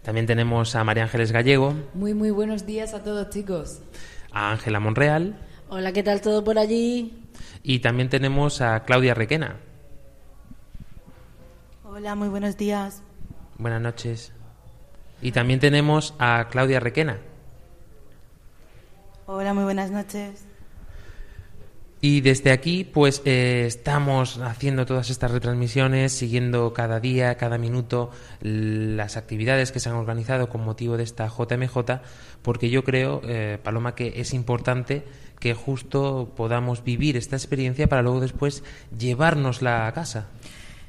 También 0.03 0.27
tenemos 0.27 0.75
a 0.77 0.85
María 0.85 1.05
Ángeles 1.05 1.33
Gallego, 1.33 1.75
Muy, 1.95 2.15
muy 2.15 2.31
buenos 2.31 2.65
días 2.67 2.95
a 2.95 3.03
todos, 3.03 3.29
chicos. 3.31 3.81
a 4.33 4.51
Ángela 4.53 4.81
Monreal 4.81 5.37
Hola, 5.69 5.93
¿qué 5.93 6.03
tal 6.03 6.21
todo 6.21 6.43
por 6.45 6.59
allí? 6.59 7.19
y 7.63 7.79
también 7.81 8.09
tenemos 8.09 8.61
a 8.61 8.85
Claudia 8.85 9.15
Requena. 9.15 9.57
Hola, 11.85 12.15
muy 12.15 12.29
buenos 12.29 12.57
días. 12.57 13.03
Buenas 13.59 13.81
noches. 13.81 14.33
Y 15.21 15.33
también 15.33 15.61
tenemos 15.61 16.15
a 16.19 16.49
Claudia 16.51 16.81
Requena. 16.81 17.19
Hola, 19.27 19.55
muy 19.55 19.65
buenas 19.65 19.91
noches. 19.91 20.45
Y 22.05 22.21
desde 22.21 22.51
aquí, 22.51 22.83
pues 22.83 23.23
eh, 23.27 23.63
estamos 23.65 24.39
haciendo 24.39 24.87
todas 24.87 25.09
estas 25.09 25.31
retransmisiones, 25.31 26.13
siguiendo 26.13 26.73
cada 26.73 26.99
día, 26.99 27.37
cada 27.37 27.59
minuto 27.59 28.11
las 28.41 29.17
actividades 29.17 29.71
que 29.71 29.79
se 29.79 29.89
han 29.89 29.95
organizado 29.95 30.49
con 30.49 30.65
motivo 30.65 30.97
de 30.97 31.05
esta 31.05 31.29
JMJ, 31.29 32.01
porque 32.43 32.71
yo 32.71 32.83
creo, 32.83 33.23
eh, 33.25 33.57
Paloma, 33.63 33.95
que 33.95 34.15
es 34.17 34.35
importante 34.35 35.05
que 35.39 35.55
justo 35.55 36.33
podamos 36.37 36.83
vivir 36.83 37.17
esta 37.17 37.37
experiencia 37.37 37.87
para 37.87 38.03
luego 38.03 38.19
después 38.19 38.65
llevárnosla 38.99 39.87
a 39.87 39.93
casa. 39.93 40.27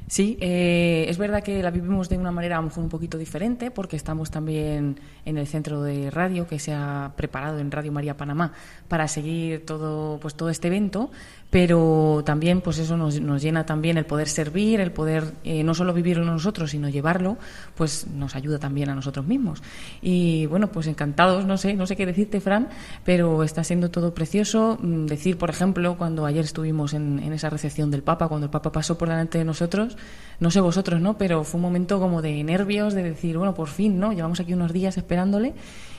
Sí, 0.07 0.38
eh, 0.41 1.05
es 1.07 1.17
verdad 1.17 1.41
que 1.43 1.63
la 1.63 1.71
vivimos 1.71 2.09
de 2.09 2.17
una 2.17 2.31
manera 2.31 2.57
a 2.57 2.61
lo 2.61 2.67
mejor 2.67 2.84
un 2.84 2.89
poquito 2.89 3.17
diferente 3.17 3.71
porque 3.71 3.95
estamos 3.95 4.30
también 4.30 4.99
en 5.25 5.38
el 5.38 5.47
centro 5.47 5.81
de 5.81 6.11
radio 6.11 6.45
que 6.45 6.59
se 6.59 6.73
ha 6.73 7.13
preparado 7.15 7.59
en 7.59 7.71
Radio 7.71 7.91
María 7.91 8.17
Panamá 8.17 8.51
para 8.88 9.07
seguir 9.07 9.65
todo, 9.65 10.19
pues 10.19 10.35
todo 10.35 10.49
este 10.49 10.67
evento, 10.67 11.09
pero 11.53 12.23
también 12.25 12.61
pues 12.61 12.80
eso 12.80 12.97
nos, 12.97 13.21
nos 13.21 13.39
llena 13.43 13.63
también 13.63 13.99
el 13.99 14.07
poder 14.07 14.27
servir, 14.27 14.80
el 14.80 14.91
poder 14.91 15.35
eh, 15.43 15.63
no 15.63 15.75
solo 15.75 15.93
vivirlo 15.93 16.25
nosotros 16.25 16.71
sino 16.71 16.89
llevarlo, 16.89 17.38
pues 17.75 18.07
nos 18.07 18.35
ayuda 18.35 18.57
también 18.57 18.89
a 18.89 18.95
nosotros 18.95 19.27
mismos. 19.27 19.61
Y 20.01 20.47
bueno, 20.47 20.71
pues 20.71 20.88
encantados, 20.88 21.45
no 21.45 21.57
sé, 21.57 21.75
no 21.75 21.85
sé 21.85 21.95
qué 21.95 22.07
decirte, 22.07 22.41
Fran, 22.41 22.69
pero 23.05 23.43
está 23.43 23.63
siendo 23.63 23.91
todo 23.91 24.15
precioso. 24.15 24.80
Mm, 24.81 25.05
Decir, 25.05 25.38
por 25.38 25.51
ejemplo, 25.51 25.95
cuando 25.95 26.25
ayer 26.25 26.43
estuvimos 26.43 26.95
en, 26.95 27.19
en 27.19 27.34
esa 27.34 27.51
recepción 27.51 27.91
del 27.91 28.01
Papa, 28.01 28.30
cuando 28.30 28.45
el 28.45 28.51
Papa 28.51 28.71
pasó 28.71 28.97
por 28.97 29.09
delante 29.09 29.38
de 29.38 29.45
nosotros, 29.45 29.95
no 30.39 30.49
sé 30.49 30.59
vosotros, 30.59 31.01
¿no? 31.01 31.19
Pero 31.19 31.43
fue 31.43 31.59
un 31.59 31.61
momento 31.61 31.99
como 31.99 32.23
de 32.23 32.43
nervios, 32.43 32.95
de 32.95 33.03
decir, 33.03 33.38
bueno, 33.38 33.53
por 33.53 33.67
fin, 33.67 33.99
¿no? 33.99 34.11
Llevamos 34.11 34.39
aquí 34.39 34.55
unos 34.55 34.73
días 34.73 34.97
esperándole 34.97 35.53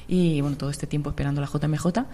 y, 0.09 0.40
bueno, 0.40 0.56
todo 0.56 0.70
este 0.70 0.89
tiempo 0.89 1.10
esperando 1.10 1.40
la 1.40 1.47
JMJ 1.47 2.06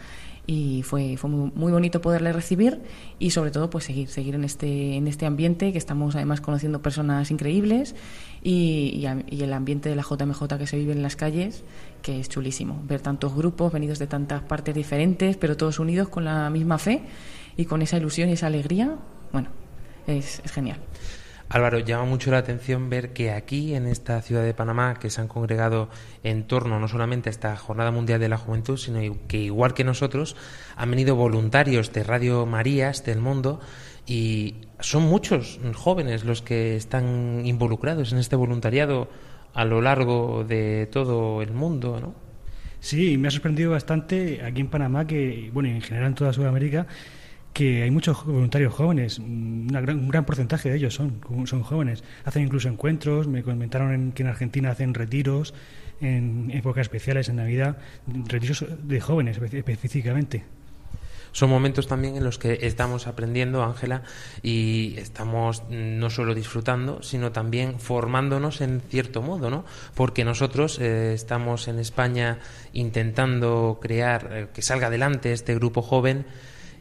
y 0.50 0.82
fue, 0.82 1.16
fue 1.16 1.30
muy, 1.30 1.52
muy 1.54 1.70
bonito 1.70 2.00
poderle 2.00 2.32
recibir 2.32 2.80
y 3.20 3.30
sobre 3.30 3.52
todo 3.52 3.70
pues 3.70 3.84
seguir, 3.84 4.08
seguir 4.08 4.34
en 4.34 4.42
este, 4.42 4.96
en 4.96 5.06
este 5.06 5.24
ambiente 5.24 5.70
que 5.70 5.78
estamos 5.78 6.16
además 6.16 6.40
conociendo 6.40 6.82
personas 6.82 7.30
increíbles 7.30 7.94
y, 8.42 9.06
y 9.28 9.42
el 9.42 9.52
ambiente 9.52 9.88
de 9.88 9.94
la 9.94 10.02
JMJ 10.02 10.58
que 10.58 10.66
se 10.66 10.76
vive 10.76 10.90
en 10.90 11.04
las 11.04 11.14
calles 11.14 11.62
que 12.02 12.18
es 12.18 12.28
chulísimo. 12.28 12.82
Ver 12.88 13.00
tantos 13.00 13.32
grupos 13.32 13.72
venidos 13.72 14.00
de 14.00 14.08
tantas 14.08 14.42
partes 14.42 14.74
diferentes 14.74 15.36
pero 15.36 15.56
todos 15.56 15.78
unidos 15.78 16.08
con 16.08 16.24
la 16.24 16.50
misma 16.50 16.78
fe 16.78 17.02
y 17.56 17.66
con 17.66 17.80
esa 17.80 17.98
ilusión 17.98 18.28
y 18.28 18.32
esa 18.32 18.48
alegría, 18.48 18.96
bueno, 19.30 19.50
es, 20.08 20.42
es 20.44 20.50
genial. 20.50 20.78
Álvaro, 21.52 21.80
llama 21.80 22.04
mucho 22.04 22.30
la 22.30 22.38
atención 22.38 22.90
ver 22.90 23.12
que 23.12 23.32
aquí, 23.32 23.74
en 23.74 23.88
esta 23.88 24.22
ciudad 24.22 24.44
de 24.44 24.54
Panamá, 24.54 24.94
que 25.00 25.10
se 25.10 25.20
han 25.20 25.26
congregado 25.26 25.88
en 26.22 26.44
torno 26.46 26.78
no 26.78 26.86
solamente 26.86 27.28
a 27.28 27.32
esta 27.32 27.56
Jornada 27.56 27.90
Mundial 27.90 28.20
de 28.20 28.28
la 28.28 28.38
Juventud, 28.38 28.76
sino 28.76 29.00
que 29.26 29.38
igual 29.38 29.74
que 29.74 29.82
nosotros, 29.82 30.36
han 30.76 30.90
venido 30.90 31.16
voluntarios 31.16 31.92
de 31.92 32.04
Radio 32.04 32.46
Marías 32.46 33.04
del 33.04 33.18
mundo 33.18 33.58
y 34.06 34.68
son 34.78 35.02
muchos 35.02 35.58
jóvenes 35.74 36.24
los 36.24 36.40
que 36.40 36.76
están 36.76 37.42
involucrados 37.44 38.12
en 38.12 38.18
este 38.18 38.36
voluntariado 38.36 39.08
a 39.52 39.64
lo 39.64 39.80
largo 39.80 40.44
de 40.44 40.88
todo 40.92 41.42
el 41.42 41.50
mundo, 41.50 41.98
¿no? 42.00 42.14
Sí, 42.78 43.18
me 43.18 43.26
ha 43.26 43.30
sorprendido 43.32 43.72
bastante 43.72 44.40
aquí 44.44 44.60
en 44.60 44.68
Panamá, 44.68 45.04
que, 45.04 45.50
bueno, 45.52 45.68
en 45.68 45.82
general 45.82 46.10
en 46.10 46.14
toda 46.14 46.32
Sudamérica, 46.32 46.86
que 47.52 47.82
hay 47.82 47.90
muchos 47.90 48.24
voluntarios 48.24 48.72
jóvenes. 48.72 49.18
Una 49.18 49.80
gran- 49.80 49.98
un 49.98 50.08
gran 50.08 50.24
porcentaje 50.24 50.70
de 50.70 50.76
ellos 50.76 50.94
son, 50.94 51.20
son 51.46 51.62
jóvenes. 51.62 52.04
Hacen 52.24 52.42
incluso 52.44 52.68
encuentros. 52.68 53.26
Me 53.26 53.42
comentaron 53.42 53.92
en- 53.92 54.12
que 54.12 54.22
en 54.22 54.28
Argentina 54.28 54.70
hacen 54.70 54.94
retiros 54.94 55.52
en 56.00 56.50
épocas 56.52 56.82
especiales, 56.82 57.28
en 57.28 57.36
Navidad, 57.36 57.76
retiros 58.28 58.64
de 58.82 59.00
jóvenes 59.00 59.40
espe- 59.40 59.58
específicamente. 59.58 60.44
son 61.32 61.48
momentos 61.48 61.86
también 61.86 62.16
en 62.16 62.24
los 62.24 62.38
que 62.38 62.58
estamos 62.62 63.06
aprendiendo, 63.06 63.62
Ángela, 63.62 64.02
y 64.42 64.94
estamos 64.98 65.62
no 65.70 66.10
solo 66.10 66.34
disfrutando, 66.34 67.04
sino 67.04 67.30
también 67.30 67.78
formándonos 67.78 68.60
en 68.60 68.80
cierto 68.88 69.22
modo, 69.22 69.48
¿no? 69.48 69.64
Porque 69.94 70.24
nosotros 70.24 70.80
eh, 70.80 71.12
estamos 71.14 71.68
en 71.68 71.78
España 71.78 72.38
intentando 72.72 73.78
crear 73.80 74.28
eh, 74.32 74.46
que 74.52 74.60
salga 74.62 74.88
adelante 74.88 75.32
este 75.32 75.54
grupo 75.54 75.82
joven 75.82 76.26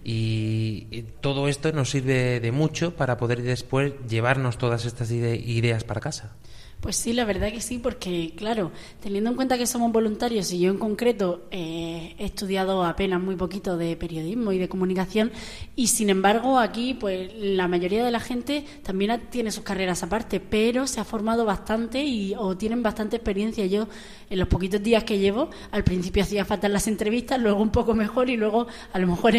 y, 0.04 1.06
todo 1.22 1.48
esto 1.48 1.72
nos 1.72 1.90
sirve 1.90 2.40
de 2.40 2.52
mucho 2.52 2.96
para 2.96 3.18
poder 3.18 3.42
después 3.42 3.94
llevarnos 4.08 4.58
todas 4.58 4.86
estas 4.86 5.12
ideas 5.12 5.84
para 5.84 6.02
casa. 6.02 6.36
Pues 6.82 6.96
sí, 6.96 7.12
la 7.12 7.26
verdad 7.26 7.52
que 7.52 7.60
sí, 7.60 7.78
porque 7.78 8.32
claro, 8.38 8.72
teniendo 9.02 9.30
en 9.30 9.36
cuenta 9.36 9.58
que 9.58 9.68
somos 9.68 9.92
voluntarios 9.92 10.50
y 10.54 10.60
yo 10.62 10.72
en 10.72 10.78
concreto 10.78 11.42
eh, 11.52 12.16
he 12.18 12.24
estudiado 12.24 12.86
apenas 12.86 13.22
muy 13.22 13.36
poquito 13.36 13.76
de 13.76 13.98
periodismo 13.98 14.54
y 14.54 14.60
de 14.60 14.70
comunicación 14.70 15.30
y 15.76 15.88
sin 15.88 16.10
embargo 16.10 16.58
aquí 16.58 16.94
pues 16.94 17.34
la 17.36 17.68
mayoría 17.68 18.06
de 18.06 18.12
la 18.12 18.22
gente 18.22 18.64
también 18.82 19.24
tiene 19.30 19.52
sus 19.52 19.66
carreras 19.66 20.04
aparte, 20.04 20.40
pero 20.40 20.88
se 20.88 21.02
ha 21.02 21.04
formado 21.04 21.44
bastante 21.44 22.02
y 22.02 22.34
o 22.38 22.56
tienen 22.56 22.82
bastante 22.82 23.18
experiencia. 23.18 23.66
Yo 23.66 23.90
en 24.30 24.40
los 24.40 24.48
poquitos 24.48 24.82
días 24.82 25.04
que 25.04 25.20
llevo, 25.20 25.50
al 25.72 25.84
principio 25.84 26.24
hacía 26.24 26.46
falta 26.46 26.70
las 26.70 26.88
entrevistas, 26.88 27.42
luego 27.42 27.62
un 27.62 27.72
poco 27.72 27.94
mejor 27.94 28.30
y 28.30 28.38
luego 28.38 28.68
a 28.94 29.00
lo 29.00 29.08
mejor 29.08 29.34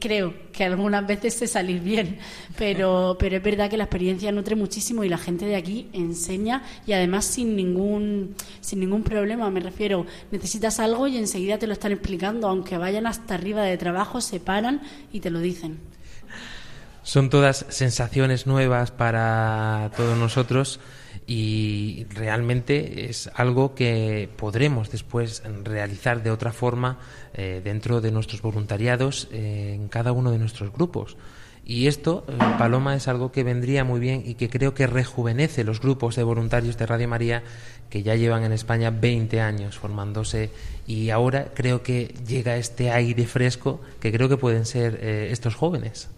creo 0.00 0.32
que 0.52 0.64
algunas 0.64 1.06
veces 1.06 1.34
sé 1.34 1.48
salir 1.48 1.80
bien, 1.82 2.18
pero 2.56 3.16
pero 3.18 3.36
es 3.36 3.42
verdad 3.42 3.68
que 3.68 3.76
la 3.76 3.84
experiencia 3.84 4.32
nutre 4.32 4.56
muchísimo 4.56 5.04
y 5.04 5.10
la 5.10 5.18
gente 5.18 5.44
de 5.44 5.56
aquí 5.56 5.88
enseña 5.92 6.62
y 6.86 6.92
además 6.92 7.24
sin 7.24 7.56
ningún, 7.56 8.34
sin 8.60 8.80
ningún 8.80 9.02
problema. 9.02 9.50
Me 9.50 9.60
refiero, 9.60 10.06
necesitas 10.30 10.80
algo 10.80 11.06
y 11.06 11.16
enseguida 11.16 11.58
te 11.58 11.66
lo 11.66 11.72
están 11.72 11.92
explicando, 11.92 12.48
aunque 12.48 12.78
vayan 12.78 13.06
hasta 13.06 13.34
arriba 13.34 13.62
de 13.62 13.76
trabajo, 13.76 14.20
se 14.20 14.40
paran 14.40 14.82
y 15.12 15.20
te 15.20 15.30
lo 15.30 15.40
dicen. 15.40 15.78
Son 17.02 17.30
todas 17.30 17.64
sensaciones 17.70 18.46
nuevas 18.46 18.90
para 18.90 19.90
todos 19.96 20.18
nosotros 20.18 20.78
y 21.26 22.06
realmente 22.10 23.08
es 23.08 23.30
algo 23.34 23.74
que 23.74 24.28
podremos 24.36 24.90
después 24.90 25.42
realizar 25.64 26.22
de 26.22 26.30
otra 26.30 26.52
forma 26.52 26.98
eh, 27.34 27.60
dentro 27.62 28.00
de 28.00 28.10
nuestros 28.12 28.42
voluntariados 28.42 29.28
eh, 29.30 29.72
en 29.74 29.88
cada 29.88 30.12
uno 30.12 30.30
de 30.30 30.38
nuestros 30.38 30.72
grupos. 30.72 31.16
Y 31.68 31.86
esto, 31.86 32.24
eh, 32.26 32.32
Paloma, 32.56 32.94
es 32.94 33.08
algo 33.08 33.30
que 33.30 33.44
vendría 33.44 33.84
muy 33.84 34.00
bien 34.00 34.22
y 34.24 34.36
que 34.36 34.48
creo 34.48 34.72
que 34.72 34.86
rejuvenece 34.86 35.64
los 35.64 35.82
grupos 35.82 36.16
de 36.16 36.22
voluntarios 36.22 36.78
de 36.78 36.86
Radio 36.86 37.08
María 37.08 37.42
que 37.90 38.02
ya 38.02 38.14
llevan 38.14 38.42
en 38.42 38.52
España 38.52 38.90
20 38.90 39.42
años 39.42 39.76
formándose 39.76 40.50
y 40.86 41.10
ahora 41.10 41.48
creo 41.52 41.82
que 41.82 42.14
llega 42.26 42.56
este 42.56 42.90
aire 42.90 43.26
fresco 43.26 43.82
que 44.00 44.10
creo 44.10 44.30
que 44.30 44.38
pueden 44.38 44.64
ser 44.64 44.98
eh, 45.02 45.28
estos 45.30 45.56
jóvenes. 45.56 46.08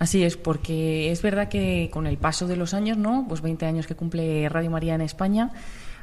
Así 0.00 0.24
es, 0.24 0.36
porque 0.36 1.12
es 1.12 1.22
verdad 1.22 1.48
que 1.48 1.88
con 1.92 2.08
el 2.08 2.18
paso 2.18 2.48
de 2.48 2.56
los 2.56 2.74
años, 2.74 2.98
¿no? 2.98 3.26
Pues 3.28 3.42
20 3.42 3.66
años 3.66 3.86
que 3.86 3.94
cumple 3.94 4.48
Radio 4.48 4.72
María 4.72 4.96
en 4.96 5.02
España, 5.02 5.52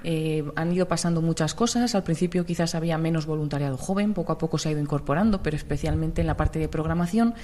eh, 0.05 0.45
han 0.55 0.71
ido 0.71 0.87
pasando 0.87 1.21
muchas 1.21 1.53
cosas. 1.53 1.93
Al 1.93 2.03
principio 2.03 2.45
quizás 2.45 2.73
había 2.73 2.97
menos 2.97 3.25
voluntariado 3.25 3.75
joven, 3.75 4.13
poco 4.13 4.31
a 4.31 4.37
poco 4.37 4.57
se 4.57 4.69
ha 4.69 4.71
ido 4.71 4.79
incorporando, 4.81 5.43
pero 5.43 5.57
especialmente 5.57 6.21
en 6.21 6.27
la 6.27 6.37
parte 6.37 6.57
de 6.57 6.69
programación 6.69 7.35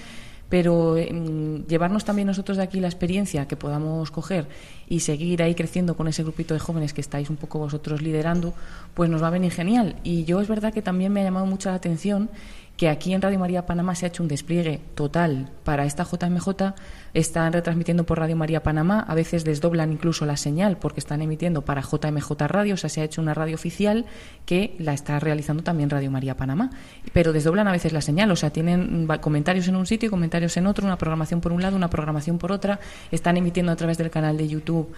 pero 0.49 0.95
llevarnos 0.97 2.05
también 2.05 2.27
nosotros 2.27 2.57
de 2.57 2.63
aquí 2.63 2.79
la 2.79 2.87
experiencia 2.87 3.47
que 3.47 3.55
podamos 3.55 4.11
coger 4.11 4.47
y 4.87 5.01
seguir 5.01 5.43
ahí 5.43 5.55
creciendo 5.55 5.97
con 5.97 6.07
ese 6.07 6.23
grupito 6.23 6.53
de 6.53 6.59
jóvenes 6.59 6.93
que 6.93 7.01
estáis 7.01 7.29
un 7.29 7.35
poco 7.35 7.59
vosotros 7.59 8.01
liderando, 8.01 8.53
pues 8.93 9.09
nos 9.09 9.21
va 9.21 9.27
a 9.27 9.31
venir 9.31 9.51
genial. 9.51 9.97
Y 10.03 10.23
yo 10.23 10.39
es 10.39 10.47
verdad 10.47 10.73
que 10.73 10.81
también 10.81 11.11
me 11.11 11.21
ha 11.21 11.23
llamado 11.25 11.45
mucho 11.45 11.69
la 11.69 11.75
atención 11.75 12.29
que 12.77 12.89
aquí 12.89 13.13
en 13.13 13.23
Radio 13.23 13.39
María 13.39 13.65
Panamá 13.65 13.95
se 13.95 14.05
ha 14.05 14.09
hecho 14.09 14.21
un 14.21 14.29
despliegue 14.29 14.79
total 14.93 15.49
para 15.63 15.85
esta 15.85 16.03
JMJ. 16.03 16.75
Están 17.15 17.51
retransmitiendo 17.51 18.05
por 18.05 18.19
Radio 18.19 18.35
María 18.35 18.61
Panamá, 18.61 18.99
a 18.99 19.15
veces 19.15 19.43
desdoblan 19.43 19.91
incluso 19.91 20.27
la 20.27 20.37
señal 20.37 20.77
porque 20.77 20.99
están 20.99 21.23
emitiendo 21.23 21.63
para 21.63 21.81
JMJ 21.81 22.31
Radio, 22.47 22.75
o 22.75 22.77
sea, 22.77 22.91
se 22.91 23.01
ha 23.01 23.03
hecho 23.03 23.19
una 23.19 23.33
radio 23.33 23.55
oficial 23.55 24.05
que 24.45 24.75
la 24.77 24.93
está 24.93 25.19
realizando 25.19 25.63
también 25.63 25.89
Radio 25.89 26.11
María 26.11 26.37
Panamá. 26.37 26.69
Pero 27.13 27.33
desdoblan 27.33 27.67
a 27.67 27.71
veces 27.71 27.93
la 27.93 28.01
señal, 28.01 28.29
o 28.31 28.35
sea, 28.35 28.51
tienen 28.51 29.07
comentarios 29.21 29.67
en 29.67 29.75
un 29.75 29.87
sitio 29.87 30.07
y 30.07 30.09
comentarios 30.11 30.55
en 30.57 30.67
otro, 30.67 30.85
una 30.85 30.99
programación 30.99 31.41
por 31.41 31.53
un 31.53 31.63
lado, 31.63 31.75
una 31.75 31.89
programación 31.89 32.37
por 32.37 32.51
otra. 32.51 32.79
Están 33.09 33.37
emitiendo 33.37 33.71
a 33.71 33.75
través 33.75 33.97
del 33.97 34.11
canal 34.11 34.37
de 34.37 34.47
YouTube 34.47 34.93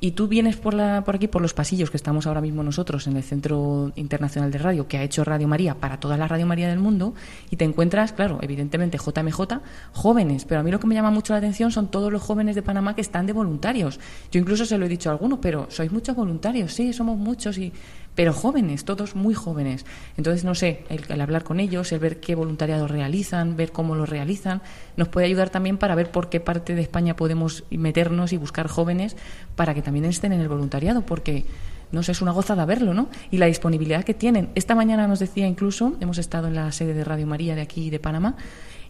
y 0.00 0.12
tú 0.12 0.28
vienes 0.28 0.56
por, 0.56 0.74
la, 0.74 1.04
por 1.04 1.16
aquí, 1.16 1.28
por 1.28 1.42
los 1.42 1.54
pasillos 1.54 1.90
que 1.90 1.96
estamos 1.96 2.26
ahora 2.26 2.40
mismo 2.40 2.62
nosotros 2.62 3.06
en 3.06 3.16
el 3.16 3.22
Centro 3.22 3.92
Internacional 3.96 4.50
de 4.50 4.58
Radio, 4.58 4.88
que 4.88 4.98
ha 4.98 5.02
hecho 5.02 5.24
Radio 5.24 5.48
María 5.48 5.74
para 5.74 5.98
toda 5.98 6.16
la 6.16 6.28
Radio 6.28 6.46
María 6.46 6.68
del 6.68 6.78
mundo, 6.78 7.14
y 7.50 7.56
te 7.56 7.64
encuentras, 7.64 8.12
claro, 8.12 8.38
evidentemente 8.42 8.98
JMJ, 8.98 9.60
jóvenes, 9.92 10.44
pero 10.44 10.60
a 10.60 10.64
mí 10.64 10.70
lo 10.70 10.80
que 10.80 10.86
me 10.86 10.94
llama 10.94 11.10
mucho 11.10 11.32
la 11.32 11.38
atención 11.38 11.70
son 11.70 11.88
todos 11.88 12.12
los 12.12 12.22
jóvenes 12.22 12.54
de 12.54 12.62
Panamá 12.62 12.94
que 12.94 13.00
están 13.00 13.26
de 13.26 13.32
voluntarios. 13.32 14.00
Yo 14.30 14.40
incluso 14.40 14.66
se 14.66 14.78
lo 14.78 14.86
he 14.86 14.88
dicho 14.88 15.08
a 15.08 15.12
algunos, 15.12 15.38
pero 15.40 15.66
sois 15.70 15.90
muchos 15.90 16.16
voluntarios, 16.16 16.72
sí, 16.72 16.92
somos 16.92 17.16
muchos, 17.16 17.58
y 17.58 17.72
pero 18.14 18.32
jóvenes, 18.32 18.84
todos 18.84 19.16
muy 19.16 19.34
jóvenes. 19.34 19.84
Entonces, 20.16 20.44
no 20.44 20.54
sé, 20.54 20.84
el, 20.88 21.20
hablar 21.20 21.44
con 21.44 21.60
ellos, 21.60 21.92
el 21.92 21.98
ver 21.98 22.20
qué 22.20 22.34
voluntariado 22.34 22.86
realizan, 22.86 23.56
ver 23.56 23.72
cómo 23.72 23.94
lo 23.94 24.06
realizan, 24.06 24.62
nos 24.96 25.08
puede 25.08 25.26
ayudar 25.26 25.50
también 25.50 25.78
para 25.78 25.94
ver 25.94 26.10
por 26.10 26.28
qué 26.28 26.40
parte 26.40 26.74
de 26.74 26.82
España 26.82 27.16
podemos 27.16 27.64
meternos 27.70 28.32
y 28.32 28.36
buscar 28.36 28.68
jóvenes 28.68 29.16
para 29.56 29.74
que 29.74 29.82
también 29.82 30.04
estén 30.04 30.32
en 30.32 30.40
el 30.40 30.48
voluntariado, 30.48 31.02
porque 31.02 31.44
no 31.92 32.02
sé, 32.02 32.12
es 32.12 32.22
una 32.22 32.32
gozada 32.32 32.64
verlo, 32.64 32.94
¿no? 32.94 33.08
Y 33.30 33.38
la 33.38 33.46
disponibilidad 33.46 34.04
que 34.04 34.14
tienen. 34.14 34.50
Esta 34.54 34.74
mañana 34.74 35.06
nos 35.06 35.20
decía 35.20 35.46
incluso, 35.46 35.94
hemos 36.00 36.18
estado 36.18 36.48
en 36.48 36.54
la 36.54 36.72
sede 36.72 36.94
de 36.94 37.04
Radio 37.04 37.26
María 37.26 37.54
de 37.54 37.62
aquí 37.62 37.90
de 37.90 38.00
Panamá, 38.00 38.36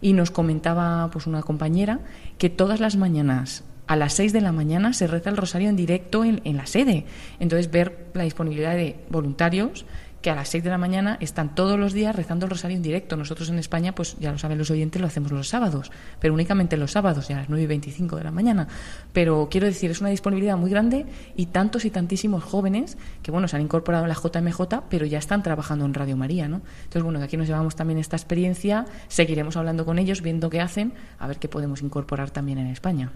y 0.01 0.13
nos 0.13 0.31
comentaba 0.31 1.09
pues 1.11 1.27
una 1.27 1.41
compañera 1.41 1.99
que 2.37 2.49
todas 2.49 2.79
las 2.79 2.95
mañanas 2.95 3.63
a 3.87 3.95
las 3.95 4.13
6 4.13 4.33
de 4.33 4.41
la 4.41 4.51
mañana 4.51 4.93
se 4.93 5.07
reza 5.07 5.29
el 5.29 5.37
rosario 5.37 5.69
en 5.69 5.75
directo 5.75 6.23
en, 6.23 6.57
la 6.57 6.65
sede. 6.65 7.05
Entonces, 7.39 7.71
ver 7.71 8.07
la 8.13 8.23
disponibilidad 8.23 8.75
de 8.75 8.95
voluntarios 9.09 9.85
que 10.25 10.31
a 10.31 10.35
las 10.35 10.49
6 10.49 10.63
de 10.63 10.71
la 10.71 10.79
mañana 10.79 11.19
están 11.21 11.53
todos 11.53 11.77
los 11.77 11.93
días 11.93 12.15
rezando 12.15 12.47
el 12.47 12.49
rosario 12.49 12.75
en 12.75 12.81
directo. 12.81 13.15
Nosotros 13.15 13.47
en 13.49 13.59
España, 13.59 13.93
pues 13.93 14.17
ya 14.19 14.31
lo 14.31 14.39
saben 14.39 14.57
los 14.57 14.71
oyentes, 14.71 14.99
lo 14.99 15.05
hacemos 15.05 15.31
los 15.31 15.47
sábados, 15.47 15.91
pero 16.19 16.33
únicamente 16.33 16.77
los 16.77 16.93
sábados, 16.93 17.27
ya 17.27 17.35
a 17.35 17.39
las 17.41 17.49
9 17.49 17.63
y 17.63 17.67
25 17.67 18.15
de 18.15 18.23
la 18.23 18.31
mañana. 18.31 18.67
Pero 19.13 19.49
quiero 19.51 19.67
decir, 19.67 19.91
es 19.91 20.01
una 20.01 20.09
disponibilidad 20.09 20.57
muy 20.57 20.71
grande 20.71 21.05
y 21.35 21.45
tantos 21.45 21.85
y 21.85 21.91
tantísimos 21.91 22.43
jóvenes 22.43 22.97
que, 23.21 23.29
bueno, 23.29 23.47
se 23.47 23.55
han 23.55 23.61
incorporado 23.61 24.05
a 24.05 24.07
la 24.07 24.15
JMJ, 24.15 24.61
pero 24.89 25.05
ya 25.05 25.19
están 25.19 25.43
trabajando 25.43 25.85
en 25.85 25.93
Radio 25.93 26.17
María, 26.17 26.47
¿no? 26.47 26.61
Entonces, 26.77 27.03
bueno, 27.03 27.19
de 27.19 27.25
aquí 27.25 27.37
nos 27.37 27.45
llevamos 27.45 27.75
también 27.75 27.99
esta 27.99 28.15
experiencia, 28.15 28.87
seguiremos 29.09 29.57
hablando 29.57 29.85
con 29.85 29.99
ellos, 29.99 30.23
viendo 30.23 30.49
qué 30.49 30.59
hacen, 30.59 30.93
a 31.19 31.27
ver 31.27 31.37
qué 31.37 31.49
podemos 31.49 31.83
incorporar 31.83 32.31
también 32.31 32.57
en 32.57 32.65
España 32.65 33.11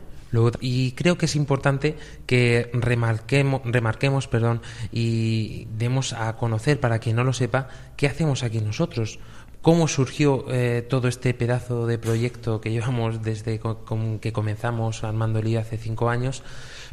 y 0.61 0.91
creo 0.91 1.17
que 1.17 1.25
es 1.25 1.35
importante 1.35 1.95
que 2.25 2.69
remarquemos, 2.73 4.27
perdón, 4.27 4.61
y 4.91 5.67
demos 5.77 6.13
a 6.13 6.35
conocer, 6.37 6.79
para 6.79 6.99
quien 6.99 7.15
no 7.15 7.23
lo 7.23 7.33
sepa, 7.33 7.67
qué 7.97 8.07
hacemos 8.07 8.43
aquí 8.43 8.61
nosotros. 8.61 9.19
¿Cómo 9.61 9.89
surgió 9.89 10.45
eh, 10.49 10.85
todo 10.87 11.09
este 11.09 11.33
pedazo 11.33 11.85
de 11.85 11.97
proyecto 11.97 12.61
que 12.61 12.71
llevamos 12.71 13.21
desde 13.21 13.59
que 14.21 14.31
comenzamos 14.31 15.03
Armando 15.03 15.41
Lía 15.41 15.59
hace 15.61 15.77
cinco 15.77 16.09
años? 16.09 16.43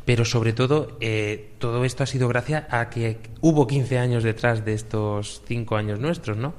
Pero 0.04 0.24
sobre 0.24 0.52
todo, 0.52 0.96
eh, 1.00 1.52
todo 1.58 1.84
esto 1.84 2.02
ha 2.02 2.06
sido 2.06 2.26
gracias 2.26 2.64
a 2.70 2.90
que 2.90 3.18
hubo 3.40 3.68
15 3.68 3.98
años 3.98 4.24
detrás 4.24 4.64
de 4.64 4.74
estos 4.74 5.42
cinco 5.46 5.76
años 5.76 6.00
nuestros, 6.00 6.36
¿no? 6.36 6.54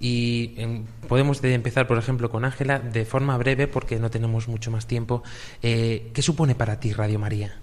Y 0.00 0.54
em, 0.56 0.84
podemos 1.08 1.44
empezar, 1.44 1.86
por 1.86 1.98
ejemplo, 1.98 2.30
con 2.30 2.44
Ángela 2.44 2.78
de 2.78 3.04
forma 3.04 3.36
breve, 3.36 3.68
porque 3.68 3.98
no 3.98 4.10
tenemos 4.10 4.48
mucho 4.48 4.70
más 4.70 4.86
tiempo. 4.86 5.22
Eh, 5.62 6.10
¿Qué 6.14 6.22
supone 6.22 6.54
para 6.54 6.80
ti 6.80 6.92
Radio 6.92 7.18
María? 7.18 7.54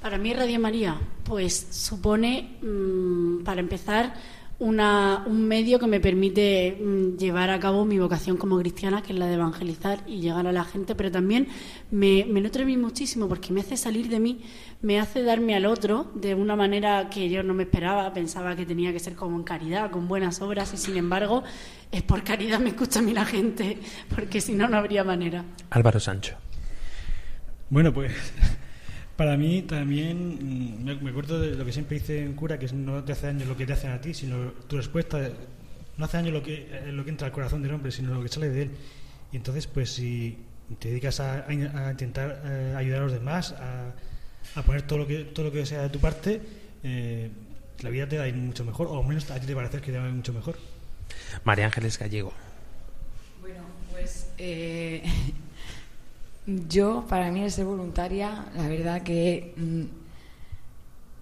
Para 0.00 0.18
mí 0.18 0.32
Radio 0.32 0.58
María, 0.58 1.00
pues 1.24 1.68
supone, 1.70 2.56
mm, 2.62 3.44
para 3.44 3.60
empezar, 3.60 4.14
una, 4.58 5.24
un 5.26 5.46
medio 5.48 5.78
que 5.78 5.86
me 5.86 6.00
permite 6.00 6.78
mm, 6.80 7.16
llevar 7.16 7.50
a 7.50 7.58
cabo 7.58 7.84
mi 7.84 7.98
vocación 7.98 8.36
como 8.36 8.58
cristiana, 8.58 9.02
que 9.02 9.12
es 9.12 9.18
la 9.18 9.26
de 9.26 9.34
evangelizar 9.34 10.00
y 10.06 10.20
llegar 10.20 10.46
a 10.46 10.52
la 10.52 10.64
gente, 10.64 10.94
pero 10.94 11.10
también 11.10 11.48
me, 11.90 12.24
me 12.28 12.40
nutre 12.40 12.62
a 12.62 12.66
mí 12.66 12.76
muchísimo 12.76 13.28
porque 13.28 13.52
me 13.52 13.60
hace 13.60 13.76
salir 13.76 14.08
de 14.08 14.20
mí, 14.20 14.40
me 14.80 15.00
hace 15.00 15.22
darme 15.22 15.54
al 15.54 15.66
otro 15.66 16.10
de 16.14 16.34
una 16.34 16.56
manera 16.56 17.10
que 17.10 17.28
yo 17.28 17.42
no 17.42 17.54
me 17.54 17.64
esperaba, 17.64 18.12
pensaba 18.12 18.54
que 18.54 18.64
tenía 18.64 18.92
que 18.92 19.00
ser 19.00 19.14
como 19.14 19.36
en 19.36 19.42
caridad, 19.42 19.90
con 19.90 20.06
buenas 20.06 20.40
obras, 20.40 20.72
y 20.74 20.76
sin 20.76 20.96
embargo 20.96 21.42
es 21.90 22.02
por 22.02 22.22
caridad 22.22 22.58
me 22.58 22.70
escucha 22.70 23.00
a 23.00 23.02
mí 23.02 23.12
la 23.12 23.24
gente, 23.24 23.78
porque 24.14 24.40
si 24.40 24.54
no, 24.54 24.68
no 24.68 24.76
habría 24.78 25.04
manera. 25.04 25.44
Álvaro 25.70 26.00
Sancho. 26.00 26.36
Bueno, 27.68 27.92
pues 27.92 28.12
para 29.22 29.36
mí 29.36 29.62
también, 29.62 30.74
mm, 30.80 30.84
me, 31.00 31.10
acuerdo 31.10 31.40
de 31.40 31.54
lo 31.54 31.64
que 31.64 31.72
siempre 31.72 32.00
dice 32.00 32.24
en 32.24 32.32
cura, 32.32 32.58
que 32.58 32.66
no 32.72 33.04
te 33.04 33.12
hace 33.12 33.28
daño 33.28 33.46
lo 33.46 33.56
que 33.56 33.64
te 33.64 33.72
hacen 33.72 33.92
a 33.92 34.00
ti, 34.00 34.14
sino 34.14 34.50
tu 34.66 34.76
respuesta, 34.76 35.30
no 35.96 36.04
hace 36.04 36.16
daño 36.16 36.32
lo 36.32 36.42
que, 36.42 36.66
eh, 36.72 36.90
lo 36.90 37.04
que 37.04 37.10
entra 37.10 37.28
al 37.28 37.32
corazón 37.32 37.62
del 37.62 37.72
hombre, 37.72 37.92
sino 37.92 38.12
lo 38.12 38.20
que 38.20 38.28
sale 38.28 38.50
de 38.50 38.62
él. 38.62 38.70
Y 39.30 39.36
entonces, 39.36 39.68
pues 39.68 39.92
si 39.92 40.38
te 40.80 40.88
dedicas 40.88 41.20
a, 41.20 41.46
intentar 41.52 42.42
eh, 42.44 42.74
ayudar 42.76 42.98
a 42.98 43.02
los 43.04 43.12
demás, 43.12 43.52
a, 43.52 43.94
poner 44.66 44.82
todo 44.82 44.98
lo 44.98 45.06
que 45.06 45.22
todo 45.22 45.46
lo 45.46 45.52
que 45.52 45.66
sea 45.66 45.82
de 45.82 45.90
tu 45.90 46.00
parte, 46.00 46.40
eh, 46.82 47.30
la 47.80 47.90
vida 47.90 48.08
te 48.08 48.18
va 48.18 48.24
a 48.24 48.28
ir 48.28 48.34
mucho 48.34 48.64
mejor, 48.64 48.88
o 48.88 49.00
al 49.00 49.06
menos 49.06 49.30
a 49.30 49.38
ti 49.38 49.46
te 49.46 49.54
parece 49.54 49.80
que 49.80 49.92
te 49.92 49.98
va 49.98 50.04
a 50.06 50.08
ir 50.08 50.14
mucho 50.14 50.32
mejor. 50.32 50.58
María 51.44 51.66
Ángeles 51.66 51.96
Gallego. 51.96 52.32
Bueno, 53.40 53.62
pues 53.92 54.02
Pues 54.02 54.32
eh, 54.38 55.04
yo, 56.46 57.04
para 57.08 57.30
mí, 57.30 57.42
el 57.42 57.50
ser 57.50 57.64
voluntaria, 57.64 58.46
la 58.56 58.68
verdad 58.68 59.02
que 59.02 59.54
mm, 59.56 59.82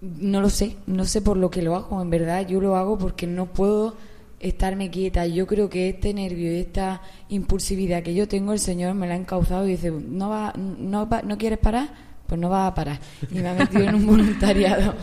no 0.01 0.41
lo 0.41 0.49
sé, 0.49 0.77
no 0.87 1.05
sé 1.05 1.21
por 1.21 1.37
lo 1.37 1.51
que 1.51 1.61
lo 1.61 1.75
hago, 1.75 2.01
en 2.01 2.09
verdad 2.09 2.47
yo 2.47 2.59
lo 2.59 2.75
hago 2.75 2.97
porque 2.97 3.27
no 3.27 3.45
puedo 3.47 3.95
estarme 4.39 4.89
quieta. 4.89 5.27
Yo 5.27 5.45
creo 5.45 5.69
que 5.69 5.89
este 5.89 6.13
nervio 6.13 6.51
y 6.51 6.59
esta 6.59 7.01
impulsividad 7.29 8.01
que 8.01 8.13
yo 8.13 8.27
tengo, 8.27 8.53
el 8.53 8.59
Señor 8.59 8.95
me 8.95 9.07
la 9.07 9.13
ha 9.13 9.17
encauzado 9.17 9.67
y 9.67 9.71
dice, 9.71 9.91
¿no, 9.91 10.29
va, 10.29 10.53
no, 10.57 11.07
no 11.23 11.37
quieres 11.37 11.59
parar? 11.59 11.89
Pues 12.25 12.39
no 12.41 12.49
va 12.49 12.65
a 12.65 12.73
parar. 12.73 12.99
Y 13.29 13.35
me 13.35 13.49
ha 13.49 13.53
metido 13.53 13.83
en 13.83 13.95
un 13.95 14.07
voluntariado 14.07 14.95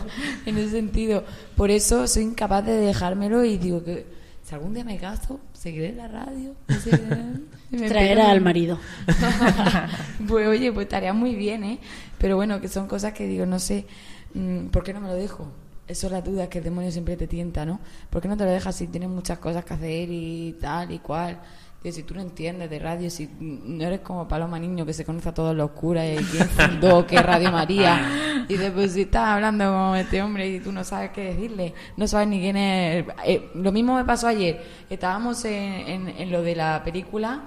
en 0.45 0.57
ese 0.57 0.71
sentido. 0.71 1.23
Por 1.55 1.71
eso 1.71 2.05
soy 2.07 2.23
incapaz 2.23 2.65
de 2.65 2.73
dejármelo 2.73 3.45
y 3.45 3.57
digo 3.57 3.83
que 3.83 4.18
si 4.49 4.55
algún 4.55 4.73
día 4.73 4.83
me 4.83 4.97
caso, 4.97 5.39
seguiré 5.53 5.89
en 5.89 5.97
la 5.97 6.07
radio. 6.07 6.55
Traerá 7.87 8.31
al 8.31 8.41
marido. 8.41 8.79
pues 10.27 10.47
oye, 10.47 10.71
pues 10.73 10.85
estaría 10.85 11.13
muy 11.13 11.35
bien, 11.35 11.63
¿eh? 11.63 11.79
Pero 12.17 12.35
bueno, 12.35 12.59
que 12.59 12.67
son 12.67 12.87
cosas 12.87 13.13
que 13.13 13.27
digo, 13.27 13.45
no 13.45 13.59
sé, 13.59 13.85
mm, 14.33 14.69
¿por 14.69 14.83
qué 14.83 14.91
no 14.91 15.01
me 15.01 15.07
lo 15.07 15.13
dejo? 15.13 15.51
Eso 15.87 16.07
es 16.07 16.13
la 16.13 16.21
duda 16.21 16.49
que 16.49 16.57
el 16.57 16.63
demonio 16.63 16.91
siempre 16.91 17.15
te 17.15 17.27
tienta, 17.27 17.63
¿no? 17.63 17.79
¿Por 18.09 18.23
qué 18.23 18.27
no 18.27 18.37
te 18.37 18.43
lo 18.43 18.49
dejas 18.49 18.75
si 18.75 18.87
tienes 18.87 19.09
muchas 19.09 19.37
cosas 19.37 19.63
que 19.63 19.75
hacer 19.75 20.09
y 20.09 20.57
tal 20.59 20.91
y 20.91 20.97
cual? 20.97 21.37
Y 21.83 21.91
si 21.91 22.01
tú 22.01 22.15
no 22.15 22.21
entiendes 22.21 22.71
de 22.71 22.79
radio, 22.79 23.11
si 23.11 23.29
no 23.39 23.85
eres 23.85 23.99
como 23.99 24.27
Paloma 24.27 24.57
Niño 24.57 24.83
que 24.83 24.93
se 24.93 25.05
conoce 25.05 25.29
a 25.29 25.33
todos 25.33 25.55
los 25.55 25.69
curas 25.71 26.07
y 26.19 26.23
quién 26.25 26.49
fundó, 26.49 27.05
qué 27.05 27.21
Radio 27.21 27.51
María. 27.51 28.01
Y 28.47 28.57
después 28.57 28.93
si 28.93 29.01
estás 29.01 29.27
hablando 29.29 29.65
con 29.65 29.95
este 29.97 30.21
hombre 30.21 30.49
y 30.49 30.59
tú 30.59 30.71
no 30.71 30.83
sabes 30.83 31.11
qué 31.11 31.33
decirle, 31.33 31.73
no 31.97 32.07
sabes 32.07 32.27
ni 32.27 32.39
quién 32.39 32.57
es. 32.57 33.05
Eh, 33.25 33.49
lo 33.55 33.71
mismo 33.71 33.95
me 33.95 34.05
pasó 34.05 34.27
ayer. 34.27 34.63
Estábamos 34.89 35.43
en, 35.45 36.07
en, 36.07 36.31
lo 36.31 36.41
de 36.41 36.55
la 36.55 36.83
película 36.83 37.41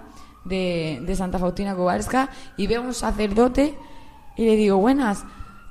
de, 0.44 1.02
de 1.04 1.16
Santa 1.16 1.38
Faustina 1.38 1.74
Kowalska 1.74 2.28
y 2.56 2.66
veo 2.66 2.82
un 2.82 2.94
sacerdote 2.94 3.76
y 4.36 4.44
le 4.46 4.56
digo, 4.56 4.78
buenas, 4.78 5.24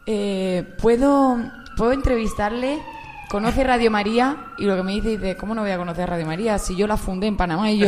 eh, 0.06 0.66
¿puedo 0.82 1.38
puedo 1.76 1.94
entrevistarle, 1.94 2.80
conoce 3.30 3.64
Radio 3.64 3.92
María 3.92 4.54
y 4.58 4.66
lo 4.66 4.76
que 4.76 4.84
me 4.84 4.92
dice 4.92 5.10
dice, 5.10 5.38
¿cómo 5.38 5.56
no 5.56 5.62
voy 5.62 5.72
a 5.72 5.78
conocer 5.78 6.10
Radio 6.10 6.26
María 6.26 6.60
si 6.60 6.76
yo 6.76 6.88
la 6.88 6.98
fundé 6.98 7.28
en 7.28 7.38
Panamá 7.38 7.72
y 7.72 7.80
yo 7.80 7.88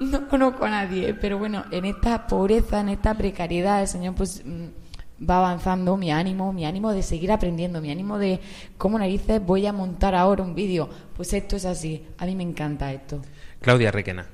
no 0.00 0.28
conozco 0.28 0.64
a 0.64 0.70
nadie? 0.70 1.14
Pero 1.14 1.38
bueno, 1.38 1.64
en 1.70 1.84
esta 1.84 2.26
pobreza, 2.26 2.80
en 2.80 2.90
esta 2.90 3.14
precariedad, 3.14 3.80
el 3.80 3.88
Señor 3.88 4.14
pues 4.14 4.42
mm, 4.44 4.83
va 5.18 5.38
avanzando 5.38 5.96
mi 5.96 6.10
ánimo, 6.10 6.52
mi 6.52 6.66
ánimo 6.66 6.92
de 6.92 7.02
seguir 7.02 7.32
aprendiendo, 7.32 7.80
mi 7.80 7.90
ánimo 7.90 8.18
de 8.18 8.40
cómo 8.76 8.98
narices 8.98 9.44
voy 9.44 9.66
a 9.66 9.72
montar 9.72 10.14
ahora 10.14 10.42
un 10.42 10.54
vídeo. 10.54 10.88
Pues 11.16 11.32
esto 11.32 11.56
es 11.56 11.64
así, 11.64 12.06
a 12.18 12.26
mí 12.26 12.34
me 12.34 12.42
encanta 12.42 12.92
esto. 12.92 13.20
Claudia 13.60 13.90
Requena. 13.90 14.26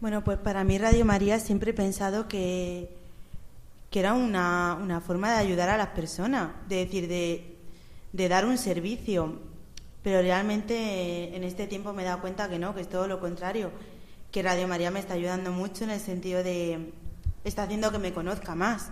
Bueno, 0.00 0.22
pues 0.22 0.38
para 0.38 0.62
mí 0.62 0.78
Radio 0.78 1.04
María 1.04 1.40
siempre 1.40 1.72
he 1.72 1.74
pensado 1.74 2.28
que 2.28 2.98
que 3.90 4.00
era 4.00 4.12
una, 4.12 4.78
una 4.80 5.00
forma 5.00 5.32
de 5.32 5.38
ayudar 5.38 5.68
a 5.70 5.76
las 5.76 5.88
personas, 5.88 6.50
de 6.68 6.76
decir, 6.76 7.08
de, 7.08 7.56
de 8.12 8.28
dar 8.28 8.44
un 8.44 8.58
servicio. 8.58 9.38
Pero 10.02 10.20
realmente 10.22 11.34
en 11.34 11.44
este 11.44 11.66
tiempo 11.66 11.92
me 11.92 12.02
he 12.02 12.04
dado 12.04 12.20
cuenta 12.20 12.48
que 12.48 12.58
no, 12.58 12.74
que 12.74 12.82
es 12.82 12.88
todo 12.88 13.08
lo 13.08 13.20
contrario, 13.20 13.70
que 14.30 14.42
Radio 14.42 14.68
María 14.68 14.90
me 14.90 15.00
está 15.00 15.14
ayudando 15.14 15.52
mucho 15.52 15.84
en 15.84 15.90
el 15.90 16.00
sentido 16.00 16.42
de, 16.42 16.92
está 17.44 17.64
haciendo 17.64 17.90
que 17.90 17.98
me 17.98 18.12
conozca 18.12 18.54
más, 18.54 18.90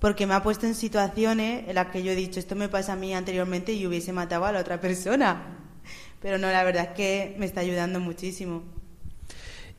porque 0.00 0.26
me 0.26 0.34
ha 0.34 0.42
puesto 0.42 0.66
en 0.66 0.74
situaciones 0.74 1.68
en 1.68 1.74
las 1.74 1.88
que 1.88 2.02
yo 2.02 2.12
he 2.12 2.16
dicho, 2.16 2.38
esto 2.38 2.54
me 2.54 2.68
pasa 2.68 2.92
a 2.92 2.96
mí 2.96 3.14
anteriormente 3.14 3.72
y 3.72 3.86
hubiese 3.86 4.12
matado 4.12 4.44
a 4.44 4.52
la 4.52 4.60
otra 4.60 4.80
persona. 4.80 5.56
Pero 6.20 6.38
no, 6.38 6.50
la 6.50 6.64
verdad 6.64 6.88
es 6.90 6.90
que 6.90 7.36
me 7.38 7.46
está 7.46 7.60
ayudando 7.60 8.00
muchísimo. 8.00 8.62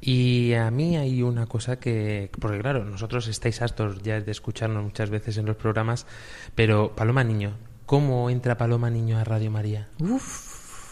Y 0.01 0.53
a 0.53 0.71
mí 0.71 0.95
hay 0.95 1.21
una 1.21 1.45
cosa 1.45 1.79
que, 1.79 2.31
porque 2.39 2.59
claro, 2.59 2.85
nosotros 2.85 3.27
estáis 3.27 3.61
hartos 3.61 4.01
ya 4.01 4.21
de 4.21 4.31
escucharnos 4.31 4.83
muchas 4.83 5.09
veces 5.09 5.37
en 5.37 5.45
los 5.45 5.57
programas, 5.57 6.05
pero 6.55 6.95
Paloma 6.95 7.25
Niño, 7.25 7.57
¿cómo 7.85 8.29
entra 8.29 8.57
Paloma 8.57 8.89
Niño 8.89 9.17
a 9.17 9.25
Radio 9.25 9.51
María? 9.51 9.89
Uf, 9.99 10.48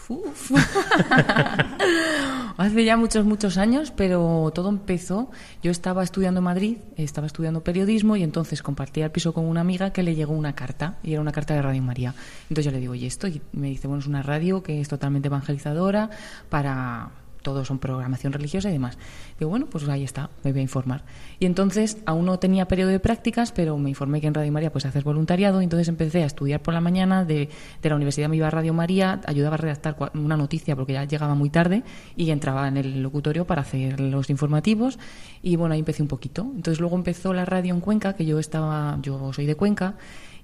uf. 0.08 0.50
Hace 2.56 2.84
ya 2.84 2.96
muchos, 2.96 3.24
muchos 3.24 3.56
años, 3.56 3.92
pero 3.96 4.50
todo 4.54 4.68
empezó. 4.68 5.30
Yo 5.62 5.70
estaba 5.70 6.02
estudiando 6.02 6.38
en 6.38 6.44
Madrid, 6.44 6.78
estaba 6.96 7.26
estudiando 7.26 7.62
periodismo 7.62 8.16
y 8.16 8.22
entonces 8.22 8.62
compartía 8.62 9.04
el 9.04 9.10
piso 9.10 9.32
con 9.32 9.44
una 9.44 9.60
amiga 9.60 9.92
que 9.92 10.02
le 10.02 10.14
llegó 10.14 10.32
una 10.32 10.54
carta 10.54 10.98
y 11.02 11.12
era 11.12 11.20
una 11.20 11.32
carta 11.32 11.54
de 11.54 11.62
Radio 11.62 11.82
María. 11.82 12.14
Entonces 12.48 12.64
yo 12.64 12.72
le 12.72 12.80
digo, 12.80 12.94
¿y 12.94 13.06
esto? 13.06 13.28
Y 13.28 13.40
me 13.52 13.68
dice, 13.68 13.86
bueno, 13.86 14.00
es 14.00 14.06
una 14.06 14.22
radio 14.22 14.62
que 14.62 14.80
es 14.80 14.88
totalmente 14.88 15.28
evangelizadora 15.28 16.10
para 16.48 17.10
todos 17.48 17.66
son 17.66 17.78
programación 17.78 18.34
religiosa 18.34 18.68
y 18.68 18.72
demás. 18.72 18.98
Digo, 19.38 19.48
bueno, 19.48 19.64
pues 19.70 19.88
ahí 19.88 20.04
está, 20.04 20.28
me 20.44 20.52
voy 20.52 20.58
a 20.58 20.62
informar. 20.62 21.04
Y 21.40 21.46
entonces 21.46 21.96
aún 22.04 22.26
no 22.26 22.38
tenía 22.38 22.68
periodo 22.68 22.90
de 22.90 23.00
prácticas, 23.00 23.52
pero 23.52 23.78
me 23.78 23.88
informé 23.88 24.20
que 24.20 24.26
en 24.26 24.34
Radio 24.34 24.52
María 24.52 24.70
pues 24.70 24.84
haces 24.84 25.02
voluntariado 25.02 25.62
y 25.62 25.64
entonces 25.64 25.88
empecé 25.88 26.24
a 26.24 26.26
estudiar 26.26 26.60
por 26.60 26.74
la 26.74 26.82
mañana 26.82 27.24
de, 27.24 27.48
de 27.80 27.88
la 27.88 27.96
universidad 27.96 28.28
me 28.28 28.36
iba 28.36 28.48
a 28.48 28.50
Radio 28.50 28.74
María, 28.74 29.22
ayudaba 29.24 29.54
a 29.54 29.56
redactar 29.56 29.96
una 30.12 30.36
noticia 30.36 30.76
porque 30.76 30.92
ya 30.92 31.04
llegaba 31.04 31.34
muy 31.34 31.48
tarde 31.48 31.84
y 32.16 32.30
entraba 32.32 32.68
en 32.68 32.76
el 32.76 33.02
locutorio 33.02 33.46
para 33.46 33.62
hacer 33.62 33.98
los 33.98 34.28
informativos 34.28 34.98
y 35.42 35.56
bueno, 35.56 35.72
ahí 35.72 35.78
empecé 35.78 36.02
un 36.02 36.08
poquito. 36.08 36.42
Entonces 36.54 36.80
luego 36.80 36.96
empezó 36.96 37.32
la 37.32 37.46
radio 37.46 37.72
en 37.72 37.80
Cuenca, 37.80 38.12
que 38.12 38.26
yo 38.26 38.38
estaba, 38.38 38.98
yo 39.00 39.32
soy 39.32 39.46
de 39.46 39.54
Cuenca, 39.54 39.94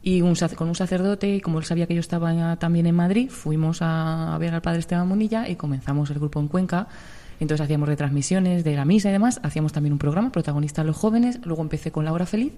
y 0.06 0.20
un, 0.20 0.34
con 0.54 0.68
un 0.68 0.74
sacerdote, 0.74 1.36
y 1.36 1.40
como 1.40 1.58
él 1.58 1.64
sabía 1.64 1.86
que 1.86 1.94
yo 1.94 2.00
estaba 2.00 2.56
también 2.56 2.86
en 2.86 2.94
Madrid, 2.94 3.30
fuimos 3.30 3.78
a, 3.80 4.36
ver 4.38 4.52
al 4.52 4.60
padre 4.60 4.80
Esteban 4.80 5.08
Munilla 5.08 5.48
y 5.48 5.56
comenzamos 5.56 6.10
el 6.10 6.18
grupo 6.18 6.38
en 6.40 6.48
Cuenca. 6.48 6.88
Entonces 7.40 7.64
hacíamos 7.64 7.88
retransmisiones 7.88 8.64
de 8.64 8.76
la 8.76 8.84
misa 8.84 9.08
y 9.08 9.12
demás, 9.12 9.40
hacíamos 9.42 9.72
también 9.72 9.94
un 9.94 9.98
programa, 9.98 10.30
protagonistas 10.30 10.84
los 10.84 10.94
jóvenes, 10.94 11.40
luego 11.44 11.62
empecé 11.62 11.90
con 11.90 12.04
La 12.04 12.12
Hora 12.12 12.26
Feliz 12.26 12.52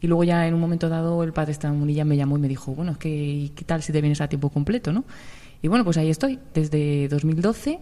y 0.00 0.08
luego 0.08 0.24
ya 0.24 0.46
en 0.48 0.54
un 0.54 0.60
momento 0.60 0.88
dado 0.88 1.22
el 1.22 1.32
padre 1.32 1.52
Esteban 1.52 1.78
Munilla 1.78 2.04
me 2.04 2.16
llamó 2.16 2.36
y 2.36 2.40
me 2.40 2.48
dijo, 2.48 2.74
bueno, 2.74 2.92
es 2.92 2.98
que 2.98 3.52
¿qué 3.54 3.64
tal 3.64 3.80
si 3.80 3.92
te 3.92 4.00
vienes 4.00 4.20
a 4.20 4.28
tiempo 4.28 4.50
completo? 4.50 4.92
¿no? 4.92 5.04
Y 5.62 5.68
bueno, 5.68 5.84
pues 5.84 5.96
ahí 5.98 6.10
estoy, 6.10 6.40
desde 6.52 7.06
2012 7.08 7.78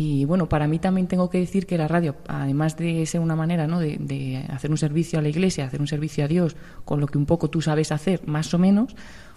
y 0.00 0.24
bueno, 0.26 0.48
para 0.48 0.68
mí 0.68 0.78
también 0.78 1.08
tengo 1.08 1.28
que 1.28 1.38
decir 1.38 1.66
que 1.66 1.76
la 1.76 1.88
radio, 1.88 2.14
además 2.28 2.76
de 2.76 3.04
ser 3.04 3.20
una 3.20 3.34
manera 3.34 3.66
¿no? 3.66 3.80
de, 3.80 4.44
hacer 4.48 4.70
un 4.70 4.78
servicio 4.78 5.18
a 5.18 5.22
la 5.22 5.28
iglesia, 5.28 5.64
hacer 5.64 5.80
un 5.80 5.88
servicio 5.88 6.24
a 6.24 6.28
Dios, 6.28 6.54
con 6.84 7.00
lo 7.00 7.08
que 7.08 7.18
un 7.18 7.26
poco 7.26 7.50
tú 7.50 7.60
sabes 7.60 7.90
hacer, 7.90 8.20
más 8.24 8.54
o 8.54 8.60
menos, 8.60 8.94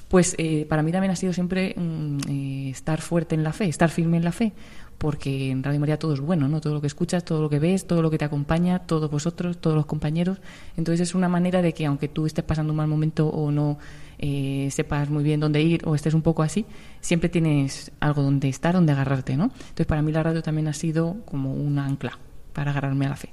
pues 0.07 0.35
eh, 0.38 0.67
para 0.69 0.83
mí 0.83 0.91
también 0.91 1.09
ha 1.09 1.15
sido 1.15 1.33
siempre 1.33 1.73
mm, 1.75 2.17
eh, 2.29 2.69
estar 2.69 3.01
fuerte 3.01 3.33
en 3.33 3.43
la 3.43 3.53
fe, 3.53 3.69
estar 3.69 3.89
firme 3.89 4.17
en 4.17 4.23
la 4.23 4.31
fe, 4.31 4.53
porque 5.02 5.49
en 5.49 5.64
Radio 5.64 5.80
María 5.80 5.98
todo 5.98 6.14
es 6.14 6.19
bueno, 6.19 6.48
¿no? 6.48 6.61
Todo 6.61 6.76
lo 6.76 6.80
que 6.80 6.86
escuchas, 6.86 7.26
todo 7.26 7.41
lo 7.41 7.49
que 7.49 7.57
ves, 7.57 7.88
todo 7.88 8.03
lo 8.03 8.11
que 8.11 8.19
te 8.19 8.26
acompaña, 8.26 8.78
todos 8.78 9.10
vosotros, 9.10 9.57
todos 9.57 9.76
los 9.76 9.88
compañeros. 9.88 10.38
Entonces 10.78 11.10
es 11.10 11.15
una 11.15 11.28
manera 11.28 11.64
de 11.64 11.73
que 11.73 11.88
aunque 11.88 12.07
tú 12.07 12.28
estés 12.28 12.45
pasando 12.45 12.72
un 12.72 12.78
mal 12.78 12.88
momento 12.88 13.28
o 13.28 13.49
no 13.49 13.80
eh, 14.19 14.69
sepas 14.72 15.10
muy 15.10 15.23
bien 15.23 15.40
dónde 15.40 15.60
ir 15.60 15.82
o 15.88 15.95
estés 15.95 16.14
un 16.14 16.22
poco 16.22 16.44
así, 16.44 16.68
siempre 16.99 17.30
tienes 17.30 17.91
algo 17.99 18.22
donde 18.22 18.48
estar, 18.48 18.76
donde 18.76 18.91
agarrarte, 18.91 19.36
¿no? 19.36 19.45
Entonces 19.45 19.88
para 19.88 20.03
mí 20.03 20.11
la 20.11 20.22
radio 20.22 20.44
también 20.44 20.68
ha 20.68 20.73
sido 20.73 21.18
como 21.26 21.52
un 21.52 21.80
ancla 21.80 22.19
para 22.53 22.69
agarrarme 22.69 23.07
a 23.07 23.10
la 23.10 23.15
fe. 23.15 23.30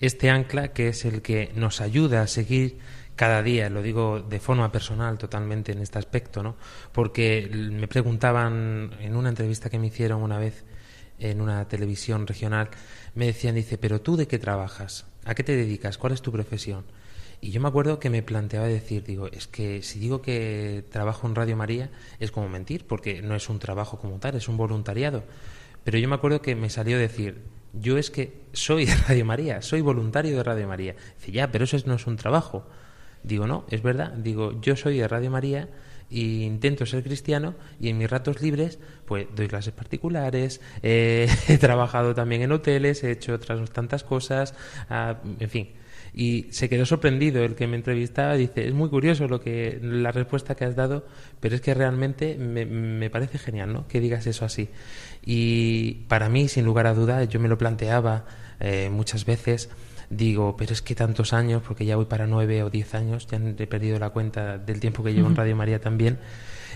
Este 0.00 0.30
ancla 0.30 0.68
que 0.68 0.86
es 0.90 1.04
el 1.04 1.20
que 1.20 1.50
nos 1.56 1.80
ayuda 1.80 2.22
a 2.22 2.26
seguir 2.28 2.78
cada 3.20 3.42
día, 3.42 3.68
lo 3.68 3.82
digo 3.82 4.20
de 4.22 4.40
forma 4.40 4.72
personal 4.72 5.18
totalmente 5.18 5.72
en 5.72 5.80
este 5.80 5.98
aspecto, 5.98 6.42
¿no? 6.42 6.56
Porque 6.90 7.50
me 7.52 7.86
preguntaban 7.86 8.92
en 8.98 9.14
una 9.14 9.28
entrevista 9.28 9.68
que 9.68 9.78
me 9.78 9.88
hicieron 9.88 10.22
una 10.22 10.38
vez 10.38 10.64
en 11.18 11.42
una 11.42 11.68
televisión 11.68 12.26
regional, 12.26 12.70
me 13.14 13.26
decían, 13.26 13.56
dice, 13.56 13.76
pero 13.76 14.00
tú 14.00 14.16
de 14.16 14.26
qué 14.26 14.38
trabajas, 14.38 15.04
a 15.26 15.34
qué 15.34 15.44
te 15.44 15.54
dedicas, 15.54 15.98
cuál 15.98 16.14
es 16.14 16.22
tu 16.22 16.32
profesión. 16.32 16.86
Y 17.42 17.50
yo 17.50 17.60
me 17.60 17.68
acuerdo 17.68 17.98
que 17.98 18.08
me 18.08 18.22
planteaba 18.22 18.66
decir, 18.68 19.04
digo, 19.04 19.26
es 19.26 19.46
que 19.46 19.82
si 19.82 19.98
digo 19.98 20.22
que 20.22 20.82
trabajo 20.90 21.26
en 21.26 21.34
Radio 21.34 21.58
María 21.58 21.90
es 22.20 22.30
como 22.30 22.48
mentir, 22.48 22.86
porque 22.86 23.20
no 23.20 23.34
es 23.34 23.50
un 23.50 23.58
trabajo 23.58 23.98
como 23.98 24.18
tal, 24.18 24.34
es 24.36 24.48
un 24.48 24.56
voluntariado. 24.56 25.24
Pero 25.84 25.98
yo 25.98 26.08
me 26.08 26.14
acuerdo 26.14 26.40
que 26.40 26.56
me 26.56 26.70
salió 26.70 26.96
decir, 26.96 27.42
yo 27.74 27.98
es 27.98 28.10
que 28.10 28.40
soy 28.54 28.86
de 28.86 28.94
Radio 28.96 29.26
María, 29.26 29.60
soy 29.60 29.82
voluntario 29.82 30.34
de 30.38 30.42
Radio 30.42 30.66
María. 30.66 30.96
Dice, 31.18 31.32
ya, 31.32 31.52
pero 31.52 31.64
eso 31.64 31.76
no 31.84 31.96
es 31.96 32.06
un 32.06 32.16
trabajo. 32.16 32.66
Digo, 33.22 33.46
no, 33.46 33.64
es 33.70 33.82
verdad. 33.82 34.12
Digo, 34.12 34.60
yo 34.60 34.76
soy 34.76 34.98
de 34.98 35.08
Radio 35.08 35.30
María 35.30 35.68
e 36.10 36.20
intento 36.20 36.86
ser 36.86 37.04
cristiano 37.04 37.54
y 37.78 37.88
en 37.88 37.98
mis 37.98 38.10
ratos 38.10 38.42
libres 38.42 38.80
pues 39.06 39.28
doy 39.36 39.46
clases 39.46 39.72
particulares, 39.72 40.60
he 40.82 41.58
trabajado 41.60 42.14
también 42.14 42.42
en 42.42 42.52
hoteles, 42.52 43.04
he 43.04 43.12
hecho 43.12 43.34
otras 43.34 43.70
tantas 43.70 44.02
cosas, 44.02 44.54
ah, 44.88 45.20
en 45.38 45.48
fin, 45.48 45.68
y 46.12 46.46
se 46.50 46.68
quedó 46.68 46.86
sorprendido 46.86 47.44
el 47.44 47.54
que 47.54 47.66
me 47.66 47.76
entrevistaba. 47.76 48.34
Dice, 48.34 48.66
es 48.66 48.74
muy 48.74 48.88
curioso 48.88 49.28
lo 49.28 49.40
que 49.40 49.78
la 49.82 50.12
respuesta 50.12 50.54
que 50.54 50.64
has 50.64 50.76
dado, 50.76 51.06
pero 51.40 51.54
es 51.54 51.60
que 51.60 51.74
realmente 51.74 52.36
me, 52.36 52.66
me 52.66 53.10
parece 53.10 53.38
genial 53.38 53.72
¿no? 53.72 53.86
que 53.86 54.00
digas 54.00 54.26
eso 54.26 54.44
así. 54.44 54.68
Y 55.24 56.04
para 56.08 56.28
mí, 56.28 56.48
sin 56.48 56.64
lugar 56.64 56.86
a 56.86 56.94
dudas, 56.94 57.28
yo 57.28 57.40
me 57.40 57.48
lo 57.48 57.58
planteaba 57.58 58.24
eh, 58.58 58.90
muchas 58.90 59.24
veces 59.24 59.70
digo, 60.10 60.56
pero 60.56 60.72
es 60.72 60.82
que 60.82 60.94
tantos 60.94 61.32
años, 61.32 61.62
porque 61.66 61.86
ya 61.86 61.96
voy 61.96 62.04
para 62.04 62.26
nueve 62.26 62.62
o 62.62 62.70
diez 62.70 62.94
años, 62.94 63.26
ya 63.28 63.38
he 63.38 63.66
perdido 63.66 63.98
la 63.98 64.10
cuenta 64.10 64.58
del 64.58 64.80
tiempo 64.80 65.02
que 65.02 65.14
llevo 65.14 65.28
en 65.28 65.36
Radio 65.36 65.56
María 65.56 65.80
también, 65.80 66.18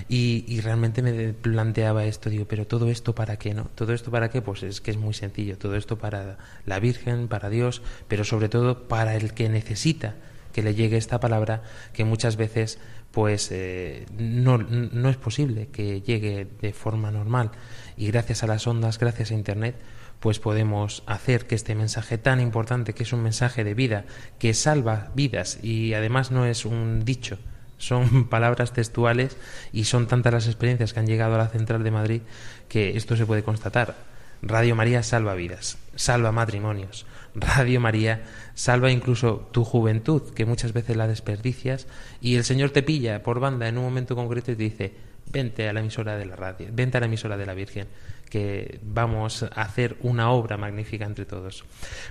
y, 0.09 0.45
y, 0.49 0.61
realmente 0.61 1.03
me 1.03 1.33
planteaba 1.35 2.05
esto, 2.05 2.29
digo, 2.29 2.47
pero 2.47 2.67
todo 2.67 2.91
esto 2.91 3.15
para 3.15 3.37
qué, 3.37 3.55
¿no? 3.55 3.71
Todo 3.77 3.93
esto 3.93 4.11
para 4.11 4.29
qué, 4.29 4.43
pues 4.43 4.65
es 4.65 4.81
que 4.81 4.91
es 4.91 4.97
muy 4.97 5.15
sencillo, 5.15 5.57
todo 5.57 5.77
esto 5.77 5.99
para 5.99 6.39
la 6.67 6.81
Virgen, 6.81 7.29
para 7.29 7.49
Dios, 7.49 7.81
pero 8.09 8.25
sobre 8.25 8.49
todo 8.49 8.89
para 8.89 9.15
el 9.15 9.35
que 9.35 9.49
necesita 9.49 10.17
que 10.53 10.63
le 10.63 10.75
llegue 10.75 10.97
esta 10.97 11.21
palabra 11.21 11.63
que 11.93 12.05
muchas 12.05 12.37
veces 12.37 12.79
pues 13.11 13.51
eh, 13.53 14.07
no, 14.17 14.59
no 14.59 15.09
es 15.09 15.17
posible 15.17 15.69
que 15.69 16.01
llegue 16.01 16.49
de 16.61 16.73
forma 16.73 17.11
normal 17.11 17.51
y 17.97 18.09
gracias 18.09 18.43
a 18.43 18.47
las 18.47 18.67
ondas, 18.67 18.99
gracias 18.99 19.31
a 19.31 19.35
Internet, 19.35 19.77
pues 20.25 20.39
podemos 20.39 21.03
hacer 21.05 21.47
que 21.47 21.55
este 21.55 21.75
mensaje 21.75 22.17
tan 22.17 22.41
importante, 22.41 22.95
que 22.95 23.03
es 23.03 23.13
un 23.13 23.23
mensaje 23.23 23.63
de 23.63 23.75
vida, 23.75 24.07
que 24.39 24.55
salva 24.55 25.11
vidas 25.15 25.59
y 25.63 25.93
además 25.93 26.31
no 26.31 26.47
es 26.47 26.65
un 26.65 27.05
dicho, 27.05 27.37
son 27.77 28.27
palabras 28.31 28.73
textuales 28.73 29.37
y 29.71 29.85
son 29.85 30.07
tantas 30.07 30.33
las 30.33 30.47
experiencias 30.47 30.95
que 30.95 31.01
han 31.01 31.07
llegado 31.07 31.35
a 31.35 31.39
la 31.39 31.49
central 31.49 31.85
de 31.85 31.91
Madrid 31.91 32.23
que 32.71 32.97
esto 32.97 33.17
se 33.17 33.27
puede 33.27 33.43
constatar. 33.43 33.97
Radio 34.41 34.75
María 34.75 35.03
salva 35.03 35.35
vidas, 35.35 35.77
salva 35.95 36.33
matrimonios. 36.33 37.05
Radio 37.35 37.79
María 37.79 38.23
salva 38.55 38.91
incluso 38.91 39.51
tu 39.53 39.63
juventud, 39.63 40.33
que 40.33 40.47
muchas 40.47 40.73
veces 40.73 40.97
la 40.97 41.07
desperdicias, 41.07 41.87
y 42.23 42.37
el 42.37 42.45
Señor 42.45 42.71
te 42.71 42.83
pilla 42.83 43.23
por 43.23 43.41
banda 43.41 43.69
en 43.69 43.77
un 43.77 43.85
momento 43.85 44.17
concreto 44.17 44.53
y 44.53 44.57
te 44.57 44.63
dice, 44.63 44.95
vente 45.31 45.69
a 45.69 45.75
la 45.75 45.81
emisora 45.81 46.17
de 46.17 46.25
la 46.25 46.37
radio, 46.37 46.69
vente 46.73 46.97
a 46.97 47.01
la 47.01 47.07
emisora 47.07 47.37
de 47.37 47.45
la 47.45 47.53
Virgen, 47.53 47.89
que 48.31 48.81
vamos 48.83 49.43
a 49.43 49.63
hacer 49.63 49.97
una 50.01 50.31
obra 50.31 50.57
magnífica 50.57 51.05
entre 51.05 51.25
todos. 51.25 51.65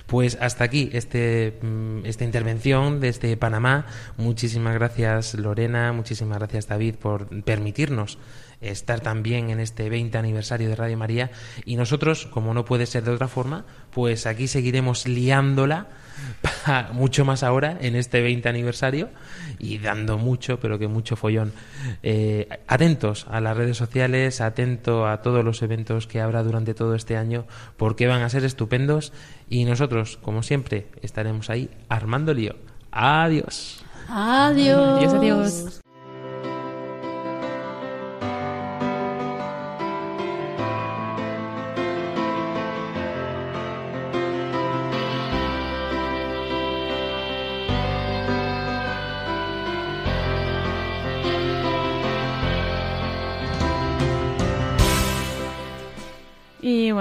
Pues 0.06 0.38
hasta 0.40 0.64
aquí 0.64 0.90
este, 0.92 1.58
mm, 1.62 2.06
esta 2.06 2.24
intervención 2.24 3.00
desde 3.00 3.36
Panamá. 3.36 3.86
Muchísimas 4.16 4.74
gracias 4.74 5.34
Lorena, 5.34 5.92
muchísimas 5.92 6.38
gracias 6.38 6.68
David 6.68 6.96
por 6.96 7.42
permitirnos 7.44 8.18
estar 8.60 9.00
también 9.00 9.50
en 9.50 9.60
este 9.60 9.88
20 9.90 10.16
aniversario 10.16 10.68
de 10.68 10.76
Radio 10.76 10.96
María 10.96 11.30
y 11.64 11.76
nosotros, 11.76 12.26
como 12.26 12.54
no 12.54 12.64
puede 12.64 12.86
ser 12.86 13.04
de 13.04 13.12
otra 13.12 13.28
forma, 13.28 13.64
pues 13.90 14.26
aquí 14.26 14.48
seguiremos 14.48 15.06
liándola 15.06 15.88
mucho 16.92 17.24
más 17.24 17.42
ahora 17.42 17.76
en 17.80 17.96
este 17.96 18.20
20 18.22 18.48
aniversario 18.48 19.08
y 19.58 19.78
dando 19.78 20.18
mucho, 20.18 20.58
pero 20.60 20.78
que 20.78 20.88
mucho 20.88 21.16
follón. 21.16 21.52
Eh, 22.02 22.48
atentos 22.66 23.26
a 23.30 23.40
las 23.40 23.56
redes 23.56 23.76
sociales, 23.76 24.40
atento 24.40 25.06
a 25.06 25.22
todos 25.22 25.44
los 25.44 25.62
eventos 25.62 26.06
que 26.06 26.20
habrá 26.20 26.42
durante 26.42 26.74
todo 26.74 26.94
este 26.94 27.16
año, 27.16 27.46
porque 27.76 28.06
van 28.06 28.22
a 28.22 28.28
ser 28.28 28.44
estupendos 28.44 29.12
y 29.48 29.64
nosotros, 29.64 30.18
como 30.22 30.42
siempre, 30.42 30.86
estaremos 31.02 31.50
ahí 31.50 31.70
armando 31.88 32.34
lío. 32.34 32.56
Adiós. 32.90 33.84
Adiós. 34.08 34.98
Adiós, 34.98 35.14
adiós. 35.14 35.83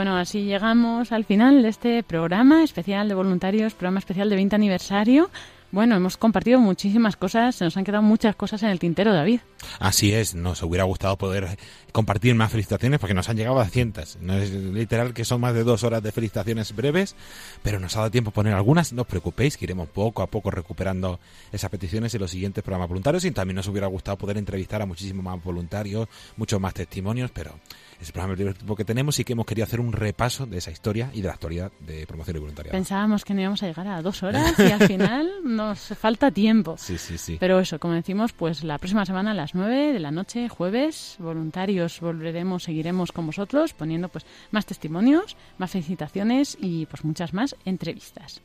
Bueno, 0.03 0.17
así 0.17 0.43
llegamos 0.43 1.13
al 1.13 1.23
final 1.23 1.61
de 1.63 1.69
este 1.69 2.03
programa 2.03 2.65
especial 2.65 3.07
de 3.07 3.15
voluntarios, 3.15 3.73
programa 3.73 3.99
especial 3.99 4.29
de 4.29 4.35
20 4.35 4.53
aniversario. 4.53 5.29
Bueno, 5.71 5.95
hemos 5.95 6.17
compartido 6.17 6.59
muchísimas 6.59 7.15
cosas, 7.15 7.55
se 7.55 7.63
nos 7.63 7.77
han 7.77 7.83
quedado 7.83 8.03
muchas 8.03 8.35
cosas 8.35 8.61
en 8.61 8.69
el 8.69 8.77
tintero, 8.77 9.11
David. 9.11 9.39
Así 9.79 10.13
es, 10.13 10.35
nos 10.35 10.61
hubiera 10.61 10.83
gustado 10.83 11.17
poder 11.17 11.57
compartir 11.91 12.35
más 12.35 12.51
felicitaciones 12.51 12.99
porque 12.99 13.15
nos 13.15 13.27
han 13.29 13.37
llegado 13.37 13.59
a 13.59 13.65
cientos. 13.65 14.17
No 14.21 14.35
es 14.35 14.51
literal 14.51 15.15
que 15.15 15.25
son 15.25 15.41
más 15.41 15.55
de 15.55 15.63
dos 15.63 15.83
horas 15.83 16.03
de 16.03 16.11
felicitaciones 16.11 16.75
breves, 16.75 17.15
pero 17.63 17.79
nos 17.79 17.95
ha 17.95 18.01
dado 18.01 18.11
tiempo 18.11 18.29
a 18.29 18.33
poner 18.33 18.53
algunas. 18.53 18.93
No 18.93 19.01
os 19.01 19.07
preocupéis, 19.07 19.57
que 19.57 19.65
iremos 19.65 19.87
poco 19.89 20.21
a 20.21 20.27
poco 20.27 20.51
recuperando 20.51 21.19
esas 21.51 21.71
peticiones 21.71 22.13
en 22.13 22.21
los 22.21 22.29
siguientes 22.29 22.63
programas 22.63 22.89
voluntarios 22.89 23.25
y 23.25 23.31
también 23.31 23.55
nos 23.55 23.67
hubiera 23.67 23.87
gustado 23.87 24.17
poder 24.17 24.37
entrevistar 24.37 24.81
a 24.81 24.85
muchísimos 24.85 25.23
más 25.23 25.43
voluntarios, 25.43 26.07
muchos 26.35 26.59
más 26.59 26.75
testimonios, 26.75 27.31
pero 27.31 27.55
es 28.01 28.07
el 28.07 28.13
programa 28.13 28.35
del 28.35 28.53
tiempo 28.53 28.75
que 28.75 28.85
tenemos 28.85 29.19
y 29.19 29.23
que 29.23 29.33
hemos 29.33 29.45
querido 29.45 29.65
hacer 29.65 29.79
un 29.79 29.91
repaso 29.91 30.45
de 30.45 30.57
esa 30.57 30.71
historia 30.71 31.09
y 31.13 31.21
de 31.21 31.27
la 31.27 31.33
actualidad 31.33 31.71
de 31.79 32.05
promoción 32.07 32.37
y 32.37 32.39
voluntariado. 32.39 32.73
Pensábamos 32.73 33.23
que 33.25 33.33
no 33.33 33.41
íbamos 33.41 33.63
a 33.63 33.67
llegar 33.67 33.87
a 33.87 34.01
dos 34.01 34.23
horas 34.23 34.57
y 34.59 34.71
al 34.71 34.87
final 34.87 35.29
nos 35.43 35.79
falta 35.79 36.31
tiempo. 36.31 36.75
Sí, 36.77 36.97
sí, 36.97 37.17
sí. 37.17 37.37
Pero 37.39 37.59
eso, 37.59 37.79
como 37.79 37.93
decimos, 37.93 38.33
pues 38.33 38.63
la 38.63 38.77
próxima 38.77 39.05
semana 39.05 39.31
a 39.31 39.33
las 39.33 39.55
nueve 39.55 39.93
de 39.93 39.99
la 39.99 40.11
noche, 40.11 40.49
jueves, 40.49 41.15
voluntarios, 41.19 41.99
volveremos, 41.99 42.63
seguiremos 42.63 43.11
con 43.11 43.27
vosotros 43.27 43.73
poniendo 43.73 44.09
pues 44.09 44.25
más 44.51 44.65
testimonios, 44.65 45.37
más 45.57 45.71
felicitaciones 45.71 46.57
y 46.59 46.85
pues 46.85 47.03
muchas 47.03 47.33
más 47.33 47.55
entrevistas. 47.65 48.41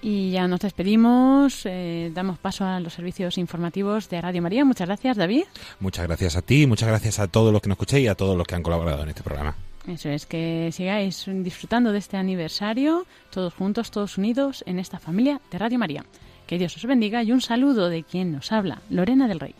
Y 0.00 0.30
ya 0.30 0.46
nos 0.46 0.60
despedimos, 0.60 1.62
eh, 1.64 2.12
damos 2.14 2.38
paso 2.38 2.64
a 2.64 2.78
los 2.78 2.92
servicios 2.92 3.36
informativos 3.36 4.08
de 4.08 4.20
Radio 4.20 4.42
María. 4.42 4.64
Muchas 4.64 4.86
gracias, 4.86 5.16
David. 5.16 5.44
Muchas 5.80 6.06
gracias 6.06 6.36
a 6.36 6.42
ti, 6.42 6.66
muchas 6.66 6.88
gracias 6.88 7.18
a 7.18 7.26
todos 7.26 7.52
los 7.52 7.60
que 7.60 7.68
nos 7.68 7.76
escuchéis 7.76 8.04
y 8.04 8.08
a 8.08 8.14
todos 8.14 8.36
los 8.36 8.46
que 8.46 8.54
han 8.54 8.62
colaborado 8.62 9.02
en 9.02 9.08
este 9.08 9.22
programa. 9.22 9.56
Eso 9.88 10.10
es, 10.10 10.26
que 10.26 10.70
sigáis 10.72 11.24
disfrutando 11.26 11.92
de 11.92 11.98
este 11.98 12.16
aniversario, 12.16 13.06
todos 13.30 13.54
juntos, 13.54 13.90
todos 13.90 14.18
unidos, 14.18 14.62
en 14.66 14.78
esta 14.78 14.98
familia 14.98 15.40
de 15.50 15.58
Radio 15.58 15.78
María. 15.78 16.04
Que 16.46 16.58
Dios 16.58 16.76
os 16.76 16.84
bendiga 16.84 17.22
y 17.22 17.32
un 17.32 17.40
saludo 17.40 17.88
de 17.88 18.04
quien 18.04 18.32
nos 18.32 18.52
habla, 18.52 18.80
Lorena 18.90 19.28
del 19.28 19.40
Rey. 19.40 19.54